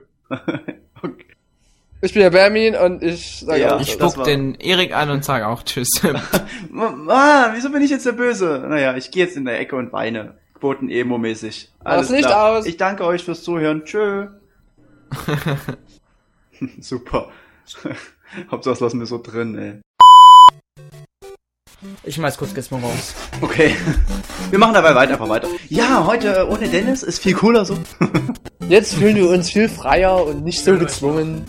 Ich 2.02 2.14
bin 2.14 2.22
der 2.22 2.30
Bermin 2.30 2.76
und 2.76 3.02
ich 3.02 3.40
sage 3.40 3.60
Ja, 3.60 3.76
auch. 3.76 3.80
Ich 3.80 3.92
spuck 3.92 4.24
den 4.24 4.54
Erik 4.54 4.94
an 4.96 5.10
und 5.10 5.24
sag 5.24 5.44
auch 5.44 5.62
Tschüss. 5.62 6.00
Ah, 7.08 7.50
wieso 7.54 7.70
bin 7.70 7.82
ich 7.82 7.90
jetzt 7.90 8.06
der 8.06 8.12
Böse? 8.12 8.64
Naja, 8.68 8.96
ich 8.96 9.10
gehe 9.10 9.24
jetzt 9.24 9.36
in 9.36 9.44
der 9.44 9.60
Ecke 9.60 9.76
und 9.76 9.92
weine. 9.92 10.34
Quoten-Emo-mäßig. 10.58 11.70
Alles 11.84 12.10
Licht 12.10 12.26
klar. 12.26 12.58
aus. 12.58 12.66
Ich 12.66 12.76
danke 12.76 13.04
euch 13.04 13.24
fürs 13.24 13.42
Zuhören. 13.42 13.84
Tschö. 13.84 14.28
Super. 16.80 17.30
Hauptsache 18.50 18.74
das 18.74 18.80
lassen 18.80 19.00
wir 19.00 19.06
so 19.06 19.20
drin, 19.22 19.58
ey. 19.58 19.80
Ich 22.04 22.14
schmeiß 22.16 22.36
kurz 22.36 22.54
Gizmo 22.54 22.78
raus. 22.78 23.14
Okay. 23.40 23.74
Wir 24.50 24.58
machen 24.58 24.74
dabei 24.74 24.94
weiter, 24.94 25.12
einfach 25.14 25.28
weiter. 25.28 25.48
Ja, 25.68 26.06
heute 26.06 26.46
ohne 26.48 26.68
Dennis 26.68 27.02
ist 27.02 27.22
viel 27.22 27.34
cooler 27.34 27.64
so. 27.64 27.78
Jetzt 28.68 28.94
fühlen 28.94 29.16
wir 29.16 29.30
uns 29.30 29.50
viel 29.50 29.68
freier 29.68 30.24
und 30.26 30.44
nicht 30.44 30.62
so 30.62 30.76
gezwungen. 30.76 31.44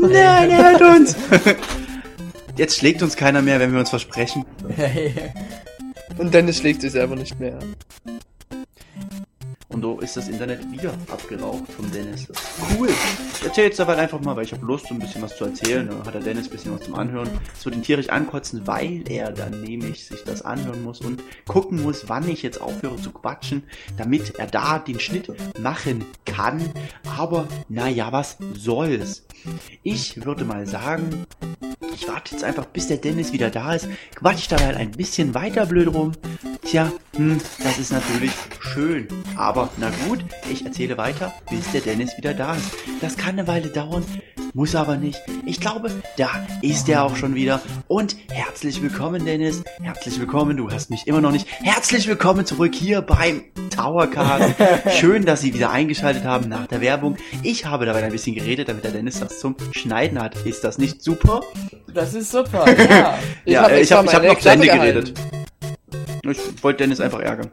Nein, 0.00 0.50
er 0.50 0.72
hört 0.72 0.82
uns. 0.82 1.16
Jetzt 2.56 2.78
schlägt 2.78 3.02
uns 3.02 3.16
keiner 3.16 3.42
mehr, 3.42 3.60
wenn 3.60 3.72
wir 3.72 3.80
uns 3.80 3.90
versprechen. 3.90 4.44
Und 6.18 6.34
Dennis 6.34 6.58
schlägt 6.58 6.82
sich 6.82 6.92
selber 6.92 7.16
nicht 7.16 7.38
mehr. 7.40 7.58
Und 9.70 9.82
so 9.82 10.00
ist 10.00 10.16
das 10.16 10.28
Internet 10.28 10.70
wieder 10.72 10.92
abgeraucht 11.08 11.72
vom 11.72 11.90
Dennis. 11.92 12.26
Cool. 12.76 12.90
Ich 13.38 13.44
erzähle 13.46 13.68
jetzt 13.68 13.78
dabei 13.78 13.96
einfach 13.96 14.20
mal, 14.20 14.34
weil 14.34 14.44
ich 14.44 14.52
habe 14.52 14.66
Lust, 14.66 14.88
so 14.88 14.94
ein 14.94 14.98
bisschen 14.98 15.22
was 15.22 15.36
zu 15.36 15.44
erzählen. 15.44 15.88
Da 15.88 16.04
hat 16.04 16.14
der 16.14 16.20
Dennis 16.20 16.48
ein 16.48 16.50
bisschen 16.50 16.74
was 16.74 16.82
zum 16.82 16.96
Anhören. 16.96 17.30
Es 17.56 17.64
wird 17.64 17.76
ihn 17.76 17.82
tierisch 17.82 18.08
ankotzen, 18.08 18.66
weil 18.66 19.04
er 19.08 19.30
dann 19.30 19.62
nämlich 19.62 20.04
sich 20.04 20.24
das 20.24 20.42
anhören 20.42 20.82
muss 20.82 21.00
und 21.00 21.22
gucken 21.46 21.82
muss, 21.82 22.08
wann 22.08 22.28
ich 22.28 22.42
jetzt 22.42 22.60
aufhöre 22.60 22.96
zu 22.96 23.12
quatschen, 23.12 23.62
damit 23.96 24.34
er 24.38 24.48
da 24.48 24.80
den 24.80 24.98
Schnitt 24.98 25.32
machen 25.60 26.04
kann. 26.26 26.60
Aber 27.16 27.46
naja, 27.68 28.10
was 28.10 28.38
soll's. 28.54 29.24
Ich 29.82 30.24
würde 30.24 30.44
mal 30.44 30.66
sagen, 30.66 31.26
ich 31.94 32.06
warte 32.08 32.32
jetzt 32.32 32.44
einfach, 32.44 32.66
bis 32.66 32.88
der 32.88 32.98
Dennis 32.98 33.32
wieder 33.32 33.50
da 33.50 33.74
ist. 33.74 33.88
Quatsch 34.14 34.46
dabei 34.50 34.76
ein 34.76 34.90
bisschen 34.90 35.34
weiter 35.34 35.66
blöd 35.66 35.92
rum. 35.92 36.12
Tja, 36.62 36.92
hm, 37.16 37.40
das 37.62 37.78
ist 37.78 37.92
natürlich 37.92 38.32
schön. 38.60 39.08
Aber 39.36 39.70
na 39.78 39.90
gut, 40.06 40.24
ich 40.50 40.64
erzähle 40.64 40.96
weiter, 40.98 41.34
bis 41.50 41.70
der 41.72 41.80
Dennis 41.80 42.16
wieder 42.16 42.34
da 42.34 42.54
ist. 42.54 42.70
Das 43.00 43.16
kann 43.16 43.38
eine 43.38 43.48
Weile 43.48 43.68
dauern, 43.68 44.04
muss 44.54 44.74
aber 44.74 44.96
nicht. 44.96 45.20
Ich 45.46 45.60
glaube, 45.60 45.90
da 46.16 46.46
ist 46.62 46.88
er 46.88 47.04
auch 47.04 47.16
schon 47.16 47.34
wieder. 47.34 47.60
Und 47.88 48.16
herzlich 48.30 48.82
willkommen, 48.82 49.24
Dennis. 49.24 49.62
Herzlich 49.80 50.18
willkommen, 50.18 50.56
du 50.56 50.70
hast 50.70 50.90
mich 50.90 51.06
immer 51.06 51.20
noch 51.20 51.32
nicht. 51.32 51.46
Herzlich 51.62 52.06
willkommen 52.06 52.46
zurück 52.46 52.74
hier 52.74 53.00
beim 53.02 53.42
Towercast. 53.70 54.54
Schön, 54.98 55.24
dass 55.24 55.40
Sie 55.40 55.54
wieder 55.54 55.70
eingeschaltet 55.70 56.24
haben 56.24 56.48
nach 56.48 56.66
der 56.66 56.80
Werbung. 56.80 57.16
Ich 57.42 57.66
habe 57.66 57.86
dabei 57.86 58.02
ein 58.04 58.12
bisschen 58.12 58.34
geredet, 58.34 58.68
damit 58.68 58.84
der 58.84 58.92
Dennis 58.92 59.20
das 59.20 59.29
zum 59.38 59.56
Schneiden 59.72 60.20
hat. 60.20 60.34
Ist 60.44 60.64
das 60.64 60.78
nicht 60.78 61.02
super? 61.02 61.40
Das 61.92 62.14
ist 62.14 62.30
super, 62.30 62.66
ja. 62.68 63.18
ja, 63.44 63.62
hab 63.62 63.70
äh, 63.70 63.80
ich 63.80 63.92
habe 63.92 64.06
ich 64.06 64.14
hab 64.14 64.22
meine 64.22 64.34
noch 64.34 64.40
zu 64.40 64.48
Ende 64.48 64.66
geredet. 64.66 65.14
Ich 66.22 66.62
wollte 66.62 66.78
Dennis 66.78 67.00
einfach 67.00 67.20
ärgern. 67.20 67.50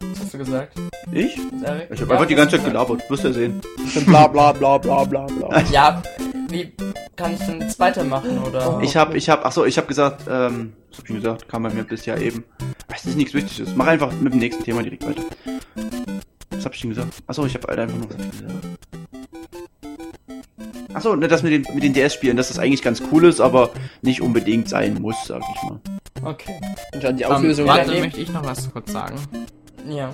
Was 0.00 0.20
hast 0.20 0.34
du 0.34 0.38
gesagt? 0.38 0.72
Ich? 1.12 1.38
Erik? 1.64 1.88
Ich 1.90 2.00
habe 2.00 2.10
Ja, 2.10 2.10
einfach 2.10 2.26
die 2.26 2.34
was 2.34 2.38
ganze 2.40 2.56
Zeit 2.56 2.66
du 2.66 2.70
gelabert. 2.70 3.10
Wirst 3.10 3.24
du 3.24 3.28
ja 3.28 3.34
sehen. 3.34 3.60
Bla 4.06 4.26
bla 4.26 4.52
bla 4.52 4.78
bla 4.78 5.04
bla 5.04 5.26
bla. 5.26 5.62
Ja, 5.72 6.02
wie 6.50 6.72
kann 7.16 7.34
ich 7.34 7.40
denn 7.40 7.60
jetzt 7.60 7.78
weitermachen, 7.78 8.38
oder? 8.38 8.80
Ich 8.82 8.96
habe, 8.96 9.16
ich 9.16 9.28
habe, 9.28 9.44
ach 9.44 9.52
so, 9.52 9.64
ich 9.64 9.76
habe 9.76 9.86
gesagt, 9.86 10.22
ähm, 10.28 10.72
was 10.90 10.98
hab 10.98 11.08
ich 11.08 11.16
gesagt? 11.16 11.48
Kam 11.48 11.62
bei 11.62 11.70
mir 11.70 11.84
bisher 11.84 12.20
eben. 12.20 12.44
Es 12.94 13.04
ist 13.04 13.16
nichts 13.16 13.34
Wichtiges. 13.34 13.74
Mach 13.76 13.86
einfach 13.86 14.12
mit 14.12 14.32
dem 14.32 14.40
nächsten 14.40 14.64
Thema 14.64 14.82
direkt 14.82 15.06
weiter. 15.06 15.22
Was 16.50 16.64
hab 16.64 16.74
ich 16.74 16.80
denn 16.80 16.90
gesagt? 16.90 17.14
Ach 17.26 17.34
so, 17.34 17.46
ich 17.46 17.54
habe 17.54 17.66
halt 17.68 17.78
einfach 17.78 17.96
nur 17.96 18.08
was 18.08 18.16
hab 18.16 18.24
ich 18.24 18.30
gesagt. 18.32 18.64
Ach 20.98 21.02
so, 21.02 21.14
ne, 21.14 21.28
das 21.28 21.44
mit 21.44 21.52
den, 21.52 21.74
mit 21.76 21.84
den 21.84 21.92
DS-Spielen, 21.92 22.36
dass 22.36 22.48
das 22.48 22.58
eigentlich 22.58 22.82
ganz 22.82 23.00
cool 23.12 23.24
ist, 23.24 23.40
aber 23.40 23.70
nicht 24.02 24.20
unbedingt 24.20 24.68
sein 24.68 25.00
muss, 25.00 25.14
sag 25.26 25.42
ich 25.54 25.62
mal. 25.62 25.80
Okay. 26.24 26.58
Und 26.92 27.04
dann 27.04 27.16
die 27.16 27.24
Auflösung 27.24 27.68
warte, 27.68 27.84
daneben. 27.84 28.06
möchte 28.06 28.20
ich 28.20 28.32
noch 28.32 28.44
was 28.44 28.68
kurz 28.72 28.90
sagen. 28.90 29.14
Ja. 29.88 30.12